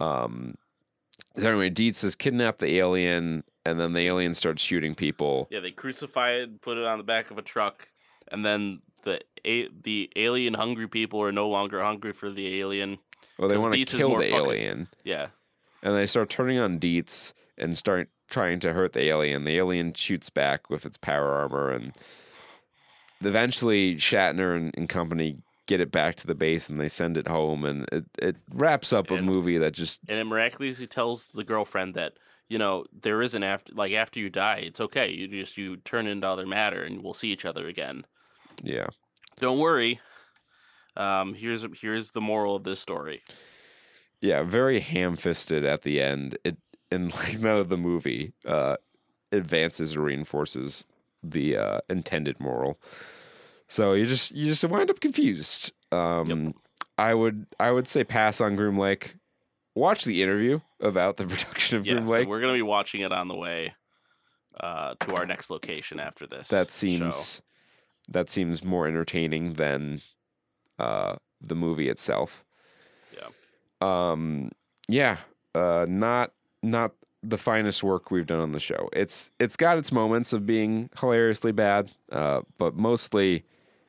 Um 0.01 0.55
so 1.37 1.49
anyway, 1.51 1.69
Dietz 1.71 2.01
has 2.03 2.15
kidnapped 2.17 2.61
the 2.61 2.79
alien 2.79 3.45
and 3.67 3.79
then 3.79 3.93
the 3.93 4.07
alien 4.07 4.33
starts 4.35 4.63
shooting 4.63 4.95
people. 4.95 5.47
Yeah, 5.51 5.61
they 5.61 5.71
crucify 5.71 6.31
it, 6.31 6.63
put 6.63 6.79
it 6.79 6.85
on 6.87 6.97
the 6.99 7.05
back 7.05 7.31
of 7.31 7.37
a 7.37 7.43
truck, 7.43 7.89
and 8.29 8.45
then 8.45 8.81
the 9.03 9.21
a- 9.45 9.69
the 9.83 10.11
alien 10.17 10.55
hungry 10.55 10.89
people 10.89 11.21
are 11.23 11.33
no 11.33 11.49
longer 11.49 11.83
hungry 11.83 12.13
for 12.13 12.31
the 12.31 12.59
alien. 12.61 12.99
Well, 13.39 13.49
they 13.49 13.57
want 13.59 13.73
to 13.75 13.85
kill 13.85 14.17
the 14.19 14.31
fucking- 14.31 14.37
alien. 14.47 14.89
Yeah. 15.05 15.29
and 15.83 15.95
they 15.97 16.07
start 16.07 16.29
turning 16.31 16.59
on 16.59 16.79
Dietz 16.79 17.33
and 17.57 17.77
start 17.77 18.09
trying 18.29 18.61
to 18.61 18.73
hurt 18.75 18.93
the 18.93 19.05
alien. 19.07 19.45
The 19.45 19.57
alien 19.57 19.93
shoots 19.95 20.31
back 20.31 20.69
with 20.71 20.85
its 20.87 20.97
power 20.97 21.33
armor, 21.33 21.71
and 21.71 21.93
eventually 23.23 23.97
Shatner 23.97 24.57
and, 24.57 24.75
and 24.77 24.89
company 24.89 25.39
get 25.71 25.81
it 25.81 25.93
back 25.93 26.17
to 26.17 26.27
the 26.27 26.35
base, 26.35 26.69
and 26.69 26.81
they 26.81 26.89
send 26.89 27.17
it 27.17 27.29
home, 27.29 27.65
and 27.65 27.87
it, 27.93 28.05
it 28.19 28.37
wraps 28.53 28.93
up 28.93 29.09
a 29.13 29.23
movie 29.23 29.57
that 29.57 29.73
just 29.73 30.01
And 30.09 30.19
it 30.19 30.25
miraculously 30.25 30.89
tells 30.89 31.29
the 31.29 31.45
girlfriend 31.45 31.95
that, 31.95 32.15
you 32.49 32.59
know, 32.59 32.85
there 32.93 33.23
is 33.23 33.35
an 33.35 33.45
after 33.45 33.73
like 33.73 33.93
after 33.93 34.19
you 34.19 34.31
die, 34.31 34.65
it's 34.65 34.81
okay. 34.81 35.09
You 35.13 35.29
just 35.29 35.57
you 35.57 35.77
turn 35.77 36.09
into 36.09 36.27
other 36.27 36.45
matter 36.45 36.83
and 36.83 37.05
we'll 37.05 37.15
see 37.15 37.31
each 37.31 37.45
other 37.45 37.69
again. 37.69 38.05
yeah 38.65 38.89
Don't 39.39 39.61
worry. 39.61 40.01
Um, 40.97 41.35
here's 41.35 41.65
here's 41.81 42.11
the 42.11 42.21
moral 42.21 42.57
of 42.57 42.65
this 42.65 42.81
story. 42.81 43.23
yeah 44.21 44.43
very 44.43 44.81
ham 44.81 45.15
fisted 45.15 45.65
at 45.65 45.83
the 45.83 46.03
end. 46.03 46.37
It 46.43 46.57
and 46.91 47.15
like 47.21 47.39
none 47.39 47.59
of 47.59 47.69
the 47.69 47.79
movie 47.79 48.33
uh, 48.45 48.77
advances 49.31 49.95
or 49.95 50.03
reinforces 50.03 50.85
the 51.23 51.57
uh, 51.57 51.79
intended 51.89 52.41
moral. 52.41 52.81
So 53.71 53.93
you 53.93 54.05
just 54.05 54.33
you 54.33 54.47
just 54.47 54.65
wind 54.65 54.91
up 54.91 54.99
confused. 54.99 55.73
Um, 55.93 56.55
I 56.99 57.15
would 57.15 57.47
I 57.61 57.71
would 57.71 57.87
say 57.87 58.03
pass 58.03 58.41
on 58.41 58.57
Groom 58.57 58.77
Lake. 58.77 59.15
Watch 59.77 60.05
the 60.05 60.25
interview 60.25 60.59
about 60.81 61.17
the 61.19 61.25
production 61.29 61.79
of 61.79 61.87
Yes, 61.87 61.95
Groom 61.95 62.07
Lake. 62.07 62.29
we're 62.29 62.41
gonna 62.41 62.53
be 62.55 62.63
watching 62.63 63.03
it 63.03 63.13
on 63.13 63.29
the 63.29 63.37
way 63.37 63.75
uh, 64.59 64.95
to 64.99 65.15
our 65.15 65.25
next 65.25 65.51
location 65.51 66.01
after 66.01 66.27
this. 66.27 66.49
That 66.49 66.67
show. 66.67 66.71
seems 66.73 67.43
that 68.09 68.29
seems 68.29 68.65
more 68.65 68.89
entertaining 68.89 69.53
than 69.53 70.01
uh, 70.81 71.15
the 71.41 71.55
movie 71.55 71.89
itself. 71.89 72.45
Yeah. 73.17 73.29
Um. 73.81 74.51
Yeah. 74.89 75.19
Uh. 75.55 75.87
Not 75.89 76.33
not 76.61 76.91
the 77.23 77.39
finest 77.39 77.85
work 77.85 78.11
we've 78.11 78.27
done 78.27 78.41
on 78.41 78.51
the 78.51 78.59
show. 78.59 78.89
It's 78.93 79.31
it's 79.39 79.57
got 79.57 79.79
its 79.79 79.93
moments 79.93 80.33
of 80.33 80.45
being 80.45 80.91
hilariously 80.99 81.53
bad. 81.53 81.93
Uh. 82.11 82.41
But 82.59 82.75
mostly, 82.75 83.45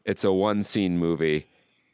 it's 0.05 0.23
a 0.23 0.31
one 0.31 0.63
scene 0.63 0.97
movie, 0.97 1.47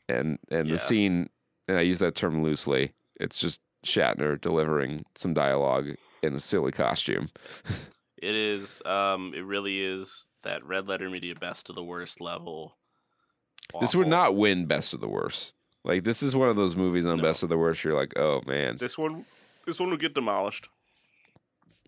and 0.09 0.39
and 0.49 0.67
Yeah. 0.67 0.73
the 0.73 0.79
scene, 0.79 1.29
and 1.67 1.77
I 1.77 1.81
use 1.81 1.99
that 1.99 2.15
term 2.15 2.43
loosely. 2.43 2.93
It's 3.19 3.39
just 3.39 3.61
Shatner 3.85 4.39
delivering 4.39 5.05
some 5.15 5.33
dialogue 5.33 5.95
in 6.23 6.33
a 6.33 6.39
silly 6.39 6.71
costume. 6.71 7.29
It 8.21 8.33
is. 8.35 8.81
Um, 8.85 9.33
it 9.35 9.41
really 9.45 9.81
is 9.81 10.27
that 10.43 10.63
red 10.65 10.87
letter 10.87 11.09
media 11.09 11.35
best 11.35 11.69
of 11.69 11.75
the 11.75 11.83
worst 11.83 12.19
level. 12.21 12.77
This 13.81 13.93
would 13.95 14.07
not 14.07 14.35
win 14.35 14.65
best 14.65 14.93
of 14.93 15.01
the 15.01 15.07
worst. 15.09 15.53
Like 15.83 16.03
this 16.03 16.23
is 16.23 16.35
one 16.35 16.49
of 16.49 16.55
those 16.55 16.75
movies 16.75 17.05
on 17.05 17.17
No. 17.17 17.23
best 17.23 17.43
of 17.43 17.49
the 17.49 17.57
worst. 17.57 17.83
You're 17.83 17.93
like, 17.95 18.17
oh 18.17 18.41
man, 18.47 18.77
This 18.77 18.97
one. 18.97 19.25
This 19.65 19.79
one 19.79 19.89
will 19.89 19.97
get 19.97 20.13
demolished. 20.15 20.69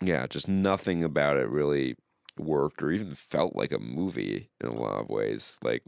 yeah, 0.02 0.28
just 0.28 0.48
nothing 0.48 1.04
about 1.04 1.38
it 1.38 1.50
really 1.50 1.96
worked 2.38 2.82
or 2.84 2.92
even 2.92 3.16
felt 3.16 3.56
like 3.56 3.72
a 3.72 3.80
movie 3.80 4.50
in 4.62 4.68
a 4.70 4.74
lot 4.74 5.00
of 5.00 5.10
ways. 5.10 5.58
Like 5.64 5.84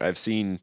I've 0.00 0.18
seen, 0.18 0.60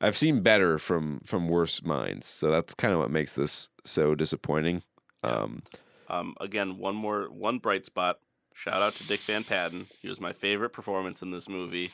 I've 0.00 0.16
seen 0.16 0.40
better 0.42 0.78
from 0.78 1.20
from 1.24 1.48
worse 1.48 1.82
minds. 1.82 2.26
So 2.26 2.50
that's 2.50 2.74
kind 2.74 2.92
of 2.92 3.00
what 3.00 3.10
makes 3.10 3.34
this 3.34 3.68
so 3.84 4.14
disappointing. 4.14 4.82
Um, 5.22 5.62
Um, 6.08 6.34
again, 6.40 6.78
one 6.78 6.94
more 6.94 7.24
one 7.30 7.58
bright 7.58 7.86
spot. 7.86 8.18
Shout 8.54 8.82
out 8.82 8.94
to 8.96 9.04
Dick 9.06 9.20
Van 9.20 9.44
Patten. 9.44 9.86
He 10.00 10.08
was 10.08 10.20
my 10.20 10.32
favorite 10.32 10.70
performance 10.70 11.22
in 11.22 11.30
this 11.30 11.48
movie. 11.48 11.90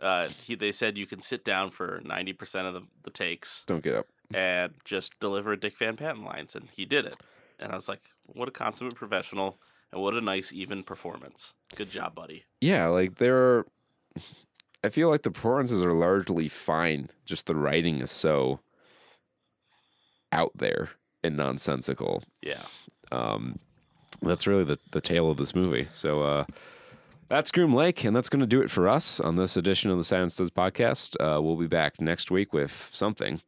Uh, 0.00 0.28
he, 0.42 0.54
they 0.54 0.72
said 0.72 0.96
you 0.98 1.06
can 1.06 1.20
sit 1.20 1.44
down 1.44 1.70
for 1.70 2.00
ninety 2.04 2.32
percent 2.32 2.66
of 2.66 2.74
the, 2.74 2.82
the 3.04 3.10
takes 3.10 3.64
don't 3.66 3.82
get 3.82 3.94
up. 3.94 4.06
and 4.34 4.74
just 4.84 5.18
deliver 5.20 5.54
Dick 5.56 5.76
Van 5.78 5.96
Patten 5.96 6.24
lines, 6.24 6.56
and 6.56 6.68
he 6.70 6.84
did 6.84 7.04
it. 7.04 7.16
And 7.58 7.72
I 7.72 7.76
was 7.76 7.88
like, 7.88 8.00
what 8.26 8.48
a 8.48 8.52
consummate 8.52 8.94
professional, 8.94 9.58
and 9.92 10.00
what 10.00 10.14
a 10.14 10.20
nice 10.20 10.52
even 10.52 10.82
performance. 10.84 11.54
Good 11.76 11.90
job, 11.90 12.14
buddy. 12.14 12.44
Yeah, 12.60 12.86
like 12.86 13.16
there. 13.16 13.66
I 14.84 14.90
feel 14.90 15.08
like 15.08 15.22
the 15.22 15.30
performances 15.30 15.82
are 15.84 15.92
largely 15.92 16.48
fine. 16.48 17.10
Just 17.24 17.46
the 17.46 17.54
writing 17.56 18.00
is 18.00 18.10
so 18.10 18.60
out 20.32 20.52
there 20.54 20.90
and 21.24 21.36
nonsensical. 21.36 22.22
Yeah. 22.42 22.62
um, 23.10 23.58
that's 24.22 24.46
really 24.46 24.64
the, 24.64 24.78
the 24.92 25.00
tale 25.00 25.30
of 25.30 25.36
this 25.36 25.54
movie. 25.54 25.86
So 25.90 26.22
uh, 26.22 26.44
that's 27.28 27.50
Groom 27.50 27.74
Lake, 27.74 28.04
and 28.04 28.14
that's 28.16 28.28
going 28.28 28.40
to 28.40 28.46
do 28.46 28.60
it 28.62 28.70
for 28.70 28.88
us 28.88 29.20
on 29.20 29.36
this 29.36 29.56
edition 29.56 29.90
of 29.90 29.98
the 29.98 30.04
Saturn 30.04 30.30
Studs 30.30 30.50
podcast. 30.50 31.14
Uh, 31.20 31.40
we'll 31.42 31.56
be 31.56 31.66
back 31.66 32.00
next 32.00 32.30
week 32.30 32.52
with 32.52 32.88
something 32.92 33.40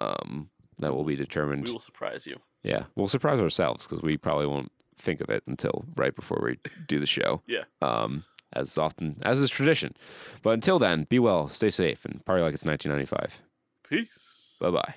um, 0.00 0.50
that 0.78 0.94
will 0.94 1.04
be 1.04 1.16
determined. 1.16 1.66
We 1.66 1.72
will 1.72 1.78
surprise 1.78 2.26
you. 2.26 2.38
Yeah, 2.62 2.84
we'll 2.94 3.08
surprise 3.08 3.40
ourselves 3.40 3.86
because 3.86 4.02
we 4.02 4.16
probably 4.16 4.46
won't 4.46 4.70
think 4.96 5.20
of 5.20 5.28
it 5.30 5.42
until 5.46 5.84
right 5.96 6.14
before 6.14 6.40
we 6.44 6.58
do 6.86 7.00
the 7.00 7.06
show. 7.06 7.42
Yeah. 7.48 7.64
Um, 7.80 8.24
as 8.52 8.78
often 8.78 9.16
as 9.22 9.40
is 9.40 9.50
tradition. 9.50 9.94
But 10.42 10.50
until 10.50 10.78
then, 10.78 11.04
be 11.04 11.18
well, 11.18 11.48
stay 11.48 11.70
safe, 11.70 12.04
and 12.04 12.24
party 12.24 12.42
like 12.42 12.54
it's 12.54 12.64
1995. 12.64 13.40
Peace. 13.88 14.56
Bye 14.60 14.70
bye. 14.70 14.94